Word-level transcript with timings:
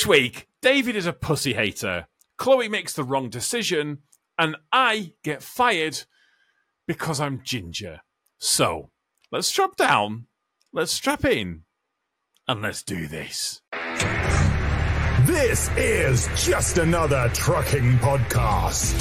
This 0.00 0.06
week, 0.06 0.48
David 0.62 0.96
is 0.96 1.04
a 1.04 1.12
pussy 1.12 1.52
hater. 1.52 2.06
Chloe 2.38 2.70
makes 2.70 2.94
the 2.94 3.04
wrong 3.04 3.28
decision, 3.28 3.98
and 4.38 4.56
I 4.72 5.12
get 5.22 5.42
fired 5.42 6.04
because 6.88 7.20
I'm 7.20 7.42
ginger. 7.44 8.00
So, 8.38 8.92
let's 9.30 9.48
strap 9.48 9.76
down, 9.76 10.24
let's 10.72 10.90
strap 10.90 11.26
in, 11.26 11.64
and 12.48 12.62
let's 12.62 12.82
do 12.82 13.08
this. 13.08 13.60
This 15.26 15.68
is 15.76 16.30
just 16.46 16.78
another 16.78 17.30
trucking 17.34 17.98
podcast. 17.98 18.96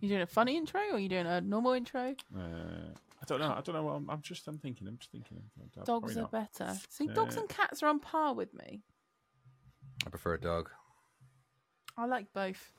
You 0.00 0.08
doing 0.10 0.20
a 0.20 0.26
funny 0.26 0.58
intro 0.58 0.82
or 0.92 0.98
you 0.98 1.08
doing 1.08 1.26
a 1.26 1.40
normal 1.40 1.72
intro? 1.72 2.14
Uh, 2.36 2.92
I 3.22 3.24
don't 3.24 3.38
know. 3.38 3.54
I 3.56 3.60
don't 3.60 3.74
know. 3.74 3.88
I'm, 3.88 4.10
I'm 4.10 4.20
just. 4.20 4.48
I'm 4.48 4.58
thinking. 4.58 4.88
I'm 4.88 4.98
just 4.98 5.12
thinking. 5.12 5.42
Dogs 5.84 6.16
are 6.16 6.22
not. 6.22 6.32
better. 6.32 6.74
See, 6.88 7.06
dogs 7.06 7.36
Uh, 7.36 7.40
and 7.40 7.48
cats 7.48 7.82
are 7.82 7.88
on 7.88 8.00
par 8.00 8.34
with 8.34 8.52
me. 8.52 8.82
I 10.04 10.10
prefer 10.10 10.34
a 10.34 10.40
dog. 10.40 10.70
I 11.96 12.06
like 12.06 12.32
both. 12.34 12.72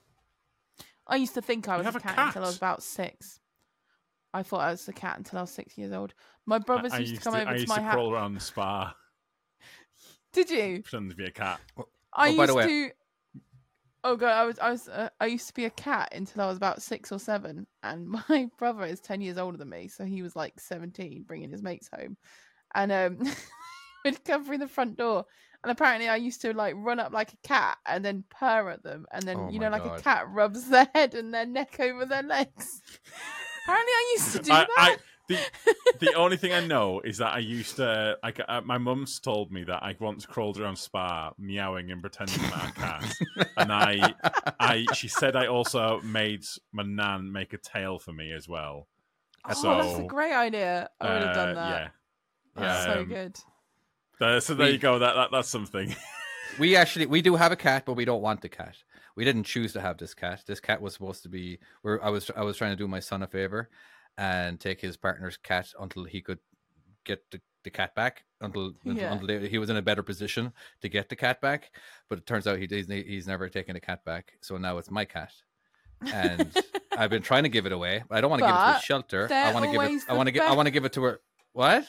I 1.08 1.16
used 1.18 1.34
to 1.36 1.42
think 1.42 1.68
I 1.70 1.78
was 1.78 1.84
a 1.86 1.92
have 1.92 1.96
a 1.96 2.00
cat, 2.02 2.18
until 2.28 2.44
I 2.44 2.48
was 2.48 2.58
about 2.58 2.84
six. 2.84 3.40
I 4.34 4.44
thought 4.44 4.62
I 4.62 4.72
was 4.72 4.88
a 4.88 4.94
cat 4.94 5.18
until 5.18 5.40
I 5.40 5.44
was 5.44 5.52
six 5.52 5.78
years 5.78 5.94
old. 5.94 6.14
My 6.46 6.60
brothers 6.60 6.92
I, 6.92 6.98
I 6.98 7.00
used, 7.00 7.16
to 7.16 7.22
come 7.22 7.36
over 7.36 7.48
I 7.50 7.54
to 7.54 7.60
used 7.60 7.70
my 7.70 7.76
to 7.78 7.82
house. 7.84 7.94
crawl 7.94 8.12
around 8.14 8.34
the 8.34 8.40
Spar, 8.40 8.96
Did 10.34 10.50
you? 10.50 10.82
pretend 10.82 11.10
to 11.12 11.16
be 11.16 11.26
a 11.26 11.32
cat. 11.32 11.60
I 11.78 11.84
Oh, 12.16 12.26
used 12.26 12.38
by 12.38 12.46
the 12.48 12.56
way- 12.56 12.68
to. 12.68 12.92
Oh 14.06 14.18
god, 14.18 14.32
I 14.32 14.46
was 14.46 14.60
I 14.60 14.70
was 14.70 14.90
uh, 14.90 15.10
I 15.22 15.28
used 15.28 15.48
to 15.48 15.54
be 15.54 15.66
a 15.66 15.70
cat 15.70 16.10
until 16.14 16.42
I 16.42 16.48
was 16.48 16.58
about 16.58 16.82
six 16.82 17.12
or 17.12 17.20
seven, 17.20 17.66
and 17.84 18.08
my 18.30 18.50
brother 18.58 18.84
is 18.84 19.00
ten 19.00 19.22
years 19.22 19.38
older 19.38 19.58
than 19.58 19.70
me, 19.70 19.88
so 19.88 20.04
he 20.04 20.22
was 20.22 20.36
like 20.36 20.60
seventeen, 20.60 21.24
bringing 21.24 21.52
his 21.52 21.64
mates 21.64 21.90
home, 21.96 22.18
and 22.76 22.92
um, 22.92 23.20
we'd 24.06 24.24
come 24.26 24.44
through 24.44 24.58
the 24.58 24.68
front 24.68 24.98
door, 24.98 25.26
and 25.64 25.72
apparently 25.72 26.10
I 26.10 26.18
used 26.18 26.42
to 26.42 26.54
like 26.54 26.76
run 26.78 27.00
up 27.00 27.14
like 27.14 27.32
a 27.32 27.48
cat 27.48 27.78
and 27.86 28.04
then 28.04 28.26
purr 28.30 28.72
at 28.72 28.84
them, 28.84 29.06
and 29.14 29.24
then 29.24 29.38
Oh 29.38 29.50
you 29.50 29.60
know 29.60 29.70
like 29.70 29.84
God. 29.86 30.00
a 30.00 30.02
cat 30.02 30.30
rubs 30.30 30.70
their 30.70 30.90
head 30.96 31.14
and 31.14 31.34
their 31.34 31.46
neck 31.46 31.80
over 31.80 32.06
their 32.06 32.24
legs. 32.24 32.82
apparently, 33.64 33.94
I 33.94 34.10
used 34.16 34.32
to 34.34 34.40
do 34.40 34.52
I, 34.52 34.60
that. 34.60 34.70
I, 34.78 34.98
the 35.28 35.38
the 36.00 36.14
only 36.16 36.38
thing 36.38 36.54
I 36.54 36.66
know 36.66 37.00
is 37.02 37.18
that 37.20 37.34
I 37.34 37.40
used 37.40 37.78
to. 37.78 38.18
Like, 38.24 38.40
uh, 38.48 38.62
my 38.62 38.78
mum's 38.78 39.20
told 39.20 39.52
me 39.52 39.64
that 39.64 39.82
I 39.84 39.96
once 40.00 40.26
crawled 40.26 40.60
around 40.60 40.76
Spar 40.78 41.34
meowing 41.38 41.92
and 41.92 42.02
pretending 42.02 42.42
that 42.42 42.54
I'm 42.54 42.70
a 42.70 42.74
cat, 42.74 43.16
and 43.58 43.72
I, 43.72 44.14
I, 44.60 44.86
she 44.94 45.08
said 45.08 45.36
I 45.36 45.48
also 45.48 46.02
made 46.02 46.44
my 46.72 46.84
nan 46.84 47.32
make 47.32 47.54
a 47.54 47.58
tail 47.58 48.00
for 48.00 48.12
me 48.14 48.32
as 48.34 48.48
well. 48.50 48.88
oh, 49.46 49.78
that's 49.82 50.00
a 50.00 50.04
great 50.04 50.34
idea. 50.34 50.90
I 51.00 51.14
would 51.14 51.22
have 51.24 51.30
Uh, 51.38 51.46
done 51.46 51.56
that. 51.56 51.70
Yeah. 51.82 51.88
That's 52.56 52.86
so 52.86 53.00
Um, 53.00 53.06
good. 53.08 53.40
Uh, 54.22 54.40
so 54.40 54.54
there 54.54 54.68
We- 54.68 54.74
you 54.74 54.78
go. 54.78 55.00
That, 55.00 55.16
that 55.16 55.30
that's 55.32 55.50
something. 55.50 55.96
We 56.60 56.76
actually 56.76 57.08
we 57.08 57.24
do 57.24 57.36
have 57.36 57.52
a 57.52 57.56
cat, 57.56 57.84
but 57.84 57.94
we 57.94 58.06
don't 58.06 58.22
want 58.22 58.42
the 58.42 58.50
cat. 58.50 58.76
We 59.16 59.26
didn't 59.26 59.46
choose 59.46 59.74
to 59.74 59.82
have 59.82 59.98
this 59.98 60.14
cat. 60.14 60.44
This 60.46 60.60
cat 60.60 60.84
was 60.84 60.94
supposed 60.94 61.24
to 61.24 61.30
be 61.30 61.58
where 61.82 62.04
I 62.04 62.10
was 62.12 62.30
I 62.36 62.44
was 62.44 62.58
trying 62.58 62.70
to 62.74 62.76
do 62.78 62.88
my 62.88 63.00
son 63.00 63.24
a 63.24 63.28
favor 63.28 63.72
and 64.18 64.60
take 64.60 64.82
his 64.82 64.98
partner's 64.98 65.38
cat 65.38 65.68
until 65.80 66.04
he 66.04 66.22
could 66.22 66.40
get 67.04 67.24
the, 67.32 67.42
the 67.64 67.70
cat 67.70 67.96
back 67.96 68.24
until 68.42 68.74
until, 68.86 68.98
Yeah. 69.04 69.14
until 69.14 69.40
he 69.42 69.58
was 69.58 69.70
in 69.70 69.78
a 69.78 69.82
better 69.82 70.04
position 70.04 70.54
to 70.82 70.90
get 70.90 71.10
the 71.10 71.16
cat 71.16 71.42
back. 71.42 71.72
But 72.10 72.20
it 72.20 72.26
turns 72.26 72.48
out 72.48 72.60
he 72.60 72.68
he's, 72.68 72.88
he's 72.88 73.28
never 73.28 73.50
taken 73.50 73.74
the 73.74 73.80
cat 73.80 74.04
back. 74.06 74.34
So 74.42 74.58
now 74.58 74.78
it's 74.78 74.92
my 74.92 75.06
cat. 75.06 75.32
And 76.12 76.56
I've 76.98 77.10
been 77.10 77.22
trying 77.24 77.44
to 77.44 77.50
give 77.50 77.66
it 77.66 77.72
away. 77.72 78.04
But 78.08 78.18
I 78.18 78.22
don't 78.22 78.30
want 78.30 78.42
to 78.42 78.48
give 78.48 78.56
it 78.56 78.60
to 78.60 78.78
a 78.78 78.82
shelter. 78.82 79.28
I 79.32 79.54
want 79.54 79.66
to 79.66 79.72
give 79.72 79.82
it 79.82 80.04
I 80.10 80.14
want 80.14 80.28
to 80.28 80.32
give 80.32 80.44
I 80.44 80.54
want 80.54 80.68
to 80.68 80.72
give 80.72 80.86
it 80.86 80.94
to 80.94 81.04
her. 81.04 81.22
What? 81.54 81.86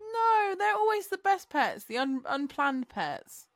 No, 0.00 0.54
they're 0.56 0.74
always 0.74 1.08
the 1.08 1.18
best 1.18 1.50
pets, 1.50 1.84
the 1.84 1.98
un- 1.98 2.22
unplanned 2.28 2.88
pets. 2.88 3.46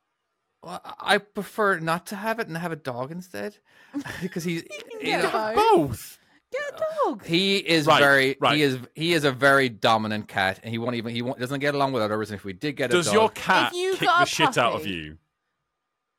Well, 0.63 0.79
I 0.99 1.17
prefer 1.17 1.79
not 1.79 2.05
to 2.07 2.15
have 2.15 2.39
it 2.39 2.47
and 2.47 2.55
have 2.57 2.71
a 2.71 2.77
dog 2.77 3.11
instead 3.11 3.57
because 4.21 4.43
he's 4.45 4.63
get 5.01 5.23
know, 5.23 5.53
Both. 5.55 6.17
Get 6.53 6.61
a 6.79 6.83
dog. 7.09 7.25
he 7.25 7.57
is 7.57 7.85
Right, 7.87 7.99
very 7.99 8.37
right. 8.39 8.55
he 8.55 8.61
is 8.63 8.77
he 8.95 9.13
is 9.13 9.23
a 9.23 9.31
very 9.31 9.69
dominant 9.69 10.27
cat 10.27 10.59
and 10.63 10.71
he 10.71 10.77
won't 10.77 10.95
even 10.95 11.13
he 11.13 11.21
won't, 11.21 11.39
doesn't 11.39 11.59
get 11.59 11.73
along 11.75 11.91
with 11.93 12.03
others. 12.03 12.29
And 12.29 12.37
if 12.39 12.45
we 12.45 12.53
did 12.53 12.73
get 12.77 12.91
a 12.91 12.93
Does 12.93 13.05
dog, 13.07 13.13
your 13.15 13.29
cat 13.29 13.71
If 13.73 13.77
you 13.77 13.91
kick 13.97 14.09
the 14.09 14.21
a 14.21 14.25
shit 14.25 14.57
out 14.57 14.73
of 14.73 14.85
you? 14.87 15.17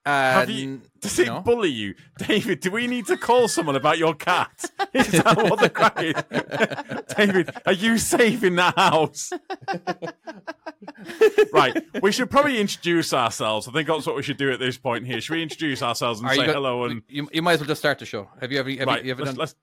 uh, 0.07 0.11
Have 0.11 0.51
you? 0.51 0.81
Does 1.01 1.19
it 1.19 1.27
no. 1.29 1.41
bully 1.41 1.71
you, 1.71 1.95
David? 2.19 2.61
Do 2.61 2.71
we 2.73 2.87
need 2.87 3.07
to 3.07 3.17
call 3.17 3.47
someone 3.49 3.77
about 3.77 3.97
your 3.99 4.15
cat? 4.15 4.71
Is 4.93 5.13
that 5.13 5.37
what 5.37 5.61
the 5.61 5.71
crack 5.71 6.03
is? 6.03 7.15
David, 7.17 7.51
are 7.65 7.73
you 7.73 7.97
safe 7.99 8.43
in 8.45 8.57
that 8.57 8.75
house? 8.77 9.33
right. 11.53 11.83
We 12.03 12.13
should 12.13 12.31
probably 12.31 12.59
introduce 12.61 13.13
ourselves. 13.13 13.69
I 13.69 13.73
think 13.73 13.89
that's 13.89 14.07
what 14.07 14.17
we 14.17 14.23
should 14.23 14.37
do 14.37 14.51
at 14.53 14.59
this 14.59 14.77
point 14.79 15.07
here. 15.07 15.21
Should 15.21 15.35
we 15.35 15.43
introduce 15.43 15.83
ourselves 15.83 16.21
and 16.21 16.29
Are 16.29 16.35
say 16.35 16.41
you 16.43 16.47
go- 16.49 16.53
hello 16.55 16.85
and 16.85 17.03
you, 17.09 17.29
you 17.33 17.43
might 17.43 17.55
as 17.55 17.61
well 17.61 17.69
just 17.69 17.81
start 17.81 17.99
the 17.99 18.07
show. 18.07 18.29
Have 18.41 18.53
you 18.53 18.59
ever 18.59 18.71
have, 18.71 18.87
right? 18.87 19.01
you, 19.03 19.07
you 19.07 19.13
ever 19.13 19.23
let's, 19.25 19.33
done? 19.37 19.41
let's, 19.41 19.55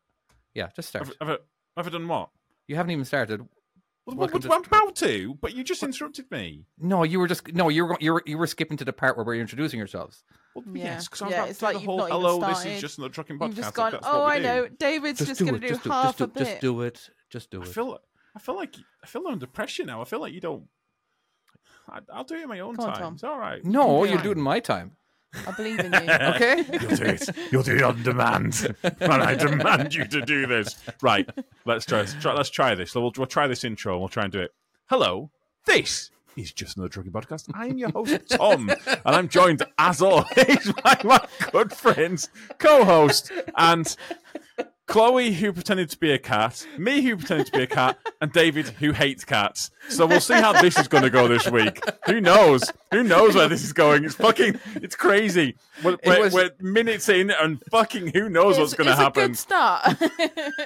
yeah, 0.54 0.70
just 0.76 0.90
start. 0.90 1.08
have, 1.08 1.16
have, 1.20 1.30
I- 1.40 1.80
have 1.80 1.88
I 1.88 1.90
done 1.90 2.08
what? 2.08 2.30
You 2.68 2.76
haven't 2.76 2.92
even 2.92 3.06
started. 3.06 3.42
Well, 4.06 4.16
Welcome 4.18 4.42
what- 4.42 4.42
to- 4.44 4.54
I'm 4.54 4.64
about 4.84 4.96
to, 4.98 5.38
but 5.42 5.54
you 5.54 5.64
just 5.64 5.84
interrupted 5.84 6.30
me. 6.32 6.66
No, 6.80 7.04
you 7.04 7.20
were 7.20 7.28
just 7.28 7.54
no. 7.54 7.70
You 7.70 7.86
were 7.86 7.98
you 8.00 8.14
were 8.14 8.24
you 8.26 8.38
were 8.38 8.48
skipping 8.48 8.78
to 8.78 8.86
the 8.86 8.94
part 8.94 9.16
where 9.16 9.26
we're 9.26 9.36
introducing 9.40 9.78
yourselves. 9.78 10.24
Well, 10.56 10.66
Yeah. 10.74 10.84
yes, 10.84 11.08
because 11.08 11.22
I'm 11.22 11.30
Yeah, 11.30 11.36
about 11.38 11.50
it's 11.50 11.60
to 11.60 11.66
like 11.66 11.74
the 11.76 11.80
whole 11.86 11.98
not 12.00 12.10
even 12.10 12.22
hello. 12.22 12.48
This 12.50 12.66
is 12.66 12.82
just 12.82 12.98
another 12.98 13.14
trucking 13.14 13.38
podcast. 13.38 13.48
You've 13.48 13.56
just 13.58 13.68
like, 13.68 13.76
gone. 13.76 13.92
that's 13.92 14.08
Oh, 14.08 14.24
I 14.24 14.38
do." 14.40 14.44
know. 14.44 14.68
David's 14.68 15.20
just, 15.26 15.38
do 15.40 15.46
going 15.46 15.62
to 15.62 15.68
do 15.68 15.78
do, 15.78 15.90
half 15.90 16.18
just 16.18 16.22
a 16.22 16.28
bit. 16.28 16.44
Just 16.48 16.62
do 16.62 16.82
it. 16.82 17.10
Just 17.30 17.52
do 17.52 17.62
I 17.62 17.66
it. 17.66 17.70
feel 17.70 18.00
I 18.36 18.40
feel 18.40 18.56
like 18.56 18.76
I 19.04 19.08
feel 19.08 19.28
under 19.28 19.48
pressure 19.48 19.86
now. 19.86 20.02
I 20.02 20.06
feel 20.06 20.20
like 20.20 20.34
you 20.34 20.42
don't. 20.42 20.64
I, 21.88 22.00
I'll 22.12 22.24
do 22.24 22.36
it 22.36 22.42
in 22.44 22.50
my 22.50 22.60
own 22.60 22.76
Come 22.76 22.86
on, 22.86 22.94
time. 22.94 23.02
Tom. 23.02 23.14
It's 23.14 23.24
all 23.24 23.38
right. 23.40 23.64
no, 23.64 24.04
you 24.04 24.16
it. 24.18 24.24
do 24.24 24.32
it 24.32 24.38
in 24.38 24.44
my 24.44 24.60
time. 24.60 24.98
I 25.48 25.52
believe 25.52 25.80
in 25.80 25.94
you. 25.94 26.00
Okay. 26.00 26.66
You'll 26.82 26.96
do 26.96 27.04
it. 27.06 27.30
You'll 27.52 27.64
do 27.64 27.76
it 27.76 27.84
on 27.84 28.04
demand, 28.04 28.76
and 28.84 29.12
I 29.14 29.36
demand 29.36 29.94
you 29.96 30.06
to 30.06 30.22
do 30.22 30.46
this. 30.46 30.76
Right. 31.02 31.30
Let's 31.66 31.86
try. 31.86 32.00
Let's 32.00 32.14
try, 32.16 32.34
let's 32.34 32.50
try 32.50 32.76
this. 32.76 32.94
We'll, 32.94 33.12
we'll 33.18 33.28
try 33.28 33.48
this 33.48 33.64
intro. 33.64 33.94
and 33.94 34.02
We'll 34.02 34.10
try 34.10 34.24
and 34.24 34.32
do 34.34 34.40
it. 34.42 34.52
Hello. 34.90 35.32
This 35.66 36.12
is 36.36 36.52
just 36.52 36.76
another 36.78 36.90
trucking 36.90 37.12
podcast. 37.12 37.50
I'm 37.54 37.78
your 37.78 37.92
host 37.92 38.30
Tom, 38.30 38.70
and 38.70 39.02
I'm 39.06 39.30
joined 39.30 39.64
as 39.78 40.02
always 40.02 40.72
by 40.84 41.00
my 41.04 41.26
good 41.52 41.72
friends, 41.74 42.30
co-host, 42.58 43.32
and 43.58 43.96
Chloe, 44.92 45.32
who 45.32 45.54
pretended 45.54 45.90
to 45.90 45.98
be 45.98 46.12
a 46.12 46.18
cat, 46.20 46.68
me, 46.78 47.02
who 47.02 47.16
pretended 47.16 47.46
to 47.48 47.52
be 47.54 47.64
a 47.64 47.68
cat, 47.68 47.98
and 48.20 48.32
David, 48.34 48.68
who 48.68 48.92
hates 48.92 49.24
cats. 49.24 49.72
So 49.88 50.06
we'll 50.06 50.20
see 50.20 50.34
how 50.34 50.52
this 50.62 50.78
is 50.78 50.88
going 50.90 51.04
to 51.04 51.10
go 51.10 51.30
this 51.30 51.50
week. 51.50 51.82
Who 52.08 52.20
knows? 52.20 52.70
Who 52.92 53.02
knows 53.02 53.34
where 53.36 53.48
this 53.48 53.64
is 53.64 53.72
going? 53.72 54.04
It's 54.04 54.16
fucking, 54.16 54.60
it's 54.76 54.96
crazy. 54.98 55.56
We're, 55.84 55.98
we're, 56.06 56.20
was- 56.20 56.34
we're 56.34 56.52
minutes 56.60 57.08
in, 57.08 57.32
and 57.32 57.64
fucking 57.72 58.08
who 58.08 58.28
knows 58.30 58.58
what's 58.60 58.74
going 58.74 58.88
to 58.88 58.92
it's 58.92 59.00
a 59.00 59.04
happen. 59.04 59.28
good 59.28 59.38
start. 59.38 59.96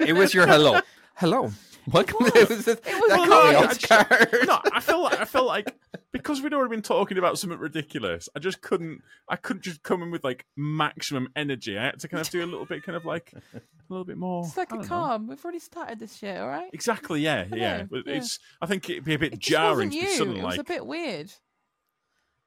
It 0.01 0.15
was 0.15 0.33
your 0.33 0.47
hello. 0.47 0.79
Hello. 1.17 1.51
Welcome. 1.91 2.17
It 2.35 2.49
was, 2.49 2.67
it 2.67 2.83
was 2.83 2.83
that 2.83 2.83
good. 2.83 3.29
caught 3.29 3.49
me 3.49 3.55
I 3.55 3.55
off 3.63 3.79
just- 3.79 3.89
guard. 3.89 4.47
no, 4.47 4.59
I 4.73 4.79
feel 4.79 5.03
like 5.03 5.19
I 5.19 5.25
feel 5.25 5.45
like 5.45 5.75
because 6.11 6.41
we'd 6.41 6.53
already 6.53 6.71
been 6.75 6.81
talking 6.81 7.17
about 7.17 7.37
something 7.37 7.59
ridiculous, 7.59 8.27
I 8.35 8.39
just 8.39 8.61
couldn't. 8.61 9.01
I 9.29 9.35
couldn't 9.35 9.63
just 9.63 9.83
come 9.83 10.01
in 10.01 10.11
with 10.11 10.23
like 10.23 10.45
maximum 10.57 11.29
energy. 11.35 11.77
I 11.77 11.85
had 11.85 11.99
to 11.99 12.07
kind 12.07 12.21
of 12.21 12.29
do 12.29 12.43
a 12.43 12.45
little 12.47 12.65
bit, 12.65 12.83
kind 12.83 12.95
of 12.95 13.05
like 13.05 13.31
a 13.55 13.61
little 13.89 14.05
bit 14.05 14.17
more. 14.17 14.45
it's 14.45 14.57
like 14.57 14.71
a 14.71 14.75
don't 14.75 14.81
know. 14.83 14.87
calm. 14.87 15.27
We've 15.27 15.43
already 15.43 15.59
started 15.59 15.99
this 15.99 16.15
shit, 16.17 16.37
all 16.39 16.47
right? 16.47 16.69
Exactly. 16.73 17.21
Yeah. 17.21 17.45
I 17.51 17.55
Yeah. 17.55 17.83
yeah. 17.91 18.01
it's. 18.07 18.39
I 18.61 18.65
think 18.65 18.89
it'd 18.89 19.03
be 19.05 19.13
a 19.13 19.19
bit 19.19 19.33
It 19.33 19.39
jarring 19.39 19.89
wasn't 19.89 19.91
to 19.93 19.97
you. 19.97 20.03
be 20.05 20.11
suddenly 20.15 20.39
it 20.39 20.43
was 20.43 20.57
like. 20.57 20.59
a 20.59 20.63
bit 20.73 20.85
weird. 20.85 21.31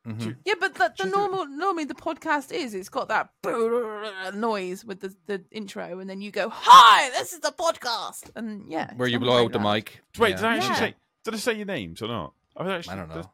Mhm. 0.08 0.36
Yeah, 0.44 0.54
but 0.58 0.74
the, 0.74 0.78
the 0.78 0.88
Just 0.96 1.02
do 1.02 1.08
it. 1.08 1.10
normal 1.16 1.46
normally 1.46 1.84
the 1.84 1.94
podcast 1.94 2.50
is 2.52 2.72
it's 2.74 2.88
got 2.88 3.08
that 3.08 3.30
noise 4.34 4.84
with 4.84 5.00
the, 5.00 5.14
the 5.26 5.44
intro, 5.50 5.98
and 5.98 6.08
then 6.08 6.20
you 6.20 6.30
go, 6.30 6.48
"Hi, 6.50 7.10
this 7.10 7.32
is 7.32 7.40
the 7.40 7.52
podcast," 7.52 8.30
and 8.34 8.70
yeah, 8.70 8.92
Where 8.94 9.08
you 9.08 9.18
not 9.18 9.24
blow 9.24 9.32
very 9.34 9.44
out 9.46 9.52
the 9.52 9.58
mic. 9.58 10.00
Wait, 10.18 10.30
Yeah. 10.30 10.36
did 10.36 10.44
I 10.44 10.56
actually 10.56 10.68
Yeah. 10.70 10.74
say? 10.78 10.94
Did 11.24 11.34
I 11.34 11.36
say 11.36 11.52
your 11.54 11.66
names 11.66 12.00
or 12.02 12.08
not? 12.08 12.32
I, 12.56 12.70
actually, 12.72 12.92
I 12.94 12.96
don't 12.96 13.08
know. 13.08 13.14
Did, 13.16 13.26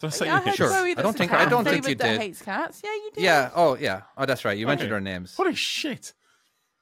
did 0.00 0.06
I 0.06 0.10
say 0.10 0.26
Yeah, 0.26 0.30
I 0.32 0.34
your 0.34 0.40
heard 0.40 0.46
names? 0.46 0.56
Sure. 0.56 0.72
I 0.72 0.94
don't 0.94 1.14
a 1.14 1.18
think- 1.18 1.32
I 1.32 1.44
don't 1.46 1.64
think 1.64 1.88
you 1.88 1.94
that 1.96 2.08
did. 2.12 2.20
hates 2.20 2.42
cats. 2.42 2.80
Yeah, 2.84 2.92
you 2.94 3.10
did. 3.14 3.24
Yeah. 3.24 3.50
Oh, 3.54 3.76
yeah. 3.76 4.02
Oh, 4.16 4.26
that's 4.26 4.44
right. 4.44 4.56
You 4.56 4.66
mentioned 4.66 4.92
our 4.92 5.00
names. 5.00 5.34
Holy 5.36 5.54
shit! 5.54 6.12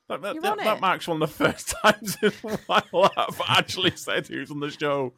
That, 0.09 0.21
that, 0.23 0.35
You're 0.35 0.43
that, 0.43 0.59
that 0.59 0.81
marks 0.81 1.09
one 1.09 1.23
of 1.23 1.29
the 1.31 1.35
first 1.45 1.75
times 1.83 2.19
in 2.23 2.33
a 2.45 2.57
while 2.67 3.11
I've 3.17 3.41
actually 3.49 3.97
said 3.97 4.27
who's 4.27 4.51
on 4.51 4.61
the 4.61 4.71
show. 4.71 5.15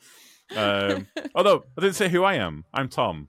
Um, 0.54 1.08
although 1.34 1.64
I 1.76 1.80
didn't 1.80 1.96
say 1.96 2.08
who 2.08 2.22
I 2.22 2.34
am. 2.34 2.64
I'm 2.72 2.88
Tom. 2.88 3.28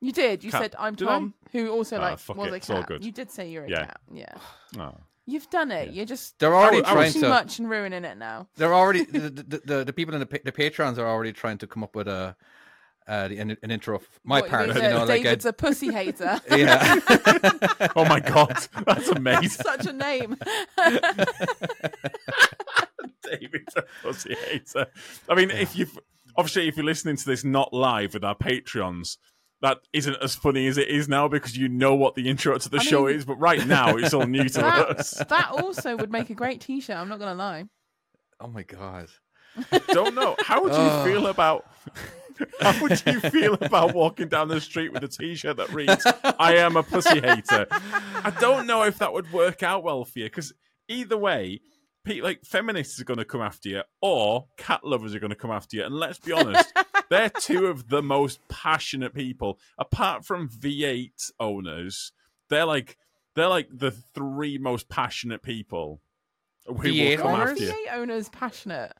You 0.00 0.12
did. 0.12 0.44
You 0.44 0.50
Cat. 0.50 0.62
said 0.62 0.74
I'm 0.78 0.94
Did 0.94 1.06
Tom, 1.06 1.34
who 1.52 1.70
also 1.70 1.96
Ah, 1.98 2.00
like 2.02 2.18
fuck 2.18 2.36
was 2.36 2.48
it, 2.48 2.52
a 2.52 2.56
it's 2.56 2.70
all 2.70 2.78
cat. 2.80 2.88
good. 2.88 3.04
You 3.04 3.12
did 3.12 3.30
say 3.30 3.48
you're 3.50 3.64
a 3.64 3.70
Yeah. 3.70 3.86
cat. 3.86 4.00
Yeah, 4.12 4.34
Oh. 4.78 4.94
you've 5.24 5.48
done 5.50 5.70
it. 5.70 5.92
You're 5.94 6.04
just 6.04 6.38
They're 6.38 6.54
already 6.54 6.84
I 6.84 6.92
trying 6.92 7.12
too 7.12 7.20
to. 7.22 7.28
much 7.28 7.58
and 7.58 7.68
ruining 7.70 8.04
it 8.04 8.18
now. 8.18 8.48
They're 8.56 8.74
already 8.74 9.04
the, 9.10 9.18
the, 9.30 9.62
the, 9.64 9.84
the 9.84 9.92
people 9.92 10.14
in 10.14 10.20
the 10.20 10.40
the 10.44 10.52
patrons 10.52 10.98
are 10.98 11.06
already 11.06 11.32
trying 11.32 11.58
to 11.58 11.66
come 11.66 11.82
up 11.82 11.94
with 11.96 12.08
a 12.08 12.36
uh, 13.08 13.28
the, 13.28 13.38
an, 13.38 13.56
an 13.62 13.70
intro 13.70 13.94
of 13.96 14.02
my 14.24 14.40
What, 14.40 14.50
part. 14.50 14.66
mean 14.66 14.74
You 14.76 14.82
that 14.82 14.90
know, 14.90 15.04
like 15.04 15.20
a, 15.20 15.24
David's 15.24 15.46
a 15.46 15.52
pussy 15.52 15.92
hater. 15.92 16.40
yeah. 16.50 16.98
oh 17.96 18.04
my 18.04 18.18
god, 18.20 18.66
that's 18.84 19.08
amazing. 19.08 19.48
Such 19.64 19.86
a 19.86 19.92
name. 19.92 20.36
David's 23.22 23.76
a 23.76 23.84
pussy 24.02 24.34
hater. 24.34 24.86
I 25.28 25.34
mean, 25.34 25.50
if 25.50 25.76
you've 25.76 25.98
obviously 26.36 26.68
if 26.68 26.76
you're 26.76 26.84
listening 26.84 27.16
to 27.16 27.24
this 27.24 27.44
not 27.44 27.72
live 27.72 28.14
with 28.14 28.24
our 28.24 28.34
Patreons, 28.36 29.16
that 29.62 29.78
isn't 29.92 30.16
as 30.22 30.34
funny 30.34 30.66
as 30.66 30.78
it 30.78 30.88
is 30.88 31.08
now 31.08 31.28
because 31.28 31.56
you 31.56 31.68
know 31.68 31.94
what 31.94 32.14
the 32.14 32.28
intro 32.28 32.56
to 32.58 32.68
the 32.68 32.78
I 32.78 32.82
show 32.82 33.06
mean- 33.06 33.16
is. 33.16 33.24
But 33.24 33.36
right 33.36 33.66
now, 33.66 33.96
it's 33.96 34.12
all 34.14 34.26
new 34.26 34.48
to 34.50 34.66
us. 34.66 35.12
That, 35.12 35.28
that 35.30 35.50
also 35.50 35.96
would 35.96 36.10
make 36.10 36.30
a 36.30 36.34
great 36.34 36.60
T-shirt. 36.60 36.96
I'm 36.96 37.08
not 37.08 37.18
gonna 37.18 37.34
lie. 37.34 37.64
Oh 38.40 38.48
my 38.48 38.62
god. 38.62 39.08
Don't 39.88 40.14
know. 40.14 40.36
How 40.40 40.62
would 40.62 40.72
you 40.74 41.04
feel 41.10 41.26
about? 41.28 41.64
How 42.60 42.78
would 42.82 43.02
you 43.06 43.20
feel 43.30 43.54
about 43.54 43.94
walking 43.94 44.28
down 44.28 44.48
the 44.48 44.60
street 44.60 44.92
with 44.92 45.02
a 45.02 45.08
T-shirt 45.08 45.56
that 45.56 45.72
reads 45.72 46.04
"I 46.38 46.56
am 46.56 46.76
a 46.76 46.82
pussy 46.82 47.20
hater"? 47.20 47.66
I 47.70 48.30
don't 48.38 48.66
know 48.66 48.82
if 48.82 48.98
that 48.98 49.14
would 49.14 49.32
work 49.32 49.62
out 49.62 49.82
well 49.82 50.04
for 50.04 50.18
you 50.18 50.26
because 50.26 50.52
either 50.88 51.16
way, 51.16 51.62
pe- 52.04 52.20
like 52.20 52.44
feminists 52.44 53.00
are 53.00 53.04
going 53.04 53.18
to 53.18 53.24
come 53.24 53.40
after 53.40 53.70
you, 53.70 53.82
or 54.02 54.48
cat 54.58 54.84
lovers 54.84 55.14
are 55.14 55.18
going 55.20 55.30
to 55.30 55.36
come 55.36 55.50
after 55.50 55.78
you. 55.78 55.84
And 55.84 55.94
let's 55.94 56.18
be 56.18 56.32
honest, 56.32 56.70
they're 57.10 57.30
two 57.30 57.66
of 57.66 57.88
the 57.88 58.02
most 58.02 58.40
passionate 58.48 59.14
people. 59.14 59.58
Apart 59.78 60.24
from 60.24 60.48
V8 60.48 61.30
owners, 61.40 62.12
they're 62.48 62.64
like 62.64 62.98
they're 63.34 63.48
like 63.48 63.68
the 63.72 63.90
three 63.90 64.58
most 64.58 64.88
passionate 64.88 65.42
people 65.42 66.00
who 66.66 66.72
will 66.74 66.82
V8 66.82 67.18
come 67.18 67.26
owners? 67.34 67.50
after 67.52 67.62
you. 67.64 67.72
V8 67.88 67.94
owners 67.94 68.28
passionate. 68.30 68.92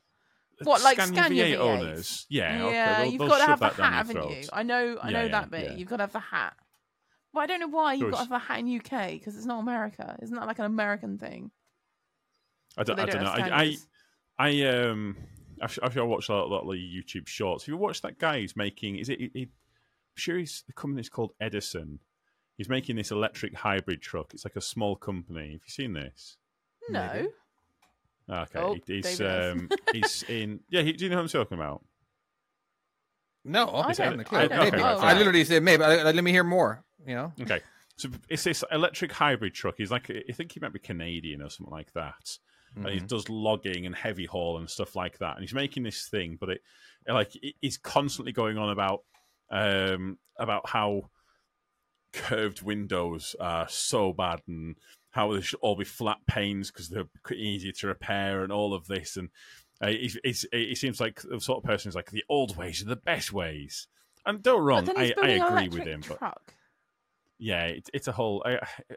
What, 0.63 0.81
like 0.81 0.99
Scania 0.99 1.45
V8 1.45 1.57
V8s? 1.57 1.59
owners? 1.59 2.25
Yeah, 2.29 2.63
okay, 2.63 2.73
yeah, 2.73 2.97
they'll- 3.03 3.11
you've 3.11 3.19
they'll 3.19 3.27
got 3.27 3.37
to 3.39 3.45
have 3.45 3.59
the 3.59 3.65
that 3.69 3.75
hat, 3.75 3.93
haven't 3.93 4.29
you? 4.31 4.43
I 4.51 4.63
know, 4.63 4.97
I 5.01 5.09
Yeah, 5.09 5.13
know 5.19 5.25
yeah, 5.25 5.31
that 5.31 5.51
bit. 5.51 5.63
yeah. 5.71 5.75
You've 5.77 5.87
got 5.89 5.97
to 5.97 6.03
have 6.03 6.13
the 6.13 6.19
hat. 6.19 6.53
Well, 7.33 7.43
I 7.43 7.45
don't 7.45 7.59
know 7.59 7.67
why 7.67 7.93
you've 7.93 8.09
got 8.09 8.17
to 8.17 8.23
have 8.23 8.31
a 8.31 8.39
hat 8.39 8.59
in 8.59 8.75
UK 8.79 9.11
because 9.11 9.35
it's 9.37 9.45
not 9.45 9.59
America. 9.59 10.17
Isn't 10.23 10.35
that 10.35 10.47
like 10.47 10.57
an 10.57 10.65
American 10.65 11.19
thing? 11.19 11.51
I 12.75 12.83
don't, 12.83 12.99
I 12.99 13.05
don't 13.05 13.21
don't 13.21 13.23
know. 13.23 13.29
I, 13.55 13.75
I, 14.39 14.47
I, 14.49 14.63
um, 14.63 15.17
I've, 15.61 15.77
I've 15.81 15.95
watched 15.95 16.29
a 16.29 16.33
lot, 16.33 16.45
a 16.45 16.53
lot 16.53 16.61
of 16.61 16.75
YouTube 16.77 17.27
shorts. 17.27 17.63
Have 17.65 17.69
you 17.73 17.77
watched 17.77 18.03
that 18.03 18.19
guy 18.19 18.41
who's 18.41 18.55
making? 18.55 18.97
Is 18.97 19.09
it? 19.09 19.19
He, 19.19 19.31
he- 19.33 19.41
I'm 19.43 20.19
sure 20.19 20.37
he's 20.37 20.63
the 20.67 20.73
company's 20.73 21.09
called 21.09 21.31
Edison. 21.39 21.99
He's 22.57 22.69
making 22.69 22.95
this 22.95 23.11
electric 23.11 23.55
hybrid 23.55 24.01
truck. 24.01 24.33
It's 24.33 24.43
like 24.45 24.55
a 24.55 24.61
small 24.61 24.95
company. 24.95 25.51
Have 25.51 25.61
you 25.65 25.69
seen 25.69 25.93
this? 25.93 26.37
No. 26.89 27.07
Maybe. 27.13 27.27
Okay, 28.29 28.59
Oh, 28.59 28.73
he- 28.85 28.95
he's 28.95 29.21
um, 29.21 29.69
he's 29.93 30.23
in. 30.23 30.59
Yeah, 30.69 30.81
he, 30.81 30.93
do 30.93 31.05
you 31.05 31.09
know 31.11 31.17
what 31.17 31.21
I'm 31.23 31.27
talking 31.29 31.57
about? 31.57 31.83
No, 33.45 33.67
I 33.67 33.91
Is 33.91 33.97
don't- 33.97 34.17
that- 34.17 34.33
I 34.33 34.47
don't 34.47 34.59
maybe. 34.59 34.77
know. 34.77 34.83
I 34.97 35.13
literally 35.17 35.43
said 35.45 35.63
maybe. 35.63 35.83
I, 35.83 35.97
I- 35.97 36.11
let 36.11 36.23
me 36.23 36.31
hear 36.31 36.43
more. 36.43 36.83
You 37.05 37.15
know. 37.15 37.33
Okay. 37.41 37.61
So 37.95 38.09
it's 38.29 38.43
this 38.43 38.63
electric 38.71 39.11
hybrid 39.11 39.53
truck. 39.53 39.75
He's 39.77 39.89
like, 39.91 40.09
I 40.11 40.31
think 40.33 40.51
he 40.51 40.59
might 40.59 40.73
be 40.73 40.79
Canadian 40.79 41.41
or 41.41 41.49
something 41.49 41.71
like 41.71 41.93
that. 41.93 42.37
And 42.75 42.87
he 42.89 42.99
Mhm. 42.99 43.07
does 43.07 43.27
logging 43.29 43.85
and 43.85 43.95
heavy 43.95 44.25
haul 44.25 44.57
and 44.57 44.69
stuff 44.69 44.95
like 44.95 45.17
that. 45.19 45.35
And 45.35 45.41
he's 45.43 45.53
making 45.53 45.83
this 45.83 46.07
thing, 46.09 46.37
but 46.39 46.49
it, 46.49 46.61
it, 47.07 47.11
like, 47.13 47.35
it- 47.41 47.55
he's 47.61 47.77
constantly 47.77 48.31
going 48.31 48.57
on 48.57 48.69
about, 48.69 49.03
um, 49.49 50.19
about 50.37 50.69
how 50.69 51.09
curved 52.13 52.61
windows 52.61 53.35
are 53.39 53.67
so 53.69 54.13
bad 54.13 54.41
and 54.47 54.75
how 55.11 55.33
they 55.33 55.41
should 55.41 55.59
all 55.61 55.75
be 55.75 55.83
flat 55.85 56.17
panes 56.27 56.71
because 56.71 56.89
they're 56.89 57.07
easier 57.33 57.71
to 57.71 57.87
repair 57.87 58.43
and 58.43 58.51
all 58.51 58.73
of 58.73 58.87
this. 58.87 59.17
And 59.17 59.29
uh, 59.81 59.87
he's, 59.87 60.17
he's, 60.23 60.45
he 60.51 60.75
seems 60.75 60.99
like 60.99 61.21
the 61.21 61.39
sort 61.39 61.57
of 61.59 61.63
person 61.63 61.89
who's 61.89 61.95
like 61.95 62.11
the 62.11 62.23
old 62.29 62.55
ways 62.57 62.81
are 62.81 62.85
the 62.85 62.95
best 62.95 63.33
ways. 63.33 63.87
And 64.25 64.43
don't 64.43 64.63
wrong, 64.63 64.85
I, 64.95 65.13
I 65.21 65.27
agree 65.29 65.69
with 65.69 65.87
electric 65.87 65.87
him, 65.87 66.01
but 66.07 66.19
yeah, 67.39 67.65
it's 67.65 67.89
it's 67.93 68.07
a 68.07 68.11
whole. 68.11 68.43
I, 68.45 68.55
I- 68.57 68.95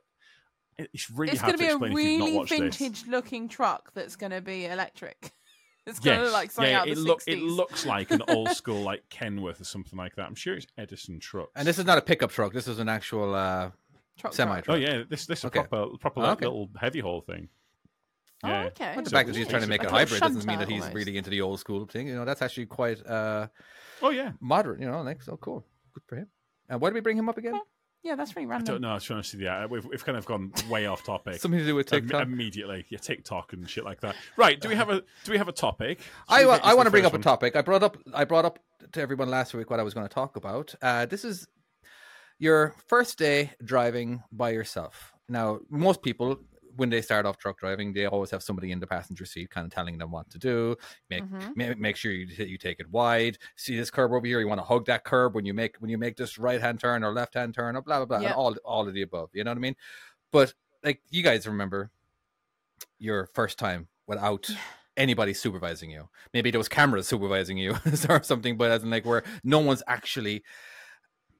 it's 0.78 1.10
really 1.10 1.32
It's 1.32 1.42
going 1.42 1.52
to 1.52 1.58
to 1.58 1.58
be 1.58 1.68
a 1.68 1.70
explain 1.72 1.92
if 1.92 1.98
you've 1.98 2.18
not 2.18 2.24
really 2.26 2.36
watched 2.38 2.50
this. 2.50 2.76
vintage-looking 2.76 3.48
truck 3.48 3.92
that's 3.94 4.16
going 4.16 4.32
to 4.32 4.40
be 4.40 4.66
electric. 4.66 5.32
It's 5.86 5.98
going 5.98 6.18
to 6.18 6.24
Yes, 6.24 6.26
look 6.26 6.34
like 6.34 6.50
something 6.50 6.70
yeah, 6.72 6.80
out 6.82 6.88
it 6.88 6.92
of 6.92 6.98
the 6.98 7.02
look 7.04 7.20
60s. 7.22 7.32
it 7.32 7.42
looks 7.42 7.86
like 7.86 8.10
an 8.10 8.22
old 8.28 8.50
school 8.60 8.82
like 8.82 9.02
Kenworth 9.08 9.60
or 9.62 9.64
something 9.64 9.98
like 9.98 10.14
that. 10.16 10.26
I'm 10.26 10.34
sure 10.34 10.54
it's 10.54 10.66
Edison 10.76 11.18
truck. 11.18 11.48
And 11.56 11.66
this 11.66 11.78
is 11.78 11.86
not 11.86 11.96
a 11.96 12.02
pickup 12.02 12.30
truck. 12.30 12.52
This 12.52 12.68
is 12.68 12.78
an 12.78 12.88
actual 12.88 13.34
uh, 13.34 13.70
truck 14.18 14.34
semi 14.34 14.60
truck. 14.60 14.76
oh 14.76 14.78
yeah, 14.78 15.02
this 15.08 15.24
this 15.26 15.38
is 15.40 15.44
a 15.46 15.50
proper 15.50 15.86
proper 15.98 16.20
Oh, 16.20 16.22
like, 16.22 16.32
okay. 16.36 16.46
little 16.46 16.68
heavy 16.78 17.00
haul 17.00 17.22
thing. 17.22 17.48
Oh, 18.44 18.48
Yeah. 18.48 18.64
okay. 18.66 18.92
But 18.94 19.04
the 19.04 19.10
So 19.10 19.16
fact 19.16 19.28
that 19.28 19.36
he's 19.36 19.48
trying 19.48 19.62
to 19.62 19.68
make 19.68 19.82
a 19.82 19.86
a 19.86 19.90
hybrid 19.90 20.20
doesn't 20.20 20.44
mean 20.46 20.58
that 20.58 20.68
he's 20.68 20.82
almost. 20.82 20.94
really 20.94 21.16
into 21.16 21.30
the 21.30 21.40
old 21.40 21.58
school 21.58 21.86
thing. 21.86 22.08
You 22.08 22.14
know, 22.14 22.26
that's 22.26 22.42
actually 22.42 22.66
quite 22.66 23.04
uh, 23.06 23.48
Oh 24.02 24.10
yeah, 24.10 24.32
modern. 24.38 24.82
You 24.82 24.90
know, 24.90 25.00
like 25.02 25.22
so 25.22 25.38
cool. 25.38 25.64
Good 25.94 26.02
for 26.06 26.16
him. 26.16 26.26
And 26.68 26.80
why 26.80 26.90
did 26.90 26.94
we 26.94 27.00
bring 27.00 27.16
him 27.16 27.28
up 27.30 27.38
again? 27.38 27.58
Yeah, 28.02 28.14
that's 28.14 28.32
pretty 28.32 28.46
random. 28.46 28.66
I 28.66 28.72
don't 28.72 28.80
know. 28.80 28.98
To 28.98 29.08
be 29.08 29.14
honest 29.14 29.32
with 29.34 29.40
you, 29.42 29.46
yeah, 29.46 29.66
we've 29.66 29.84
we've 29.84 30.04
kind 30.04 30.16
of 30.16 30.24
gone 30.24 30.52
way 30.70 30.86
off 30.86 31.04
topic. 31.04 31.34
Something 31.40 31.60
to 31.60 31.66
do 31.66 31.74
with 31.74 31.92
Im- 31.92 32.02
TikTok. 32.02 32.22
immediately, 32.22 32.86
yeah, 32.88 32.98
TikTok 32.98 33.52
and 33.52 33.68
shit 33.68 33.84
like 33.84 34.00
that. 34.00 34.16
Right? 34.36 34.58
Do 34.60 34.68
we 34.70 34.74
have 34.74 34.88
a 34.88 35.02
do 35.24 35.32
we 35.32 35.38
have 35.38 35.48
a 35.48 35.52
topic? 35.52 36.00
Should 36.00 36.08
I, 36.28 36.46
wa- 36.46 36.60
I 36.62 36.74
want 36.74 36.86
to 36.86 36.90
bring 36.90 37.02
first 37.02 37.14
up 37.14 37.20
a 37.20 37.22
topic. 37.22 37.56
I 37.56 37.62
brought 37.62 37.82
up 37.82 37.98
I 38.14 38.24
brought 38.24 38.44
up 38.46 38.58
to 38.92 39.00
everyone 39.02 39.28
last 39.28 39.52
week 39.52 39.68
what 39.70 39.80
I 39.80 39.82
was 39.82 39.92
going 39.92 40.08
to 40.08 40.12
talk 40.14 40.36
about. 40.36 40.74
Uh, 40.80 41.04
this 41.06 41.24
is 41.24 41.46
your 42.38 42.74
first 42.86 43.18
day 43.18 43.50
driving 43.62 44.22
by 44.32 44.50
yourself. 44.50 45.12
Now, 45.28 45.60
most 45.68 46.02
people 46.02 46.40
when 46.76 46.90
they 46.90 47.02
start 47.02 47.26
off 47.26 47.36
truck 47.38 47.58
driving, 47.58 47.92
they 47.92 48.06
always 48.06 48.30
have 48.30 48.42
somebody 48.42 48.72
in 48.72 48.80
the 48.80 48.86
passenger 48.86 49.24
seat, 49.24 49.50
kind 49.50 49.66
of 49.66 49.72
telling 49.72 49.98
them 49.98 50.10
what 50.10 50.28
to 50.30 50.38
do. 50.38 50.76
Make 51.08 51.24
Mhm. 51.24 51.56
ma- 51.56 51.74
make 51.78 51.96
sure 51.96 52.12
you 52.12 52.26
you 52.26 52.58
take 52.58 52.80
it 52.80 52.88
wide. 52.90 53.38
See 53.56 53.76
this 53.76 53.90
curb 53.90 54.12
over 54.12 54.26
here. 54.26 54.40
You 54.40 54.48
want 54.48 54.60
to 54.60 54.64
hug 54.64 54.86
that 54.86 55.04
curb 55.04 55.34
when 55.34 55.44
you 55.46 55.54
make 55.54 55.76
when 55.78 55.90
you 55.90 55.98
make 55.98 56.16
this 56.16 56.38
right 56.38 56.60
hand 56.60 56.80
turn 56.80 57.02
or 57.04 57.12
left 57.12 57.34
hand 57.34 57.54
turn 57.54 57.76
or 57.76 57.82
blah 57.82 57.98
blah 57.98 58.06
blah. 58.06 58.18
Yeah. 58.20 58.28
And 58.28 58.34
all 58.36 58.54
all 58.64 58.86
of 58.88 58.94
the 58.94 59.02
above. 59.02 59.30
You 59.32 59.44
know 59.44 59.50
what 59.50 59.58
I 59.58 59.60
mean? 59.60 59.76
But 60.32 60.54
like 60.82 61.02
you 61.10 61.22
guys 61.22 61.46
remember 61.46 61.90
your 62.98 63.28
first 63.34 63.58
time 63.58 63.88
without 64.06 64.48
anybody 64.96 65.32
supervising 65.34 65.90
you. 65.90 66.08
Maybe 66.34 66.50
there 66.50 66.58
was 66.58 66.68
cameras 66.68 67.06
supervising 67.08 67.56
you 67.58 67.76
or 68.08 68.22
something, 68.22 68.56
but 68.56 68.70
as 68.70 68.82
in 68.82 68.90
like 68.90 69.04
where 69.06 69.22
no 69.44 69.58
one's 69.60 69.82
actually 69.86 70.42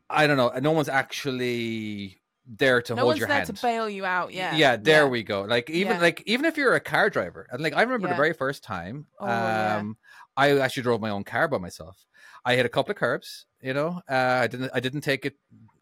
I 0.08 0.26
don't 0.26 0.36
know, 0.36 0.50
no 0.60 0.72
one's 0.72 0.88
actually 0.88 2.19
there 2.52 2.82
to 2.82 2.94
no 2.96 3.02
hold 3.02 3.10
one's 3.10 3.18
your 3.20 3.28
there 3.28 3.36
hand. 3.36 3.46
to 3.56 3.62
bail 3.62 3.88
you 3.88 4.04
out. 4.04 4.32
Yeah. 4.32 4.56
Yeah, 4.56 4.76
there 4.76 5.06
we 5.08 5.22
go. 5.22 5.42
Like 5.42 5.70
even 5.70 5.96
Yeah. 5.96 6.00
like 6.02 6.22
even 6.26 6.44
if 6.46 6.56
you're 6.56 6.74
a 6.74 6.80
car 6.80 7.08
driver, 7.08 7.46
and 7.50 7.62
like 7.62 7.74
I 7.74 7.82
remember 7.82 8.08
the 8.08 8.14
very 8.16 8.32
first 8.32 8.64
time, 8.64 9.06
Oh, 9.20 9.26
yeah. 9.26 9.76
um, 9.76 9.96
I 10.36 10.58
actually 10.58 10.82
drove 10.82 11.00
my 11.00 11.10
own 11.10 11.22
car 11.24 11.46
by 11.46 11.58
myself. 11.58 12.04
I 12.44 12.56
hit 12.56 12.66
a 12.66 12.68
couple 12.68 12.90
of 12.90 12.96
curbs, 12.96 13.46
you 13.62 13.72
know. 13.72 14.02
Uh, 14.08 14.40
I 14.42 14.46
didn't. 14.48 14.70
I 14.74 14.80
didn't 14.80 15.02
take 15.02 15.24
it. 15.26 15.34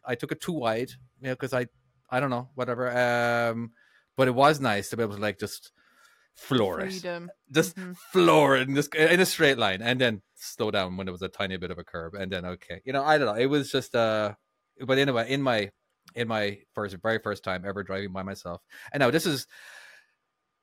I 0.05 0.15
took 0.15 0.31
it 0.31 0.41
too 0.41 0.53
wide, 0.53 0.91
you 1.21 1.27
know, 1.29 1.33
because 1.33 1.53
I, 1.53 1.67
I 2.09 2.19
don't 2.19 2.29
know, 2.29 2.49
whatever. 2.55 2.89
Um, 2.89 3.71
but 4.15 4.27
it 4.27 4.35
was 4.35 4.59
nice 4.59 4.89
to 4.89 4.97
be 4.97 5.03
able 5.03 5.15
to 5.15 5.21
like 5.21 5.39
just 5.39 5.71
floor 6.35 6.79
it, 6.81 6.91
Freedom. 6.91 7.31
just 7.51 7.75
Mhm. 7.77 7.97
floor 7.97 8.57
it 8.57 8.67
in 8.67 8.73
this 8.75 8.87
in 8.89 9.19
a 9.19 9.25
straight 9.25 9.57
line, 9.57 9.81
and 9.81 9.99
then 9.99 10.21
slow 10.35 10.69
down 10.71 10.97
when 10.97 11.05
there 11.07 11.11
was 11.13 11.21
a 11.21 11.29
tiny 11.29 11.57
bit 11.57 11.71
of 11.71 11.79
a 11.79 11.83
curb, 11.83 12.13
and 12.15 12.31
then 12.31 12.45
okay, 12.45 12.81
you 12.85 12.93
know, 12.93 13.03
I 13.03 13.17
don't 13.17 13.27
know. 13.27 13.41
It 13.41 13.47
was 13.47 13.71
just 13.71 13.95
uh, 13.95 14.33
but 14.85 14.97
anyway, 14.97 15.29
in 15.31 15.41
my 15.41 15.71
in 16.15 16.27
my 16.27 16.59
first 16.73 16.95
very 17.01 17.19
first 17.19 17.43
time 17.43 17.63
ever 17.65 17.83
driving 17.83 18.11
by 18.11 18.23
myself, 18.23 18.61
and 18.91 19.01
now 19.01 19.11
this 19.11 19.25
is 19.25 19.47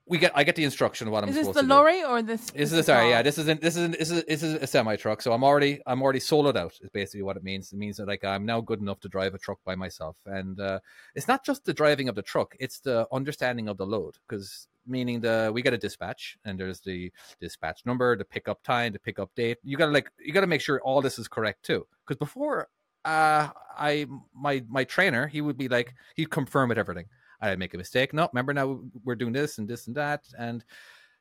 we 0.08 0.18
get 0.18 0.30
I 0.36 0.44
get 0.44 0.54
the 0.54 0.62
instruction 0.64 1.08
of 1.08 1.12
what 1.12 1.24
I'm 1.24 1.30
Is 1.30 1.34
this 1.34 1.46
supposed 1.46 1.58
the 1.58 1.62
to 1.62 1.66
do. 1.66 1.74
lorry 1.74 2.04
or 2.04 2.22
this? 2.22 2.50
This 2.50 2.72
is 2.72 2.86
sorry, 2.86 3.02
car? 3.02 3.10
yeah. 3.10 3.22
This 3.22 3.38
isn't. 3.38 3.60
This 3.60 3.76
isn't. 3.76 3.98
This 3.98 4.10
is. 4.12 4.24
This 4.24 4.42
is 4.42 4.54
a 4.54 4.66
semi 4.66 4.94
truck. 4.94 5.20
So 5.20 5.32
I'm 5.32 5.42
already. 5.42 5.80
I'm 5.84 6.00
already 6.00 6.20
soloed 6.20 6.56
out. 6.56 6.74
Is 6.80 6.90
basically 6.90 7.22
what 7.22 7.36
it 7.36 7.42
means. 7.42 7.72
It 7.72 7.76
means 7.76 7.96
that 7.96 8.06
like 8.06 8.24
I'm 8.24 8.46
now 8.46 8.60
good 8.60 8.80
enough 8.80 9.00
to 9.00 9.08
drive 9.08 9.34
a 9.34 9.38
truck 9.38 9.58
by 9.64 9.74
myself. 9.74 10.16
And 10.26 10.60
uh, 10.60 10.78
it's 11.16 11.26
not 11.26 11.44
just 11.44 11.64
the 11.64 11.74
driving 11.74 12.08
of 12.08 12.14
the 12.14 12.22
truck. 12.22 12.54
It's 12.60 12.78
the 12.78 13.08
understanding 13.10 13.68
of 13.68 13.78
the 13.78 13.86
load. 13.86 14.14
Because 14.28 14.68
meaning 14.86 15.20
the 15.20 15.50
we 15.52 15.60
get 15.60 15.74
a 15.74 15.78
dispatch 15.78 16.38
and 16.44 16.60
there's 16.60 16.78
the 16.80 17.10
dispatch 17.40 17.80
number, 17.84 18.16
the 18.16 18.24
pickup 18.24 18.62
time, 18.62 18.92
the 18.92 19.00
pickup 19.00 19.34
date. 19.34 19.58
You 19.64 19.76
gotta 19.76 19.90
like. 19.90 20.08
You 20.20 20.32
gotta 20.32 20.46
make 20.46 20.60
sure 20.60 20.80
all 20.82 21.02
this 21.02 21.18
is 21.18 21.26
correct 21.26 21.64
too. 21.64 21.84
Because 22.06 22.16
before, 22.18 22.68
uh, 23.06 23.48
I 23.78 24.06
my 24.34 24.64
my 24.68 24.84
trainer 24.84 25.26
he 25.26 25.40
would 25.40 25.56
be 25.56 25.68
like 25.68 25.94
he'd 26.14 26.30
confirm 26.30 26.68
with 26.68 26.78
everything. 26.78 27.06
I 27.40 27.54
make 27.56 27.75
a 27.75 27.78
mistake. 27.78 28.12
No, 28.12 28.28
remember 28.32 28.52
now 28.54 28.80
we're 29.04 29.14
doing 29.14 29.32
this 29.32 29.58
and 29.58 29.68
this 29.68 29.86
and 29.86 29.96
that 29.96 30.25
and 30.38 30.64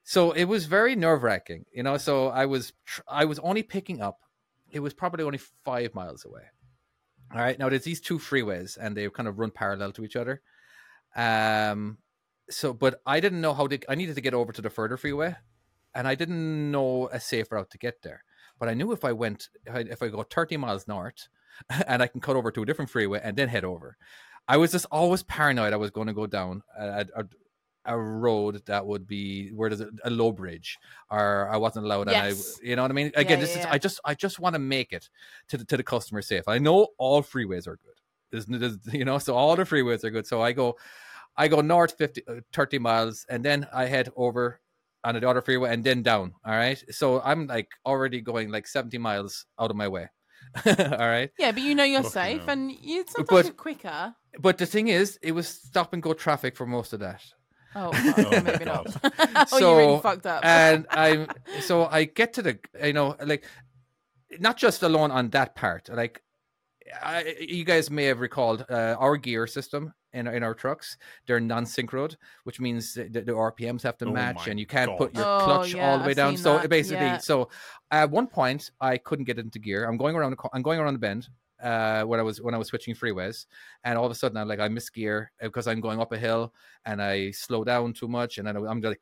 so 0.04 0.32
it 0.32 0.46
was 0.46 0.66
very 0.66 0.96
nerve 0.96 1.24
wracking, 1.24 1.66
you 1.74 1.82
know. 1.84 1.98
So 1.98 2.28
I 2.28 2.46
was 2.46 2.74
I 3.08 3.26
was 3.26 3.40
only 3.40 3.64
picking 3.64 4.02
up. 4.02 4.20
It 4.72 4.80
was 4.80 4.94
probably 4.94 5.24
only 5.26 5.40
five 5.64 5.96
miles 5.96 6.26
away. 6.26 6.44
All 7.34 7.40
right, 7.42 7.58
now 7.58 7.70
there's 7.70 7.84
these 7.84 8.02
two 8.02 8.20
freeways, 8.20 8.78
and 8.80 8.96
they 8.96 9.10
kind 9.10 9.28
of 9.28 9.40
run 9.40 9.50
parallel 9.50 9.92
to 9.94 10.04
each 10.06 10.16
other. 10.16 10.42
Um, 11.16 11.98
so 12.50 12.72
but 12.74 13.02
I 13.06 13.20
didn't 13.20 13.42
know 13.42 13.54
how 13.54 13.68
to. 13.68 13.80
I 13.90 13.96
needed 13.96 14.16
to 14.16 14.22
get 14.22 14.34
over 14.36 14.52
to 14.54 14.62
the 14.62 14.70
further 14.70 14.96
freeway, 14.98 15.36
and 15.96 16.08
I 16.08 16.16
didn't 16.16 16.72
know 16.72 17.10
a 17.12 17.20
safe 17.20 17.52
route 17.52 17.72
to 17.72 17.78
get 17.78 18.02
there. 18.04 18.24
But 18.60 18.70
I 18.70 18.74
knew 18.76 18.92
if 18.92 19.04
I 19.04 19.12
went, 19.12 19.50
if 19.66 19.76
I- 19.76 19.80
if 19.92 20.04
I 20.04 20.08
go 20.10 20.24
30 20.24 20.56
miles 20.58 20.88
north, 20.88 21.28
and 21.88 22.02
I 22.02 22.08
can 22.08 22.22
cut 22.22 22.36
over 22.36 22.52
to 22.52 22.62
a 22.62 22.66
different 22.66 22.92
freeway 22.92 23.20
and 23.24 23.36
then 23.38 23.48
head 23.48 23.66
over. 23.66 23.98
I 24.48 24.58
was 24.58 24.72
just 24.72 24.86
always 24.92 25.24
paranoid 25.24 25.74
I 25.74 25.78
was 25.78 25.92
going 25.92 26.08
to 26.08 26.14
go 26.14 26.28
down 26.28 26.62
a, 26.78 27.06
a, 27.16 27.26
a 27.86 27.98
road 27.98 28.62
that 28.68 28.86
would 28.86 29.08
be 29.08 29.50
where 29.50 29.70
there's 29.70 29.82
a, 29.82 29.90
a 30.04 30.10
low 30.10 30.32
bridge 30.32 30.78
or 31.10 31.50
I 31.52 31.58
wasn't 31.58 31.86
allowed 31.86 32.08
Yes. 32.10 32.58
and 32.60 32.66
I 32.66 32.70
you 32.70 32.76
know 32.76 32.84
what 32.84 32.92
I 32.92 32.94
mean 32.94 33.12
again 33.16 33.40
Yeah, 33.40 33.46
this 33.46 33.52
yeah, 33.52 33.60
is 33.60 33.66
yeah. 33.66 33.72
I 33.74 33.78
just 33.78 34.00
I 34.06 34.14
just 34.14 34.40
want 34.40 34.54
to 34.54 34.60
make 34.60 34.94
it 34.94 35.10
to 35.50 35.58
the, 35.58 35.66
to 35.66 35.78
the 35.78 35.84
customer 35.84 36.22
safe 36.22 36.48
I 36.48 36.60
know 36.60 36.90
all 37.00 37.24
freeways 37.24 37.68
are 37.68 37.78
good 37.78 38.00
there's, 38.32 38.46
there's 38.46 38.78
you 38.94 39.06
know 39.06 39.18
so 39.18 39.36
all 39.36 39.56
the 39.56 39.64
freeways 39.64 40.04
are 40.04 40.12
good 40.12 40.28
so 40.28 40.42
I 40.42 40.52
go 40.52 40.78
I 41.38 41.48
go 41.48 41.62
north 41.62 41.96
50 41.98 42.22
uh, 42.28 42.34
30 42.54 42.80
miles 42.80 43.26
and 43.30 43.44
then 43.44 43.68
I 43.74 43.86
head 43.86 44.10
over 44.16 44.62
on 45.04 45.20
the 45.20 45.30
other 45.30 45.42
freeway 45.42 45.72
and 45.72 45.84
then 45.84 46.02
down. 46.02 46.34
All 46.44 46.54
right. 46.54 46.84
So 46.90 47.22
I'm 47.22 47.48
like 47.48 47.70
already 47.86 48.22
going 48.22 48.50
like 48.50 48.68
70 48.68 48.98
miles 48.98 49.46
out 49.60 49.70
of 49.70 49.78
my 49.78 49.88
way. 49.88 50.10
all 50.66 50.74
right. 50.98 51.32
Yeah, 51.38 51.52
but 51.52 51.62
you 51.64 51.76
know 51.76 51.84
you're 51.84 52.04
Fucking 52.04 52.12
safe, 52.12 52.42
hell. 52.42 52.50
and 52.52 52.72
you 52.72 53.04
sometimes 53.08 53.28
But- 53.30 53.46
you're 53.46 53.54
quicker. 53.54 54.16
But 54.40 54.58
the 54.58 54.66
thing 54.66 54.90
is, 54.90 55.18
it 55.22 55.32
was 55.32 55.48
stop 55.48 55.94
and 55.94 56.04
go 56.04 56.14
traffic 56.14 56.58
for 56.58 56.66
most 56.66 56.92
of 56.94 57.00
that. 57.00 57.22
Oh, 57.74 57.92
fuck, 57.94 58.20
Oh, 58.20 58.30
maybe 58.42 58.66
God. 58.66 58.88
not. 59.04 59.50
oh, 59.52 59.58
you 59.60 59.76
really 59.78 59.96
So, 59.96 60.00
fucked 60.00 60.26
up. 60.26 60.46
and 60.46 60.86
I'm 60.90 61.28
so 61.62 61.86
I 61.86 62.04
get 62.06 62.34
to 62.34 62.42
the 62.42 62.60
you 62.84 62.94
know 62.94 63.16
like 63.24 63.46
not 64.40 64.58
just 64.58 64.84
alone 64.84 65.12
on 65.12 65.30
that 65.32 65.56
part 65.56 65.90
like 65.90 66.22
I, 67.02 67.36
you 67.40 67.64
guys 67.66 67.90
may 67.90 68.06
have 68.06 68.20
recalled 68.20 68.66
uh, 68.70 68.96
our 69.00 69.18
gear 69.18 69.48
system 69.48 69.94
in, 70.16 70.28
in 70.28 70.44
our 70.44 70.54
trucks 70.54 70.98
they're 71.26 71.40
non-synchroed 71.40 72.18
which 72.44 72.60
means 72.60 72.94
the, 72.94 73.04
the 73.10 73.32
RPMs 73.32 73.84
have 73.84 73.98
to 73.98 74.06
Oh 74.06 74.12
match 74.12 74.48
and 74.48 74.60
you 74.60 74.66
can't 74.66 74.92
God. 74.92 74.98
put 74.98 75.16
your 75.16 75.26
Oh, 75.26 75.40
clutch 75.44 75.74
yeah, 75.74 75.90
all 75.90 75.98
the 76.00 76.04
way 76.06 76.12
I've 76.12 76.16
down. 76.16 76.38
So 76.38 76.58
that, 76.58 76.70
basically 76.70 77.06
yeah. 77.06 77.18
so 77.18 77.50
at 77.92 78.10
one 78.10 78.28
point 78.28 78.72
I 78.82 78.98
couldn't 78.98 79.26
get 79.26 79.40
into 79.40 79.60
gear. 79.60 79.86
I'm 79.86 79.98
going 79.98 80.16
around 80.16 80.36
I'm 80.54 80.62
going 80.62 80.80
around 80.80 80.94
the 80.94 81.00
bend 81.00 81.30
uh, 81.62 82.04
when 82.04 82.20
I 82.20 82.24
was 82.24 82.42
when 82.42 82.54
I 82.54 82.58
was 82.58 82.68
switching 82.68 82.94
freeways, 82.94 83.46
and 83.84 83.98
all 83.98 84.06
of 84.06 84.12
a 84.12 84.16
sudden 84.16 84.38
I'm 84.38 84.48
like 84.48 84.60
I 84.60 84.68
miss 84.68 84.90
gear 84.90 85.32
because 85.42 85.68
I'm 85.68 85.80
going 85.80 86.00
up 86.00 86.12
a 86.12 86.18
hill 86.18 86.54
and 86.86 87.02
I 87.02 87.32
slow 87.32 87.64
down 87.64 87.94
too 87.94 88.08
much, 88.08 88.38
and 88.38 88.48
then 88.48 88.58
I'm 88.58 88.82
like 88.82 89.02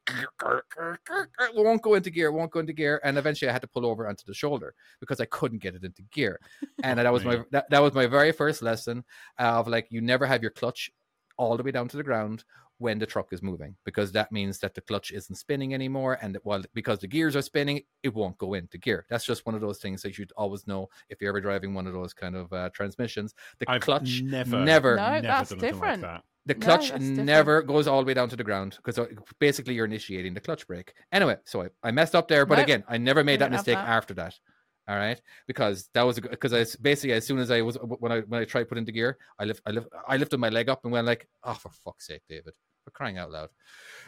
won't 1.55 1.81
go 1.81 1.95
into 1.95 2.09
gear, 2.09 2.31
won't 2.31 2.51
go 2.51 2.59
into 2.59 2.73
gear, 2.73 3.01
and 3.03 3.17
eventually 3.17 3.49
I 3.49 3.53
had 3.53 3.61
to 3.63 3.67
pull 3.67 3.85
over 3.85 4.07
onto 4.07 4.25
the 4.25 4.33
shoulder 4.33 4.75
because 4.99 5.19
I 5.19 5.25
couldn't 5.25 5.61
get 5.61 5.75
it 5.75 5.83
into 5.83 6.03
gear, 6.03 6.39
and 6.83 6.99
that 6.99 7.11
was 7.11 7.25
my 7.25 7.41
that, 7.51 7.69
that 7.69 7.81
was 7.81 7.93
my 7.93 8.05
very 8.05 8.31
first 8.31 8.61
lesson 8.61 9.03
of 9.39 9.67
like 9.67 9.87
you 9.89 10.01
never 10.01 10.25
have 10.25 10.41
your 10.41 10.51
clutch 10.51 10.91
all 11.37 11.57
the 11.57 11.63
way 11.63 11.71
down 11.71 11.87
to 11.87 11.97
the 11.97 12.03
ground 12.03 12.43
when 12.79 12.99
the 12.99 13.05
truck 13.05 13.31
is 13.31 13.41
moving 13.41 13.75
because 13.85 14.11
that 14.11 14.31
means 14.31 14.59
that 14.59 14.73
the 14.73 14.81
clutch 14.81 15.11
isn't 15.11 15.35
spinning 15.35 15.73
anymore 15.73 16.17
and 16.21 16.35
that, 16.35 16.45
well 16.45 16.61
because 16.73 16.99
the 16.99 17.07
gears 17.07 17.35
are 17.35 17.41
spinning 17.41 17.81
it 18.01 18.13
won't 18.13 18.37
go 18.39 18.55
into 18.55 18.77
gear 18.77 19.05
that's 19.09 19.25
just 19.25 19.45
one 19.45 19.55
of 19.55 19.61
those 19.61 19.77
things 19.79 20.01
that 20.01 20.17
you'd 20.17 20.33
always 20.35 20.67
know 20.67 20.89
if 21.09 21.21
you're 21.21 21.29
ever 21.29 21.39
driving 21.39 21.73
one 21.73 21.87
of 21.87 21.93
those 21.93 22.13
kind 22.13 22.35
of 22.35 22.51
uh, 22.51 22.69
transmissions 22.73 23.35
the 23.59 23.69
I've 23.69 23.81
clutch 23.81 24.21
never, 24.23 24.59
never 24.59 24.95
No, 24.95 25.09
never 25.11 25.21
that's 25.27 25.49
done 25.51 25.59
different. 25.59 26.01
Like 26.01 26.11
that. 26.13 26.23
the 26.45 26.55
clutch 26.55 26.89
that's 26.89 27.03
different. 27.03 27.25
never 27.25 27.61
goes 27.61 27.87
all 27.87 28.01
the 28.01 28.05
way 28.07 28.13
down 28.15 28.27
to 28.29 28.35
the 28.35 28.43
ground 28.43 28.77
because 28.83 28.99
basically 29.39 29.75
you're 29.75 29.85
initiating 29.85 30.33
the 30.33 30.41
clutch 30.41 30.67
brake. 30.67 30.93
Anyway, 31.11 31.37
so 31.45 31.61
I, 31.61 31.69
I 31.83 31.91
messed 31.91 32.15
up 32.15 32.27
there, 32.27 32.45
but 32.45 32.55
Nope. 32.57 32.65
again, 32.65 32.83
I 32.89 32.97
never 32.97 33.23
made 33.23 33.39
that 33.39 33.51
mistake 33.51 33.77
that. 33.77 33.87
after 33.87 34.13
that. 34.15 34.37
All 34.87 34.97
right, 34.97 35.21
because 35.47 35.89
that 35.93 36.01
was 36.03 36.19
because 36.19 36.53
I 36.53 36.65
basically 36.81 37.13
as 37.13 37.25
soon 37.25 37.39
as 37.39 37.49
I 37.49 37.61
was 37.61 37.77
when 37.81 38.11
I 38.11 38.19
when 38.21 38.41
I 38.41 38.45
tried 38.45 38.67
put 38.67 38.77
into 38.77 38.91
gear, 38.91 39.17
I 39.39 39.45
lift 39.45 39.61
I 39.65 39.71
lift 39.71 39.87
I 40.07 40.17
lifted 40.17 40.39
my 40.39 40.49
leg 40.49 40.67
up 40.67 40.83
and 40.83 40.91
went 40.91 41.07
like, 41.07 41.27
oh 41.43 41.53
for 41.53 41.69
fuck's 41.69 42.07
sake, 42.07 42.23
David, 42.27 42.53
for 42.83 42.91
crying 42.91 43.17
out 43.17 43.31
loud. 43.31 43.49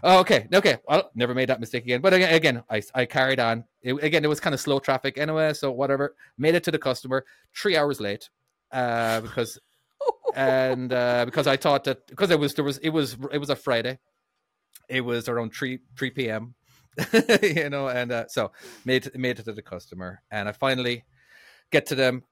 Oh, 0.04 0.20
okay, 0.20 0.50
okay, 0.54 0.78
well, 0.86 1.12
never 1.16 1.34
made 1.34 1.48
that 1.48 1.62
mistake 1.62 1.84
again. 1.84 2.02
But 2.02 2.14
again, 2.14 2.34
again 2.34 2.64
I 2.70 2.82
I 2.94 3.06
carried 3.06 3.40
on. 3.40 3.64
It, 3.82 3.94
again, 4.04 4.26
it 4.26 4.28
was 4.28 4.42
kind 4.42 4.54
of 4.54 4.60
slow 4.60 4.80
traffic 4.80 5.18
anyway, 5.18 5.54
so 5.54 5.72
whatever. 5.72 6.16
Made 6.38 6.56
it 6.56 6.64
to 6.66 6.72
the 6.72 6.80
customer 6.80 7.26
three 7.56 7.78
hours 7.78 8.02
late, 8.02 8.30
uh, 8.74 9.22
because 9.22 9.58
and 10.36 10.92
uh, 10.92 11.24
because 11.24 11.48
I 11.48 11.56
thought 11.56 11.86
that 11.86 12.06
because 12.08 12.32
it 12.32 12.40
was 12.40 12.54
there 12.54 12.66
was 12.66 12.80
it 12.80 12.90
was 12.90 13.16
it 13.32 13.38
was 13.38 13.50
a 13.50 13.56
Friday, 13.56 13.98
it 14.90 15.02
was 15.02 15.30
around 15.30 15.54
three 15.54 15.80
three 15.98 16.12
p.m. 16.12 16.56
you 17.44 17.70
know, 17.70 17.88
and 17.88 18.12
uh, 18.12 18.26
so 18.28 18.52
made 18.86 19.14
made 19.16 19.40
it 19.40 19.46
to 19.46 19.54
the 19.54 19.62
customer, 19.62 20.22
and 20.32 20.48
I 20.50 20.52
finally 20.52 21.04
get 21.72 21.86
to 21.88 21.96
them. 21.96 22.24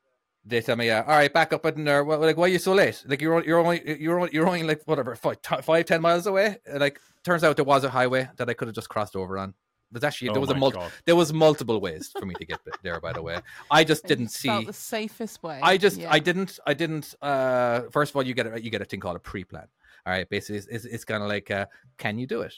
They 0.46 0.62
tell 0.62 0.76
me, 0.76 0.90
uh, 0.90 1.04
"All 1.04 1.10
right, 1.10 1.32
back 1.34 1.54
up 1.54 1.66
in 1.66 1.86
there." 1.86 2.04
Well, 2.04 2.20
like, 2.20 2.38
why 2.38 2.46
are 2.46 2.48
you 2.50 2.60
so 2.60 2.74
late? 2.74 3.04
Like, 3.08 3.22
you're 3.22 3.34
only, 3.34 3.48
you're 3.48 3.60
only 3.60 4.02
you're 4.02 4.20
only, 4.20 4.30
you're 4.34 4.48
only 4.48 4.64
like 4.64 4.82
whatever 4.86 5.16
five, 5.16 5.42
t- 5.42 5.62
five 5.62 5.86
ten 5.86 6.02
miles 6.02 6.28
away. 6.28 6.58
And 6.66 6.80
like, 6.80 7.00
turns 7.24 7.44
out 7.44 7.56
there 7.56 7.66
was 7.66 7.84
a 7.84 7.90
highway 7.90 8.30
that 8.38 8.50
I 8.50 8.54
could 8.54 8.68
have 8.68 8.76
just 8.76 8.90
crossed 8.90 9.16
over 9.16 9.38
on. 9.38 9.54
There's 9.92 10.04
actually 10.04 10.30
Oh 10.30 10.34
there 10.34 10.42
was 10.42 10.50
a 10.50 10.54
my 10.56 10.60
multi- 10.60 10.78
God. 10.80 10.92
there 11.06 11.16
was 11.16 11.32
multiple 11.32 11.80
ways 11.80 12.12
for 12.18 12.26
me 12.26 12.34
to 12.36 12.46
get 12.46 12.60
there. 12.82 13.00
By 13.00 13.14
the 13.14 13.22
way, 13.22 13.38
I 13.70 13.84
just 13.84 14.06
didn't 14.06 14.30
see. 14.30 14.66
the 14.66 14.74
safest 14.74 15.44
way. 15.44 15.60
I 15.62 15.78
just 15.78 15.98
Yeah. 15.98 16.12
I 16.12 16.18
didn't 16.20 16.60
I 16.66 16.74
didn't 16.74 17.14
uh 17.22 17.82
first 17.92 18.12
of 18.12 18.16
all 18.16 18.24
you 18.24 18.34
get 18.34 18.48
a 18.48 18.62
you 18.62 18.72
get 18.72 18.82
a 18.82 18.86
thing 18.86 19.00
called 19.00 19.18
a 19.18 19.20
pre-plan. 19.20 19.68
All 20.06 20.12
right, 20.12 20.28
basically 20.28 20.58
it's, 20.58 20.68
it's, 20.68 20.86
it's 20.86 21.06
kind 21.06 21.22
of 21.22 21.30
like 21.30 21.52
uh 21.52 21.68
can 22.00 22.18
you 22.18 22.26
do 22.26 22.42
it? 22.42 22.56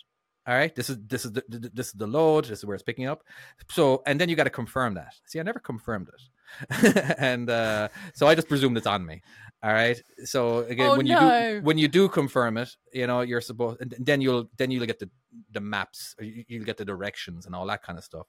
All 0.47 0.53
right, 0.55 0.73
this 0.75 0.89
is 0.91 0.97
this 1.07 1.25
is 1.25 1.31
the, 1.31 1.43
the- 1.49 1.71
this 1.73 1.87
is 1.87 1.93
the 1.93 2.05
load, 2.07 2.45
this 2.45 2.59
is 2.59 2.65
where 2.65 2.75
it's 2.75 2.83
picking 2.83 3.07
up. 3.07 3.23
So 3.71 4.03
and 4.05 4.19
then 4.21 4.29
you 4.29 4.35
got 4.35 4.43
to 4.43 4.49
confirm 4.51 4.93
that. 4.95 5.13
See, 5.25 5.39
I 5.39 5.43
never 5.43 5.59
confirmed 5.59 6.09
it. 6.09 6.21
and 7.17 7.49
uh 7.49 7.87
so 8.13 8.27
I 8.27 8.35
just 8.35 8.47
presumed 8.47 8.77
it's 8.77 8.85
on 8.87 9.05
me. 9.05 9.21
All 9.63 9.73
right. 9.73 9.99
So 10.23 10.59
again 10.59 10.91
Oh, 10.91 10.97
when 10.97 11.07
you 11.07 11.19
do 11.19 11.61
when 11.63 11.77
you 11.79 11.87
do 11.87 12.07
confirm 12.09 12.57
it, 12.57 12.69
you 12.93 13.07
know, 13.07 13.21
you're 13.21 13.41
supposed 13.41 13.81
and 13.81 13.95
then 13.99 14.21
you'll 14.21 14.49
then 14.57 14.69
you'll 14.71 14.85
get 14.85 14.99
the 14.99 15.09
the 15.51 15.59
maps, 15.61 16.15
you- 16.19 16.45
you'll 16.47 16.63
get 16.65 16.77
the 16.77 16.85
directions 16.85 17.45
and 17.47 17.55
all 17.55 17.65
that 17.67 17.81
kind 17.81 17.97
of 17.97 18.03
stuff. 18.05 18.27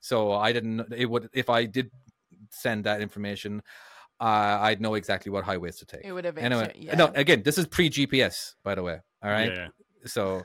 So 0.00 0.32
I 0.32 0.52
didn't 0.52 0.90
it 0.96 1.04
would 1.10 1.28
if 1.34 1.50
I 1.50 1.66
did 1.66 1.90
send 2.50 2.84
that 2.84 3.02
information 3.02 3.62
uh, 4.20 4.58
I'd 4.62 4.80
know 4.80 4.94
exactly 4.94 5.30
what 5.30 5.44
highways 5.44 5.76
to 5.76 5.86
take. 5.86 6.00
It 6.04 6.12
would 6.12 6.24
have 6.24 6.34
been. 6.34 6.44
Anyway, 6.44 6.72
yeah. 6.74 6.96
no, 6.96 7.06
again, 7.14 7.42
this 7.44 7.56
is 7.56 7.66
pre 7.68 7.88
GPS, 7.88 8.54
by 8.64 8.74
the 8.74 8.82
way. 8.82 8.98
All 9.22 9.30
right, 9.30 9.52
Yeah. 9.54 9.68
so. 10.06 10.42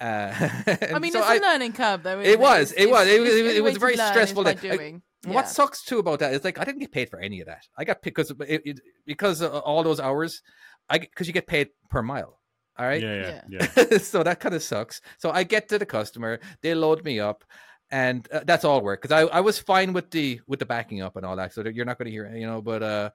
Uh, 0.00 0.32
I 0.94 0.98
mean, 0.98 1.12
so 1.12 1.18
it's 1.18 1.28
I- 1.28 1.36
a 1.36 1.40
learning 1.40 1.72
curve, 1.74 2.02
though. 2.02 2.20
it 2.20 2.26
isn't 2.26 2.40
was, 2.40 2.72
It's- 2.72 2.86
it 2.86 2.90
was, 2.90 3.06
it 3.06 3.20
was, 3.20 3.28
it 3.30 3.42
was, 3.44 3.54
it 3.56 3.62
was 3.62 3.76
a 3.76 3.78
very 3.78 3.92
to 3.96 3.98
learn 3.98 4.06
is 4.06 4.12
stressful 4.12 4.44
day. 4.44 4.50
Like, 4.50 4.60
doing. 4.60 5.02
What 5.26 5.48
sucks 5.48 5.84
too 5.84 5.98
about 5.98 6.20
that 6.20 6.32
is 6.32 6.42
like 6.44 6.58
I 6.58 6.64
didn't 6.64 6.80
get 6.80 6.92
paid 6.92 7.10
for 7.10 7.20
any 7.20 7.40
of 7.40 7.46
that. 7.46 7.66
I 7.76 7.84
got 7.84 8.00
paid 8.00 8.14
because 8.14 8.30
it, 8.30 8.62
it, 8.64 8.80
because 9.04 9.42
of 9.42 9.52
all 9.52 9.82
those 9.82 10.00
hours, 10.00 10.42
I 10.88 10.98
because 10.98 11.26
you 11.26 11.34
get 11.34 11.46
paid 11.46 11.68
per 11.90 12.02
mile. 12.02 12.40
All 12.78 12.86
right, 12.86 13.02
Yeah, 13.02 13.42
yeah, 13.50 13.66
yeah. 13.76 13.98
so 13.98 14.22
that 14.22 14.40
kind 14.40 14.54
of 14.54 14.62
sucks. 14.62 15.02
So 15.18 15.30
I 15.30 15.42
get 15.42 15.68
to 15.68 15.78
the 15.78 15.84
customer, 15.84 16.40
they 16.62 16.74
load 16.74 17.04
me 17.04 17.20
up, 17.20 17.44
and 17.90 18.26
uh, 18.32 18.40
that's 18.46 18.64
all 18.64 18.80
work 18.80 19.02
because 19.02 19.12
I, 19.14 19.26
I 19.36 19.40
was 19.40 19.58
fine 19.58 19.92
with 19.92 20.10
the 20.10 20.40
with 20.46 20.58
the 20.58 20.64
backing 20.64 21.02
up 21.02 21.16
and 21.16 21.26
all 21.26 21.36
that. 21.36 21.52
So 21.52 21.62
you're 21.68 21.84
not 21.84 21.98
going 21.98 22.06
to 22.06 22.10
hear, 22.12 22.34
you 22.34 22.46
know. 22.46 22.62
But 22.62 22.82
uh, 22.82 23.10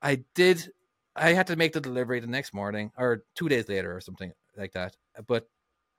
I 0.00 0.24
did, 0.34 0.66
I 1.14 1.34
had 1.34 1.48
to 1.48 1.56
make 1.56 1.74
the 1.74 1.80
delivery 1.82 2.20
the 2.20 2.26
next 2.26 2.54
morning 2.54 2.90
or 2.96 3.24
two 3.36 3.50
days 3.50 3.68
later 3.68 3.94
or 3.94 4.00
something 4.00 4.32
like 4.56 4.72
that. 4.72 4.96
But 5.26 5.46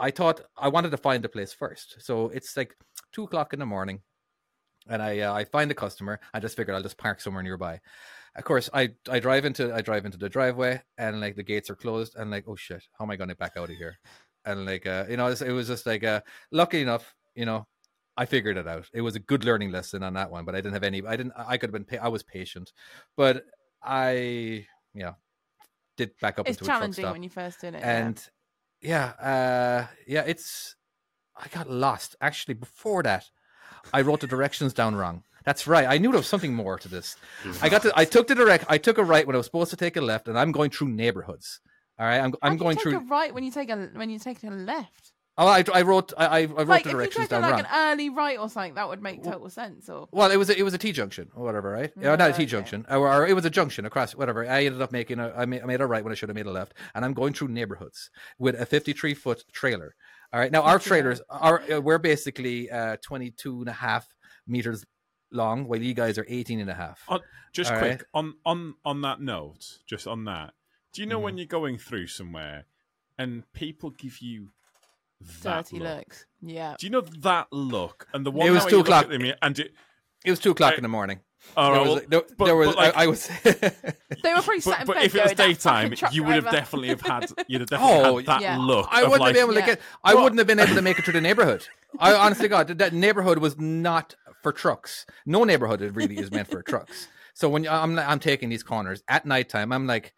I 0.04 0.12
thought 0.12 0.42
I 0.58 0.68
wanted 0.68 0.92
to 0.92 0.98
find 0.98 1.24
the 1.24 1.30
place 1.30 1.54
first. 1.54 1.96
So 2.00 2.28
it's 2.30 2.58
like 2.58 2.76
two 3.14 3.24
o'clock 3.24 3.54
in 3.54 3.60
the 3.60 3.66
morning, 3.66 4.02
and 4.90 5.02
I 5.02 5.20
uh, 5.20 5.34
I 5.34 5.46
find 5.46 5.72
a 5.72 5.76
customer. 5.76 6.20
I 6.34 6.42
just 6.42 6.58
figured 6.58 6.76
I'll 6.76 6.84
just 6.84 6.98
park 6.98 7.22
somewhere 7.22 7.42
nearby. 7.44 7.80
Of 8.36 8.44
course, 8.44 8.70
I 8.74 8.90
I 9.10 9.20
drive 9.20 9.46
into 9.46 9.74
I 9.74 9.82
drive 9.82 10.06
into 10.06 10.18
the 10.18 10.28
driveway, 10.28 10.82
and 10.98 11.22
like 11.22 11.36
the 11.38 11.44
gates 11.44 11.70
are 11.70 11.76
closed, 11.76 12.16
and 12.18 12.30
like 12.30 12.46
oh 12.48 12.58
shit, 12.58 12.84
how 13.00 13.06
am 13.06 13.12
I 13.12 13.16
going 13.16 13.30
to 13.30 13.36
back 13.36 13.54
out 13.56 13.70
of 13.70 13.78
here? 13.78 13.98
And 14.44 14.66
like 14.66 14.86
uh, 14.86 15.06
you 15.10 15.16
know, 15.16 15.28
it 15.28 15.52
was 15.60 15.68
just 15.68 15.86
like 15.86 16.04
uh, 16.04 16.20
lucky 16.52 16.82
enough, 16.82 17.16
you 17.34 17.46
know, 17.46 17.66
I 18.18 18.26
figured 18.26 18.58
it 18.58 18.68
out. 18.68 18.90
It 18.94 19.02
was 19.02 19.16
a 19.16 19.20
good 19.20 19.46
learning 19.46 19.72
lesson 19.72 20.04
on 20.04 20.16
that 20.16 20.32
one, 20.32 20.44
but 20.44 20.54
I 20.54 20.58
didn't 20.58 20.74
have 20.74 20.84
any. 20.84 21.02
I 21.06 21.16
didn't. 21.16 21.34
I 21.38 21.58
could 21.58 21.74
have 21.74 21.88
been. 21.88 22.00
I 22.00 22.10
was 22.10 22.24
patient, 22.24 22.74
but 23.16 23.46
I 23.82 24.68
yeah 24.94 25.14
did 25.96 26.12
back 26.20 26.40
up 26.40 26.48
It's 26.48 26.58
into 26.58 26.66
a 26.66 26.68
truck 26.68 26.80
challenging 26.80 27.04
stop 27.04 27.14
when 27.14 27.24
you 27.24 27.30
first 27.30 27.62
did 27.62 27.76
it. 27.76 27.84
and 27.84 28.18
yeah 28.84 29.06
uh 29.20 29.88
yeah 30.08 30.24
it's 30.26 30.76
i 31.36 31.48
got 31.48 31.70
lost. 31.70 32.16
Actually 32.22 32.54
before 32.56 33.04
that 33.04 33.30
i 33.94 34.02
wrote 34.02 34.20
the 34.20 34.28
directions 34.28 34.74
down 34.74 34.96
wrong. 34.96 35.24
That's 35.46 35.68
right 35.68 35.88
i 35.88 35.98
knew 35.98 36.12
there 36.12 36.20
was 36.20 36.28
something 36.28 36.54
more 36.54 36.78
to 36.80 36.88
this. 36.88 37.16
I 37.62 37.70
got 37.70 37.82
to 37.84 37.94
i 37.96 38.06
took 38.06 38.28
the 38.28 38.36
direct 38.36 38.66
i 38.70 38.78
took 38.78 38.98
a 38.98 39.04
right 39.04 39.26
when 39.26 39.36
i 39.36 39.38
was 39.38 39.46
supposed 39.46 39.72
to 39.72 39.78
take 39.78 39.96
a 39.98 40.02
left 40.02 40.28
and 40.28 40.38
i'm 40.38 40.52
going 40.52 40.70
through 40.70 40.90
neighborhoods. 40.90 41.60
All 42.00 42.06
right 42.06 42.20
i'm, 42.20 42.34
I'm 42.42 42.58
going 42.58 42.76
take 42.76 42.84
through 42.84 43.08
right 43.10 43.34
when 43.34 43.44
you 43.44 43.52
take 43.52 43.70
a 43.70 43.90
when 43.94 44.10
you 44.10 44.20
take 44.20 44.44
a 44.44 44.50
left. 44.50 45.13
Oh 45.38 45.48
I, 45.48 45.64
I 45.74 45.82
wrote 45.82 46.14
i 46.18 46.26
i 46.26 46.40
I 46.40 46.46
wrote 46.46 46.68
Like 46.68 46.84
the 46.84 46.90
if 46.90 46.94
you 46.94 46.98
directions 47.00 47.24
took 47.26 47.30
down 47.32 47.42
like 47.42 47.52
wrong 47.52 47.60
an 47.62 47.68
early 47.92 48.10
right 48.10 48.38
or 48.38 48.50
something, 48.50 48.76
that 48.76 48.88
would 48.88 49.02
make 49.02 49.24
total 49.24 49.50
sense. 49.50 49.90
Or 49.90 50.08
well, 50.12 50.30
it 50.32 50.38
was 50.38 50.50
a, 50.50 50.58
it 50.58 50.64
was 50.64 50.74
a 50.74 50.78
T 50.78 50.92
junction 50.92 51.30
or 51.36 51.44
whatever, 51.44 51.70
right? 51.72 51.92
Yeah, 51.96 52.12
Yeah, 52.12 52.16
not 52.16 52.30
a 52.30 52.34
T 52.34 52.44
okay. 52.44 52.46
junction, 52.46 52.86
or, 52.90 53.08
or 53.12 53.28
it 53.28 53.34
was 53.34 53.46
a 53.46 53.50
junction 53.50 53.86
across 53.86 54.16
whatever. 54.16 54.46
I 54.48 54.66
ended 54.66 54.82
up 54.82 54.92
making 54.92 55.20
a 55.20 55.34
I 55.36 55.46
made, 55.46 55.62
I 55.64 55.66
made 55.66 55.82
a 55.82 55.88
right 55.88 56.04
when 56.04 56.12
I 56.12 56.16
should 56.16 56.30
have 56.30 56.36
made 56.36 56.46
a 56.46 56.52
left, 56.52 56.74
and 56.94 57.04
I'm 57.04 57.14
going 57.14 57.34
through 57.34 57.50
neighborhoods 57.50 58.10
with 58.38 58.60
a 58.60 58.66
53 58.66 59.14
foot 59.14 59.44
trailer. 59.52 59.96
All 60.32 60.40
right, 60.40 60.52
now 60.52 60.62
our 60.64 60.80
trailers 60.80 61.22
are 61.30 61.62
uh, 61.72 61.80
we're 61.82 62.00
basically 62.00 62.70
uh, 62.72 62.98
22 63.02 63.60
and 63.62 63.70
a 63.70 63.74
half 63.74 64.08
meters 64.48 64.86
long, 65.32 65.68
while 65.68 65.80
you 65.82 65.94
guys 65.94 66.18
are 66.18 66.26
18 66.28 66.60
and 66.60 66.70
a 66.70 66.74
half. 66.74 67.04
On, 67.08 67.20
just 67.52 67.72
All 67.72 67.78
quick 67.80 67.92
right. 67.92 68.04
on 68.14 68.34
on 68.46 68.76
on 68.84 69.02
that 69.02 69.22
note, 69.22 69.80
just 69.86 70.08
on 70.08 70.26
that. 70.26 70.54
Do 70.92 71.02
you 71.02 71.08
know 71.08 71.16
Mm-hmm. 71.18 71.24
when 71.24 71.38
you're 71.38 71.48
going 71.48 71.78
through 71.78 72.08
somewhere 72.08 72.66
and 73.18 73.52
people 73.54 73.90
give 73.92 74.20
you 74.22 74.40
that 74.44 74.52
dirty 75.42 75.80
look? 75.80 75.98
looks. 75.98 76.26
Yeah. 76.42 76.76
Do 76.80 76.86
you 76.86 76.92
know 76.92 77.02
that 77.02 77.48
look 77.52 78.08
and 78.14 78.26
the 78.26 78.32
one 78.32 78.48
It 78.48 78.52
was 78.52 78.66
two 78.66 78.72
you 78.72 78.78
look 78.78 78.90
at 78.90 79.06
o'clock. 79.06 79.12
them 79.22 79.34
and 79.42 79.60
it, 79.60 79.74
It 80.26 80.30
was 80.30 80.40
two 80.40 80.52
o'clock 80.52 80.74
I- 80.74 80.78
in 80.78 80.84
the 80.84 80.90
morning. 80.90 81.20
oh, 81.58 81.64
there 81.74 81.82
well, 81.82 81.94
was, 81.96 82.04
there, 82.08 82.22
but- 82.38 82.46
there 82.46 82.56
was 82.56 82.68
but 82.70 82.76
like- 82.78 82.96
I, 82.98 83.04
I 83.04 83.08
was. 83.08 83.28
They 84.24 84.34
were 84.34 84.42
probably 84.42 84.62
sat 84.62 84.86
but, 84.88 84.96
but 84.96 85.04
if 85.04 85.14
it 85.16 85.24
was 85.24 85.34
daytime, 85.34 85.94
you 86.12 86.24
would 86.24 86.36
have 86.36 86.44
driver." 86.44 86.58
definitely 86.58 86.88
have 86.90 87.02
had 87.02 87.30
you'd 87.48 87.62
have 87.62 87.70
definitely 87.70 88.06
Oh, 88.06 88.18
had 88.18 88.26
that 88.28 88.42
yeah. 88.42 88.58
look. 88.58 88.88
I 88.92 89.04
wouldn't 89.04 89.20
like, 89.22 89.36
have 89.36 89.48
been 89.48 89.54
able 89.56 89.62
to 89.62 89.66
get. 89.68 89.82
I 90.04 90.14
Well- 90.14 90.24
wouldn't 90.24 90.40
have 90.40 90.48
been 90.48 90.60
able 90.60 90.76
to 90.76 90.82
make 90.82 90.98
it 91.00 91.04
through 91.06 91.14
the 91.14 91.22
neighborhood. 91.22 91.68
I 92.00 92.14
honestly, 92.26 92.48
God, 92.48 92.68
that, 92.70 92.78
that 92.78 92.94
neighborhood 92.94 93.40
was 93.40 93.58
not 93.60 94.16
for 94.42 94.52
trucks. 94.52 95.06
No 95.26 95.44
neighborhood 95.44 95.82
really 95.96 96.18
is 96.18 96.32
meant 96.32 96.48
for 96.50 96.62
trucks. 96.62 97.08
So 97.34 97.50
when 97.50 97.68
I'm 97.68 97.98
I'm 98.00 98.20
taking 98.20 98.50
these 98.50 98.64
corners 98.64 99.04
at 99.10 99.26
nighttime, 99.26 99.72
I'm 99.74 99.86
like, 99.88 100.14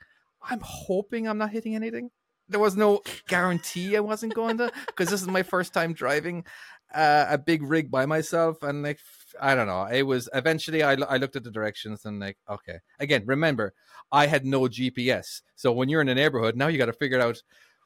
I'm 0.47 0.59
hoping 0.61 1.27
I'm 1.27 1.37
not 1.39 1.49
hitting 1.51 1.73
anything. 1.75 2.11
There 2.47 2.59
was 2.59 2.75
no 2.75 3.01
guarantee 3.27 3.97
I 3.97 4.01
wasn't 4.01 4.33
going 4.33 4.57
to 4.57 4.71
because 4.87 5.09
this 5.09 5.21
is 5.21 5.27
my 5.27 5.43
first 5.43 5.73
time 5.73 5.93
driving 5.93 6.45
uh, 6.93 7.25
a 7.29 7.37
big 7.37 7.63
rig 7.63 7.89
by 7.89 8.05
myself, 8.05 8.61
and 8.63 8.83
like 8.83 8.99
I 9.41 9.55
don't 9.55 9.67
know, 9.67 9.83
it 9.85 10.03
was 10.03 10.29
eventually 10.33 10.83
I 10.83 10.93
I 10.93 11.17
looked 11.17 11.35
at 11.35 11.43
the 11.43 11.51
directions 11.51 12.05
and 12.05 12.19
like 12.19 12.37
okay, 12.49 12.79
again 12.99 13.23
remember 13.25 13.73
I 14.11 14.27
had 14.27 14.45
no 14.45 14.61
GPS, 14.61 15.41
so 15.55 15.71
when 15.71 15.89
you're 15.89 16.01
in 16.01 16.09
a 16.09 16.15
neighborhood 16.15 16.55
now 16.55 16.67
you 16.67 16.77
got 16.77 16.85
to 16.85 16.93
figure 16.93 17.19
out 17.19 17.41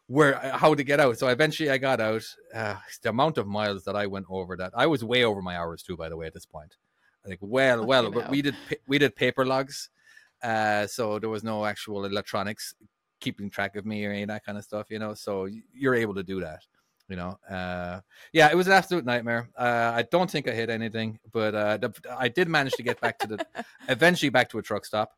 where 0.07 0.43
uh, 0.43 0.57
how 0.57 0.73
to 0.75 0.83
get 0.83 0.99
out. 0.99 1.17
So 1.17 1.27
eventually 1.27 1.69
I 1.69 1.77
got 1.77 1.99
out. 2.01 2.23
Uh, 2.53 2.75
the 3.01 3.09
amount 3.09 3.37
of 3.37 3.47
miles 3.47 3.83
that 3.85 3.95
I 3.95 4.07
went 4.07 4.25
over 4.29 4.57
that 4.57 4.73
I 4.75 4.87
was 4.87 5.03
way 5.03 5.23
over 5.23 5.41
my 5.41 5.57
hours 5.57 5.83
too. 5.83 5.95
By 5.95 6.09
the 6.09 6.17
way, 6.17 6.27
at 6.27 6.33
this 6.33 6.45
point, 6.45 6.75
like 7.25 7.39
well, 7.41 7.85
well, 7.85 8.27
we 8.29 8.41
did 8.41 8.55
we 8.87 8.97
did 8.97 9.15
paper 9.15 9.45
logs, 9.45 9.89
uh, 10.43 10.87
so 10.87 11.19
there 11.19 11.29
was 11.29 11.43
no 11.43 11.65
actual 11.65 12.05
electronics 12.05 12.75
keeping 13.19 13.49
track 13.49 13.75
of 13.75 13.85
me 13.85 14.05
or 14.05 14.11
any 14.11 14.23
of 14.23 14.29
that 14.29 14.45
kind 14.45 14.57
of 14.57 14.63
stuff, 14.63 14.87
you 14.89 14.99
know. 14.99 15.13
So 15.13 15.47
you're 15.73 15.95
able 15.95 16.15
to 16.15 16.23
do 16.23 16.39
that, 16.41 16.61
you 17.07 17.15
know. 17.15 17.37
Uh, 17.49 18.01
yeah, 18.33 18.49
it 18.49 18.55
was 18.55 18.67
an 18.67 18.73
absolute 18.73 19.05
nightmare. 19.05 19.49
Uh, 19.57 19.91
I 19.95 20.03
don't 20.03 20.29
think 20.29 20.47
I 20.47 20.51
hit 20.51 20.69
anything, 20.69 21.19
but 21.31 21.55
uh, 21.55 21.77
the, 21.77 21.93
I 22.17 22.27
did 22.27 22.47
manage 22.47 22.73
to 22.73 22.83
get 22.83 22.99
back 23.01 23.19
to 23.19 23.27
the 23.27 23.45
eventually 23.89 24.29
back 24.29 24.49
to 24.49 24.59
a 24.59 24.61
truck 24.61 24.85
stop 24.85 25.13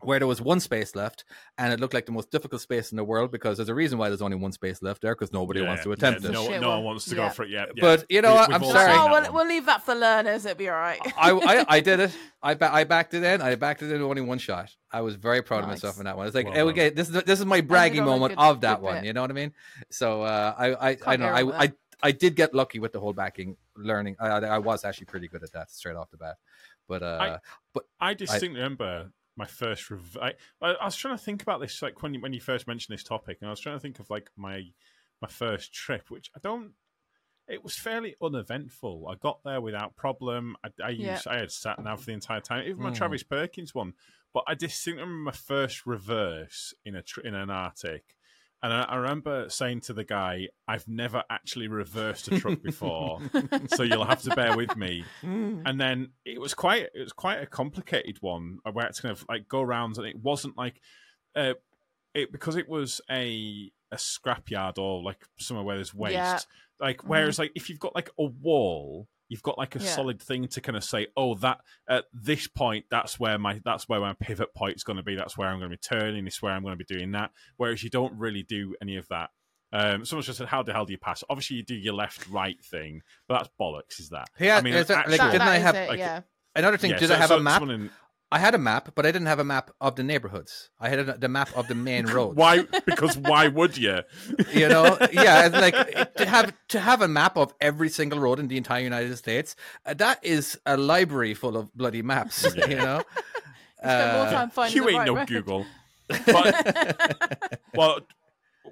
where 0.00 0.20
there 0.20 0.28
was 0.28 0.40
one 0.40 0.60
space 0.60 0.94
left, 0.94 1.24
and 1.58 1.72
it 1.72 1.80
looked 1.80 1.92
like 1.92 2.06
the 2.06 2.12
most 2.12 2.30
difficult 2.30 2.60
space 2.60 2.92
in 2.92 2.96
the 2.96 3.02
world 3.02 3.32
because 3.32 3.58
there's 3.58 3.68
a 3.68 3.74
reason 3.74 3.98
why 3.98 4.08
there's 4.08 4.22
only 4.22 4.36
one 4.36 4.52
space 4.52 4.80
left 4.80 5.02
there 5.02 5.12
because 5.14 5.32
nobody 5.32 5.60
Yeah, 5.60 5.66
wants 5.68 5.82
to 5.82 5.88
yeah, 5.88 5.94
attempt 5.94 6.22
no, 6.22 6.28
it. 6.28 6.46
Shit 6.46 6.60
no 6.60 6.68
one. 6.68 6.76
one 6.78 6.84
wants 6.84 7.04
to 7.06 7.16
Yeah. 7.16 7.28
go 7.28 7.30
for 7.34 7.42
it 7.44 7.50
yet. 7.50 7.68
But, 7.80 8.04
you 8.08 8.22
know 8.22 8.34
what? 8.34 8.52
I'm 8.52 8.62
sorry. 8.62 8.92
Oh, 8.96 9.10
we'll, 9.10 9.32
we'll 9.32 9.46
leave 9.48 9.66
that 9.66 9.82
for 9.84 9.94
learners. 9.96 10.44
It'll 10.44 10.56
be 10.56 10.68
all 10.68 10.76
right. 10.76 11.00
I, 11.16 11.32
I 11.32 11.64
I 11.68 11.80
did 11.80 11.98
it. 12.00 12.16
I 12.42 12.54
ba- 12.54 12.72
I 12.72 12.84
backed 12.84 13.14
it 13.14 13.24
in. 13.24 13.42
I 13.42 13.56
backed 13.56 13.82
it 13.82 13.90
in 13.90 14.00
only 14.02 14.22
one 14.22 14.38
shot. 14.38 14.70
I 14.92 15.00
was 15.00 15.16
very 15.16 15.42
proud 15.42 15.64
of 15.64 15.68
myself 15.68 15.94
Nice. 15.94 15.98
in 15.98 16.04
that 16.04 16.16
one. 16.16 16.26
It's 16.26 16.34
like 16.36 16.46
Well 16.46 16.54
hey, 16.54 16.62
okay, 16.62 16.88
this 16.90 17.08
is 17.08 17.22
this 17.24 17.40
is 17.40 17.46
my 17.46 17.60
bragging 17.60 18.04
moment 18.04 18.36
good- 18.36 18.42
of 18.44 18.60
that 18.60 18.80
one. 18.80 18.94
bit. 18.96 19.04
You 19.06 19.12
know 19.14 19.22
what 19.22 19.30
I 19.30 19.34
mean? 19.34 19.52
So 19.90 20.22
uh, 20.22 20.54
I 20.56 20.66
I 20.74 20.88
I 20.90 20.94
Can't 20.94 21.20
know 21.20 21.44
go 21.44 21.52
I 21.52 21.64
I. 21.64 21.72
I 22.00 22.12
did 22.12 22.36
get 22.36 22.54
lucky 22.54 22.78
with 22.78 22.92
the 22.92 23.00
whole 23.00 23.12
backing 23.12 23.56
learning. 23.76 24.14
I 24.20 24.28
I 24.28 24.38
I 24.40 24.58
was 24.58 24.84
actually 24.84 25.06
pretty 25.06 25.26
good 25.26 25.42
at 25.42 25.50
that 25.54 25.72
straight 25.72 25.96
off 25.96 26.08
the 26.12 26.16
bat. 26.16 26.36
But 26.86 27.02
uh, 27.02 27.38
I 28.00 28.14
distinctly 28.14 28.50
remember 28.50 29.10
my 29.38 29.46
first. 29.46 29.90
Rev- 29.90 30.18
I, 30.20 30.34
I 30.60 30.72
I 30.72 30.84
was 30.84 30.96
trying 30.96 31.16
to 31.16 31.22
think 31.24 31.40
about 31.42 31.60
this, 31.60 31.80
like 31.80 32.02
when 32.02 32.12
you, 32.12 32.20
when 32.20 32.32
you 32.34 32.40
first 32.40 32.66
mentioned 32.66 32.92
this 32.94 33.04
topic, 33.04 33.38
and 33.40 33.48
I 33.48 33.50
was 33.50 33.60
trying 33.60 33.76
to 33.76 33.80
think 33.80 34.00
of 34.00 34.10
like 34.10 34.30
my 34.36 34.64
my 35.22 35.28
first 35.28 35.72
trip, 35.72 36.10
which 36.10 36.30
I 36.36 36.40
don't. 36.42 36.72
It 37.46 37.64
was 37.64 37.76
fairly 37.76 38.14
uneventful. 38.22 39.08
I 39.08 39.14
got 39.14 39.42
there 39.42 39.62
without 39.62 39.96
problem. 39.96 40.54
I, 40.62 40.68
I 40.84 40.90
Yeah. 40.90 41.12
used 41.12 41.26
I 41.26 41.38
had 41.38 41.50
sat 41.50 41.82
nav 41.82 42.00
for 42.00 42.06
the 42.06 42.12
entire 42.12 42.40
time, 42.40 42.66
even 42.66 42.82
my 42.82 42.90
Hmm. 42.90 42.94
Travis 42.96 43.22
Perkins 43.22 43.74
one. 43.74 43.94
But 44.34 44.44
I 44.46 44.54
distinctly 44.54 45.02
remember 45.02 45.30
my 45.30 45.32
first 45.32 45.86
reverse 45.86 46.74
in 46.84 46.94
a 46.94 47.00
tr- 47.02 47.22
in 47.22 47.34
an 47.34 47.48
Arctic. 47.48 48.16
And 48.62 48.72
I, 48.72 48.82
I 48.82 48.96
remember 48.96 49.48
saying 49.48 49.82
to 49.82 49.92
the 49.92 50.02
guy, 50.04 50.48
"I've 50.66 50.88
never 50.88 51.22
actually 51.30 51.68
reversed 51.68 52.26
a 52.28 52.40
truck 52.40 52.60
before, 52.62 53.20
so 53.68 53.84
you'll 53.84 54.04
have 54.04 54.22
to 54.22 54.34
bear 54.34 54.56
with 54.56 54.76
me." 54.76 55.04
and 55.22 55.80
then 55.80 56.10
it 56.24 56.40
was 56.40 56.54
quite 56.54 56.88
it 56.94 57.00
was 57.00 57.12
quite 57.12 57.40
a 57.42 57.46
complicated 57.46 58.16
one 58.20 58.58
where 58.72 58.86
it's 58.86 59.00
kind 59.00 59.12
of 59.12 59.24
like 59.28 59.46
go 59.48 59.60
around 59.60 59.96
and 59.98 60.06
it 60.06 60.16
wasn't 60.16 60.56
like 60.56 60.80
uh 61.36 61.54
it 62.14 62.32
because 62.32 62.56
it 62.56 62.68
was 62.68 63.00
a 63.10 63.70
a 63.92 63.96
scrapyard 63.96 64.78
or 64.78 65.02
like 65.02 65.24
somewhere 65.38 65.64
where 65.64 65.76
there's 65.76 65.94
waste 65.94 66.14
Yeah. 66.14 66.38
like 66.80 67.02
whereas 67.08 67.38
like 67.38 67.52
if 67.54 67.68
you've 67.70 67.78
got 67.78 67.94
like 67.94 68.10
a 68.18 68.24
wall 68.24 69.08
you've 69.28 69.42
got 69.42 69.58
like 69.58 69.76
a 69.76 69.78
Yeah. 69.78 69.90
solid 69.90 70.20
thing 70.22 70.48
to 70.48 70.60
kind 70.60 70.76
of 70.76 70.82
say 70.84 71.06
oh 71.16 71.34
that 71.36 71.58
at 71.88 72.04
this 72.12 72.46
point 72.48 72.86
that's 72.90 73.18
where 73.20 73.38
my 73.38 73.60
that's 73.64 73.88
where 73.88 74.00
my 74.00 74.14
pivot 74.20 74.54
point 74.54 74.76
is 74.76 74.84
going 74.84 74.96
to 74.96 75.02
be 75.02 75.14
that's 75.16 75.36
where 75.36 75.48
i'm 75.48 75.58
going 75.58 75.70
to 75.70 75.76
be 75.76 75.80
turning 75.80 76.24
this 76.24 76.34
is 76.36 76.42
where 76.42 76.52
i'm 76.52 76.62
going 76.62 76.76
to 76.78 76.84
be 76.84 76.94
doing 76.94 77.12
that 77.12 77.30
whereas 77.56 77.82
you 77.82 77.90
don't 77.90 78.12
really 78.18 78.42
do 78.42 78.74
any 78.82 78.96
of 78.96 79.06
that 79.08 79.30
um, 79.70 80.06
someone 80.06 80.22
just 80.24 80.38
said, 80.38 80.46
"How 80.48 80.62
the 80.62 80.72
hell 80.72 80.86
do 80.86 80.92
you 80.92 80.98
pass?" 80.98 81.22
Obviously, 81.28 81.58
you 81.58 81.62
do 81.62 81.74
your 81.74 81.92
left-right 81.92 82.64
thing, 82.64 83.02
but 83.28 83.34
that's 83.36 83.50
bollocks. 83.60 84.00
Is 84.00 84.08
that? 84.08 84.28
Yeah, 84.40 84.56
I 84.56 84.62
mean, 84.62 84.72
is 84.72 84.86
that- 84.86 85.06
like, 85.10 85.20
actual- 85.20 85.26
That- 85.26 85.32
didn't 85.32 85.38
that 85.44 85.52
I 85.52 85.56
is 85.56 85.62
have, 85.62 85.74
it, 85.74 85.88
like, 85.90 85.98
yeah. 85.98 86.20
another 86.56 86.78
thing, 86.78 86.92
yeah, 86.92 86.96
did 86.96 87.08
so- 87.08 87.14
I 87.14 87.18
have 87.18 87.28
so 87.28 87.36
a 87.36 87.40
map? 87.40 87.60
in- 87.60 87.90
I 88.30 88.38
had 88.38 88.54
a 88.54 88.58
map, 88.58 88.90
but 88.94 89.06
I 89.06 89.10
didn't 89.10 89.26
have 89.28 89.38
a 89.38 89.44
map 89.44 89.70
of 89.80 89.96
the 89.96 90.02
neighborhoods. 90.02 90.68
I 90.78 90.90
had 90.90 90.98
a, 90.98 91.16
the 91.16 91.28
map 91.28 91.48
of 91.56 91.66
the 91.66 91.74
main 91.74 92.06
roads. 92.16 92.36
Why? 92.36 92.62
Because 92.84 93.16
why 93.16 93.48
would 93.48 93.76
you? 93.78 94.00
you 94.52 94.68
know 94.68 94.98
yeah 95.12 95.46
it's 95.46 95.54
like 95.56 96.14
to 96.16 96.26
have 96.26 96.52
to 96.68 96.78
have 96.80 97.00
a 97.02 97.08
map 97.08 97.36
of 97.38 97.54
every 97.60 97.88
single 97.88 98.18
road 98.20 98.38
in 98.38 98.48
the 98.48 98.56
entire 98.56 98.82
united 98.82 99.16
states 99.16 99.56
uh, 99.86 99.94
that 99.94 100.18
is 100.22 100.58
a 100.66 100.76
library 100.76 101.32
full 101.34 101.56
of 101.56 101.72
bloody 101.74 102.02
maps 102.02 102.46
you 102.68 102.76
know 102.76 103.02
Spend 103.78 104.12
more 104.12 104.26
Uh, 104.26 104.46
time 104.48 104.70
you 104.72 104.88
ain't 104.88 104.98
right 104.98 105.06
no 105.06 105.16
road. 105.16 105.28
Google. 105.28 105.66
But 106.26 107.60
well, 107.74 108.00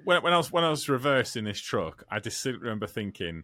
when, 0.03 0.21
when 0.23 0.33
I 0.33 0.37
was 0.37 0.51
when 0.51 0.63
I 0.63 0.69
was 0.69 0.87
reversing 0.89 1.45
this 1.45 1.59
truck, 1.59 2.03
I 2.11 2.19
distinctly 2.19 2.63
remember 2.63 2.87
thinking, 2.87 3.43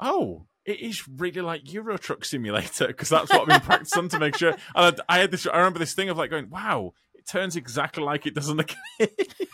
"Oh, 0.00 0.46
it 0.66 0.80
is 0.80 1.06
really 1.08 1.40
like 1.40 1.72
Euro 1.72 1.96
Truck 1.98 2.24
Simulator," 2.24 2.86
because 2.88 3.08
that's 3.08 3.30
what 3.30 3.42
I've 3.42 3.46
been 3.48 3.60
practicing 3.60 4.08
to 4.10 4.18
make 4.18 4.36
sure. 4.36 4.56
And 4.74 5.00
I, 5.08 5.16
I 5.16 5.18
had 5.20 5.30
this. 5.30 5.46
I 5.46 5.56
remember 5.58 5.78
this 5.78 5.94
thing 5.94 6.08
of 6.08 6.16
like 6.18 6.30
going, 6.30 6.50
"Wow." 6.50 6.92
It 7.14 7.26
turns 7.26 7.56
exactly 7.56 8.02
like 8.02 8.26
it 8.26 8.34
does 8.34 8.50
on 8.50 8.58
the 8.58 8.64
game. 8.64 9.08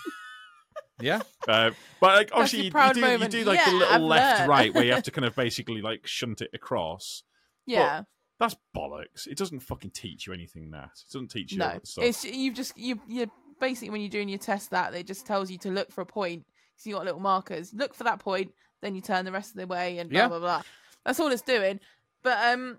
yeah 1.00 1.20
Uh, 1.48 1.70
but 2.00 2.14
like 2.16 2.28
your 2.30 2.36
obviously 2.38 2.58
you, 2.58 2.64
you 2.66 2.70
proud 2.72 2.94
do 2.94 3.00
you 3.00 3.28
do 3.28 3.44
like 3.44 3.58
Yeah, 3.60 3.70
the 3.70 3.76
little 3.76 3.94
I've 3.94 4.00
left 4.02 4.38
learned. 4.40 4.48
right 4.50 4.74
where 4.74 4.84
you 4.84 4.92
have 4.92 5.04
to 5.04 5.10
kind 5.12 5.24
of 5.24 5.34
basically 5.34 5.80
like 5.80 6.06
shunt 6.06 6.40
it 6.42 6.50
across. 6.52 7.22
Yeah. 7.66 8.02
That's 8.38 8.56
bollocks. 8.76 9.26
It 9.26 9.36
doesn't 9.38 9.60
fucking 9.60 9.92
teach 9.92 10.26
you 10.26 10.32
anything. 10.32 10.70
That 10.72 10.90
it 10.96 11.12
doesn't 11.12 11.28
teach 11.30 11.52
you 11.52 11.62
all 11.62 11.68
no, 11.68 11.74
that 11.74 11.86
stuff. 11.86 12.04
it's 12.04 12.24
you've 12.24 12.54
just 12.54 12.76
you 12.76 13.00
you 13.06 13.30
basically 13.60 13.90
when 13.90 14.00
you're 14.00 14.10
doing 14.10 14.28
your 14.28 14.38
test 14.38 14.70
that 14.72 14.94
it 14.94 15.06
just 15.06 15.26
tells 15.26 15.50
you 15.50 15.58
to 15.58 15.70
look 15.70 15.90
for 15.92 16.00
a 16.00 16.06
point. 16.06 16.44
So 16.76 16.90
you 16.90 16.96
got 16.96 17.04
little 17.04 17.20
markers. 17.20 17.72
Look 17.72 17.94
for 17.94 18.04
that 18.04 18.18
point, 18.18 18.52
then 18.82 18.94
you 18.94 19.00
turn 19.00 19.24
the 19.24 19.32
rest 19.32 19.50
of 19.50 19.56
the 19.56 19.66
way 19.66 19.98
and 19.98 20.10
blah 20.10 20.18
Yeah. 20.20 20.28
blah 20.28 20.38
blah. 20.40 20.62
That's 21.04 21.20
all 21.20 21.32
it's 21.32 21.42
doing. 21.42 21.80
But 22.22 22.38
um, 22.52 22.78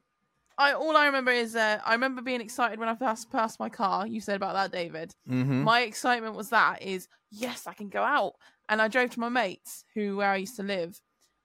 I 0.57 0.73
all 0.73 0.95
I 0.95 1.05
remember 1.07 1.31
is 1.31 1.55
uh, 1.55 1.79
I 1.86 1.93
remember 1.93 2.21
being 2.21 2.41
excited 2.41 2.79
when 2.79 2.89
I 2.89 2.93
passed 2.93 3.31
past 3.31 3.60
my 3.60 3.69
car. 3.69 4.05
You 4.05 4.21
said 4.21 4.36
about 4.36 4.53
that, 4.53 4.71
David. 4.71 5.13
mm-hmm. 5.29 5.63
My 5.63 5.81
excitement 5.81 6.36
was 6.36 6.49
that 6.49 6.81
is 6.81 7.07
yes, 7.31 7.67
I 7.67 7.73
can 7.73 7.89
go 7.89 8.03
out, 8.03 8.34
and 8.69 8.81
I 8.81 8.88
drove 8.88 9.12
to 9.12 9.19
my 9.19 9.29
mates 9.29 9.86
who 9.95 10.17
where 10.17 10.29
I 10.29 10.38
used 10.38 10.57
to 10.57 10.63
live, 10.63 10.99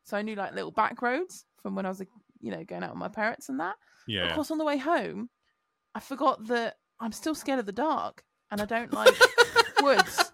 so 0.05 0.17
I 0.17 0.23
knew 0.23 0.35
like 0.35 0.55
little 0.55 0.71
back 0.71 1.01
roads 1.03 1.45
from 1.63 1.75
when 1.75 1.87
I 1.87 1.91
was 1.91 2.03
you 2.41 2.51
know 2.51 2.65
going 2.65 2.83
out 2.83 2.91
with 2.91 2.99
my 2.99 3.09
parents 3.09 3.49
and 3.49 3.61
that. 3.61 3.77
Yeah. 4.07 4.27
Of 4.27 4.35
course, 4.35 4.51
on 4.51 4.59
the 4.59 4.65
way 4.65 4.79
home, 4.79 5.31
I 5.95 6.01
forgot 6.01 6.47
that 6.49 6.77
I'm 7.01 7.13
still 7.13 7.35
scared 7.35 7.59
of 7.59 7.67
the 7.67 7.73
dark 7.73 8.23
and 8.51 8.61
I 8.61 8.65
don't 8.65 8.93
like 8.93 9.15
woods. 9.83 10.26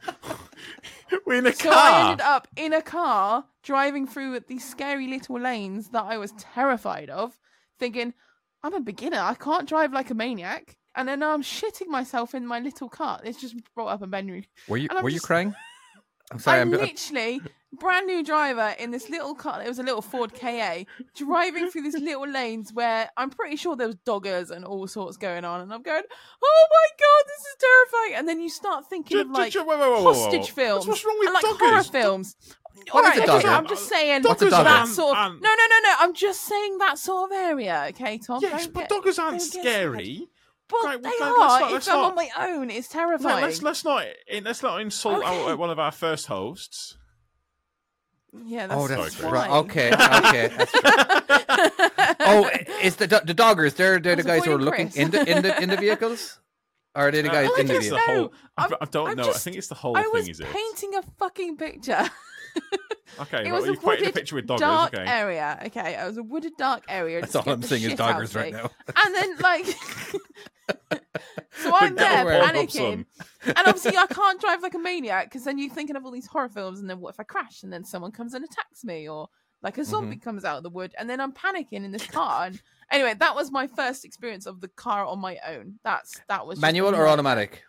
We're 1.26 1.38
in 1.38 1.46
a 1.46 1.52
So 1.52 1.70
car. 1.70 1.78
I 1.78 2.10
ended 2.10 2.24
up 2.24 2.48
in 2.56 2.72
a 2.72 2.82
car 2.82 3.44
driving 3.62 4.06
through 4.06 4.40
these 4.40 4.68
scary 4.68 5.06
little 5.06 5.38
lanes 5.38 5.88
that 5.90 6.04
I 6.04 6.18
was 6.18 6.32
terrified 6.32 7.10
of, 7.10 7.38
thinking, 7.78 8.14
I'm 8.62 8.74
a 8.74 8.80
beginner. 8.80 9.20
I 9.20 9.34
can't 9.34 9.68
drive 9.68 9.92
like 9.92 10.10
a 10.10 10.14
maniac. 10.14 10.76
And 10.94 11.08
then 11.08 11.22
I'm 11.22 11.42
shitting 11.42 11.86
myself 11.88 12.34
in 12.34 12.46
my 12.46 12.60
little 12.60 12.88
car. 12.88 13.20
It's 13.24 13.40
just 13.40 13.56
brought 13.74 13.88
up 13.88 14.02
a 14.02 14.06
memory. 14.06 14.48
were 14.68 14.76
you 14.76 14.88
were 15.02 15.08
you 15.08 15.20
crying 15.20 15.54
i'm 16.32 16.38
sorry 16.38 16.60
I'm 16.60 16.72
i'm 16.74 16.80
literally 16.80 17.40
brand 17.78 18.06
new 18.06 18.22
driver 18.22 18.74
in 18.78 18.90
this 18.90 19.08
little 19.08 19.34
car. 19.34 19.62
It 19.62 19.66
was 19.68 19.78
a 19.78 19.82
little 19.82 20.02
Ford 20.02 20.34
KA 20.34 20.84
driving 21.16 21.70
through 21.70 21.82
these 21.82 21.98
little 21.98 22.28
lanes 22.28 22.70
where 22.72 23.10
I'm 23.16 23.30
pretty 23.30 23.56
sure 23.56 23.76
there 23.76 23.86
was 23.86 23.96
doggers 24.06 24.50
and 24.50 24.64
all 24.66 24.86
sorts 24.86 25.16
going 25.16 25.44
on, 25.46 25.62
and 25.62 25.72
I'm 25.72 25.82
going, 25.82 26.02
"Oh 26.44 26.66
my 26.70 26.88
god, 26.98 27.24
this 27.28 27.46
is 27.46 27.56
terrifying!" 27.58 28.18
And 28.18 28.28
then 28.28 28.40
you 28.40 28.50
start 28.50 28.90
thinking 28.90 29.16
Ju- 29.16 29.20
of 29.22 29.30
like 29.30 29.54
hostage 29.54 30.50
films 30.50 30.86
What's 30.86 31.02
wrong 31.04 31.16
with 31.18 31.28
and 31.28 31.34
like 31.34 31.44
doggers? 31.44 31.58
horror 31.70 31.82
films. 31.82 32.36
What 32.90 33.04
All 33.06 33.10
is 33.12 33.18
right, 33.18 33.28
a 33.28 33.32
okay. 33.36 33.48
I'm 33.48 33.66
just 33.66 33.88
saying 33.88 34.24
a 34.24 34.28
Doggers 34.28 34.50
dogger? 34.50 34.64
that 34.64 34.88
sort 34.88 35.12
of. 35.12 35.22
aren't- 35.22 35.42
No, 35.42 35.48
no, 35.50 35.54
no, 35.68 35.78
no. 35.88 35.94
I'm 36.00 36.14
just 36.14 36.42
saying 36.42 36.78
that 36.78 36.98
sort 36.98 37.30
of 37.30 37.36
area. 37.38 37.86
Okay, 37.90 38.18
Tom. 38.18 38.40
Yes, 38.42 38.64
don't 38.64 38.74
but 38.74 38.80
get- 38.80 38.90
doggers 38.90 39.18
aren't 39.18 39.38
don't 39.40 39.52
get 39.52 39.62
scary. 39.62 40.28
But 40.72 40.86
Right, 40.88 41.02
they 41.02 41.10
well, 41.20 41.34
are. 41.34 41.38
let's 41.38 41.60
not- 41.60 41.66
if 41.68 41.72
let's 41.72 41.88
I'm 41.88 41.96
not- 41.98 42.10
on 42.10 42.14
my 42.16 42.30
own, 42.48 42.70
it's 42.70 42.94
No, 42.94 43.00
terrifying. 43.00 43.44
let's 43.44 43.62
let's 43.62 43.84
not 43.84 44.06
let's 44.42 44.62
not 44.62 44.80
insult 44.80 45.18
Okay. 45.22 45.26
our, 45.50 45.56
one 45.56 45.70
of 45.70 45.78
our 45.78 45.92
first 45.92 46.26
hosts. 46.26 46.96
Yeah, 48.46 48.66
that's 48.66 48.80
oh 48.80 48.88
that's 48.88 49.16
Sorry, 49.18 49.30
right 49.32 49.50
okay 49.50 49.88
okay 49.92 50.48
that's 50.56 50.72
true. 50.72 50.80
oh 52.20 52.48
it's 52.82 52.96
the 52.96 53.06
the 53.06 53.34
doggers 53.34 53.74
they're 53.74 53.98
they're 54.00 54.16
the 54.16 54.22
guys 54.22 54.42
who 54.46 54.52
are 54.52 54.58
looking 54.58 54.86
Chris. 54.88 54.96
in 54.96 55.10
the 55.10 55.30
in 55.30 55.42
the 55.42 55.62
in 55.62 55.68
the 55.68 55.76
vehicles 55.76 56.40
or 56.94 57.08
are 57.08 57.10
they 57.10 57.20
the 57.20 57.28
Uh, 57.28 57.32
guys 57.32 57.50
I 57.54 57.60
in 57.60 57.66
the 57.66 57.76
it's 57.76 57.90
the 57.90 57.98
whole. 57.98 58.32
I, 58.56 58.62
I'm- 58.64 58.88
don't 58.90 59.08
I'm 59.10 59.16
know. 59.18 59.28
I 59.28 59.32
think 59.34 59.56
it's 59.56 59.68
the 59.68 59.74
whole 59.74 59.96
I 59.98 60.02
thing. 60.04 60.12
was 60.14 60.28
Is 60.30 60.40
it? 60.40 60.46
painting 60.48 60.94
a 60.94 61.02
fucking 61.18 61.58
picture. 61.58 62.08
Okay, 63.20 63.40
it 63.40 63.46
well, 63.46 63.60
was 63.60 63.64
a 63.64 63.72
you've 63.72 63.80
painted 63.82 63.98
a 64.00 64.02
wooded, 64.02 64.14
picture 64.14 64.36
with 64.36 64.46
doggers. 64.46 64.58
dark 64.58 64.94
Okay. 64.94 65.04
area. 65.06 65.58
Okay, 65.66 65.94
it 66.00 66.06
was 66.06 66.16
a 66.16 66.22
wooded, 66.22 66.52
dark 66.58 66.84
area. 66.88 67.20
that's 67.20 67.34
all 67.36 67.44
i'm 67.48 67.62
seeing 67.62 67.82
is 67.82 67.90
shit 67.90 67.98
doggers 67.98 68.34
right 68.34 68.52
now 68.52 68.70
And 69.04 69.14
then, 69.14 69.36
like, 69.38 69.66
so 71.62 71.72
I'm 71.74 71.94
Get 71.94 72.24
there 72.24 72.42
panicking, 72.42 73.04
and 73.44 73.58
obviously 73.58 73.96
I 73.96 74.06
can't 74.06 74.40
drive 74.40 74.62
like 74.62 74.74
a 74.74 74.78
maniac 74.78 75.26
because 75.26 75.44
then 75.44 75.58
you're 75.58 75.72
thinking 75.72 75.96
of 75.96 76.04
all 76.04 76.10
these 76.10 76.26
horror 76.26 76.48
films, 76.48 76.80
and 76.80 76.88
then 76.88 77.00
what 77.00 77.14
if 77.14 77.20
I 77.20 77.24
crash 77.24 77.62
and 77.62 77.72
then 77.72 77.84
someone 77.84 78.12
comes 78.12 78.34
and 78.34 78.44
attacks 78.44 78.84
me, 78.84 79.08
or 79.08 79.28
like 79.62 79.78
a 79.78 79.84
zombie 79.84 80.16
Mm-hmm. 80.16 80.20
comes 80.24 80.44
out 80.44 80.56
of 80.56 80.62
the 80.62 80.70
wood, 80.70 80.94
and 80.98 81.08
then 81.08 81.20
I'm 81.20 81.32
panicking 81.32 81.84
in 81.84 81.92
this 81.92 82.06
car. 82.06 82.46
And 82.46 82.60
anyway, 82.90 83.14
that 83.18 83.34
was 83.34 83.50
my 83.52 83.66
first 83.66 84.04
experience 84.04 84.46
of 84.46 84.60
the 84.60 84.68
car 84.68 85.04
on 85.04 85.18
my 85.20 85.38
own. 85.46 85.78
That's 85.84 86.20
that 86.28 86.46
was 86.46 86.58
manual 86.60 86.94
or 86.94 87.06
automatic 87.08 87.62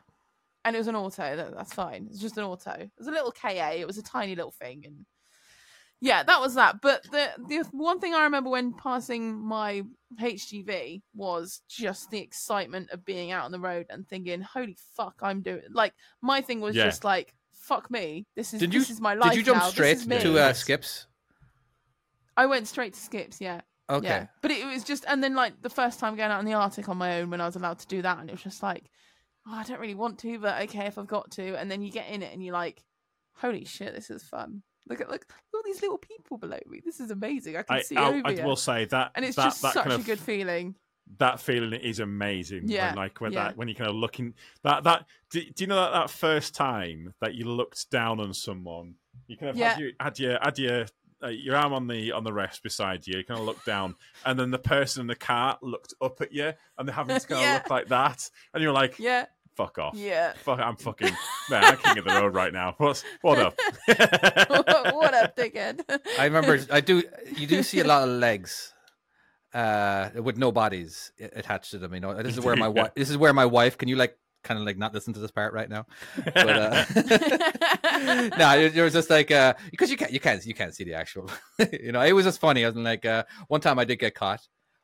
and 0.65 0.75
it 0.75 0.79
was 0.79 0.87
an 0.87 0.95
auto. 0.95 1.35
That, 1.35 1.53
that's 1.55 1.73
fine. 1.73 2.07
It's 2.09 2.19
just 2.19 2.37
an 2.37 2.45
auto. 2.45 2.71
It 2.71 2.89
was 2.97 3.07
a 3.07 3.11
little 3.11 3.31
KA. 3.31 3.71
It 3.75 3.85
was 3.85 3.97
a 3.97 4.03
tiny 4.03 4.35
little 4.35 4.51
thing, 4.51 4.83
and 4.85 5.05
yeah, 6.03 6.21
that 6.23 6.41
was 6.41 6.55
that. 6.55 6.81
But 6.81 7.03
the 7.11 7.29
the 7.47 7.63
one 7.71 7.99
thing 8.01 8.13
I 8.13 8.25
remember 8.25 8.49
when 8.49 8.73
passing 8.73 9.39
my 9.39 9.83
HGV 10.19 11.01
was 11.15 11.61
just 11.69 12.11
the 12.11 12.19
excitement 12.19 12.89
of 12.91 13.05
being 13.05 13.31
out 13.31 13.45
on 13.45 13.51
the 13.53 13.59
road 13.59 13.85
and 13.89 14.05
thinking, 14.05 14.41
"Holy 14.41 14.75
fuck, 14.97 15.15
I'm 15.21 15.41
doing!" 15.41 15.61
Like 15.71 15.93
my 16.21 16.41
thing 16.41 16.59
was 16.59 16.75
Yeah. 16.75 16.85
just 16.85 17.05
like, 17.05 17.33
"Fuck 17.53 17.89
me, 17.89 18.25
this 18.35 18.53
is 18.53 18.59
Did 18.59 18.73
you 18.73 18.81
this 18.81 18.89
is 18.89 18.99
my 18.99 19.13
life." 19.13 19.31
did 19.31 19.37
you 19.37 19.43
jump 19.43 19.61
now. 19.61 19.69
Straight 19.69 19.99
to 20.01 20.37
uh, 20.37 20.51
skips? 20.51 21.07
I 22.35 22.47
went 22.47 22.67
straight 22.67 22.95
to 22.95 22.99
skips. 22.99 23.39
Yeah. 23.39 23.61
Okay. 23.89 24.07
Yeah. 24.07 24.27
But 24.41 24.51
it 24.51 24.65
was 24.65 24.83
just, 24.83 25.05
and 25.07 25.23
then 25.23 25.35
like 25.35 25.61
the 25.61 25.69
first 25.69 25.99
time 26.01 26.17
going 26.17 26.31
out 26.31 26.39
in 26.41 26.45
the 26.45 26.53
Arctic 26.53 26.89
on 26.89 26.97
my 26.97 27.21
own 27.21 27.29
when 27.29 27.39
I 27.39 27.45
was 27.45 27.55
allowed 27.55 27.79
to 27.79 27.87
do 27.87 28.01
that, 28.01 28.17
and 28.19 28.29
it 28.29 28.33
was 28.33 28.43
just 28.43 28.61
like, 28.61 28.89
oh, 29.47 29.53
I 29.53 29.63
don't 29.63 29.79
really 29.79 29.95
want 29.95 30.19
to, 30.19 30.37
but 30.39 30.61
okay, 30.63 30.85
if 30.87 30.97
I've 30.97 31.07
got 31.07 31.31
to. 31.31 31.55
And 31.57 31.71
then 31.71 31.81
you 31.81 31.91
get 31.91 32.09
in 32.09 32.23
it 32.23 32.33
and 32.33 32.43
you're 32.43 32.53
like, 32.53 32.83
holy 33.35 33.63
shit, 33.63 33.93
this 33.93 34.09
is 34.09 34.23
fun. 34.23 34.63
Look 34.87 34.99
at 35.01 35.09
look, 35.09 35.25
look 35.53 35.61
at 35.61 35.65
these 35.65 35.81
little 35.81 35.97
people 35.97 36.37
below 36.37 36.59
me. 36.67 36.81
This 36.83 36.99
is 36.99 37.09
amazing. 37.11 37.55
I 37.57 37.63
can 37.63 37.77
I, 37.77 37.81
see 37.81 37.95
I, 37.95 38.09
over 38.09 38.21
I 38.25 38.31
you. 38.31 38.43
will 38.43 38.55
say 38.55 38.85
that 38.85 39.11
and 39.15 39.23
it's 39.23 39.35
that, 39.37 39.45
just 39.45 39.61
that 39.61 39.73
such 39.73 39.83
kind 39.83 39.93
a 39.93 39.95
of, 39.95 40.05
good 40.05 40.19
feeling. 40.19 40.75
that 41.19 41.39
feeling 41.39 41.73
is 41.79 41.99
amazing. 41.99 42.63
Yeah, 42.67 42.87
when, 42.89 42.95
like 42.97 43.21
when 43.21 43.31
yeah. 43.31 43.43
that 43.45 43.57
when 43.57 43.67
you 43.69 43.75
kind 43.75 43.89
of 43.89 43.95
looking 43.95 44.33
that 44.63 44.83
that 44.83 45.05
do, 45.29 45.41
do 45.41 45.63
you 45.63 45.67
know 45.67 45.75
that 45.77 45.93
that 45.93 46.09
first 46.09 46.53
time 46.53 47.13
that 47.21 47.33
you 47.35 47.45
looked 47.45 47.89
down 47.91 48.19
on 48.19 48.33
someone, 48.33 48.95
you 49.27 49.37
kind 49.37 49.49
of 49.51 49.55
Yeah. 49.55 49.69
had 49.69 49.79
your 49.79 49.91
had 49.99 50.19
your 50.19 50.39
had 50.41 50.59
your 50.59 50.85
uh, 51.23 51.27
your 51.29 51.55
arm 51.55 51.71
on 51.71 51.87
the 51.87 52.11
on 52.11 52.25
the 52.25 52.33
rest 52.33 52.61
beside 52.61 53.07
you. 53.07 53.19
You 53.19 53.23
kind 53.23 53.39
of 53.39 53.45
looked 53.45 53.65
down, 53.65 53.95
and 54.25 54.37
then 54.37 54.51
the 54.51 54.59
person 54.59 54.99
in 55.01 55.07
the 55.07 55.15
car 55.15 55.57
looked 55.61 55.93
up 56.01 56.19
at 56.19 56.33
you, 56.33 56.51
and 56.77 56.85
they're 56.87 56.93
having 56.95 57.17
to 57.17 57.25
kind 57.27 57.39
of 57.39 57.45
Yeah. 57.47 57.53
look 57.53 57.69
like 57.69 57.87
that, 57.87 58.29
and 58.53 58.61
you're 58.61 58.73
like, 58.73 58.99
Yeah. 58.99 59.27
"Fuck 59.55 59.77
off." 59.79 59.95
Yeah. 59.95 60.33
Fuck, 60.33 60.59
I'm 60.59 60.75
fucking 60.75 61.13
man. 61.49 61.63
I'm 61.63 61.77
king 61.77 61.97
of 61.97 62.05
the 62.05 62.11
road 62.11 62.33
right 62.33 62.53
now. 62.53 62.75
What's 62.77 63.03
what 63.21 63.39
up? 63.39 63.59
what 63.87 65.13
up, 65.13 65.35
dickhead? 65.35 65.81
I 66.19 66.25
remember 66.25 66.59
I 66.71 66.81
do 66.81 67.03
you 67.35 67.47
do 67.47 67.63
see 67.63 67.79
a 67.79 67.83
lot 67.83 68.07
of 68.07 68.09
legs 68.09 68.73
uh 69.53 70.09
with 70.15 70.37
no 70.37 70.51
bodies 70.51 71.11
attached 71.19 71.71
to 71.71 71.77
them 71.77 71.93
you 71.93 71.99
know 71.99 72.21
this 72.23 72.35
is 72.35 72.43
where 72.43 72.55
my 72.55 72.67
wife 72.67 72.91
this 72.95 73.11
is 73.11 73.17
where 73.17 73.33
my 73.33 73.45
wife 73.45 73.77
can 73.77 73.87
you 73.87 73.95
like 73.95 74.17
kind 74.43 74.59
of 74.59 74.65
like 74.65 74.77
not 74.77 74.93
listen 74.93 75.13
to 75.13 75.19
this 75.19 75.29
part 75.29 75.53
right 75.53 75.69
now 75.69 75.85
but 76.33 76.49
uh 76.49 76.85
no 78.37 78.57
it, 78.57 78.75
it 78.75 78.81
was 78.81 78.93
just 78.93 79.11
like 79.11 79.29
uh 79.29 79.53
because 79.69 79.91
you 79.91 79.97
can't 79.97 80.11
you 80.11 80.19
can't 80.19 80.43
you 80.45 80.55
can't 80.55 80.73
see 80.73 80.83
the 80.83 80.95
actual 80.95 81.29
you 81.71 81.91
know 81.91 82.01
it 82.01 82.13
was 82.13 82.25
just 82.25 82.39
funny 82.39 82.65
i 82.65 82.67
was 82.67 82.75
like 82.75 83.05
uh 83.05 83.23
one 83.47 83.61
time 83.61 83.77
i 83.77 83.85
did 83.85 83.99
get 83.99 84.15
caught 84.15 84.41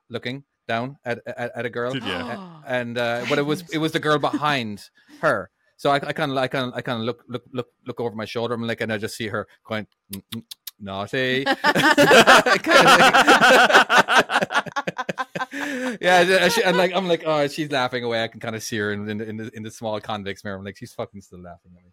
looking 0.07 0.43
down 0.69 0.97
at 1.03 1.19
at, 1.27 1.51
at 1.55 1.65
a 1.65 1.69
girl 1.69 1.91
Did 1.91 2.05
ya? 2.05 2.37
Oh, 2.39 2.63
and 2.67 2.97
uh, 2.97 3.25
but 3.27 3.37
it 3.37 3.41
was 3.41 3.63
it 3.73 3.79
was 3.79 3.91
the 3.91 3.99
girl 3.99 4.19
behind 4.19 4.89
her. 5.19 5.49
So 5.75 5.89
I, 5.89 5.95
I 5.95 6.13
kind 6.13 6.31
of 6.31 6.37
I 6.37 6.47
kind 6.47 6.69
of 6.69 6.73
I 6.77 6.81
kind 6.81 6.99
of 6.99 7.05
look 7.05 7.23
look 7.27 7.43
look 7.51 7.67
look 7.85 7.99
over 7.99 8.15
my 8.15 8.25
shoulder. 8.25 8.53
I'm 8.53 8.61
like, 8.65 8.79
and 8.79 8.93
I 8.93 8.97
just 8.97 9.17
see 9.17 9.27
her 9.27 9.47
going 9.67 9.87
"Mm, 10.13 10.23
mm, 10.35 10.43
naughty. 10.79 11.43
yeah, 16.01 16.21
and 16.43 16.51
she- 16.51 16.63
and 16.63 16.77
like 16.77 16.93
I'm 16.93 17.07
like, 17.07 17.23
oh, 17.25 17.47
she's 17.47 17.71
laughing 17.71 18.03
away. 18.03 18.23
I 18.23 18.27
can 18.27 18.39
kind 18.39 18.55
of 18.55 18.63
see 18.63 18.77
her 18.77 18.91
in 18.93 19.09
in, 19.09 19.21
in, 19.21 19.37
the, 19.37 19.51
in 19.55 19.63
the 19.63 19.71
small 19.71 19.99
convex 19.99 20.43
mirror. 20.43 20.57
I'm 20.57 20.63
like, 20.65 20.77
she's 20.77 20.93
fucking 20.93 21.21
still 21.21 21.41
laughing 21.41 21.71
at 21.77 21.83
me. 21.83 21.91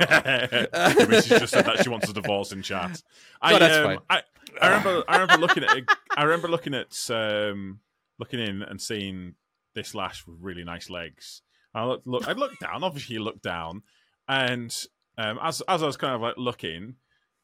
I 0.00 1.06
mean, 1.06 1.22
she's 1.22 1.40
just 1.40 1.52
said 1.52 1.64
that 1.64 1.82
she 1.82 1.88
wants 1.88 2.08
a 2.08 2.12
divorce 2.12 2.52
in 2.52 2.62
chat. 2.62 3.02
I, 3.40 3.52
No, 3.52 3.58
that's 3.58 3.76
um, 3.76 3.84
fine. 3.84 3.98
I, 4.10 4.22
I 4.60 4.66
remember, 4.68 5.04
I 5.08 5.16
remember 5.18 5.46
looking 5.46 5.64
at, 5.64 5.76
I 6.16 6.22
remember 6.24 6.48
looking 6.48 6.74
at, 6.74 7.10
um, 7.10 7.80
looking 8.18 8.40
in 8.40 8.62
and 8.62 8.80
seeing 8.80 9.34
this 9.74 9.94
lash 9.94 10.26
with 10.26 10.36
really 10.40 10.64
nice 10.64 10.90
legs. 10.90 11.42
I 11.74 11.84
look, 11.84 12.02
look, 12.04 12.28
I 12.28 12.32
looked 12.32 12.60
down. 12.60 12.84
Obviously, 12.84 13.14
you 13.14 13.22
look 13.22 13.40
down, 13.40 13.82
and 14.28 14.74
um, 15.16 15.38
as 15.42 15.62
as 15.62 15.82
I 15.82 15.86
was 15.86 15.96
kind 15.96 16.14
of 16.14 16.20
like 16.20 16.36
looking, 16.36 16.96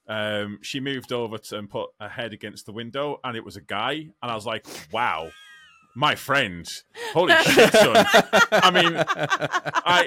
um, 0.08 0.58
she 0.62 0.80
moved 0.80 1.12
over 1.12 1.38
to, 1.38 1.58
and 1.58 1.70
put 1.70 1.90
her 2.00 2.08
head 2.08 2.32
against 2.32 2.66
the 2.66 2.72
window, 2.72 3.20
and 3.24 3.36
it 3.36 3.44
was 3.44 3.56
a 3.56 3.62
guy, 3.62 3.92
and 3.92 4.30
I 4.30 4.34
was 4.34 4.46
like, 4.46 4.66
wow. 4.92 5.30
My 5.96 6.14
friend, 6.14 6.68
holy 7.12 7.34
shit, 7.42 7.72
son! 7.72 8.06
I 8.52 8.70
mean, 8.70 8.92
I, 8.94 10.06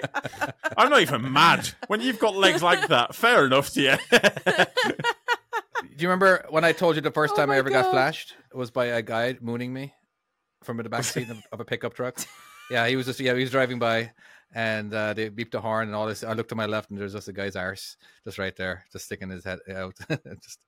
I'm 0.77 0.89
not 0.89 1.01
even 1.01 1.33
mad. 1.33 1.69
When 1.87 1.99
you've 1.99 2.19
got 2.19 2.33
legs 2.33 2.63
like 2.63 2.87
that, 2.87 3.13
fair 3.13 3.45
enough 3.45 3.71
to 3.71 3.81
you. 3.81 3.95
Do 4.11 5.97
you 5.97 6.07
remember 6.07 6.45
when 6.49 6.63
I 6.63 6.71
told 6.71 6.95
you 6.95 7.01
the 7.01 7.11
first 7.11 7.33
Oh 7.33 7.35
time 7.35 7.49
I 7.49 7.55
my 7.55 7.57
ever 7.57 7.69
got 7.71 7.91
flashed? 7.91 8.35
It 8.53 8.55
was 8.55 8.71
by 8.71 8.85
a 8.85 9.01
guy 9.01 9.35
mooning 9.41 9.73
me 9.73 9.93
from 10.63 10.77
the 10.77 10.89
back 10.89 11.03
seat 11.03 11.29
of, 11.29 11.41
of 11.51 11.59
a 11.59 11.65
pickup 11.65 11.93
truck. 11.93 12.17
Yeah, 12.69 12.87
he 12.87 12.95
was 12.95 13.05
just 13.05 13.19
yeah, 13.19 13.33
he 13.33 13.41
was 13.41 13.51
driving 13.51 13.79
by 13.79 14.13
and 14.53 14.93
uh, 14.93 15.13
they 15.13 15.29
beeped 15.29 15.51
the 15.51 15.59
horn 15.59 15.87
and 15.89 15.95
all 15.95 16.07
this. 16.07 16.23
I 16.23 16.31
looked 16.31 16.47
to 16.49 16.55
my 16.55 16.67
left 16.67 16.89
and 16.89 16.97
there's 16.97 17.11
just 17.11 17.27
a 17.27 17.33
guy's 17.33 17.57
arse 17.57 17.97
just 18.23 18.37
right 18.37 18.55
there, 18.55 18.85
just 18.93 19.05
sticking 19.05 19.29
his 19.29 19.43
head 19.43 19.59
out. 19.75 19.93
just 20.41 20.59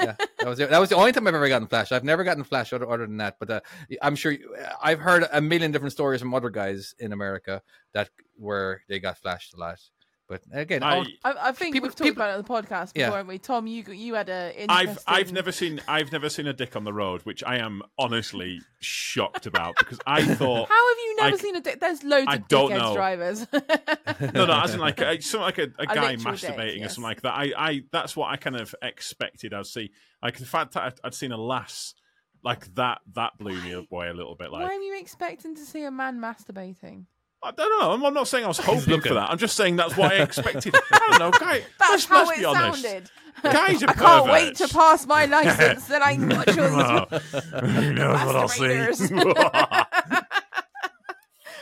yeah, 0.00 0.16
that 0.40 0.46
was. 0.48 0.58
That 0.58 0.80
was 0.80 0.88
the 0.88 0.96
only 0.96 1.12
time 1.12 1.28
I've 1.28 1.34
ever 1.34 1.48
gotten 1.48 1.68
flashed. 1.68 1.92
I've 1.92 2.02
never 2.02 2.24
gotten 2.24 2.42
flashed 2.42 2.72
other, 2.72 2.90
other 2.90 3.06
than 3.06 3.18
that. 3.18 3.36
But 3.38 3.50
uh, 3.50 3.60
I'm 4.02 4.16
sure 4.16 4.32
you- 4.32 4.56
I've 4.82 4.98
heard 4.98 5.26
a 5.32 5.40
million 5.40 5.70
different 5.70 5.92
stories 5.92 6.20
from 6.20 6.34
other 6.34 6.50
guys 6.50 6.92
in 6.98 7.12
America 7.12 7.62
that 7.92 8.08
where 8.36 8.82
they 8.88 8.98
got 8.98 9.18
flashed 9.18 9.54
a 9.54 9.56
lot. 9.56 9.78
But 10.26 10.40
again, 10.52 10.82
all- 10.82 11.04
I, 11.22 11.32
I, 11.32 11.48
I 11.48 11.52
think 11.52 11.74
People- 11.74 11.88
we've 11.88 11.94
talked 11.96 12.08
people- 12.08 12.22
about 12.22 12.30
it 12.30 12.36
on 12.38 12.42
the 12.42 12.48
podcast 12.68 12.94
before, 12.94 13.08
Yeah. 13.08 13.10
haven't 13.10 13.26
we? 13.26 13.38
Tom, 13.38 13.66
you 13.66 13.82
you 13.92 14.14
had 14.14 14.30
a 14.30 14.54
I've 14.70 14.88
interesting... 14.88 15.04
I've 15.06 15.32
never 15.32 15.52
seen 15.52 15.80
I've 15.86 16.12
never 16.12 16.28
seen 16.30 16.46
a 16.46 16.52
dick 16.54 16.76
on 16.76 16.84
the 16.84 16.92
road, 16.94 17.20
which 17.22 17.44
I 17.44 17.58
am 17.58 17.82
honestly 17.98 18.60
shocked 18.80 19.44
about 19.46 19.76
because 19.78 19.98
I 20.06 20.22
thought 20.34 20.68
How 20.70 20.88
have 20.88 20.98
you 20.98 21.16
never 21.16 21.34
I- 21.34 21.38
seen 21.38 21.56
a 21.56 21.60
dick? 21.60 21.78
There's 21.80 22.02
loads 22.02 22.26
I 22.28 22.36
of 22.36 22.48
don't 22.48 22.70
know. 22.70 22.94
drivers. 22.94 23.46
no, 23.52 24.46
no, 24.46 24.60
as 24.62 24.72
in 24.74 24.80
like 24.80 24.98
a, 25.00 25.20
something 25.20 25.40
like 25.44 25.58
a, 25.58 25.62
a 25.78 25.82
A 25.82 25.86
guy 25.86 26.16
masturbating 26.16 26.74
dick, 26.76 26.86
or 26.86 26.88
something 26.88 27.04
like 27.04 27.20
that. 27.22 27.34
I, 27.34 27.52
I 27.56 27.80
that's 27.92 28.16
what 28.16 28.30
I 28.30 28.36
kind 28.36 28.56
of 28.56 28.74
expected. 28.80 29.52
I'd 29.52 29.66
see 29.66 29.90
like 30.22 30.38
the 30.38 30.46
fact 30.46 30.72
that 30.72 30.82
I'd, 30.84 30.94
I'd 31.04 31.14
seen 31.14 31.32
a 31.32 31.36
lass 31.36 31.94
like 32.42 32.74
that 32.76 32.98
that 33.14 33.32
blew 33.38 33.60
me 33.62 33.72
away 33.72 34.08
a 34.08 34.14
little 34.14 34.36
bit. 34.36 34.50
Like 34.52 34.62
Why 34.62 34.74
are 34.74 34.80
you 34.80 34.98
expecting 34.98 35.54
to 35.56 35.62
see 35.66 35.84
a 35.84 35.90
man 35.90 36.18
masturbating? 36.18 37.04
I 37.44 37.50
don't 37.50 37.80
know. 37.80 37.92
I'm, 37.92 38.04
I'm 38.04 38.14
not 38.14 38.26
saying 38.28 38.44
I 38.44 38.48
was 38.48 38.58
hoping 38.72 39.00
for 39.00 39.14
that. 39.14 39.30
I'm 39.30 39.38
just 39.38 39.56
saying 39.56 39.76
that's 39.76 39.96
what 39.96 40.12
I 40.12 40.16
expected. 40.22 40.74
I 40.92 40.98
don't 41.10 41.18
know, 41.18 41.30
guy. 41.30 41.62
That's 41.78 41.90
let's, 41.90 42.04
how 42.06 42.24
let's 42.26 42.30
it 42.38 42.40
be 42.40 42.44
honest. 42.44 42.82
sounded. 42.82 43.10
Guys 43.42 43.82
are 43.82 43.90
I 43.90 43.92
can't 43.94 44.26
wait 44.32 44.56
to 44.56 44.68
pass 44.68 45.06
my 45.06 45.26
license. 45.26 45.86
then 45.86 46.02
I 46.02 46.16
watch 46.18 46.58
all 46.58 47.06
these 47.20 47.42
Oh, 47.52 47.60
who 47.60 47.92
knows 47.92 48.24
what 48.24 48.36
I'll 48.36 48.48
see? 48.48 48.72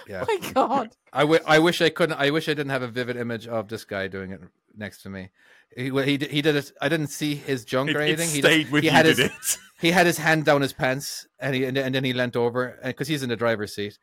yeah. 0.09 0.25
my 0.27 0.39
God. 0.53 0.97
I, 1.13 1.21
w- 1.23 1.41
I 1.47 1.59
wish 1.59 1.81
I 1.81 1.89
couldn't. 1.91 2.19
I 2.19 2.31
wish 2.31 2.49
I 2.49 2.55
didn't 2.55 2.71
have 2.71 2.83
a 2.83 2.89
vivid 2.89 3.17
image 3.17 3.47
of 3.47 3.69
this 3.69 3.85
guy 3.85 4.09
doing 4.09 4.31
it 4.33 4.41
next 4.77 5.03
to 5.03 5.11
me. 5.11 5.31
He 5.77 5.85
he 5.91 6.19
did, 6.19 6.31
he 6.31 6.43
did 6.43 6.57
it. 6.57 6.71
I 6.81 6.89
didn't 6.89 7.07
see 7.09 7.35
his 7.35 7.65
junk 7.65 7.91
it, 7.91 7.97
or 7.97 8.01
it 8.03 8.09
anything. 8.09 8.29
he 8.29 8.41
stayed 8.43 8.61
just, 8.63 8.73
with 8.73 8.83
he 8.83 8.89
you, 8.91 8.95
had 8.95 9.03
did 9.05 9.19
his 9.19 9.27
it? 9.27 9.59
he 9.81 9.91
had 9.91 10.07
his 10.07 10.19
hand 10.19 10.45
down 10.45 10.61
his 10.61 10.73
pants, 10.73 11.27
and 11.41 11.55
he 11.55 11.65
and, 11.65 11.77
then- 11.77 11.87
and 11.87 11.95
then 11.95 12.05
he 12.05 12.13
leant 12.13 12.37
over, 12.37 12.79
because 12.85 13.09
he's 13.09 13.23
in 13.23 13.29
the 13.31 13.37
driver's 13.37 13.75
seat, 13.75 13.99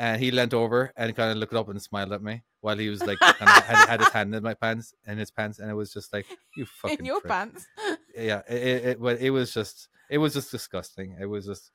and 0.00 0.18
he 0.18 0.30
leant 0.30 0.54
over 0.54 0.90
and 0.96 1.14
kind 1.14 1.30
of 1.30 1.36
looked 1.36 1.52
up 1.52 1.68
and 1.68 1.80
smiled 1.80 2.10
at 2.10 2.22
me 2.22 2.42
while 2.62 2.78
he 2.78 2.88
was 2.88 3.04
like 3.04 3.18
kind 3.18 3.34
of 3.58 3.64
had, 3.64 3.86
had 3.86 4.00
his 4.00 4.08
hand 4.08 4.34
in 4.34 4.42
my 4.42 4.54
pants 4.54 4.94
in 5.06 5.18
his 5.18 5.30
pants, 5.30 5.58
and 5.58 5.70
it 5.70 5.74
was 5.74 5.92
just 5.92 6.10
like 6.10 6.24
you 6.56 6.64
fucking 6.80 7.00
In 7.00 7.04
your 7.04 7.20
prick." 7.20 7.30
pants. 7.30 7.66
Yeah, 8.16 8.42
it, 8.48 8.54
it, 8.54 8.98
it, 9.00 9.20
it 9.20 9.30
was 9.30 9.54
just 9.54 9.88
it 10.10 10.18
was 10.18 10.34
just 10.34 10.50
disgusting. 10.50 11.16
It 11.20 11.26
was 11.26 11.46
just 11.46 11.70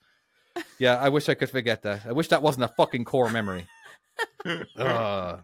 yeah. 0.77 0.97
I 0.97 1.07
wish 1.09 1.29
I 1.29 1.33
could 1.33 1.49
forget 1.49 1.81
that. 1.83 2.05
I 2.05 2.11
wish 2.11 2.27
that 2.27 2.41
wasn't 2.41 2.65
a 2.65 2.73
fucking 2.75 3.05
core 3.05 3.29
memory. 3.29 3.67
Ugh. 4.45 5.43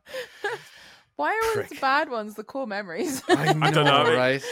Why 1.15 1.29
are 1.29 1.47
all 1.47 1.53
Prick. 1.53 1.69
the 1.69 1.75
bad 1.79 2.09
ones 2.09 2.35
the 2.35 2.43
core 2.43 2.67
memories? 2.67 3.23
I, 3.29 3.53
know, 3.53 3.71
don't 3.71 3.85
know, 3.85 4.15
right? 4.15 4.43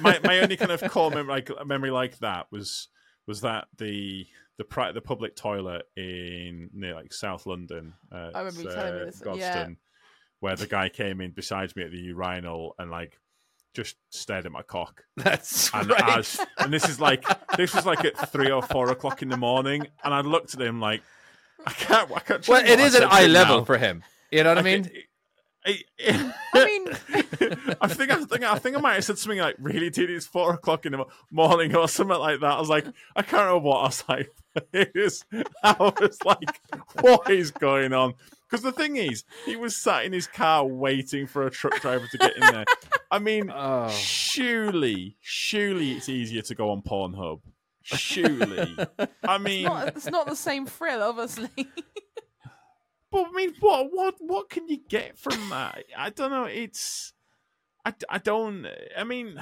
my 0.00 0.18
my 0.24 0.40
only 0.40 0.56
kind 0.56 0.72
of 0.72 0.82
core 0.90 1.10
memory 1.10 1.28
like 1.28 1.50
memory 1.66 1.90
like 1.90 2.18
that 2.18 2.46
was 2.50 2.88
was 3.26 3.42
that 3.42 3.68
the 3.78 4.26
the 4.60 4.64
pri- 4.64 4.92
the 4.92 5.00
public 5.00 5.34
toilet 5.36 5.86
in 5.96 6.68
near 6.74 6.94
like 6.94 7.14
South 7.14 7.46
London. 7.46 7.94
Uh, 8.12 8.28
I 8.34 8.40
remember 8.40 8.60
you 8.60 8.68
telling 8.70 8.94
me 8.98 9.04
this, 9.06 9.22
yeah. 9.38 9.68
where 10.40 10.54
the 10.54 10.66
guy 10.66 10.90
came 10.90 11.22
in 11.22 11.30
beside 11.30 11.74
me 11.76 11.82
at 11.84 11.90
the 11.90 11.96
urinal 11.98 12.74
and 12.78 12.90
like 12.90 13.18
just 13.72 13.96
stared 14.10 14.44
at 14.44 14.52
my 14.52 14.60
cock. 14.60 15.02
That's 15.16 15.72
And 15.72 15.88
right. 15.88 16.18
as 16.18 16.38
and 16.58 16.70
this 16.70 16.86
is 16.90 17.00
like 17.00 17.24
this 17.56 17.74
was 17.74 17.86
like 17.86 18.04
at 18.04 18.30
three 18.30 18.50
or 18.50 18.60
four 18.60 18.90
o'clock 18.90 19.22
in 19.22 19.30
the 19.30 19.38
morning, 19.38 19.86
and 20.04 20.12
I 20.12 20.20
looked 20.20 20.52
at 20.52 20.60
him 20.60 20.78
like 20.78 21.02
I 21.66 21.72
can't. 21.72 22.10
I 22.14 22.20
can't 22.20 22.46
well, 22.46 22.60
tell 22.60 22.66
you 22.68 22.74
it 22.74 22.78
what 22.80 22.86
is 22.88 22.94
I 22.96 23.04
at 23.04 23.12
eye 23.12 23.26
level 23.28 23.58
now. 23.60 23.64
for 23.64 23.78
him. 23.78 24.02
You 24.30 24.44
know 24.44 24.50
what 24.50 24.58
I 24.58 24.60
Like, 24.60 24.64
mean? 24.84 24.84
it- 24.94 25.04
I 25.66 25.82
mean, 26.54 26.88
I 27.80 27.88
think 27.88 28.10
I 28.10 28.16
think 28.24 28.44
I 28.44 28.58
think 28.58 28.76
I 28.76 28.80
might 28.80 28.94
have 28.94 29.04
said 29.04 29.18
something 29.18 29.38
like 29.38 29.56
really 29.58 29.90
dude 29.90 30.10
it's 30.10 30.26
four 30.26 30.54
o'clock 30.54 30.86
in 30.86 30.92
the 30.92 31.04
morning 31.30 31.74
or 31.76 31.86
something 31.88 32.18
like 32.18 32.40
that. 32.40 32.52
I 32.52 32.58
was 32.60 32.68
like, 32.68 32.86
I 33.14 33.22
can't 33.22 33.44
remember 33.46 33.68
what 33.68 33.78
I 33.78 33.84
was 33.84 34.04
like. 34.08 34.30
It 34.72 34.90
is 34.96 35.24
I 35.62 35.76
was 35.78 36.18
like, 36.24 36.60
what 37.00 37.30
is 37.30 37.52
going 37.52 37.92
on? 37.92 38.14
Because 38.48 38.64
the 38.64 38.72
thing 38.72 38.96
is, 38.96 39.22
he 39.46 39.54
was 39.54 39.76
sat 39.76 40.04
in 40.04 40.12
his 40.12 40.26
car 40.26 40.64
waiting 40.66 41.28
for 41.28 41.46
a 41.46 41.50
truck 41.50 41.80
driver 41.80 42.08
to 42.10 42.18
get 42.18 42.34
in 42.34 42.40
there. 42.40 42.64
I 43.12 43.20
mean, 43.20 43.48
Oh. 43.54 43.88
surely, 43.90 45.16
surely 45.20 45.92
it's 45.92 46.08
easier 46.08 46.42
to 46.42 46.54
go 46.56 46.70
on 46.72 46.82
Pornhub. 46.82 47.42
Surely. 47.84 48.76
I 49.22 49.38
mean, 49.38 49.64
not, 49.66 49.88
it's 49.88 50.06
not 50.06 50.26
the 50.26 50.34
same 50.34 50.66
thrill, 50.66 51.00
obviously. 51.02 51.48
But 53.10 53.26
I 53.28 53.32
mean, 53.32 53.54
what 53.60 53.88
what 53.92 54.14
what 54.20 54.50
can 54.50 54.68
you 54.68 54.78
get 54.88 55.18
from 55.18 55.48
that? 55.50 55.84
I 55.96 56.10
don't 56.10 56.30
know. 56.30 56.44
It's 56.44 57.12
I, 57.84 57.94
I 58.08 58.18
don't. 58.18 58.66
I 58.96 59.04
mean, 59.04 59.40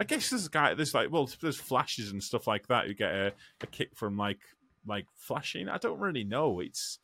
I 0.00 0.04
guess 0.04 0.30
there's 0.30 0.46
a 0.46 0.50
guy. 0.50 0.74
There's 0.74 0.94
like 0.94 1.10
well, 1.10 1.28
there's 1.40 1.56
flashes 1.56 2.10
and 2.10 2.22
stuff 2.22 2.46
like 2.46 2.68
that. 2.68 2.88
You 2.88 2.94
get 2.94 3.12
a, 3.12 3.32
a 3.60 3.66
kick 3.66 3.90
from 3.94 4.16
like 4.16 4.40
like 4.86 5.06
flashing. 5.16 5.68
I 5.68 5.78
don't 5.78 6.00
really 6.00 6.24
know. 6.24 6.60
It's 6.60 6.98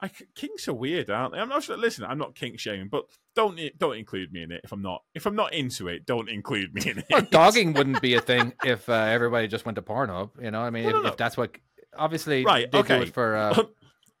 I, 0.00 0.10
kinks 0.36 0.68
are 0.68 0.74
weird, 0.74 1.10
aren't 1.10 1.34
they? 1.34 1.40
I'm 1.40 1.48
not 1.48 1.64
sure. 1.64 1.76
Listen, 1.76 2.04
I'm 2.04 2.18
not 2.18 2.36
kink 2.36 2.60
shaming, 2.60 2.88
but 2.88 3.06
don't 3.34 3.58
don't 3.78 3.96
include 3.96 4.32
me 4.32 4.42
in 4.44 4.52
it 4.52 4.60
if 4.62 4.72
I'm 4.72 4.82
not 4.82 5.02
if 5.14 5.26
I'm 5.26 5.34
not 5.34 5.52
into 5.52 5.88
it. 5.88 6.06
Don't 6.06 6.28
include 6.28 6.72
me 6.72 6.82
in 6.88 6.98
it. 6.98 7.06
Well, 7.10 7.22
dogging 7.22 7.72
wouldn't 7.72 8.00
be 8.00 8.14
a 8.14 8.20
thing 8.20 8.52
if 8.64 8.88
uh, 8.88 8.92
everybody 8.92 9.48
just 9.48 9.66
went 9.66 9.76
to 9.76 9.82
Pornhub. 9.82 10.30
You 10.40 10.52
know, 10.52 10.60
I 10.60 10.70
mean, 10.70 10.84
No, 10.84 10.88
if, 10.90 10.94
no, 10.94 11.02
no. 11.02 11.08
if 11.08 11.16
that's 11.16 11.36
what 11.36 11.56
obviously 11.96 12.44
Right, 12.44 12.72
okay. 12.72 13.06
for. 13.06 13.36
Uh, 13.36 13.62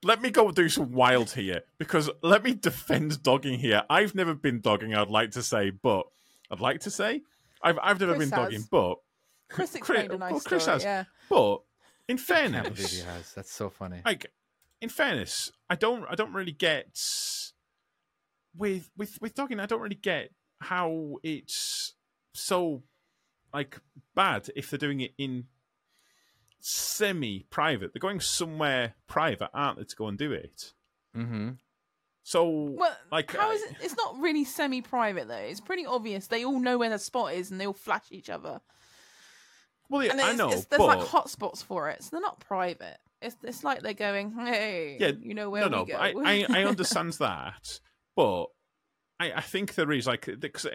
let 0.04 0.22
me 0.22 0.30
go 0.30 0.50
do 0.50 0.68
some 0.68 0.92
wild 0.92 1.30
here 1.30 1.62
because 1.78 2.08
let 2.22 2.44
me 2.44 2.54
defend 2.54 3.22
dogging 3.22 3.58
here. 3.58 3.82
I've 3.90 4.14
never 4.14 4.34
been 4.34 4.60
dogging. 4.60 4.94
I'd 4.94 5.08
like 5.08 5.32
to 5.32 5.42
say, 5.42 5.70
but 5.70 6.06
I'd 6.50 6.60
like 6.60 6.80
to 6.80 6.90
say 6.90 7.22
I've 7.62 7.78
I've 7.82 8.00
never 8.00 8.14
Chris 8.14 8.30
been 8.30 8.38
dogging, 8.38 8.64
but 8.70 8.98
Chris 9.48 9.76
Chris- 9.80 10.08
a 10.08 10.18
nice 10.18 10.32
well, 10.32 10.40
Chris 10.40 10.62
story. 10.62 10.74
has. 10.74 10.84
Yeah. 10.84 11.04
but 11.28 11.62
in 12.08 12.16
can't 12.16 12.52
believe 12.52 12.76
he 12.76 12.82
fairness, 12.82 13.04
has. 13.04 13.34
That's 13.34 13.52
so 13.52 13.70
funny. 13.70 14.02
like 14.04 14.30
in 14.80 14.88
fairness, 14.88 15.52
I 15.68 15.74
don't 15.74 16.04
I 16.08 16.14
don't 16.14 16.32
really 16.32 16.52
get 16.52 16.98
with 18.56 18.90
with 18.96 19.20
with 19.20 19.34
dogging. 19.34 19.60
I 19.60 19.66
don't 19.66 19.80
really 19.80 19.96
get 19.96 20.30
how 20.60 21.16
it's 21.22 21.94
so 22.34 22.82
like 23.52 23.80
bad 24.14 24.48
if 24.54 24.70
they're 24.70 24.78
doing 24.78 25.00
it 25.00 25.12
in 25.18 25.46
semi 26.60 27.44
private. 27.50 27.92
They're 27.92 28.00
going 28.00 28.20
somewhere 28.20 28.94
private, 29.06 29.50
aren't 29.54 29.78
they, 29.78 29.84
to 29.84 29.96
go 29.96 30.06
and 30.08 30.18
do 30.18 30.32
it? 30.32 30.72
Mm-hmm. 31.16 31.50
So 32.22 32.74
Well, 32.76 32.94
like 33.10 33.34
how 33.34 33.50
is 33.52 33.62
it? 33.62 33.76
It's 33.80 33.96
not 33.96 34.18
really 34.20 34.44
semi-private 34.44 35.28
though. 35.28 35.34
It's 35.34 35.62
pretty 35.62 35.86
obvious. 35.86 36.26
They 36.26 36.44
all 36.44 36.60
know 36.60 36.76
where 36.76 36.90
the 36.90 36.98
spot 36.98 37.32
is, 37.32 37.50
and 37.50 37.58
they 37.58 37.66
all 37.66 37.72
flash 37.72 38.04
each 38.10 38.28
other. 38.28 38.60
Well, 39.88 40.04
yeah, 40.04 40.12
And 40.12 40.20
I 40.20 40.28
it's, 40.30 40.38
know, 40.38 40.50
it's, 40.50 40.66
there's 40.66 40.78
but 40.78 40.86
like 40.86 41.00
hotspots 41.00 41.64
for 41.64 41.88
it, 41.88 42.02
so 42.04 42.10
they're 42.12 42.20
not 42.20 42.40
private. 42.40 42.98
It's 43.22 43.36
it's 43.42 43.64
like 43.64 43.80
they're 43.80 43.94
going, 43.94 44.32
hey, 44.32 44.98
Yeah, 45.00 45.12
you 45.18 45.32
know 45.32 45.48
where 45.48 45.62
no, 45.62 45.68
we 45.68 45.72
no, 45.72 45.84
go. 45.86 45.92
but 45.94 46.26
I, 46.26 46.44
I, 46.44 46.46
I 46.60 46.64
understand 46.66 47.14
that, 47.14 47.80
but 48.14 48.44
I, 49.18 49.32
I 49.32 49.40
think 49.40 49.74
there 49.74 49.90
is 49.90 50.06
like 50.06 50.28
because 50.38 50.66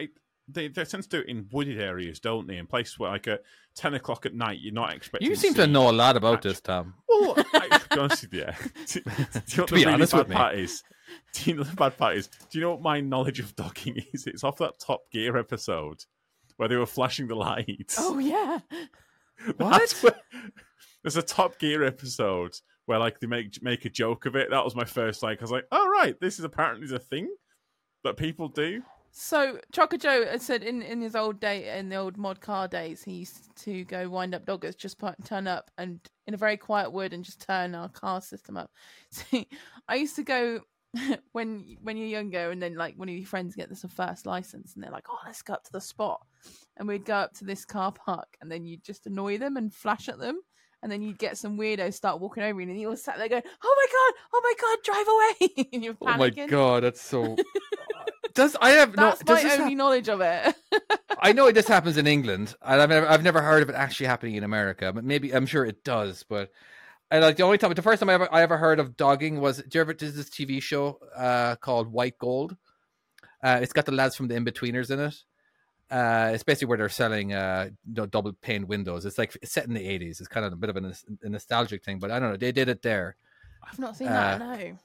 they 0.47 0.67
they 0.67 0.84
tend 0.86 1.03
to 1.03 1.10
do 1.10 1.19
it 1.19 1.27
in 1.29 1.47
wooded 1.51 1.79
areas, 1.79 2.19
don't 2.19 2.47
they? 2.47 2.58
In 2.58 2.67
places 2.67 2.99
where 2.99 3.12
like 3.12 3.27
at 3.27 3.41
ten 3.75 3.93
o'clock 3.93 4.25
at 4.25 4.34
night, 4.34 4.60
you're 4.62 4.73
not 4.73 4.93
expecting. 4.93 5.29
You 5.29 5.36
seem 5.36 5.53
to 5.56 5.65
see- 5.65 5.71
know 5.71 5.89
a 5.89 5.91
lot 5.93 6.17
about 6.17 6.34
match. 6.36 6.43
this, 6.43 6.62
Tom. 6.62 6.95
Well, 7.08 7.36
I, 7.53 7.77
to 7.77 7.88
be 7.95 7.99
honest 7.99 8.23
with 8.23 8.34
you, 8.34 8.45
do, 8.88 9.01
do 9.01 9.01
you 9.01 9.03
know 9.06 9.23
what 9.23 9.45
To 9.47 9.62
the 9.62 9.65
be 9.65 9.71
really 9.75 9.93
honest 9.93 10.12
bad 10.13 10.17
with 10.19 10.29
me. 10.29 10.36
part 10.36 10.56
is? 10.56 10.84
Do 11.34 11.49
you 11.49 11.56
know 11.58 11.63
the 11.63 11.75
bad 11.75 11.97
part 11.97 12.17
is? 12.17 12.27
Do 12.27 12.58
you 12.58 12.62
know 12.62 12.71
what 12.71 12.82
my 12.82 12.99
knowledge 13.01 13.39
of 13.39 13.56
dogging 13.56 13.97
is? 14.13 14.27
It's 14.27 14.43
off 14.43 14.58
that 14.58 14.79
Top 14.79 15.01
Gear 15.12 15.38
episode 15.38 16.03
where 16.58 16.67
they 16.69 16.75
were 16.75 16.86
flashing 16.86 17.27
the 17.27 17.36
lights. 17.36 17.95
oh 17.99 18.19
yeah, 18.19 18.60
what? 19.58 19.91
where- 20.01 20.19
there's 21.03 21.17
a 21.17 21.21
Top 21.21 21.58
Gear 21.60 21.84
episode 21.84 22.53
where 22.86 22.99
like 22.99 23.19
they 23.19 23.27
make 23.27 23.62
make 23.62 23.86
a 23.86 23.89
joke 23.89 24.25
of 24.25 24.36
it. 24.36 24.49
That 24.49 24.63
was 24.63 24.75
my 24.75 24.86
first 24.86 25.23
like. 25.23 25.39
I 25.39 25.43
was 25.43 25.51
like, 25.51 25.65
oh 25.71 25.88
right, 25.89 26.19
this 26.19 26.38
is 26.39 26.45
apparently 26.45 26.88
the 26.88 26.99
thing 26.99 27.29
that 28.03 28.17
people 28.17 28.47
do. 28.49 28.82
So 29.15 29.60
Chocker 29.71 29.99
Joe 29.99 30.26
said 30.39 30.63
in, 30.63 30.82
in 30.82 30.99
his 30.99 31.15
old 31.15 31.39
day 31.39 31.78
in 31.78 31.89
the 31.89 31.97
old 31.97 32.17
mod 32.17 32.41
car 32.41 32.67
days, 32.67 33.04
he 33.04 33.12
used 33.13 33.56
to 33.58 33.84
go 33.86 34.10
wind 34.10 34.34
up 34.34 34.43
doggers, 34.43 34.76
just 34.76 34.97
put, 34.97 35.23
turn 35.23 35.47
up 35.47 35.69
and 35.78 35.99
in 36.26 36.34
a 36.34 36.38
very 36.38 36.58
quiet 36.58 36.91
wood 36.91 37.13
and 37.13 37.23
just 37.23 37.39
turn 37.39 37.76
our 37.76 37.89
car 37.89 38.21
system 38.21 38.58
up. 38.58 38.71
See, 39.12 39.47
I 39.88 39.95
used 39.95 40.15
to 40.15 40.23
go 40.23 40.62
when 41.32 41.78
when 41.84 41.95
you're 41.95 42.08
younger 42.08 42.49
and 42.49 42.60
then 42.60 42.76
like 42.76 42.95
one 42.97 43.08
of 43.08 43.13
your 43.13 43.28
friends 43.28 43.56
get 43.56 43.69
this 43.69 43.86
first 43.88 44.26
license 44.26 44.73
and 44.73 44.84
they're 44.84 44.91
like, 44.91 45.06
oh, 45.08 45.19
let's 45.28 45.43
go 45.43 45.54
up 45.54 45.63
to 45.65 45.71
the 45.71 45.82
spot, 45.82 46.26
and 46.78 46.88
we'd 46.88 47.06
go 47.06 47.13
up 47.13 47.34
to 47.34 47.45
this 47.45 47.65
car 47.65 47.91
park 47.91 48.36
and 48.41 48.52
then 48.52 48.65
you'd 48.65 48.84
just 48.84 49.06
annoy 49.06 49.38
them 49.38 49.58
and 49.58 49.71
flash 49.71 50.10
at 50.10 50.17
them. 50.17 50.41
And 50.82 50.91
then 50.91 51.02
you'd 51.02 51.17
get 51.17 51.38
some 51.38 51.58
weirdos 51.58 51.93
start 51.93 52.19
walking 52.19 52.43
over 52.43 52.60
you, 52.60 52.69
and 52.69 52.78
you 52.78 52.89
all 52.89 52.97
sat 52.97 53.17
there 53.17 53.30
going, 53.30 53.43
"Oh 53.63 53.76
my 53.78 53.88
god, 53.93 54.21
oh 54.34 54.41
my 54.43 54.54
god, 54.60 54.78
drive 54.84 55.08
away!" 55.08 55.69
and 55.73 55.82
you're 55.82 55.95
Oh 56.02 56.17
my 56.17 56.30
god, 56.30 56.84
that's 56.84 56.99
so. 56.99 57.38
Does 58.36 58.56
I 58.60 58.72
have 58.72 58.96
no? 58.96 59.04
That's 59.10 59.24
Does 59.24 59.43
my 59.43 59.52
only 59.52 59.63
hap- 59.65 59.74
knowledge 59.78 60.10
of 60.10 60.22
it. 60.22 60.56
I 61.19 61.34
know 61.34 61.52
this 61.52 61.67
happens 61.67 61.98
in 61.98 62.08
England, 62.08 62.56
and 62.62 62.82
I've 62.82 62.89
never, 62.89 63.08
I've 63.08 63.24
never 63.24 63.41
heard 63.41 63.62
of 63.63 63.69
it 63.69 63.76
actually 63.76 64.08
happening 64.08 64.36
in 64.36 64.43
America. 64.43 64.91
But 64.91 65.04
maybe 65.04 65.34
I'm 65.34 65.46
sure 65.46 65.65
it 65.65 65.84
does. 65.84 66.24
But 66.28 66.52
I 67.12 67.19
like 67.19 67.38
the 67.38 67.43
only 67.43 67.58
time, 67.58 67.72
the 67.74 67.82
first 67.82 68.00
time 68.00 68.10
I 68.10 68.13
ever, 68.13 68.28
I 68.32 68.41
ever 68.41 68.58
heard 68.58 68.80
of 68.80 68.98
dogging 68.98 69.39
was. 69.39 69.58
Do 69.58 69.78
you 69.78 69.82
ever? 69.82 69.93
There's 69.93 70.15
this 70.15 70.30
TV 70.30 70.62
show 70.62 71.00
uh, 71.15 71.56
called 71.58 71.91
White 71.91 72.17
Gold. 72.17 72.58
Uh, 73.43 73.60
it's 73.62 73.74
got 73.74 73.86
the 73.86 73.91
lads 73.91 74.15
from 74.15 74.28
the 74.30 74.36
Inbetweeners 74.36 74.89
in 74.89 75.00
it. 75.00 75.15
Uh, 75.91 76.32
it's 76.34 76.43
basically 76.43 76.67
where 76.67 76.78
they're 76.78 76.89
selling 76.89 77.34
uh, 77.34 77.69
double 77.91 78.34
pane 78.34 78.65
windows. 78.67 79.06
It's 79.06 79.17
like 79.19 79.38
it's 79.43 79.52
set 79.52 79.65
in 79.67 79.74
the 79.74 79.82
80s. 79.86 80.19
It's 80.22 80.28
kind 80.28 80.46
of 80.46 80.54
a 80.54 80.56
bit 80.56 80.69
of 80.72 80.78
a, 80.78 80.93
a 81.22 81.30
nostalgic 81.30 81.84
thing, 81.84 82.00
but 82.00 82.10
I 82.10 82.19
don't 82.19 82.32
know. 82.32 82.38
They 82.38 82.52
did 82.52 82.67
it 82.69 82.82
there. 82.82 83.15
I've 83.62 83.78
not 83.78 83.96
seen 83.98 84.08
Uh, 84.08 84.38
that. 84.38 84.39
No. 84.39 84.78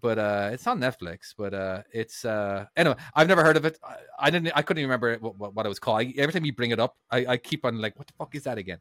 But 0.00 0.18
uh 0.18 0.50
it's 0.52 0.66
on 0.66 0.80
netflix 0.80 1.34
but 1.36 1.52
uh 1.52 1.82
it's 1.92 2.24
uh 2.24 2.64
anyway 2.76 2.94
i've 3.14 3.28
never 3.28 3.42
heard 3.42 3.56
of 3.56 3.64
it. 3.64 3.78
I, 3.82 3.96
I 4.18 4.30
didn't 4.30 4.52
i 4.54 4.62
couldn't 4.62 4.80
even 4.80 4.88
remember 4.88 5.16
what, 5.18 5.36
what, 5.38 5.54
what 5.54 5.66
it 5.66 5.68
was 5.68 5.78
called. 5.78 6.00
I, 6.00 6.14
every 6.16 6.32
time 6.32 6.44
you 6.44 6.52
bring 6.52 6.70
it 6.70 6.80
up 6.80 6.96
I, 7.10 7.26
I 7.26 7.36
keep 7.36 7.64
on 7.64 7.80
like 7.80 7.98
what 7.98 8.06
the 8.06 8.14
fuck 8.14 8.34
is 8.34 8.44
that 8.44 8.58
again? 8.58 8.78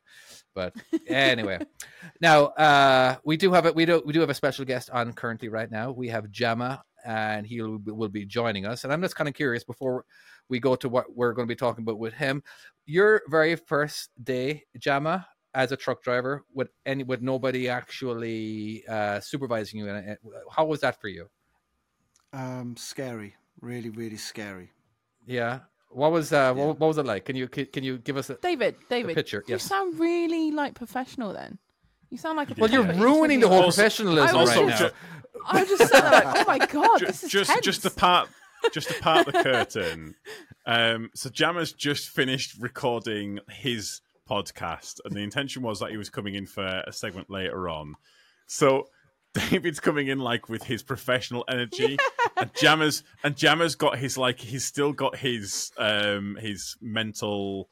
But 0.55 0.75
anyway. 1.07 1.59
Now 2.21 2.45
uh 2.45 3.17
we 3.23 3.37
do 3.37 3.51
have 3.53 3.65
it 3.65 3.75
we 3.75 3.85
do 3.85 4.01
we 4.05 4.13
do 4.13 4.21
have 4.21 4.29
a 4.29 4.33
special 4.33 4.65
guest 4.65 4.89
on 4.91 5.13
currently 5.13 5.49
right 5.49 5.69
now. 5.69 5.91
We 5.91 6.07
have 6.09 6.31
jama 6.31 6.83
and 7.05 7.45
he 7.45 7.61
will, 7.61 7.79
will 7.85 8.09
be 8.09 8.25
joining 8.25 8.65
us. 8.65 8.83
And 8.83 8.93
i'm 8.93 9.01
just 9.01 9.15
kind 9.15 9.27
of 9.27 9.33
curious 9.33 9.63
before 9.63 10.05
we 10.49 10.59
go 10.59 10.75
to 10.75 10.89
what 10.89 11.15
we're 11.15 11.33
going 11.33 11.47
to 11.47 11.51
be 11.51 11.57
talking 11.57 11.83
about 11.83 11.99
with 11.99 12.13
him 12.13 12.43
your 12.85 13.21
very 13.29 13.55
first 13.55 14.09
day 14.21 14.63
jama 14.77 15.25
as 15.53 15.71
a 15.71 15.77
truck 15.77 16.01
driver 16.03 16.43
with 16.53 16.69
any 16.85 17.03
with 17.03 17.21
nobody 17.21 17.67
actually 17.69 18.83
uh, 18.87 19.19
supervising 19.19 19.79
you. 19.79 19.89
And 19.89 20.17
how 20.51 20.65
was 20.65 20.79
that 20.81 20.99
for 21.01 21.07
you? 21.07 21.29
Um, 22.33 22.75
scary, 22.77 23.35
really, 23.59 23.89
really 23.89 24.17
scary. 24.17 24.71
Yeah. 25.25 25.59
What 25.89 26.11
was 26.13 26.31
uh, 26.31 26.35
Yeah. 26.35 26.51
what, 26.51 26.79
what 26.79 26.87
was 26.87 26.97
it 26.97 27.05
like? 27.05 27.25
Can 27.25 27.35
you 27.35 27.47
can, 27.47 27.65
can 27.65 27.83
you 27.83 27.97
give 27.97 28.15
us 28.17 28.29
a 28.29 28.35
David, 28.35 28.75
David, 28.89 29.15
picture? 29.15 29.43
you 29.47 29.55
Yes. 29.55 29.63
sound 29.63 29.99
really 29.99 30.51
like 30.51 30.73
professional. 30.73 31.33
Then 31.33 31.57
you 32.09 32.17
sound 32.17 32.37
like 32.37 32.49
a. 32.51 32.53
Well, 32.57 32.69
you're 32.71 32.83
professional 32.83 33.13
ruining 33.13 33.39
the 33.41 33.49
whole 33.49 33.63
Also- 33.63 33.81
professionalism 33.81 34.37
I 34.37 34.43
right 34.45 34.69
just- 34.69 34.81
now. 34.81 34.89
I 35.47 35.65
just 35.65 35.77
said 35.91 36.01
that. 36.01 36.25
Like, 36.25 36.35
oh 36.37 36.43
my 36.47 36.65
god, 36.87 36.99
Ju- 36.99 37.05
this 37.07 37.23
is 37.23 37.31
just 37.31 37.49
tense. 37.51 37.65
just 37.65 37.81
to 37.81 37.89
part 37.89 38.29
just 38.73 38.87
to 38.89 38.93
part 39.01 39.25
the 39.25 39.31
curtain. 39.43 40.15
Um, 40.65 41.09
so 41.15 41.29
Jammer's 41.29 41.73
just 41.73 42.09
finished 42.09 42.55
recording 42.59 43.39
his 43.49 44.01
podcast, 44.31 44.99
and 45.03 45.13
the 45.15 45.19
intention 45.21 45.61
was 45.61 45.79
that 45.81 45.91
he 45.91 45.97
was 45.97 46.09
coming 46.09 46.35
in 46.35 46.45
for 46.45 46.65
a 46.87 46.91
segment 46.93 47.29
later 47.29 47.67
on. 47.67 47.95
So 48.47 48.87
David's 49.33 49.79
coming 49.79 50.07
in 50.07 50.19
like 50.19 50.49
with 50.49 50.63
his 50.63 50.83
professional 50.83 51.43
energy, 51.49 51.97
and 52.37 52.49
Jammer's 52.61 53.03
and 53.23 53.35
Jammer's 53.35 53.75
got 53.75 53.97
his 53.97 54.17
like 54.17 54.39
he's 54.39 54.65
still 54.65 54.93
got 54.93 55.15
his 55.17 55.71
um 55.77 56.37
his 56.39 56.75
mental 56.81 57.69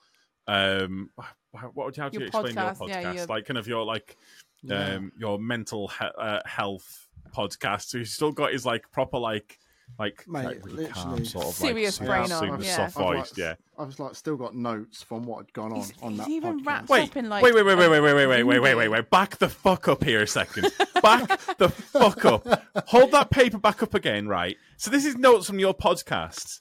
um 0.47 1.09
what 1.51 1.85
would 1.85 1.97
you 1.97 2.03
how 2.03 2.09
do 2.09 2.15
you 2.15 2.19
Your 2.21 2.27
explain 2.27 2.55
your 2.55 2.63
podcast, 2.65 2.77
podcast 2.77 2.87
yeah, 2.89 3.11
your- 3.13 3.25
like 3.27 3.45
kind 3.45 3.57
of 3.57 3.67
your 3.67 3.85
like 3.85 4.17
Yeah. 4.63 4.95
um 4.95 5.11
your 5.17 5.37
mental 5.39 5.87
he- 5.89 6.05
uh, 6.17 6.39
health 6.45 7.07
podcast. 7.35 7.83
So 7.89 7.97
he's 7.99 8.13
still 8.13 8.31
got 8.31 8.51
his 8.53 8.65
like 8.65 8.89
proper 8.91 9.17
like 9.19 9.59
like, 9.97 10.25
Mate, 10.27 10.43
like 10.45 10.65
really 10.65 10.87
calm 10.87 11.25
sort 11.25 11.47
of 11.47 11.53
Serious 11.53 11.99
like 11.99 12.07
brain 12.09 12.25
super, 12.27 12.35
on, 12.35 12.51
super 12.51 12.63
yeah. 12.63 12.75
soft 12.75 12.97
I've, 12.97 13.15
like. 13.17 13.37
Yeah. 13.37 13.55
I've 13.77 13.99
like 13.99 14.15
still 14.15 14.35
got 14.37 14.55
notes 14.55 15.01
from 15.03 15.23
what 15.23 15.39
had 15.45 15.53
gone 15.53 15.71
on 15.71 15.77
He's- 15.77 15.93
on 16.01 16.11
he's 16.11 16.19
that 16.19 16.29
even 16.29 16.59
podcast. 16.61 16.65
wrapped 16.67 16.89
Wait, 16.89 17.09
up 17.09 17.17
in, 17.17 17.29
like, 17.29 17.43
wait, 17.43 17.55
wait, 17.55 17.63
wait, 17.65 17.75
wait, 17.75 17.89
wait, 17.89 17.99
wait, 18.01 18.13
wait, 18.13 18.25
wait, 18.27 18.43
wait, 18.43 18.59
wait, 18.59 18.75
wait, 18.75 18.87
wait. 18.89 19.09
Back 19.09 19.37
the 19.37 19.49
fuck 19.49 19.87
up 19.87 20.03
here 20.03 20.21
a 20.21 20.27
second. 20.27 20.71
Back 21.01 21.57
the 21.57 21.69
fuck 21.69 22.25
up. 22.25 22.47
Hold 22.87 23.11
that 23.11 23.29
paper 23.31 23.57
back 23.57 23.81
up 23.83 23.93
again, 23.93 24.27
right? 24.27 24.57
So 24.77 24.91
this 24.91 25.05
is 25.05 25.15
notes 25.15 25.47
from 25.47 25.59
your 25.59 25.73
podcast. 25.73 26.59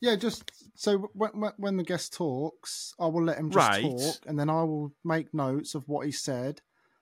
Yeah, 0.00 0.14
just 0.14 0.50
so 0.76 1.10
when, 1.12 1.30
when 1.32 1.52
when 1.56 1.76
the 1.76 1.82
guest 1.82 2.14
talks, 2.14 2.92
I 3.00 3.06
will 3.06 3.24
let 3.24 3.38
him 3.38 3.50
just 3.50 3.56
Right. 3.68 3.82
talk, 3.82 4.16
and 4.26 4.38
then 4.38 4.48
I 4.48 4.62
will 4.62 4.92
make 5.04 5.34
notes 5.34 5.74
of 5.74 5.88
what 5.88 6.06
he 6.06 6.12
said. 6.12 6.60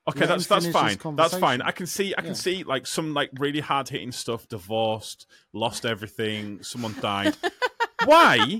Okay, 0.09 0.21
Let 0.21 0.29
that's 0.29 0.47
that's 0.47 0.67
fine. 0.67 0.97
That's 1.15 1.37
fine. 1.37 1.61
I 1.61 1.71
can 1.71 1.85
see 1.85 2.13
I 2.17 2.21
can 2.21 2.29
Yeah. 2.31 2.33
see 2.35 2.63
like 2.63 2.87
some 2.87 3.13
like 3.13 3.29
really 3.37 3.59
hard 3.59 3.89
hitting 3.89 4.11
stuff, 4.11 4.47
divorced, 4.47 5.25
lost 5.53 5.85
everything, 5.85 6.63
someone 6.63 6.95
died. 7.01 7.35
Why? 8.05 8.59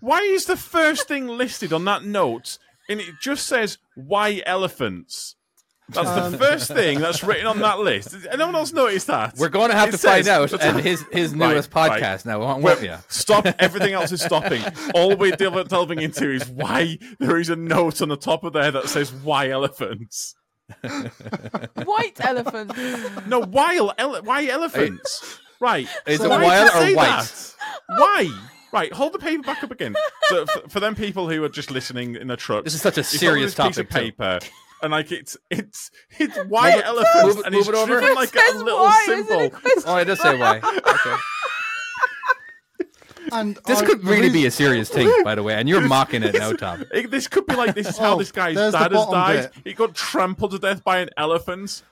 Why 0.00 0.18
is 0.20 0.46
the 0.46 0.56
first 0.56 1.08
thing 1.08 1.26
listed 1.26 1.72
on 1.72 1.84
that 1.86 2.04
note 2.04 2.58
and 2.88 3.00
it 3.00 3.14
just 3.20 3.46
says 3.46 3.78
why 3.94 4.42
elephants? 4.46 5.36
That's 5.88 6.08
Um, 6.08 6.32
the 6.32 6.38
first 6.46 6.70
thing 6.72 6.98
that's 7.00 7.22
written 7.22 7.46
on 7.46 7.58
that 7.60 7.78
list. 7.80 8.12
Has 8.12 8.26
anyone 8.26 8.54
else 8.54 8.72
noticed 8.72 9.06
that? 9.08 9.34
We're 9.36 9.48
going 9.50 9.70
to 9.70 9.76
have 9.76 9.88
It 9.90 9.92
to 9.92 9.98
find 9.98 10.26
out. 10.28 10.52
And 10.62 10.80
his 10.84 11.04
his 11.12 11.34
newest 11.34 11.74
right. 11.74 12.00
podcast 12.02 12.24
now, 12.24 12.38
won't 12.40 12.62
Well, 12.62 12.82
you? 12.82 12.96
Stop. 13.08 13.46
Everything 13.58 13.92
else 13.92 14.12
is 14.12 14.22
stopping. 14.22 14.62
All 14.94 15.14
we're 15.16 15.36
delving 15.36 16.00
into 16.00 16.30
is 16.30 16.48
why 16.48 16.98
there 17.18 17.38
is 17.38 17.50
a 17.50 17.56
note 17.56 18.00
on 18.00 18.08
the 18.08 18.16
top 18.16 18.44
of 18.44 18.52
there 18.54 18.70
that 18.70 18.88
says 18.88 19.12
why 19.12 19.50
elephants. 19.50 20.34
White 21.84 22.20
elephants. 22.24 22.74
No, 23.26 23.40
why, 23.42 23.76
ele- 23.98 24.22
why 24.22 24.46
elephants? 24.46 25.38
Right. 25.60 25.88
Is 26.06 26.18
so 26.20 26.26
it 26.26 26.30
why 26.30 26.42
wild 26.44 26.70
or 26.74 26.96
white? 26.96 27.06
that? 27.06 27.54
Why? 27.88 28.48
Right, 28.72 28.92
hold 28.92 29.12
the 29.12 29.18
paper 29.20 29.42
back 29.44 29.62
up 29.62 29.70
again. 29.70 29.94
So 30.24 30.46
for, 30.46 30.68
for 30.68 30.80
them 30.80 30.94
people 30.96 31.28
who 31.28 31.44
are 31.44 31.48
just 31.48 31.70
listening 31.70 32.16
in 32.16 32.30
a 32.30 32.36
truck, 32.36 32.64
This 32.64 32.74
is 32.74 32.82
such 32.82 32.98
a 32.98 33.04
serious 33.04 33.54
this 33.54 33.66
piece 33.66 33.78
of 33.78 33.88
topic, 33.88 34.16
too. 34.16 34.16
paper, 34.16 34.38
and 34.82 34.90
like 34.90 35.12
it's 35.12 35.36
it's 35.48 35.92
it's 36.18 36.36
white 36.48 36.78
it- 36.78 36.84
elephants, 36.84 37.24
move 37.24 37.38
it- 37.38 37.46
and 37.46 37.54
he's 37.54 37.66
move 37.68 37.76
it 37.76 37.78
over. 37.78 38.14
like 38.14 38.34
a 38.34 38.38
It 38.38 38.52
says 38.52 38.62
little 38.62 38.80
why, 38.80 39.02
symbol. 39.06 39.40
it, 39.42 39.54
Oh, 39.86 39.94
I 39.94 40.02
just 40.02 40.22
say 40.22 40.36
why. 40.36 40.58
Okay. 40.58 41.16
And 43.32 43.56
This 43.66 43.80
I- 43.80 43.86
could 43.86 44.04
really 44.04 44.30
be 44.30 44.46
a 44.46 44.50
serious 44.50 44.88
thing, 44.88 45.10
by 45.24 45.34
the 45.34 45.42
way, 45.42 45.54
and 45.54 45.68
you're 45.68 45.80
mocking 45.88 46.22
it 46.22 46.34
now, 46.34 46.52
Tom. 46.52 46.84
It- 46.92 47.10
this 47.10 47.28
could 47.28 47.46
be 47.46 47.54
like 47.56 47.74
this 47.74 47.88
is 47.88 47.98
how 47.98 48.14
Oh, 48.14 48.18
this 48.18 48.32
guy's 48.32 48.56
dad 48.56 48.92
has 48.92 49.06
died. 49.06 49.50
bit. 49.54 49.62
He 49.64 49.72
got 49.74 49.94
trampled 49.94 50.50
to 50.52 50.58
death 50.58 50.82
by 50.84 50.98
an 50.98 51.10
elephant. 51.16 51.82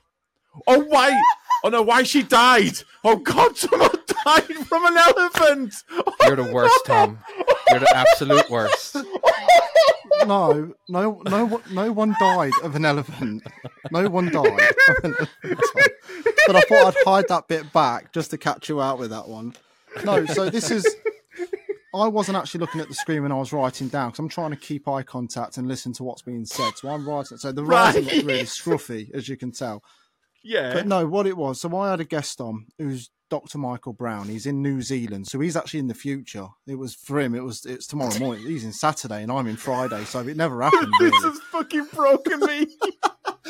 Oh 0.66 0.81
why? 0.85 1.18
Oh 1.64 1.68
no, 1.71 1.81
why 1.83 2.03
she 2.03 2.23
died? 2.23 2.75
Oh 3.05 3.16
God, 3.16 3.57
someone 3.62 3.90
died 4.25 4.45
from 4.66 4.85
an 4.87 4.97
elephant. 4.99 5.75
Oh, 5.90 6.14
you're 6.27 6.37
the 6.37 6.53
worst, 6.53 6.79
Tom. 6.87 7.18
You're 7.71 7.81
the 7.81 7.97
absolute 7.97 8.51
worst. 8.51 8.97
No, 10.27 10.73
no, 10.88 11.23
no, 11.25 11.45
one- 11.47 11.62
no 11.73 11.90
one 11.92 12.14
died 12.21 12.53
of 12.62 12.77
an 12.77 12.85
elephant. 12.85 13.42
No 13.90 14.09
one 14.09 14.31
died. 14.31 14.47
Of 14.47 15.05
an 15.05 15.14
elephant. 15.18 15.59
But 16.47 16.57
I 16.57 16.61
thought 16.61 16.97
I'd 16.97 17.05
hide 17.05 17.29
that 17.29 17.49
bit 17.49 17.73
back 17.73 18.12
just 18.12 18.31
to 18.31 18.38
catch 18.38 18.68
you 18.68 18.81
out 18.81 18.99
with 18.99 19.11
that 19.11 19.27
one. 19.29 19.55
No, 20.05 20.25
so 20.27 20.49
this 20.51 20.71
is. 20.71 20.87
I 21.95 22.09
wasn't 22.09 22.39
actually 22.39 22.61
looking 22.61 22.81
at 22.81 22.89
the 22.89 22.95
screen 22.95 23.23
when 23.23 23.33
I 23.33 23.37
was 23.37 23.53
writing 23.53 23.89
down 23.89 24.09
because 24.11 24.19
I'm 24.21 24.29
trying 24.29 24.51
to 24.51 24.57
keep 24.57 24.89
eye 24.89 25.03
contact 25.03 25.59
and 25.59 25.69
listen 25.69 25.93
to 25.95 26.05
what's 26.05 26.23
being 26.23 26.45
said. 26.47 26.73
So 26.77 26.89
I'm 26.89 27.07
writing. 27.09 27.37
So 27.37 27.53
the 27.53 27.65
writing 27.65 28.05
Right. 28.07 28.15
looks 28.15 28.25
really 28.27 28.43
scruffy, 28.45 29.11
as 29.15 29.29
you 29.29 29.37
can 29.37 29.53
tell. 29.53 29.83
Yeah. 30.43 30.73
But 30.75 30.87
no, 30.87 31.07
what 31.07 31.27
it 31.27 31.37
was. 31.37 31.61
So 31.61 31.77
I 31.77 31.91
had 31.91 32.01
a 32.01 32.05
guest 32.05 32.41
on 32.41 32.67
who's 32.79 33.11
Dr. 33.31 33.59
Michael 33.59 33.93
Brown. 33.93 34.29
He's 34.29 34.47
in 34.47 34.61
New 34.63 34.81
Zealand, 34.83 35.27
so 35.29 35.39
he's 35.41 35.57
actually 35.57 35.81
in 35.81 35.87
the 35.89 35.95
future. 35.95 36.49
It 36.67 36.75
was 36.77 36.95
for 36.95 37.21
him. 37.21 37.35
It 37.35 37.45
was. 37.45 37.65
It's 37.65 37.87
tomorrow 37.87 38.19
morning. 38.19 38.45
He's 38.47 38.65
in 38.65 38.73
Saturday, 38.73 39.23
and 39.23 39.31
I'm 39.31 39.47
in 39.47 39.57
Friday, 39.57 40.05
so 40.05 40.21
it 40.21 40.37
never 40.37 40.61
happened. 40.63 40.93
this 41.01 41.13
Really. 41.13 41.29
has 41.29 41.41
fucking 41.51 41.87
broken 41.95 42.41
me. 42.41 42.67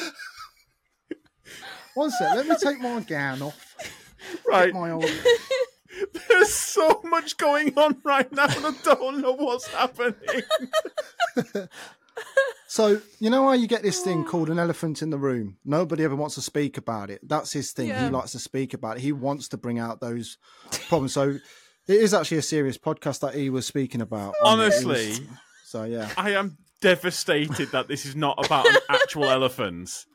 One 1.94 2.10
sec. 2.10 2.34
Let 2.36 2.46
me 2.46 2.56
take 2.62 2.80
my 2.80 3.00
gown 3.00 3.42
off. 3.42 3.74
right. 4.48 4.72
My 4.72 4.90
old. 4.92 5.04
There's 6.74 6.90
so 6.90 7.00
much 7.04 7.36
going 7.36 7.76
on 7.78 7.98
right 8.04 8.30
now, 8.32 8.44
and 8.44 8.66
I 8.66 8.72
don't 8.84 9.20
know 9.20 9.32
what's 9.32 9.66
happening. 9.68 10.14
So 12.66 13.02
you 13.18 13.28
know 13.28 13.44
how 13.44 13.52
you 13.52 13.66
get 13.66 13.82
this 13.82 14.00
thing 14.00 14.24
called 14.24 14.48
an 14.48 14.58
elephant 14.58 15.02
in 15.02 15.10
the 15.10 15.18
room? 15.18 15.58
Nobody 15.62 16.04
ever 16.04 16.16
wants 16.16 16.36
to 16.36 16.40
speak 16.40 16.78
about 16.78 17.10
it. 17.10 17.20
That's 17.22 17.52
his 17.52 17.72
thing. 17.72 17.88
Yeah. 17.88 18.04
He 18.06 18.10
likes 18.10 18.32
to 18.32 18.38
speak 18.38 18.72
about 18.72 18.96
it. 18.96 19.00
He 19.02 19.12
wants 19.12 19.48
to 19.48 19.58
bring 19.58 19.78
out 19.78 20.00
those 20.00 20.38
problems. 20.88 21.12
So 21.12 21.30
it 21.86 21.96
is 22.00 22.14
actually 22.14 22.38
a 22.38 22.42
serious 22.42 22.78
podcast 22.78 23.20
that 23.20 23.34
he 23.34 23.50
was 23.50 23.66
speaking 23.66 24.00
about. 24.00 24.34
on 24.42 24.58
it. 24.60 24.72
It 24.72 24.86
was- 24.86 24.86
Honestly, 24.86 25.26
So 25.66 25.84
yeah. 25.84 26.08
I 26.16 26.30
am 26.30 26.56
devastated 26.80 27.72
that 27.72 27.88
this 27.88 28.06
is 28.06 28.16
not 28.16 28.42
about 28.44 28.66
an 28.66 28.76
actual 28.88 29.28
elephant. 29.28 30.06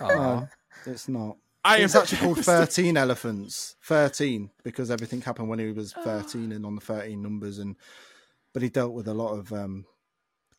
Aw. 0.00 0.46
It's 0.86 1.08
not. 1.08 1.36
I 1.64 1.78
It's 1.78 1.94
am 1.94 2.02
actually 2.02 2.18
called 2.18 2.38
13 2.44 2.96
elephants. 2.96 3.76
13 3.84 4.50
because 4.62 4.90
everything 4.90 5.20
happened 5.20 5.48
when 5.48 5.58
he 5.58 5.72
was 5.72 5.92
13 5.92 6.52
and 6.52 6.64
on 6.64 6.74
the 6.76 6.80
13 6.80 7.20
numbers 7.20 7.58
and 7.58 7.76
but 8.54 8.62
he 8.62 8.68
dealt 8.68 8.92
with 8.92 9.08
a 9.08 9.14
lot 9.14 9.32
of 9.34 9.52
um 9.52 9.84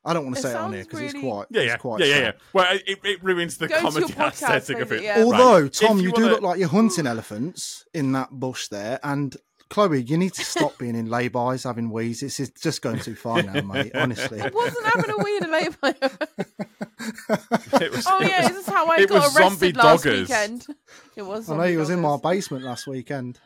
I 0.06 0.14
don't 0.14 0.24
want 0.24 0.36
to 0.38 0.40
It 0.40 0.44
say 0.44 0.52
it 0.52 0.56
on 0.56 0.72
here 0.74 0.84
sounds 0.84 0.88
because 0.88 1.14
it's 1.14 1.22
quite 1.22 1.46
Yeah, 1.50 1.62
it's 1.62 1.70
yeah, 1.72 1.78
quite 1.78 2.00
yeah, 2.02 2.06
yeah, 2.06 2.18
yeah. 2.20 2.32
Well, 2.54 2.80
it, 2.88 3.00
it 3.04 3.24
ruins 3.24 3.58
the 3.58 3.68
Go 3.68 3.80
comedy 3.82 4.14
your 4.14 4.28
aesthetic 4.28 4.80
of 4.80 4.92
it. 4.94 5.04
yeah. 5.04 5.24
Although 5.24 5.62
Right. 5.64 5.74
Tom, 5.74 5.98
If 5.98 6.04
you, 6.04 6.10
you 6.10 6.16
do 6.16 6.22
wanna- 6.22 6.34
look 6.36 6.42
like 6.42 6.60
you're 6.60 6.70
hunting 6.70 7.06
elephants 7.08 7.86
in 7.94 8.12
that 8.14 8.30
bush 8.32 8.68
there 8.70 9.00
and 9.04 9.36
Chloe, 9.70 10.02
you 10.02 10.18
need 10.18 10.34
to 10.34 10.44
stop 10.54 10.78
being 10.78 10.96
in 10.96 11.10
lay-bys, 11.10 11.64
having 11.64 11.90
wheeze. 11.92 12.22
This 12.22 12.40
is 12.40 12.50
just 12.52 12.82
going 12.82 13.00
too 13.00 13.16
far 13.16 13.42
now, 13.44 13.62
mate. 13.62 13.92
Honestly. 13.96 14.42
I 14.42 14.50
wasn't 14.54 14.86
having 14.88 15.12
a 15.12 15.18
weed 15.24 15.48
labour. 15.48 15.96
It 17.82 17.92
was, 17.92 18.06
Oh 18.08 18.20
yeah, 18.22 18.42
was- 18.42 18.50
this 18.50 18.68
is 18.68 18.74
how 18.74 18.86
I 18.88 19.06
got 19.06 19.36
arrested 19.36 19.78
last 19.78 20.04
doggers. 20.04 20.20
weekend. 20.22 20.66
It 21.16 21.22
was. 21.22 21.50
I 21.50 21.56
know 21.56 21.64
he 21.64 21.78
was 21.78 21.90
in 21.90 22.02
my 22.02 22.18
basement 22.18 22.66
last 22.66 22.88
weekend. 22.88 23.40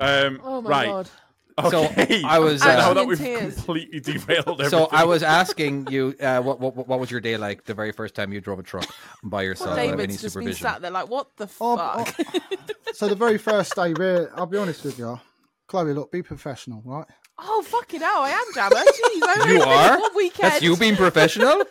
um, 0.00 0.40
Oh 0.42 0.62
my 0.62 0.70
right. 0.70 0.86
god. 0.86 1.10
Okay. 1.58 2.22
I 2.24 2.38
was, 2.46 2.60
now 2.62 2.90
uh, 2.90 2.94
that 2.94 3.06
we've 3.06 3.18
completely 3.18 4.00
derailed 4.00 4.60
everything. 4.60 4.70
So 4.70 4.88
I 4.90 5.04
was 5.04 5.22
asking 5.40 5.88
you, 5.90 6.14
uh, 6.20 6.40
what, 6.42 6.60
what 6.60 6.88
what 6.88 7.00
was 7.00 7.10
your 7.10 7.20
day 7.20 7.36
like 7.36 7.64
the 7.64 7.74
very 7.74 7.92
first 7.92 8.14
time 8.14 8.32
you 8.32 8.40
drove 8.40 8.58
a 8.58 8.62
truck 8.62 8.86
by 9.22 9.42
yourself 9.42 9.70
without 9.70 9.82
any 9.82 9.90
David's 9.96 10.22
just 10.22 10.34
been 10.34 10.42
supervision? 10.44 10.66
sat 10.66 10.82
there 10.82 10.90
like, 10.90 11.08
what 11.08 11.28
the 11.36 11.48
Oh, 11.60 11.76
fuck? 12.04 12.16
So 12.94 13.08
the 13.08 13.14
very 13.14 13.38
first 13.38 13.74
day, 13.74 13.92
really, 13.94 14.26
I'll 14.34 14.44
be 14.46 14.58
honest 14.58 14.84
with 14.84 14.98
you, 14.98 15.18
Chloe. 15.66 15.94
Look, 15.94 16.12
be 16.12 16.22
professional, 16.22 16.82
right? 16.84 17.06
Oh 17.38 17.62
fucking 17.62 18.00
hell, 18.00 18.20
I 18.22 18.30
am 18.30 18.44
Jammer. 18.54 18.76
Jeez, 18.76 19.22
I 19.22 19.36
only 19.40 19.52
You 19.54 19.58
did 19.60 19.68
are? 19.68 19.98
One 20.00 20.14
weekend. 20.16 20.52
That's 20.52 20.62
you 20.62 20.76
being 20.76 20.96
professional. 20.96 21.62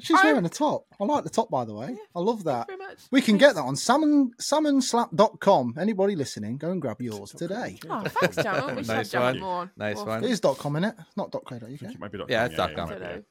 She's 0.00 0.16
I- 0.18 0.24
wearing 0.26 0.44
a 0.46 0.48
top. 0.48 0.84
I 1.00 1.04
like 1.04 1.24
the 1.24 1.30
top, 1.30 1.50
by 1.50 1.64
the 1.64 1.74
way. 1.74 1.96
I 2.14 2.20
love 2.20 2.44
that. 2.44 2.68
very 2.68 2.78
much. 2.78 2.98
We 3.10 3.20
can 3.20 3.36
get 3.36 3.54
that 3.56 3.62
on 3.62 3.74
salmon 3.74 4.30
salmonslap.com. 4.40 5.74
Anybody 5.78 6.14
listening, 6.16 6.56
go 6.58 6.70
and 6.70 6.80
grab 6.80 7.00
yours 7.02 7.30
today. 7.32 7.78
Oh, 7.90 8.04
thanks, 8.04 8.36
John. 8.36 8.76
We 8.76 8.82
should 8.84 8.88
Nice 8.94 9.12
have 9.12 9.22
one. 9.22 9.34
Jammer 9.34 9.44
more. 9.46 9.54
on. 9.62 9.70
Nice 9.76 9.96
Well, 9.96 10.06
one. 10.06 10.24
It 10.24 10.30
is 10.30 10.40
.com 10.40 10.76
in 10.76 10.84
it, 10.84 10.94
not 11.16 11.32
.co.uk. 11.32 11.62
It 11.62 11.98
might 11.98 12.12
be 12.12 12.18
dot 12.18 12.30
Yeah, 12.30 12.42
com, 12.42 12.46
it's 12.46 12.56
dot 12.56 12.70
it 12.70 12.76
com. 12.76 12.88
might 12.90 12.96
I 13.02 13.06
don't. 13.12 13.24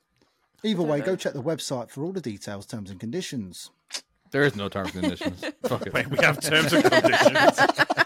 Either 0.64 0.84
way, 0.84 1.00
know. 1.00 1.06
go 1.06 1.16
check 1.16 1.34
the 1.34 1.42
website 1.42 1.90
for 1.90 2.04
all 2.04 2.12
the 2.12 2.22
details, 2.22 2.66
terms 2.66 2.92
and 2.92 3.00
conditions. 3.00 3.72
There 4.32 4.44
is 4.44 4.56
no 4.56 4.70
terms 4.70 4.94
and 4.94 5.02
conditions. 5.04 5.44
Fuck 5.66 5.88
it. 5.88 5.94
Wait, 5.94 6.08
we 6.10 6.18
have 6.24 6.40
terms 6.40 6.72
and 6.74 6.84
conditions. 6.84 7.60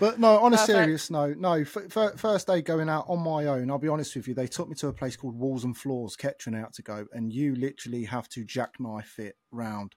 But 0.00 0.18
no, 0.18 0.38
on 0.38 0.52
a 0.52 0.56
Perfect. 0.56 0.66
serious 0.76 1.10
note, 1.10 1.38
no. 1.38 1.52
F- 1.54 1.96
f- 1.96 2.18
first 2.18 2.46
day 2.46 2.62
going 2.62 2.88
out 2.88 3.04
on 3.08 3.20
my 3.20 3.46
own, 3.46 3.70
I'll 3.70 3.78
be 3.78 3.88
honest 3.88 4.16
with 4.16 4.26
you, 4.28 4.34
they 4.34 4.46
took 4.46 4.68
me 4.68 4.74
to 4.76 4.88
a 4.88 4.92
place 4.92 5.16
called 5.16 5.36
Walls 5.38 5.64
and 5.64 5.76
Floors, 5.76 6.16
Kettering 6.16 6.56
out 6.56 6.72
to 6.74 6.82
go, 6.82 7.06
and 7.12 7.32
you 7.32 7.54
literally 7.54 8.04
have 8.04 8.28
to 8.30 8.44
jackknife 8.44 9.18
it 9.18 9.36
round. 9.50 9.94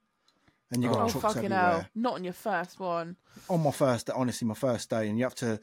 And 0.71 0.83
you 0.83 0.89
got 0.89 1.01
Oh, 1.01 1.09
trucks 1.09 1.35
fucking 1.35 1.51
everywhere. 1.51 1.71
hell. 1.81 1.85
Not 1.95 2.13
on 2.15 2.23
your 2.23 2.33
first 2.33 2.79
one. 2.79 3.15
On 3.49 3.61
my 3.61 3.71
first 3.71 4.07
day, 4.07 4.13
honestly, 4.15 4.47
my 4.47 4.53
first 4.55 4.89
day, 4.89 5.07
and 5.07 5.17
you 5.17 5.23
have 5.25 5.35
to. 5.35 5.59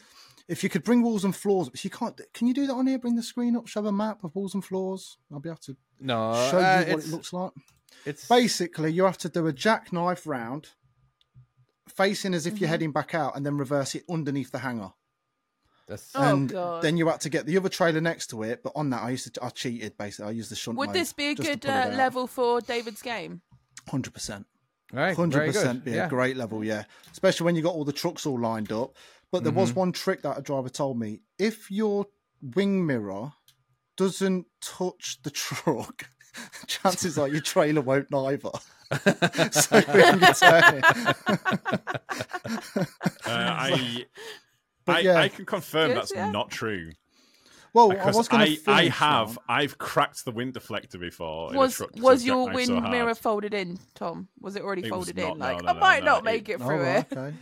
If 0.49 0.63
you 0.65 0.69
could 0.69 0.83
bring 0.85 1.03
walls 1.03 1.25
and 1.25 1.35
floors, 1.35 1.69
but 1.69 1.83
you 1.85 1.91
can't. 1.91 2.21
Can 2.35 2.47
you 2.49 2.55
do 2.55 2.67
that 2.67 2.73
on 2.75 2.87
here? 2.87 2.99
Bring 2.99 3.17
the 3.17 3.23
screen 3.23 3.57
up, 3.57 3.67
show 3.69 3.85
a 3.87 3.93
map 3.93 4.25
of 4.25 4.35
walls 4.35 4.55
and 4.55 4.65
floors. 4.65 5.19
I'll 5.33 5.41
be 5.41 5.49
able 5.49 5.59
to 5.67 5.77
No, 6.01 6.33
show 6.51 6.59
uh, 6.59 6.85
you 6.87 6.93
what 6.95 7.05
it 7.05 7.09
looks 7.09 7.33
like. 7.33 7.53
it's 8.05 8.27
Basically, 8.29 8.93
you 8.93 9.05
have 9.05 9.19
to 9.19 9.29
do 9.29 9.47
a 9.47 9.53
jackknife 9.53 10.27
round, 10.27 10.71
facing 11.89 12.35
as 12.35 12.47
if 12.47 12.61
you're 12.61 12.69
heading 12.69 12.93
back 12.93 13.15
out, 13.15 13.37
and 13.37 13.45
then 13.45 13.57
reverse 13.59 13.95
it 13.95 14.05
underneath 14.11 14.51
the 14.53 14.59
hanger. 14.59 14.93
that's, 15.89 16.11
Oh, 16.15 16.23
and 16.23 16.49
God. 16.49 16.83
then 16.83 16.97
you 16.97 17.09
had 17.09 17.21
to 17.23 17.29
get 17.31 17.45
the 17.47 17.57
other 17.57 17.69
trailer 17.69 18.01
next 18.01 18.29
to 18.29 18.43
it. 18.45 18.63
But 18.63 18.73
on 18.77 18.91
that, 18.91 19.03
I 19.03 19.11
used 19.11 19.35
to 19.35 19.45
I 19.45 19.49
cheated 19.51 19.97
basically. 19.99 20.27
I 20.31 20.33
used 20.33 20.51
the 20.51 20.57
shunt. 20.57 20.79
Would 20.79 20.93
this 20.93 21.13
be 21.13 21.29
a 21.29 21.35
good 21.35 21.67
uh, 21.67 21.91
level 21.95 22.27
for 22.27 22.61
David's 22.61 23.03
game? 23.03 23.43
Hundred 23.89 24.15
percent. 24.15 24.47
all 24.93 25.01
right, 25.01 25.17
hundred 25.17 25.47
percent 25.47 25.85
Be 25.85 25.93
Yeah. 25.93 26.07
a 26.07 26.09
great 26.09 26.37
level. 26.37 26.65
Yeah, 26.65 26.85
especially 27.11 27.45
when 27.47 27.57
you 27.57 27.63
got 27.63 27.75
all 27.75 27.85
the 27.85 27.93
trucks 27.93 28.27
all 28.27 28.39
lined 28.41 28.71
up. 28.73 28.97
But 29.33 29.43
there 29.45 29.51
Mm-hmm. 29.53 29.61
was 29.61 29.75
one 29.75 29.93
trick 29.93 30.23
that 30.23 30.39
a 30.39 30.43
driver 30.43 30.69
told 30.69 30.99
me: 30.99 31.21
if 31.39 31.71
your 31.71 32.07
wing 32.55 32.87
mirror 32.87 33.33
doesn't 33.97 34.47
touch 34.61 35.19
the 35.23 35.31
truck. 35.45 36.07
Chances 36.67 37.19
are 37.19 37.29
your 37.29 37.41
trailer 37.41 37.81
won't 37.83 38.13
either. 38.13 38.51
so 39.53 39.81
when 39.81 40.21
you 40.21 40.35
Uh, 43.25 43.31
I, 43.31 44.07
But 44.85 44.97
I, 44.97 45.01
yeah. 45.01 45.19
I 45.19 45.29
can 45.29 45.47
confirm 45.47 45.89
Good, 45.89 45.97
that's 45.97 46.13
yeah. 46.15 46.31
not 46.31 46.51
true. 46.51 46.91
well, 47.73 47.93
I 47.97 48.11
was 48.11 48.29
going 48.29 48.43
I, 48.43 48.55
to. 48.57 48.71
I 48.71 48.89
have, 48.89 49.39
I've 49.49 49.79
cracked 49.79 50.25
the 50.25 50.31
wind 50.33 50.55
deflector 50.55 50.99
before. 51.01 51.53
Was 51.53 51.77
truck 51.77 51.93
'cause 51.93 52.03
was 52.03 52.25
your 52.25 52.51
wind 52.53 52.67
so 52.69 52.81
mirror 52.81 53.15
folded 53.15 53.55
in, 53.55 53.79
Tom? 53.95 54.29
Was 54.41 54.57
it 54.57 54.63
already 54.63 54.83
It 54.85 54.89
folded 54.91 55.17
not, 55.17 55.33
in? 55.35 55.39
no, 55.39 55.45
Like 55.47 55.63
no, 55.63 55.69
I 55.71 55.73
might 55.75 56.05
no, 56.05 56.13
not 56.13 56.19
it- 56.19 56.25
make 56.25 56.49
it 56.49 56.61
Oh, 56.61 56.67
through 56.67 56.83
right, 56.83 57.07
it. 57.11 57.17
okay. 57.17 57.37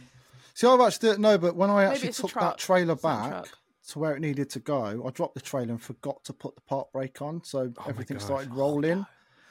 See, 0.55 0.67
I've 0.67 0.81
actually 0.81 1.17
no, 1.19 1.39
but 1.39 1.57
when 1.57 1.71
I 1.71 1.85
Maybe 1.85 1.95
actually 1.95 2.13
took 2.13 2.33
that 2.35 2.59
trailer 2.59 2.93
It's 2.95 3.03
not 3.03 3.27
a 3.27 3.31
back 3.31 3.45
truck. 3.45 3.59
To 3.89 3.99
where 3.99 4.15
it 4.15 4.21
needed 4.21 4.51
to 4.51 4.61
go, 4.61 5.05
I 5.07 5.11
dropped 5.11 5.35
the 5.35 5.41
trailer 5.41 5.71
and 5.71 5.83
forgot 5.83 6.23
to 6.25 6.33
put 6.33 6.55
the 6.55 6.63
park 6.63 6.93
brake 6.93 7.21
on, 7.23 7.43
so 7.45 7.73
Oh 7.79 7.85
everything 7.89 8.19
started 8.19 8.55
rolling. 8.55 9.01
Oh, 9.01 9.07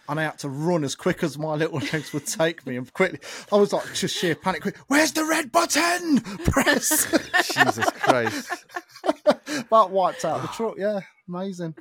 and 0.09 0.19
I 0.19 0.23
had 0.23 0.39
to 0.39 0.49
run 0.49 0.84
as 0.84 0.95
quick 0.95 1.23
as 1.23 1.38
my 1.38 1.53
little 1.55 1.80
legs 1.80 2.11
would 2.13 2.25
take 2.25 2.65
me, 2.65 2.77
and 2.77 2.91
quickly. 2.93 3.19
I 3.51 3.57
was 3.57 3.71
like 3.71 3.93
just 3.93 4.15
sheer 4.15 4.36
panic. 4.36 4.61
Quick, 4.61 4.77
Where's 4.88 5.11
the 5.11 5.25
red 5.25 5.51
button? 5.51 6.19
Press. 6.45 7.11
Jesus 7.53 7.89
Christ. 7.91 8.65
that 9.69 9.89
wiped 9.91 10.25
out 10.25 10.41
the 10.41 10.47
truck. 10.49 10.75
Yeah, 10.77 11.01
amazing, 11.27 11.75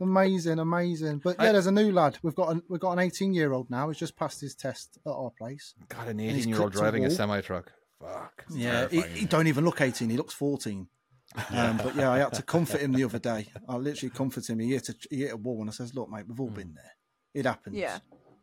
amazing, 0.00 0.58
amazing. 0.58 1.18
But 1.18 1.36
yeah, 1.40 1.52
there's 1.52 1.66
a 1.66 1.72
new 1.72 1.90
lad. 1.90 2.18
We've 2.22 2.34
got 2.34 2.56
a, 2.56 2.62
we've 2.68 2.80
got 2.80 2.92
an 2.92 2.98
18 3.00 3.34
year 3.34 3.52
old 3.52 3.70
now. 3.70 3.88
He's 3.88 3.98
just 3.98 4.16
passed 4.16 4.40
his 4.40 4.54
test 4.54 4.98
at 5.04 5.10
our 5.10 5.30
place. 5.30 5.74
God, 5.88 6.08
an 6.08 6.20
18 6.20 6.48
year 6.48 6.60
old 6.60 6.74
a 6.74 6.78
driving 6.78 7.04
a 7.04 7.10
semi 7.10 7.40
truck. 7.40 7.72
Fuck. 8.00 8.44
Yeah, 8.50 8.88
he, 8.88 9.00
he 9.02 9.24
don't 9.26 9.46
even 9.46 9.64
look 9.64 9.80
18. 9.80 10.10
He 10.10 10.16
looks 10.16 10.34
14. 10.34 10.88
Um, 11.50 11.76
but 11.78 11.96
yeah, 11.96 12.10
I 12.10 12.18
had 12.18 12.32
to 12.34 12.42
comfort 12.56 12.80
him 12.80 12.92
the 12.92 13.04
other 13.04 13.18
day. 13.18 13.46
I 13.68 13.76
literally 13.76 14.10
comforted 14.10 14.50
him. 14.52 14.58
He 14.60 14.72
hit 14.72 14.88
a, 14.88 14.94
he 15.10 15.22
hit 15.22 15.32
a 15.32 15.36
wall, 15.36 15.60
and 15.60 15.68
I 15.70 15.72
says, 15.72 15.94
"Look, 15.94 16.08
mate, 16.10 16.26
we've 16.28 16.40
all 16.40 16.50
been 16.50 16.74
there. 16.74 16.92
It 17.34 17.46
happens. 17.46 17.76
Yeah. 17.76 17.98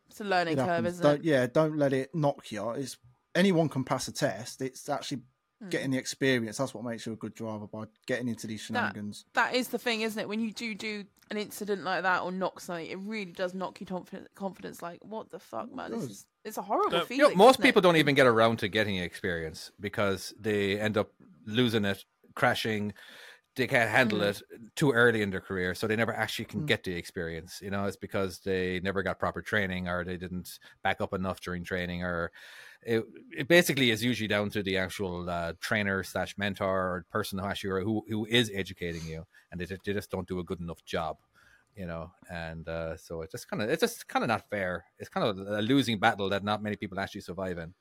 It's 0.09 0.19
a 0.19 0.25
learning 0.25 0.53
it 0.53 0.57
curve, 0.57 0.67
happens. 0.67 0.93
isn't 0.95 1.03
Don't, 1.03 1.19
it? 1.19 1.23
Yeah, 1.23 1.47
don't 1.47 1.77
let 1.77 1.93
it 1.93 2.13
knock 2.13 2.51
you. 2.51 2.69
It's 2.71 2.97
anyone 3.33 3.69
can 3.69 3.83
pass 3.85 4.07
a 4.09 4.11
test. 4.11 4.61
It's 4.61 4.89
actually 4.89 5.21
Hmm. 5.61 5.69
getting 5.69 5.91
the 5.91 5.99
experience. 5.99 6.57
That's 6.57 6.73
what 6.73 6.83
makes 6.83 7.05
you 7.05 7.13
a 7.13 7.15
good 7.15 7.35
driver 7.35 7.67
by 7.67 7.83
getting 8.07 8.27
into 8.27 8.47
these 8.47 8.61
shenanigans. 8.61 9.25
That 9.35 9.53
is 9.53 9.67
the 9.67 9.77
thing, 9.77 10.01
isn't 10.01 10.19
it? 10.19 10.27
When 10.27 10.39
you 10.39 10.51
do 10.51 10.73
do 10.73 11.03
an 11.29 11.37
incident 11.37 11.83
like 11.83 12.01
that 12.01 12.23
or 12.23 12.31
knock 12.31 12.59
something, 12.59 12.87
it 12.87 12.97
really 12.97 13.31
does 13.31 13.53
knock 13.53 13.79
you 13.79 13.85
confidence. 13.85 14.27
Confidence, 14.33 14.81
like 14.81 15.05
what 15.05 15.29
the 15.29 15.37
fuck, 15.37 15.71
man? 15.71 15.91
This 15.91 16.03
is 16.05 16.25
it's 16.43 16.57
a 16.57 16.63
horrible 16.63 16.97
Uh, 16.97 17.05
feeling. 17.05 17.19
You 17.25 17.29
know, 17.29 17.35
most 17.35 17.55
isn't 17.57 17.63
it? 17.63 17.67
people 17.67 17.81
don't 17.83 17.95
even 17.97 18.15
get 18.15 18.25
around 18.25 18.57
to 18.59 18.67
getting 18.69 18.97
experience 18.97 19.71
because 19.79 20.33
they 20.39 20.79
end 20.79 20.97
up 20.97 21.11
losing 21.45 21.85
it, 21.85 22.03
crashing. 22.35 22.93
They 23.55 23.67
can't 23.67 23.89
handle 23.89 24.21
Mm. 24.21 24.23
it 24.23 24.41
too 24.75 24.91
early 24.93 25.21
in 25.21 25.29
their 25.31 25.41
career, 25.41 25.75
so 25.75 25.87
they 25.87 25.97
never 25.97 26.13
actually 26.13 26.45
can 26.45 26.61
Mm. 26.61 26.67
get 26.67 26.83
the 26.85 26.93
experience. 26.95 27.61
You 27.61 27.69
know, 27.71 27.85
it's 27.85 27.97
because 27.97 28.39
they 28.41 28.79
never 28.81 29.03
got 29.03 29.19
proper 29.19 29.41
training 29.41 29.89
or 29.89 30.05
they 30.05 30.17
didn't 30.17 30.59
back 30.83 31.01
up 31.01 31.13
enough 31.13 31.41
during 31.41 31.63
training, 31.65 32.03
or 32.03 32.31
it, 32.81 33.03
it 33.37 33.47
basically 33.47 33.91
is 33.91 34.03
usually 34.03 34.27
down 34.27 34.49
to 34.51 34.63
the 34.63 34.77
actual 34.77 35.29
uh, 35.29 35.53
trainer 35.59 36.03
slash 36.03 36.37
mentor 36.37 36.69
or 36.69 37.05
person 37.09 37.39
who 37.39 37.45
actually 37.45 37.83
who 37.83 38.05
who 38.07 38.25
is 38.27 38.51
educating 38.53 39.05
you, 39.05 39.25
and 39.51 39.59
they, 39.61 39.65
they 39.65 39.93
just 39.93 40.11
don't 40.11 40.27
do 40.27 40.39
a 40.39 40.43
good 40.43 40.61
enough 40.61 40.83
job. 40.85 41.17
You 41.73 41.85
know, 41.85 42.11
and 42.29 42.67
uh, 42.67 42.97
so 42.97 43.21
it's 43.21 43.31
just 43.31 43.47
kind 43.49 43.61
of 43.63 43.69
it's 43.69 43.79
just 43.81 44.07
kind 44.07 44.23
of 44.23 44.27
not 44.27 44.49
fair. 44.49 44.85
It's 44.99 45.09
kind 45.09 45.25
of 45.25 45.37
a 45.39 45.61
losing 45.61 45.99
battle 45.99 46.27
that 46.29 46.43
not 46.43 46.61
many 46.61 46.75
people 46.75 46.99
actually 46.99 47.21
survive 47.21 47.57
in. 47.57 47.73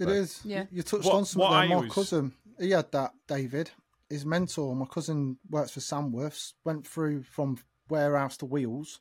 It 0.00 0.06
Right. 0.06 0.16
is. 0.16 0.40
Yeah. 0.44 0.62
You, 0.62 0.78
you 0.78 0.82
touched 0.82 1.04
What- 1.04 1.14
on 1.14 1.24
something 1.26 1.50
there. 1.50 1.68
My 1.68 1.74
always- 1.74 1.92
cousin, 1.92 2.32
he 2.58 2.70
had 2.70 2.90
that, 2.92 3.12
David. 3.28 3.70
His 4.08 4.24
mentor, 4.26 4.74
my 4.74 4.86
cousin 4.86 5.38
works 5.48 5.70
for 5.72 5.80
Samworths, 5.80 6.54
went 6.64 6.86
through 6.86 7.22
from 7.22 7.58
warehouse 7.88 8.36
to 8.38 8.46
wheels, 8.46 9.00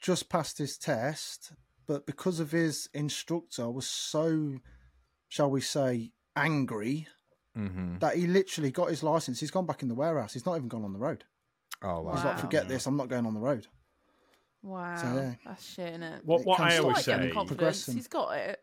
just 0.00 0.28
passed 0.28 0.58
his 0.58 0.76
test, 0.76 1.52
but 1.86 2.04
because 2.04 2.40
of 2.40 2.50
his 2.50 2.88
instructor 2.92 3.70
was 3.70 3.86
so, 3.86 4.58
shall 5.28 5.50
we 5.50 5.60
say, 5.60 6.12
angry 6.36 7.06
Mm-hmm. 7.56 7.98
that 7.98 8.16
he 8.16 8.26
literally 8.26 8.70
got 8.70 8.88
his 8.88 9.02
license. 9.02 9.38
He's 9.40 9.50
gone 9.50 9.66
back 9.66 9.82
in 9.82 9.88
the 9.88 9.94
warehouse. 9.94 10.32
He's 10.32 10.46
not 10.46 10.56
even 10.56 10.68
gone 10.68 10.84
on 10.84 10.94
the 10.94 10.98
road. 10.98 11.24
Oh 11.82 12.00
wow! 12.00 12.14
He's 12.14 12.24
like, 12.24 12.38
forget 12.38 12.66
this. 12.66 12.86
I'm 12.86 12.96
not 12.96 13.08
going 13.10 13.26
on 13.26 13.34
the 13.34 13.40
road. 13.40 13.66
Wow, 14.62 14.94
yeah. 15.16 15.34
that's 15.44 15.62
shit, 15.74 15.88
isn't 15.90 16.02
it? 16.02 16.24
What 16.24 16.40
It 16.40 16.46
what 16.46 16.60
I 16.60 16.70
to 16.76 16.78
always 16.82 16.96
Like 16.96 17.04
getting 17.04 17.22
say, 17.24 17.28
the 17.28 17.34
confidence. 17.34 17.86
He's 17.86 18.08
got 18.08 18.30
it. 18.38 18.60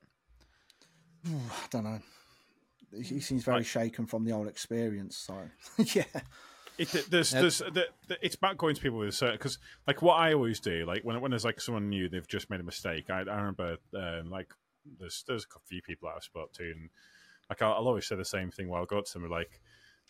I 1.28 1.68
don't 1.70 1.84
know. 1.84 2.00
He 3.04 3.20
seems 3.20 3.44
very 3.44 3.64
shaken 3.64 4.08
from 4.08 4.26
the 4.26 4.32
old 4.32 4.48
experience. 4.48 5.16
So 5.16 5.36
yeah, 5.78 6.04
It, 6.80 7.08
there's, 7.12 7.32
there's, 7.32 7.58
the, 7.60 7.88
the, 8.08 8.18
it's 8.22 8.36
about 8.36 8.58
going 8.58 8.74
to 8.74 8.82
people 8.82 9.00
with 9.00 9.10
a 9.10 9.12
certain 9.12 9.36
because, 9.36 9.60
like, 9.86 10.02
what 10.02 10.16
I 10.16 10.34
always 10.34 10.62
do, 10.62 10.86
like, 10.88 11.04
when 11.04 11.20
when 11.20 11.32
there's 11.32 11.44
like 11.44 11.60
someone 11.60 11.90
new, 11.90 12.08
they've 12.08 12.28
just 12.28 12.50
made 12.50 12.62
a 12.62 12.64
mistake. 12.64 13.10
I, 13.10 13.20
I 13.20 13.36
remember, 13.36 13.78
uh, 13.94 14.22
like, 14.26 14.54
there's 14.98 15.26
there's 15.28 15.46
a 15.56 15.60
few 15.68 15.82
people 15.82 16.08
that 16.08 16.16
I've 16.16 16.24
spoke 16.24 16.54
to, 16.54 16.64
and 16.64 16.90
like, 17.50 17.62
I'll, 17.62 17.74
I'll 17.74 17.88
always 17.88 18.08
say 18.08 18.16
the 18.16 18.24
same 18.24 18.50
thing 18.50 18.70
while 18.70 18.84
I 18.84 18.86
go 18.86 19.02
to 19.02 19.14
them, 19.14 19.30
like, 19.30 19.60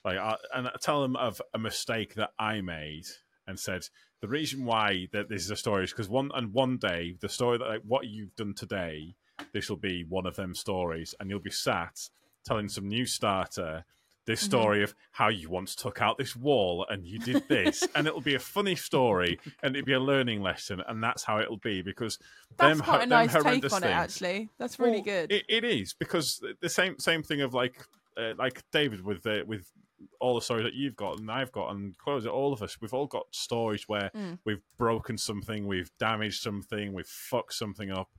like, 0.05 0.17
I, 0.17 0.35
and 0.53 0.67
I 0.67 0.75
tell 0.79 1.01
them 1.01 1.15
of 1.15 1.41
a 1.55 1.59
mistake 1.59 2.13
that 2.15 2.29
I 2.37 2.61
made, 2.61 3.07
and 3.47 3.59
said 3.59 3.87
the 4.21 4.27
reason 4.27 4.63
why 4.63 5.07
that 5.11 5.27
this 5.27 5.43
is 5.43 5.49
a 5.49 5.55
story 5.55 5.85
is 5.85 5.91
because 5.91 6.07
one 6.07 6.29
and 6.35 6.53
one 6.53 6.77
day 6.77 7.15
the 7.19 7.29
story 7.29 7.57
that 7.57 7.67
like, 7.67 7.81
what 7.83 8.05
you've 8.05 8.35
done 8.35 8.53
today, 8.53 9.15
this 9.53 9.69
will 9.69 9.77
be 9.77 10.03
one 10.07 10.25
of 10.25 10.35
them 10.35 10.53
stories, 10.55 11.15
and 11.19 11.29
you'll 11.29 11.39
be 11.39 11.51
sat 11.51 12.09
telling 12.45 12.69
some 12.69 12.87
new 12.87 13.05
starter 13.05 13.83
this 14.25 14.41
story 14.41 14.83
of 14.83 14.93
how 15.11 15.27
you 15.27 15.49
once 15.49 15.73
took 15.73 16.03
out 16.03 16.19
this 16.19 16.35
wall 16.35 16.85
and 16.89 17.03
you 17.03 17.17
did 17.17 17.47
this, 17.49 17.87
and 17.95 18.05
it'll 18.05 18.21
be 18.21 18.35
a 18.35 18.39
funny 18.39 18.75
story 18.75 19.39
and 19.63 19.75
it'll 19.75 19.85
be 19.85 19.93
a 19.93 19.99
learning 19.99 20.41
lesson, 20.41 20.83
and 20.87 21.03
that's 21.03 21.23
how 21.23 21.39
it'll 21.39 21.57
be 21.57 21.81
because 21.81 22.19
That's 22.57 22.77
them, 22.77 22.85
quite 22.85 22.97
a 22.97 22.99
them 23.01 23.09
nice 23.09 23.29
take 23.31 23.37
on 23.37 23.43
horrendous 23.43 23.77
it, 23.77 23.83
actually. 23.85 24.49
That's 24.59 24.77
really 24.77 24.97
well, 24.97 25.03
good. 25.03 25.31
It, 25.31 25.45
it 25.49 25.63
is 25.63 25.93
because 25.93 26.43
the 26.61 26.69
same 26.69 26.99
same 26.99 27.23
thing 27.23 27.41
of 27.41 27.55
like 27.55 27.83
uh, 28.17 28.33
like 28.37 28.61
David 28.71 29.03
with 29.03 29.25
uh, 29.25 29.43
with 29.47 29.71
all 30.19 30.35
the 30.35 30.41
stories 30.41 30.63
that 30.63 30.75
you've 30.75 30.95
got 30.95 31.19
and 31.19 31.29
I've 31.31 31.51
got 31.51 31.71
and 31.71 31.97
Chloe's 31.97 32.25
all 32.25 32.53
of 32.53 32.61
us 32.61 32.79
we've 32.79 32.93
all 32.93 33.07
got 33.07 33.25
stories 33.31 33.87
where 33.87 34.11
Mm. 34.15 34.37
we've 34.45 34.61
broken 34.77 35.17
something, 35.17 35.65
we've 35.67 35.91
damaged 35.99 36.41
something, 36.41 36.93
we've 36.93 37.07
fucked 37.07 37.53
something 37.53 37.91
up, 37.91 38.09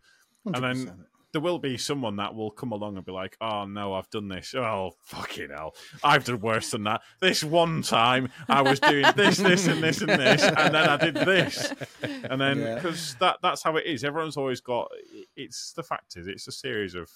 and 0.47 0.55
100%. 0.57 0.61
then 0.61 1.05
there 1.33 1.41
will 1.41 1.59
be 1.61 1.77
someone 1.79 2.17
that 2.17 2.35
will 2.35 2.51
come 2.51 2.73
along 2.73 2.97
and 2.97 3.07
be 3.07 3.13
like, 3.13 3.37
"Oh 3.41 3.65
no, 3.65 3.95
I've 3.95 4.11
done 4.11 4.27
this. 4.29 4.53
Oh 4.55 4.93
fucking 5.05 5.51
hell, 5.51 5.75
I've 6.03 6.25
done 6.25 6.41
worse 6.41 6.71
than 6.73 6.83
that. 6.85 7.03
This 7.21 7.45
one 7.45 7.83
time 7.83 8.31
I 8.49 8.63
was 8.63 8.81
doing 8.81 9.05
this, 9.15 9.37
this, 9.37 9.67
and 9.69 9.81
this, 9.83 10.01
and 10.01 10.11
this, 10.11 10.43
and 10.43 10.75
then 10.75 10.89
I 10.89 10.97
did 10.97 11.15
this, 11.15 11.73
and 12.03 12.41
then 12.41 12.59
Yeah. 12.59 12.75
because 12.77 13.15
that 13.21 13.37
that's 13.43 13.63
how 13.63 13.77
it 13.77 13.87
is. 13.87 14.03
Everyone's 14.03 14.37
always 14.37 14.61
got. 14.61 14.91
It's 15.37 15.73
the 15.75 15.83
fact 15.85 16.17
is, 16.17 16.27
it's 16.27 16.49
a 16.49 16.53
series 16.53 16.95
of. 16.97 17.09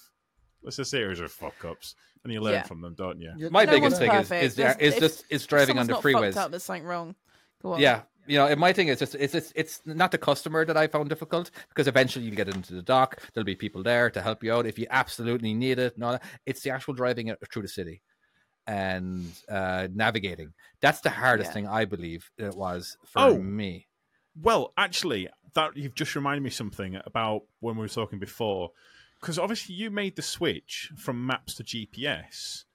It's 0.63 0.79
a 0.79 0.85
series 0.85 1.19
of 1.19 1.31
fuck 1.31 1.63
ups, 1.63 1.93
and 2.23 2.33
you 2.33 2.41
learn 2.41 2.53
Yeah. 2.53 2.63
from 2.63 2.81
them, 2.81 2.95
don't 2.95 3.19
you? 3.19 3.49
My 3.51 3.65
No 3.65 3.71
biggest 3.73 3.97
thing 3.99 4.09
is 4.09 4.17
perfect. 4.29 4.43
is, 4.45 4.55
There's- 4.55 4.77
is 4.79 4.93
if- 4.95 4.99
just 4.99 5.25
is 5.29 5.45
driving 5.45 5.77
on 5.77 5.85
the 5.85 5.93
freeways. 5.93 6.35
up, 6.37 6.49
there's 6.49 6.63
something 6.63 6.85
wrong. 6.85 7.13
Go 7.61 7.73
on. 7.73 7.81
Yeah, 7.81 8.01
you 8.27 8.37
know, 8.37 8.47
and 8.47 8.59
my 8.59 8.73
thing 8.73 8.87
is 8.87 8.99
just 8.99 9.15
it's 9.15 9.33
it's 9.35 9.51
it's 9.55 9.81
not 9.85 10.11
the 10.11 10.17
customer 10.17 10.65
that 10.65 10.77
I 10.77 10.87
found 10.87 11.09
difficult 11.09 11.51
because 11.69 11.87
eventually 11.87 12.25
you'll 12.25 12.35
get 12.35 12.49
into 12.49 12.73
the 12.73 12.81
dock. 12.81 13.21
There'll 13.33 13.45
be 13.45 13.55
people 13.55 13.83
there 13.83 14.09
to 14.09 14.21
help 14.21 14.43
you 14.43 14.53
out 14.53 14.65
if 14.65 14.77
you 14.79 14.87
absolutely 14.89 15.53
need 15.53 15.79
it. 15.79 15.97
No, 15.97 16.19
it's 16.45 16.61
the 16.61 16.71
actual 16.71 16.93
driving 16.93 17.33
through 17.51 17.61
the 17.63 17.67
city 17.67 18.01
and 18.67 19.25
uh 19.49 19.87
navigating. 19.93 20.53
That's 20.81 21.01
the 21.01 21.09
hardest 21.11 21.49
Yeah. 21.49 21.53
thing 21.53 21.67
I 21.67 21.85
believe 21.85 22.31
it 22.37 22.55
was 22.55 22.97
for 23.05 23.19
Oh. 23.21 23.37
me. 23.37 23.87
Well, 24.41 24.73
actually, 24.75 25.29
that 25.53 25.77
you've 25.77 25.95
just 25.95 26.15
reminded 26.15 26.43
me 26.43 26.49
something 26.49 26.99
about 27.05 27.43
when 27.61 27.75
we 27.75 27.81
were 27.81 27.87
talking 27.87 28.19
before, 28.19 28.71
because 29.21 29.39
obviously 29.39 29.75
you 29.75 29.89
made 29.89 30.15
the 30.17 30.21
switch 30.21 30.91
from 30.97 31.25
maps 31.25 31.55
to 31.55 31.63
GPS. 31.63 32.65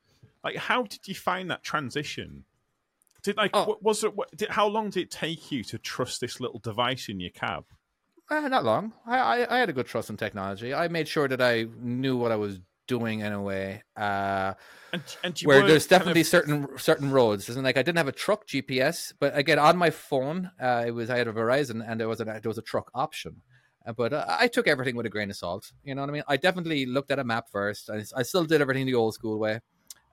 Like, 0.43 0.57
how 0.57 0.85
did 0.85 1.07
you 1.07 1.15
find 1.15 1.51
that 1.51 1.63
transition? 1.63 2.45
Did 3.23 3.37
like 3.37 3.51
Oh. 3.55 3.79
was 3.81 4.05
it? 4.05 4.15
what- 4.17 4.35
Did, 4.37 4.51
how 4.51 4.67
long 4.67 4.91
did 4.91 5.03
it 5.05 5.11
take 5.11 5.51
you 5.53 5.63
to 5.65 5.79
trust 5.79 6.21
this 6.21 6.41
little 6.41 6.59
device 6.61 7.09
in 7.09 7.21
your 7.21 7.31
cab? 7.31 7.65
Uh, 8.31 8.49
not 8.49 8.65
long. 8.65 8.93
I, 9.07 9.19
I 9.19 9.57
I 9.57 9.59
had 9.59 9.69
a 9.69 9.73
good 9.73 9.87
trust 9.87 10.09
in 10.11 10.17
technology. 10.17 10.73
I 10.73 10.89
made 10.89 11.09
sure 11.09 11.27
that 11.29 11.41
I 11.43 11.67
knew 11.81 12.17
what 12.17 12.31
I 12.33 12.37
was 12.37 12.61
doing 12.87 13.21
in 13.21 13.33
a 13.33 13.43
way. 13.43 13.83
Uh, 13.97 14.55
And 14.93 15.03
and 15.23 15.39
where 15.41 15.67
there's 15.67 15.87
definitely 15.87 16.23
of- 16.23 16.27
certain 16.29 16.79
certain 16.79 17.11
roads. 17.11 17.49
Isn't 17.49 17.65
like 17.65 17.77
I 17.77 17.83
didn't 17.83 17.99
have 17.99 18.09
a 18.09 18.13
truck 18.13 18.47
GPS, 18.47 19.13
but 19.19 19.37
again 19.37 19.59
on 19.59 19.77
my 19.77 19.91
phone, 19.91 20.51
uh, 20.61 20.85
it 20.87 20.93
was 20.93 21.11
I 21.11 21.19
had 21.19 21.29
a 21.29 21.33
Verizon 21.33 21.85
and 21.87 21.99
there 22.01 22.09
was 22.09 22.21
a 22.21 22.25
there 22.25 22.41
was 22.45 22.59
a 22.59 22.63
truck 22.63 22.91
option. 22.95 23.43
Uh, 23.87 23.93
but 23.93 24.13
uh, 24.13 24.25
I 24.29 24.47
took 24.49 24.69
everything 24.69 24.95
with 24.97 25.07
a 25.07 25.09
grain 25.09 25.31
of 25.31 25.37
salt. 25.37 25.73
You 25.85 25.95
know 25.95 26.03
what 26.03 26.11
I 26.11 26.13
mean? 26.13 26.23
I 26.29 26.37
definitely 26.37 26.85
looked 26.87 27.11
at 27.11 27.19
a 27.19 27.25
map 27.25 27.49
first. 27.51 27.89
I, 27.91 28.05
I 28.17 28.23
still 28.23 28.45
did 28.45 28.61
everything 28.61 28.85
the 28.87 28.95
old 28.95 29.15
school 29.15 29.39
way, 29.39 29.61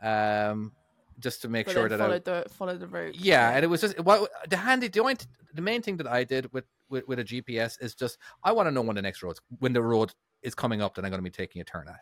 um, 0.02 0.72
just 1.20 1.42
to 1.42 1.50
make 1.50 1.66
But 1.66 1.74
sure 1.74 1.90
that 1.90 2.00
I 2.00 2.06
followed 2.06 2.26
the 2.26 2.46
followed 2.50 2.80
the 2.80 2.88
route. 2.88 3.16
yeah, 3.16 3.52
and 3.52 3.64
it 3.64 3.68
was 3.68 3.82
just 3.82 4.00
what 4.00 4.30
the 4.50 4.58
handy. 4.58 4.88
The 4.88 5.00
only 5.00 5.16
the 5.54 5.62
main 5.62 5.82
thing 5.82 5.98
that 5.98 6.08
I 6.08 6.24
did 6.24 6.52
with, 6.54 6.66
with 6.90 7.08
with 7.08 7.20
a 7.20 7.24
GPS 7.24 7.82
is 7.82 7.96
just 7.96 8.18
I 8.44 8.52
want 8.52 8.68
to 8.68 8.72
know 8.72 8.82
when 8.82 8.96
the 8.96 9.02
next 9.02 9.24
road 9.24 9.38
when 9.60 9.74
the 9.74 9.82
road 9.82 10.14
is 10.44 10.54
coming 10.54 10.82
up 10.82 10.96
that 10.96 11.04
I'm 11.06 11.12
going 11.12 11.20
to 11.20 11.24
be 11.24 11.30
taking 11.32 11.62
a 11.62 11.66
turn 11.66 11.88
at. 11.88 12.02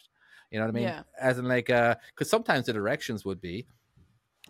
You 0.52 0.60
know 0.60 0.66
what 0.66 0.70
I 0.72 0.74
mean? 0.74 0.84
Yeah. 0.84 1.04
As 1.20 1.38
in 1.40 1.46
like 1.46 1.70
uh, 1.70 1.96
because 2.10 2.30
sometimes 2.30 2.66
the 2.66 2.74
directions 2.74 3.26
would 3.26 3.42
be 3.42 3.66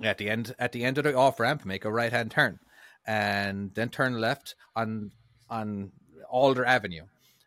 at 0.01 0.17
the 0.17 0.29
end 0.29 0.53
at 0.59 0.71
the 0.71 0.83
end 0.83 0.97
of 0.97 1.03
the 1.03 1.13
off 1.15 1.39
ramp, 1.39 1.65
make 1.65 1.85
a 1.85 1.91
right 1.91 2.11
hand 2.11 2.31
turn, 2.31 2.59
and 3.05 3.73
then 3.75 3.89
turn 3.89 4.19
left 4.19 4.55
on 4.75 5.11
on 5.49 5.91
Alder 6.29 6.65
Avenue, 6.65 7.03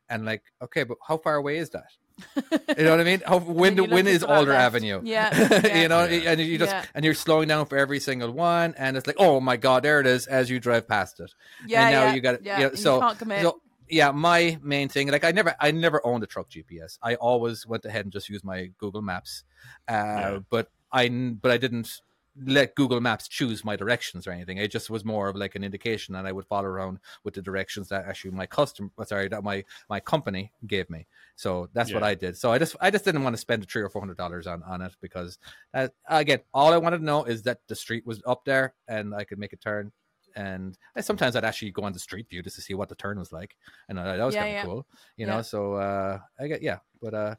and 0.09 0.25
like 0.25 0.43
okay, 0.63 0.85
but 0.85 0.99
how 1.07 1.17
far 1.19 1.35
away 1.35 1.59
is 1.59 1.71
that? 1.71 1.91
You 2.37 2.85
know 2.85 2.91
what 2.91 3.01
I 3.01 3.05
mean? 3.05 3.23
How, 3.27 3.39
when 3.39 3.75
then 3.75 3.77
the 3.77 3.83
you're 3.83 3.95
when 3.95 4.05
looking 4.05 4.15
is 4.17 4.21
for 4.23 4.27
that 4.29 4.37
Alder 4.37 4.53
left. 4.53 4.65
Avenue? 4.75 5.01
Yeah, 5.05 5.49
yeah. 5.65 5.83
you 5.83 5.89
know, 5.89 6.05
Yeah. 6.05 6.31
and 6.33 6.41
you 6.41 6.59
just 6.59 6.73
Yeah. 6.73 6.85
and 6.95 7.05
you're 7.05 7.15
slowing 7.15 7.49
down 7.49 7.67
for 7.67 7.77
every 7.79 8.01
single 8.01 8.31
one, 8.33 8.75
and 8.79 8.97
it's 8.97 9.07
like, 9.07 9.17
oh 9.19 9.41
my 9.41 9.57
god, 9.57 9.83
there 9.83 10.01
it 10.01 10.07
is 10.07 10.27
as 10.27 10.51
you 10.51 10.61
drive 10.61 10.87
past 10.89 11.21
it. 11.21 11.33
Yeah, 11.67 11.85
and 11.87 11.93
now 11.95 12.05
yeah, 12.07 12.15
you 12.15 12.21
got 12.21 12.35
it. 12.37 12.41
yeah. 12.45 12.59
you 12.59 12.69
know, 12.69 12.75
so, 12.75 12.95
you 12.97 13.15
can't 13.17 13.43
so 13.43 13.61
yeah, 13.91 14.11
my 14.11 14.59
main 14.63 14.89
thing, 14.89 15.09
like 15.09 15.25
I 15.25 15.31
never, 15.31 15.55
I 15.61 15.71
never 15.71 16.05
owned 16.07 16.23
a 16.23 16.27
truck 16.27 16.51
GPS. 16.51 16.99
I 17.03 17.15
always 17.15 17.67
went 17.67 17.85
ahead 17.87 18.05
and 18.05 18.13
just 18.13 18.29
used 18.29 18.45
my 18.45 18.71
Google 18.79 19.01
Maps, 19.03 19.45
uh, 19.89 19.93
Yeah. 19.93 20.39
but 20.51 20.71
I, 20.93 21.09
but 21.09 21.51
I 21.51 21.57
didn't 21.57 22.01
let 22.45 22.75
Google 22.75 23.01
Maps 23.01 23.29
choose 23.29 23.65
my 23.65 23.77
directions 23.77 24.27
or 24.27 24.31
anything. 24.31 24.59
It 24.59 24.71
just 24.71 24.91
was 24.91 25.05
more 25.05 25.29
of 25.29 25.37
like 25.37 25.55
an 25.55 25.65
indication, 25.65 26.15
and 26.15 26.27
I 26.27 26.33
would 26.33 26.47
follow 26.47 26.67
around 26.67 26.99
with 27.25 27.35
the 27.35 27.43
directions 27.43 27.89
that 27.89 28.07
actually 28.07 28.33
my 28.33 28.47
customer, 28.47 28.91
sorry, 29.05 29.29
that 29.29 29.43
my 29.43 29.65
my 29.89 30.01
company 30.01 30.53
gave 30.67 30.89
me. 30.91 31.07
So 31.37 31.69
that's 31.73 31.93
what 31.95 32.03
I 32.03 32.15
did. 32.15 32.37
So 32.37 32.51
I 32.53 32.59
just, 32.59 32.77
I 32.81 32.91
just 32.91 33.05
didn't 33.05 33.23
want 33.23 33.35
to 33.35 33.41
spend 33.41 33.69
three 33.69 33.83
or 33.83 33.89
four 33.89 34.03
hundred 34.03 34.17
dollars 34.17 34.47
on 34.47 34.63
on 34.65 34.83
it 34.83 34.93
because, 35.01 35.39
uh, 35.75 35.89
again, 36.09 36.41
all 36.53 36.73
I 36.73 36.79
wanted 36.79 36.99
to 36.99 37.05
know 37.05 37.25
is 37.25 37.43
that 37.43 37.61
the 37.69 37.77
street 37.77 38.05
was 38.07 38.21
up 38.27 38.45
there 38.45 38.75
and 38.89 39.15
I 39.15 39.25
could 39.25 39.39
make 39.39 39.53
a 39.53 39.57
turn. 39.57 39.93
And 40.37 40.77
I, 40.95 41.01
sometimes 41.01 41.35
I'd 41.35 41.45
actually 41.45 41.71
go 41.73 41.83
on 41.83 41.93
the 41.93 41.99
street 41.99 42.29
view 42.29 42.43
just 42.43 42.57
to 42.57 42.63
see 42.63 42.75
what 42.75 42.89
the 42.89 42.95
turn 42.95 43.19
was 43.19 43.33
like, 43.33 43.57
and 43.89 43.99
uh, 43.99 44.17
that 44.17 44.25
was 44.25 44.35
Yeah, 44.35 44.41
kind 44.41 44.51
of 44.51 44.57
yeah. 44.57 44.65
cool, 44.65 44.87
you 45.17 45.27
Yeah. 45.27 45.37
know. 45.37 45.43
So 45.43 45.75
uh, 45.75 46.19
I 46.39 46.47
get 46.47 46.63
yeah, 46.63 46.79
but 47.01 47.15
uh, 47.15 47.35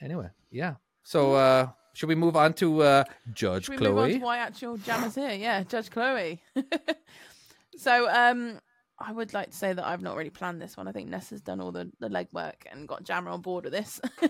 anyway, 0.00 0.28
yeah. 0.50 0.76
So 1.02 1.34
uh, 1.34 1.68
should 1.98 2.08
we 2.08 2.14
move 2.14 2.36
on 2.36 2.52
to 2.54 2.80
uh, 2.84 3.04
Judge 3.34 3.64
Should 3.64 3.80
we 3.80 3.88
move 3.88 3.98
on 3.98 4.04
Chloe? 4.08 4.18
to 4.20 4.24
why 4.24 4.38
actual 4.38 4.76
Jammer's 4.76 5.16
here? 5.16 5.32
Yeah, 5.32 5.64
Judge 5.64 5.90
Chloe. 5.90 6.40
so, 7.76 8.08
um, 8.08 8.60
I 9.00 9.10
would 9.10 9.34
like 9.34 9.50
to 9.50 9.56
say 9.56 9.72
that 9.72 9.84
I've 9.84 10.00
not 10.00 10.16
really 10.16 10.30
planned 10.30 10.62
this 10.62 10.76
one. 10.76 10.86
I 10.86 10.92
think 10.92 11.08
Nessa's 11.08 11.40
done 11.40 11.60
all 11.60 11.72
the, 11.72 11.90
the 11.98 12.08
legwork 12.08 12.54
and 12.70 12.86
got 12.86 13.02
Jammer 13.02 13.30
on 13.32 13.40
board 13.40 13.64
with 13.64 13.72
this. 13.72 14.00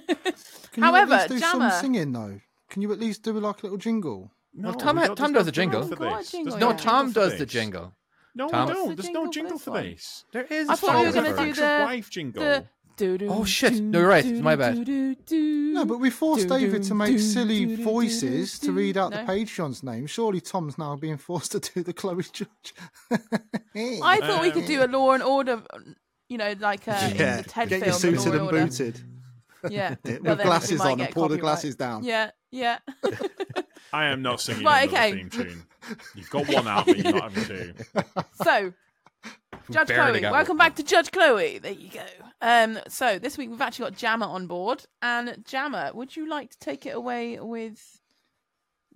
Can 0.72 0.82
However, 0.82 1.12
you 1.12 1.20
at 1.20 1.30
least 1.30 1.42
do 1.42 1.46
Jammer, 1.46 1.70
some 1.70 1.80
singing 1.82 2.12
though? 2.12 2.40
Can 2.70 2.80
you 2.80 2.90
at 2.90 2.98
least 3.00 3.22
do 3.22 3.32
like 3.38 3.58
a 3.62 3.66
little 3.66 3.76
jingle? 3.76 4.30
No, 4.54 4.72
Tom 4.72 4.96
we 4.96 5.02
ha- 5.02 5.14
Tom 5.14 5.34
does 5.34 5.44
no 5.44 5.50
a 5.50 5.52
jingle. 5.52 5.82
for 5.86 5.94
Oh, 5.94 5.96
God, 5.98 6.20
this. 6.20 6.30
jingle, 6.30 6.56
no, 6.56 6.70
yeah. 6.70 6.76
Tom 6.78 7.12
does 7.12 7.36
the 7.36 7.44
jingle. 7.44 7.92
No, 8.34 8.48
Tom- 8.48 8.68
we 8.68 8.74
don't. 8.74 8.88
the 8.88 8.94
There's 8.94 9.06
jingle 9.06 9.22
no 9.24 9.28
for 9.28 9.32
jingle 9.34 9.52
this 9.58 9.64
for 9.64 9.70
one? 9.72 9.82
this. 9.84 10.24
There 10.32 10.44
is. 10.44 10.68
I 10.70 10.72
a 10.72 10.76
thought 10.78 11.00
we 11.00 11.06
were 11.06 11.12
gonna 11.12 11.36
do 11.36 11.52
the- 11.52 11.84
wife 11.86 12.08
jingle. 12.08 12.42
the 12.42 12.54
doo-doo, 12.60 12.68
Oh, 13.00 13.44
shit. 13.44 13.80
No, 13.80 14.00
you're 14.00 14.08
right. 14.08 14.24
It's 14.24 14.40
my 14.40 14.56
bad. 14.56 14.86
No, 15.30 15.84
but 15.84 15.98
we 15.98 16.10
forced 16.10 16.48
David 16.48 16.82
to 16.84 16.94
make 16.94 17.18
silly 17.18 17.66
do, 17.66 17.76
do, 17.76 17.84
voices 17.84 18.58
to 18.60 18.72
read 18.72 18.96
out 18.96 19.10
no. 19.12 19.24
the 19.24 19.32
Patreon's 19.32 19.82
name. 19.82 20.06
Surely 20.06 20.40
Tom's 20.40 20.78
now 20.78 20.96
being 20.96 21.16
forced 21.16 21.52
to 21.52 21.60
do 21.60 21.82
the 21.82 21.92
Chloe 21.92 22.24
Judge. 22.32 22.74
I 23.74 24.18
thought 24.20 24.42
we 24.42 24.50
could 24.50 24.66
do 24.66 24.80
a 24.80 24.84
Um, 24.84 24.92
Law 24.92 25.12
and 25.12 25.22
Order, 25.22 25.62
you 26.28 26.38
know, 26.38 26.54
like 26.58 26.86
uh, 26.88 27.08
in 27.10 27.16
yeah, 27.16 27.36
the 27.38 27.48
Ted 27.48 27.68
get 27.68 27.80
film. 27.80 27.92
you 27.92 27.98
suited 27.98 28.26
Law 28.26 28.32
and 28.32 28.40
Order. 28.42 28.64
booted 28.64 29.00
Yeah, 29.70 29.94
Yeah, 30.04 30.18
Well, 30.22 30.36
with 30.36 30.44
glasses 30.44 30.80
on 30.80 31.00
and 31.00 31.10
pull 31.10 31.28
the 31.28 31.38
glasses 31.38 31.76
down. 31.76 32.04
Yeah, 32.04 32.30
yeah. 32.50 32.78
I 33.92 34.06
am 34.06 34.22
not 34.22 34.40
singing 34.40 34.64
Right, 34.64 34.88
another 34.88 35.06
okay. 35.06 35.12
theme 35.12 35.30
tune. 35.30 35.62
You've 36.14 36.30
got 36.30 36.48
one 36.48 36.68
out, 36.68 36.86
but 36.86 36.98
you're 36.98 37.12
not 37.12 37.32
having 37.32 37.44
two. 37.44 37.74
So, 38.44 38.72
Judge 39.70 39.88
barely 39.88 40.20
Chloe, 40.20 40.32
welcome 40.32 40.58
one. 40.58 40.66
back 40.66 40.76
to 40.76 40.82
Judge 40.82 41.10
Chloe. 41.10 41.58
There 41.58 41.72
you 41.72 41.90
go. 41.90 42.04
Um, 42.40 42.78
so 42.88 43.18
this 43.18 43.36
week 43.36 43.50
we've 43.50 43.60
actually 43.60 43.90
got 43.90 43.98
Jammer 43.98 44.26
on 44.26 44.46
board, 44.46 44.84
and 45.02 45.42
Jammer, 45.44 45.90
would 45.94 46.14
you 46.16 46.28
like 46.28 46.50
to 46.50 46.58
take 46.58 46.86
it 46.86 46.94
away 46.94 47.38
with 47.40 48.00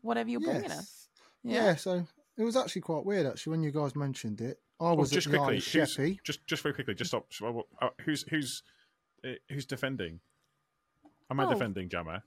whatever 0.01 0.31
you're 0.31 0.41
bringing 0.41 0.71
us? 0.71 1.09
Yeah. 1.43 1.75
so 1.75 2.07
it 2.39 2.45
was 2.45 2.57
actually 2.57 2.83
quite 2.83 3.05
weird 3.05 3.27
actually 3.27 3.51
when 3.53 3.63
you 3.65 3.73
guys 3.73 3.97
mentioned 3.97 4.41
it. 4.41 4.59
I 4.81 4.85
Well, 4.85 4.97
was 4.99 5.11
just 5.11 5.27
at 5.27 5.31
quickly, 5.31 5.57
of 5.59 5.65
who's, 5.65 5.91
Sheppey. 5.93 6.21
just 6.25 6.47
just 6.47 6.63
very 6.63 6.75
quickly, 6.75 6.95
just 6.95 7.11
stop. 7.11 7.27
so, 7.33 7.67
uh, 7.81 7.89
Who's 8.05 8.23
who's 8.29 8.63
uh, 9.25 9.31
who's 9.49 9.67
defending? 9.67 10.21
Am 11.31 11.41
I 11.41 11.45
Oh. 11.47 11.51
defending 11.53 11.89
Jammer? 11.89 12.23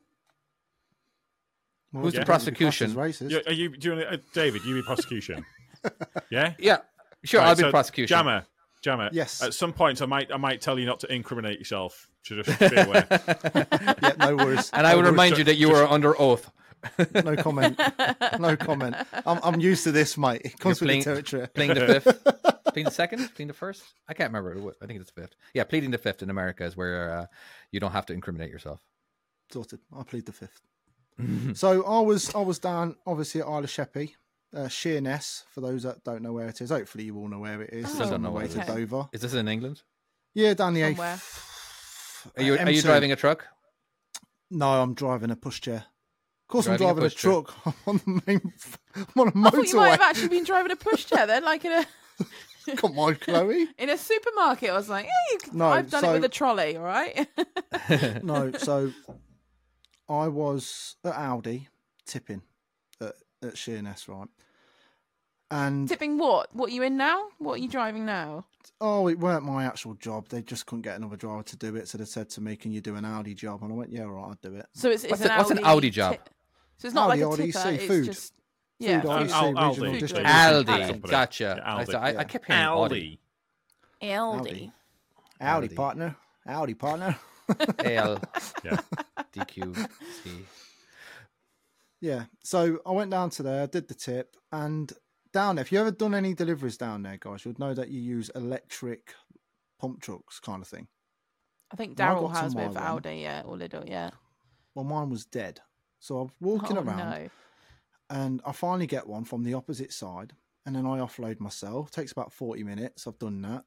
Well, 1.94 2.04
Who's 2.04 2.14
the 2.14 2.18
yeah, 2.18 2.22
you'd 2.22 2.26
prosecution? 2.26 2.94
Racist. 2.94 3.30
Yeah, 3.32 3.40
are 3.48 3.54
you 3.54 3.70
doing 3.70 4.00
it, 4.00 4.08
uh, 4.08 4.18
David? 4.34 4.64
You 4.66 4.76
be 4.76 4.82
prosecution. 4.84 5.46
yeah. 6.30 6.54
Yeah, 6.60 6.78
sure. 7.24 7.40
Right, 7.40 7.50
I'll 7.50 7.56
be 7.56 7.62
so, 7.62 7.72
prosecution. 7.72 8.08
Jammer, 8.18 8.46
Jammer. 8.86 9.10
Yes. 9.12 9.42
At 9.42 9.54
some 9.56 9.74
point, 9.74 10.02
I 10.02 10.06
might 10.06 10.32
I 10.32 10.38
might 10.38 10.62
tell 10.62 10.78
you 10.80 10.86
not 10.86 11.00
to 11.02 11.12
incriminate 11.14 11.58
yourself. 11.60 12.08
To 12.26 12.42
just 12.42 12.60
be 12.60 12.66
aware. 12.68 13.06
yeah, 14.02 14.14
no 14.20 14.36
worries. 14.36 14.70
And 14.74 14.86
I 14.88 14.92
No 14.92 14.98
would 14.98 15.06
worries. 15.06 15.12
remind 15.12 15.38
you 15.38 15.44
that 15.46 15.56
you 15.58 15.70
were 15.70 15.86
under 15.86 16.20
oath. 16.20 16.50
No 17.24 17.36
comment. 17.36 17.80
No 18.40 18.56
comment. 18.56 18.96
I'm, 19.26 19.40
I'm 19.44 19.60
used 19.60 19.84
to 19.86 19.92
this, 19.92 20.18
mate. 20.18 20.42
It 20.46 20.60
comes 20.60 20.82
You're 20.82 20.88
with 20.88 20.98
the 21.04 21.04
territory. 21.04 21.48
Pleading 21.54 21.76
the 21.88 22.00
fifth, 22.00 22.24
pleading 22.74 22.86
the 22.86 22.92
second, 22.92 23.20
pleading 23.30 23.48
the 23.48 23.54
first. 23.54 23.82
I 24.08 24.14
can't 24.14 24.32
remember. 24.32 24.72
I 24.82 24.86
think 24.86 25.00
it's 25.02 25.12
the 25.12 25.22
fifth. 25.22 25.36
Yeah, 25.56 25.64
pleading 25.66 25.92
the 25.92 25.98
fifth 25.98 26.22
in 26.24 26.30
America 26.30 26.64
is 26.64 26.78
where 26.78 27.12
uh, 27.18 27.26
you 27.72 27.80
don't 27.80 27.92
have 27.94 28.06
to 28.08 28.14
incriminate 28.14 28.52
yourself. 28.52 28.82
Sorted. 29.52 29.80
I 29.98 30.04
plead 30.04 30.26
the 30.28 30.32
fifth. 30.34 30.62
so 31.58 31.84
I 31.86 32.00
was 32.02 32.34
I 32.36 32.40
was 32.42 32.60
down 32.60 32.96
obviously 33.08 33.42
at 33.42 33.48
Isle 33.48 33.64
of 33.64 33.70
Sheppey, 33.70 34.16
uh, 34.56 34.68
Sheerness. 34.68 35.44
For 35.52 35.62
those 35.62 35.84
that 35.84 36.04
don't 36.04 36.22
know 36.22 36.34
where 36.34 36.48
it 36.48 36.62
is, 36.62 36.70
hopefully 36.70 37.04
you 37.06 37.18
all 37.18 37.28
know 37.28 37.40
where 37.40 37.62
it 37.62 37.74
is. 37.74 37.86
Oh, 37.86 38.02
It's 38.02 38.10
don't 38.10 38.22
know 38.22 38.32
where 38.32 38.46
it 38.46 38.56
is. 38.56 38.66
Dover. 38.66 39.10
Is 39.12 39.22
this 39.22 39.34
in 39.34 39.48
England? 39.48 39.82
Yeah, 40.34 40.54
down 40.54 40.74
the 40.74 40.82
Somewhere. 40.84 41.20
A. 42.36 42.40
Are 42.40 42.44
you 42.44 42.58
are 42.58 42.70
you 42.72 42.82
driving 42.82 43.12
a 43.12 43.16
truck? 43.16 43.46
No, 44.50 44.82
I'm 44.82 44.94
driving 44.94 45.32
a 45.32 45.36
pushchair. 45.36 45.78
Of 45.78 46.48
course, 46.48 46.68
I'm 46.68 46.78
Driving 46.78 47.04
a 47.04 47.08
a, 47.08 47.10
truck. 47.10 47.54
I'm 47.66 47.74
on 47.88 47.98
the 48.06 48.22
main. 48.28 48.54
I'm 48.96 49.22
on 49.22 49.28
a 49.28 49.48
I 49.48 49.50
thought 49.52 49.68
you 49.68 49.76
might 49.76 49.90
have 49.92 50.02
actually 50.02 50.28
been 50.30 50.44
driving 50.44 50.72
a 50.72 50.76
pushchair 50.76 51.26
then, 51.28 51.44
like 51.44 51.66
in 51.66 51.72
a 51.72 51.86
Come 52.78 52.98
on, 52.98 53.16
Chloe. 53.16 53.68
in 53.78 53.90
a 53.90 53.98
supermarket. 53.98 54.70
I 54.72 54.74
was 54.74 54.90
like, 54.90 55.06
yeah, 55.06 55.12
you 55.34 55.38
can, 55.40 55.58
No, 55.58 55.66
I've 55.68 55.90
done 55.90 56.02
so- 56.04 56.10
it 56.12 56.14
with 56.14 56.26
a 56.26 56.30
trolley. 56.30 56.78
All 56.78 56.84
right. 56.84 57.28
No, 58.24 58.52
so 58.54 58.92
I 60.10 60.28
was 60.28 60.96
at 61.04 61.14
Audi 61.14 61.68
tipping 62.06 62.42
at, 63.02 63.14
at 63.44 63.58
Sheerness, 63.58 64.08
right? 64.08 64.28
And 65.52 65.88
Tipping 65.88 66.18
what? 66.18 66.54
What 66.56 66.72
are 66.72 66.74
you 66.74 66.82
in 66.84 66.98
now? 66.98 67.28
What 67.38 67.54
are 67.54 67.58
you 67.62 67.68
driving 67.70 68.06
now? 68.06 68.46
oh, 68.82 69.08
it 69.08 69.18
weren't 69.20 69.44
my 69.46 69.64
actual 69.64 69.94
job. 69.96 70.28
They 70.28 70.42
just 70.42 70.66
couldn't 70.66 70.82
get 70.82 70.98
another 70.98 71.16
driver 71.16 71.44
to 71.44 71.56
do 71.56 71.76
it, 71.78 71.88
so 71.88 71.98
they 71.98 72.04
said 72.06 72.30
to 72.32 72.42
me, 72.42 72.56
"Can 72.58 72.72
you 72.74 72.82
do 72.82 72.96
an 72.96 73.06
Audi 73.06 73.34
job?" 73.34 73.64
And 73.64 73.72
I 73.72 73.76
went, 73.76 73.92
"Yeah, 73.92 74.04
all 74.04 74.10
right, 74.12 74.24
I'll 74.24 74.38
do 74.42 74.56
it." 74.56 74.66
So 74.74 74.90
it's, 74.90 75.04
it's 75.04 75.12
What's 75.12 75.24
an 75.24 75.32
a- 75.32 75.38
what's 75.38 75.52
an 75.52 75.58
Audi 75.60 75.68
Audi 75.68 75.90
job? 75.92 76.12
tip- 76.14 76.30
So 76.78 76.88
it's 76.88 76.96
not 76.96 77.10
Audi, 77.10 77.24
like 77.24 77.30
a 77.30 77.32
Audi, 77.42 77.46
tipper. 77.52 77.60
say 77.60 77.76
it's 77.76 77.86
food. 77.86 78.06
just 78.06 78.34
yeah. 78.80 79.02
Food, 79.02 79.10
Al- 79.12 79.18
Audi, 79.18 79.32
Al- 79.32 79.74
say 79.76 79.82
Aldi. 79.82 79.92
regional 79.94 80.24
Aldi. 80.24 80.66
Company. 80.66 81.00
Aldi, 81.00 81.10
gotcha. 81.12 81.44
Yeah, 81.64 81.84
so 81.86 81.92
Aldi. 81.94 81.96
I, 81.96 82.08
I 82.08 82.12
Yeah. 82.12 82.24
kept 82.24 82.46
hearing 82.48 82.62
Audi. 82.64 83.20
Aldi. 84.02 84.10
Aldi. 84.10 84.72
Audi 85.42 85.66
Audi. 85.68 85.76
partner, 85.76 86.16
Audi 86.48 86.74
partner. 86.74 87.16
AL, 87.86 88.20
Yeah. 88.64 88.78
DQ, 89.34 89.90
C. 90.24 90.32
Yeah. 92.02 92.26
So 92.44 92.80
I 92.86 92.92
went 92.92 93.12
down 93.12 93.30
to 93.32 93.44
there, 93.44 93.68
did 93.68 93.88
the 93.88 93.94
tip, 93.94 94.36
and 94.52 94.92
down 95.36 95.58
there, 95.58 95.64
if 95.64 95.72
you 95.72 95.82
ever 95.82 95.92
done 95.92 96.16
any 96.16 96.34
deliveries 96.34 96.78
down 96.78 97.04
there, 97.04 97.18
guys, 97.20 97.44
you'd 97.44 97.60
know 97.60 97.74
that 97.74 97.90
you 97.90 98.00
use 98.00 98.32
electric 98.36 99.14
pump 99.78 100.02
trucks 100.02 100.40
kind 100.40 100.62
of 100.62 100.68
thing. 100.68 100.88
I 101.72 101.76
think 101.76 101.98
Daryl 101.98 102.34
has 102.34 102.56
with 102.56 102.68
one. 102.68 102.78
Audi, 102.78 103.18
yeah, 103.18 103.42
or 103.46 103.58
Lidl, 103.58 103.88
yeah. 103.88 104.12
Well, 104.74 104.86
mine 104.86 105.10
was 105.10 105.26
dead. 105.26 105.60
So 106.00 106.20
I'm 106.20 106.32
walking 106.40 106.78
oh, 106.78 106.84
around 106.84 106.98
No. 106.98 107.30
and 108.10 108.42
I 108.46 108.54
finally 108.54 108.88
get 108.88 109.08
one 109.08 109.26
from 109.26 109.44
the 109.44 109.56
opposite 109.56 109.92
side. 109.92 110.32
And 110.66 110.74
then 110.74 110.86
I 110.86 111.00
offload 111.00 111.42
myself. 111.42 111.92
takes 111.92 112.14
about 112.14 112.32
40 112.32 112.64
minutes. 112.64 113.06
I've 113.06 113.20
done 113.20 113.42
that. 113.42 113.66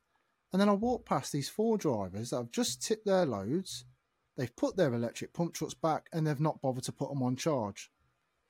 And 0.53 0.61
then 0.61 0.71
I 0.71 0.73
walk 0.73 1.05
past 1.05 1.33
these 1.33 1.51
four 1.51 1.77
drivers 1.77 2.31
that 2.31 2.39
have 2.39 2.51
just 2.51 2.83
tipped 2.83 3.05
their 3.05 3.27
loads. 3.27 3.85
They've 4.39 4.57
put 4.57 4.79
their 4.79 4.95
electric 4.95 5.35
pump 5.35 5.53
trucks 5.53 5.75
back 5.75 6.09
and 6.14 6.27
they've 6.27 6.41
not 6.41 6.62
bothered 6.62 6.85
to 6.85 6.93
put 6.93 7.11
them 7.11 7.23
on 7.23 7.37
charge. 7.37 7.91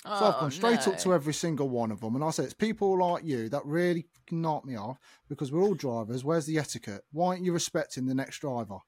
So 0.04 0.10
I've 0.12 0.34
Oh, 0.36 0.40
gone 0.40 0.50
straight 0.50 0.86
up 0.86 0.96
to 0.98 1.12
every 1.12 1.34
single 1.34 1.68
one 1.68 1.90
of 1.90 2.00
them, 2.00 2.14
and 2.14 2.24
I 2.24 2.30
said, 2.30 2.44
"It's 2.46 2.54
people 2.54 2.98
like 2.98 3.24
you 3.24 3.48
that 3.48 3.64
really 3.66 4.06
knock 4.30 4.64
me 4.64 4.76
off 4.76 4.98
because 5.28 5.50
we're 5.50 5.62
all 5.62 5.74
drivers. 5.74 6.24
Where's 6.24 6.46
the 6.46 6.58
etiquette? 6.58 7.04
Why 7.12 7.28
aren't 7.28 7.44
you 7.44 7.52
respecting 7.52 8.06
the 8.06 8.14
next 8.14 8.38
driver?" 8.38 8.78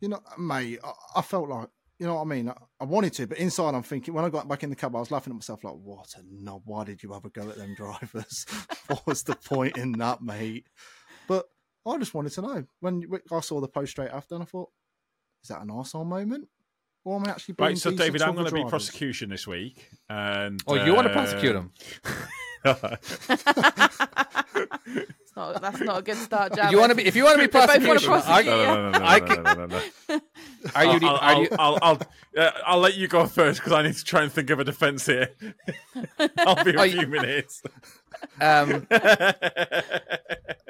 You 0.00 0.08
know, 0.08 0.20
mate, 0.38 0.78
I, 0.84 0.92
I 1.16 1.22
felt 1.22 1.48
like, 1.48 1.68
you 1.98 2.06
know 2.06 2.16
what 2.16 2.22
I 2.22 2.24
mean. 2.24 2.48
I, 2.50 2.56
I 2.80 2.84
wanted 2.84 3.12
to, 3.14 3.26
but 3.26 3.38
inside, 3.38 3.74
I'm 3.74 3.82
thinking. 3.82 4.12
When 4.14 4.24
I 4.24 4.30
got 4.30 4.48
back 4.48 4.62
in 4.62 4.70
the 4.70 4.76
cab, 4.76 4.94
I 4.94 5.00
was 5.00 5.10
laughing 5.10 5.32
at 5.32 5.36
myself, 5.36 5.64
like, 5.64 5.74
"What 5.74 6.14
a 6.16 6.22
knob! 6.30 6.62
Why 6.64 6.84
did 6.84 7.02
you 7.02 7.12
have 7.12 7.24
a 7.24 7.30
go 7.30 7.48
at 7.48 7.56
them 7.56 7.74
drivers? 7.74 8.44
what 8.88 9.06
was 9.06 9.22
the 9.22 9.36
point 9.36 9.76
in 9.76 9.92
that, 9.92 10.22
mate?" 10.22 10.66
But 11.26 11.46
I 11.86 11.96
just 11.98 12.14
wanted 12.14 12.32
to 12.32 12.42
know 12.42 12.64
when 12.80 13.06
I 13.32 13.40
saw 13.40 13.60
the 13.60 13.68
post 13.68 13.92
straight 13.92 14.10
after, 14.10 14.34
and 14.34 14.42
I 14.42 14.46
thought, 14.46 14.70
"Is 15.42 15.48
that 15.48 15.62
an 15.62 15.68
arsehole 15.68 16.06
moment?" 16.06 16.48
Or 17.06 17.20
am 17.20 17.24
I 17.24 17.30
actually 17.30 17.54
being 17.54 17.68
Right, 17.68 17.78
so 17.78 17.92
David, 17.92 18.20
I'm 18.20 18.34
going 18.34 18.46
to 18.46 18.52
be 18.52 18.62
drivers? 18.62 18.70
prosecution 18.70 19.30
this 19.30 19.46
week, 19.46 19.90
and 20.10 20.60
Oh, 20.66 20.74
you 20.74 20.92
want 20.92 21.06
to 21.06 21.12
uh, 21.12 21.14
prosecute 21.14 21.54
him? 21.54 21.70
Not, 25.36 25.60
that's 25.60 25.80
not 25.80 25.98
a 25.98 26.02
good 26.02 26.16
start, 26.16 26.54
Jack. 26.54 26.72
You 26.72 26.78
want 26.78 26.90
to 26.90 26.96
be, 26.96 27.04
if 27.04 27.14
you 27.14 27.24
want 27.24 27.38
to 27.38 27.46
be 27.46 27.46
They 27.52 27.66
prosecution, 27.66 28.10
I'll, 28.10 28.22
Are 30.74 30.80
you? 31.42 31.48
I'll, 31.54 31.58
I'll, 31.58 31.78
I'll, 31.82 31.98
uh, 32.38 32.50
I'll 32.66 32.78
let 32.80 32.96
you 32.96 33.06
go 33.06 33.26
first 33.26 33.60
because 33.60 33.72
I 33.72 33.82
need 33.82 33.94
to 33.94 34.04
try 34.04 34.22
and 34.22 34.32
think 34.32 34.48
of 34.48 34.60
a 34.60 34.64
defence 34.64 35.04
here. 35.04 35.28
I'll 36.38 36.64
be 36.64 36.74
a 36.74 36.88
few 36.88 37.06
minutes. 37.06 37.62
Um, 38.40 38.86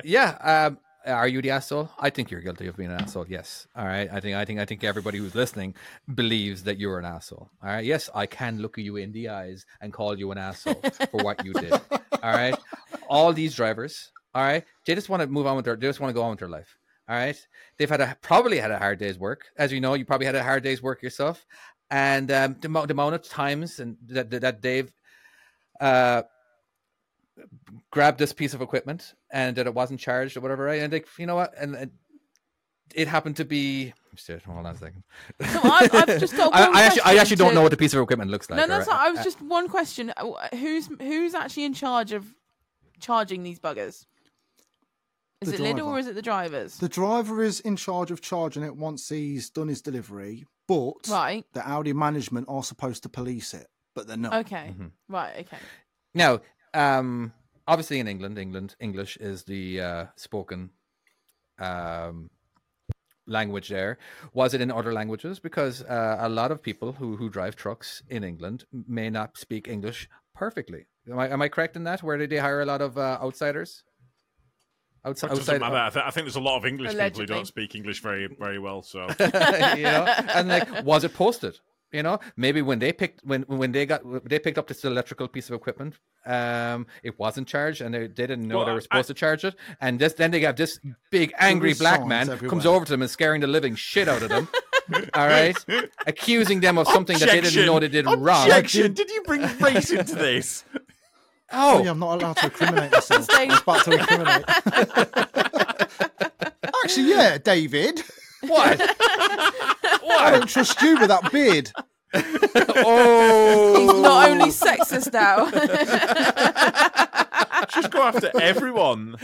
yeah. 0.04 0.66
Um, 0.66 0.78
are 1.06 1.28
you 1.28 1.40
the 1.40 1.50
asshole? 1.50 1.88
I 1.98 2.10
think 2.10 2.30
you're 2.30 2.40
guilty 2.40 2.66
of 2.66 2.76
being 2.76 2.90
an 2.90 3.00
asshole. 3.00 3.26
Yes. 3.28 3.66
All 3.76 3.86
right. 3.86 4.08
I 4.12 4.20
think. 4.20 4.36
I 4.36 4.44
think. 4.44 4.60
I 4.60 4.64
think 4.64 4.84
everybody 4.84 5.18
who's 5.18 5.34
listening 5.34 5.74
believes 6.14 6.64
that 6.64 6.78
you're 6.78 6.98
an 6.98 7.04
asshole. 7.04 7.50
All 7.62 7.68
right. 7.68 7.84
Yes, 7.84 8.10
I 8.14 8.26
can 8.26 8.58
look 8.58 8.76
you 8.78 8.96
in 8.96 9.12
the 9.12 9.28
eyes 9.28 9.66
and 9.80 9.92
call 9.92 10.18
you 10.18 10.30
an 10.32 10.38
asshole 10.38 10.80
for 11.10 11.22
what 11.22 11.44
you 11.44 11.52
did. 11.52 11.72
All 11.72 12.32
right. 12.32 12.56
All 13.08 13.32
these 13.32 13.54
drivers. 13.54 14.10
All 14.34 14.42
right. 14.42 14.64
They 14.84 14.94
just 14.94 15.08
want 15.08 15.22
to 15.22 15.26
move 15.26 15.46
on 15.46 15.56
with 15.56 15.64
their. 15.64 15.76
They 15.76 15.86
just 15.86 16.00
want 16.00 16.10
to 16.10 16.14
go 16.14 16.22
on 16.22 16.30
with 16.30 16.40
their 16.40 16.48
life. 16.48 16.76
All 17.08 17.16
right. 17.16 17.46
They've 17.78 17.88
had 17.88 18.00
a 18.00 18.16
probably 18.20 18.58
had 18.58 18.70
a 18.70 18.78
hard 18.78 18.98
day's 18.98 19.18
work, 19.18 19.46
as 19.56 19.72
you 19.72 19.80
know. 19.80 19.94
You 19.94 20.04
probably 20.04 20.26
had 20.26 20.34
a 20.34 20.42
hard 20.42 20.62
day's 20.62 20.82
work 20.82 21.02
yourself, 21.02 21.46
and 21.90 22.30
um, 22.32 22.56
the, 22.60 22.68
amount 22.68 23.14
of 23.14 23.22
times 23.22 23.80
and 23.80 23.96
that 24.08 24.30
that, 24.30 24.40
that 24.40 24.62
they've 24.62 24.92
uh, 25.80 26.22
grabbed 27.90 28.18
this 28.18 28.32
piece 28.32 28.54
of 28.54 28.60
equipment 28.62 29.14
and 29.30 29.56
that 29.56 29.66
it 29.66 29.74
wasn't 29.74 30.00
charged 30.00 30.36
or 30.36 30.40
whatever, 30.40 30.64
right? 30.64 30.80
And 30.82 30.92
they, 30.92 31.02
you 31.18 31.26
know 31.26 31.34
what? 31.36 31.54
And, 31.58 31.74
and 31.74 31.90
it 32.94 33.08
happened 33.08 33.36
to 33.36 33.44
be. 33.44 33.92
Shit, 34.14 34.42
hold 34.44 34.58
on 34.64 34.66
a 34.66 34.74
second. 34.78 35.02
No, 35.40 35.60
I've, 35.64 35.94
I've 35.94 36.18
just 36.20 36.34
got. 36.36 36.54
I, 36.54 36.68
one 36.68 36.76
I 36.76 36.82
actually, 36.82 37.00
I 37.00 37.04
question 37.04 37.18
actually 37.20 37.36
don't 37.36 37.54
know 37.54 37.62
what 37.62 37.70
the 37.70 37.76
piece 37.76 37.92
of 37.92 38.00
equipment 38.02 38.30
looks 38.30 38.48
like. 38.48 38.56
No, 38.58 38.66
that's 38.66 38.88
all 38.88 38.94
not. 38.94 39.06
I 39.06 39.10
was 39.10 39.22
just 39.22 39.42
one 39.42 39.68
question. 39.68 40.12
Uh, 40.16 40.32
Who's 40.52 40.88
who's 41.00 41.34
actually 41.34 41.64
in 41.64 41.74
charge 41.74 42.12
of 42.12 42.24
charging 42.98 43.42
these 43.42 43.60
buggers? 43.60 44.06
Is 45.42 45.50
The 45.52 45.54
it 45.56 45.60
Lidl 45.60 45.74
driver. 45.76 45.82
or 45.90 45.98
is 45.98 46.06
it 46.06 46.14
the 46.14 46.22
drivers? 46.22 46.78
The 46.78 46.88
driver 46.88 47.42
is 47.42 47.60
in 47.60 47.76
charge 47.76 48.10
of 48.10 48.22
charging 48.22 48.62
it 48.62 48.74
once 48.74 49.08
he's 49.10 49.50
done 49.50 49.68
his 49.68 49.82
delivery, 49.82 50.46
but 50.66 50.94
Right. 51.10 51.44
the 51.52 51.68
Audi 51.68 51.92
management 51.92 52.46
are 52.48 52.62
supposed 52.62 53.02
to 53.02 53.10
police 53.10 53.52
it, 53.52 53.66
but 53.94 54.06
they're 54.06 54.16
not. 54.16 54.32
Okay. 54.46 54.74
Mhm. 54.78 54.92
Right. 55.10 55.40
Okay. 55.40 55.58
Now, 56.14 56.40
um, 56.76 57.32
obviously 57.66 57.98
in 57.98 58.06
England, 58.08 58.38
England 58.38 58.76
English 58.80 59.16
is 59.16 59.44
the 59.44 59.80
uh, 59.80 60.04
spoken 60.16 60.70
um, 61.58 62.30
language 63.26 63.68
there. 63.68 63.98
Was 64.32 64.54
it 64.54 64.60
in 64.60 64.70
other 64.70 64.92
languages? 64.92 65.40
Because 65.40 65.82
uh, 65.82 66.16
a 66.20 66.28
lot 66.28 66.50
of 66.50 66.62
people 66.62 66.92
who 66.92 67.16
who 67.16 67.28
drive 67.28 67.56
trucks 67.56 68.02
in 68.08 68.22
England 68.24 68.64
may 68.72 69.10
not 69.10 69.36
speak 69.38 69.68
English 69.68 70.08
perfectly. 70.34 70.86
Am 71.10 71.18
I 71.18 71.28
am 71.30 71.42
I 71.42 71.48
correct 71.48 71.76
in 71.76 71.84
that? 71.84 72.02
Where 72.02 72.18
did 72.18 72.30
they 72.30 72.38
hire 72.38 72.60
a 72.60 72.66
lot 72.66 72.80
of 72.82 72.96
uh, 72.98 73.18
outsiders? 73.22 73.82
Outs- 75.04 75.22
It 75.22 75.28
doesn't 75.28 75.40
outside, 75.54 75.60
matter. 75.60 75.76
I, 75.76 75.90
th- 75.90 76.04
I 76.04 76.10
think 76.10 76.24
there's 76.26 76.36
a 76.36 76.40
lot 76.40 76.56
of 76.56 76.64
English 76.66 76.90
people 76.90 77.20
who 77.20 77.26
don't 77.26 77.46
speak 77.46 77.74
English 77.76 78.02
very, 78.02 78.26
very 78.40 78.58
well. 78.58 78.82
So 78.82 79.06
you 79.76 79.84
know, 79.84 80.04
and 80.34 80.48
like, 80.48 80.84
was 80.84 81.04
it 81.04 81.14
posted? 81.14 81.54
You 81.96 82.02
know, 82.02 82.20
maybe 82.36 82.60
when 82.60 82.78
they 82.78 82.92
picked 82.92 83.24
when 83.24 83.42
when 83.48 83.72
they 83.72 83.86
got 83.86 84.02
they 84.28 84.38
picked 84.38 84.58
up 84.58 84.66
this 84.66 84.84
electrical 84.84 85.28
piece 85.28 85.48
of 85.48 85.54
equipment, 85.54 85.94
um, 86.26 86.86
it 87.02 87.18
wasn't 87.18 87.48
charged, 87.48 87.80
and 87.80 87.94
they, 87.94 88.06
they 88.06 88.26
didn't 88.26 88.46
know 88.46 88.58
Well, 88.58 88.66
they 88.66 88.72
were 88.72 88.82
supposed 88.82 89.08
to 89.08 89.14
charge 89.14 89.44
it. 89.46 89.54
And 89.80 89.98
this, 89.98 90.12
then 90.12 90.30
they 90.30 90.40
have 90.40 90.56
this 90.56 90.78
big 91.10 91.32
angry 91.38 91.72
black 91.72 92.06
man 92.06 92.28
everywhere. 92.28 92.50
comes 92.50 92.66
over 92.66 92.84
to 92.84 92.92
them 92.92 93.00
and 93.00 93.10
scaring 93.10 93.40
the 93.40 93.46
living 93.46 93.76
shit 93.76 94.08
out 94.08 94.22
of 94.22 94.28
them. 94.28 94.46
all 95.14 95.26
right, 95.26 95.56
accusing 96.06 96.60
them 96.60 96.76
of 96.76 96.86
something 96.88 97.18
that 97.18 97.30
they 97.30 97.40
didn't 97.40 97.64
know 97.64 97.80
they 97.80 97.88
did 97.88 98.04
wrong. 98.04 98.44
Objection! 98.44 98.92
Did 98.92 99.08
you 99.08 99.22
bring 99.22 99.40
race 99.58 99.90
into 99.90 100.16
this? 100.16 100.64
Oh, 101.52 101.80
yeah, 101.80 101.92
I'm 101.92 102.00
not 102.00 102.20
allowed 102.20 102.36
to 102.38 102.46
incriminate 102.46 102.90
myself. 102.90 103.28
I 103.30 103.44
was 103.44 103.60
about 103.62 103.84
to 103.84 103.92
incriminate. 103.92 104.44
Actually, 106.82 107.08
yeah, 107.10 107.38
David. 107.38 108.02
what? 108.40 109.75
I 110.08 110.30
don't 110.32 110.48
trust 110.48 110.80
you 110.82 110.98
with 110.98 111.08
that 111.08 111.30
beard. 111.32 111.70
Oh, 112.78 113.74
He's 113.78 114.00
not 114.02 114.30
only 114.30 114.46
sexist 114.46 115.12
now. 115.12 115.50
Just 117.74 117.90
go 117.90 118.02
after 118.02 118.30
everyone. 118.40 119.16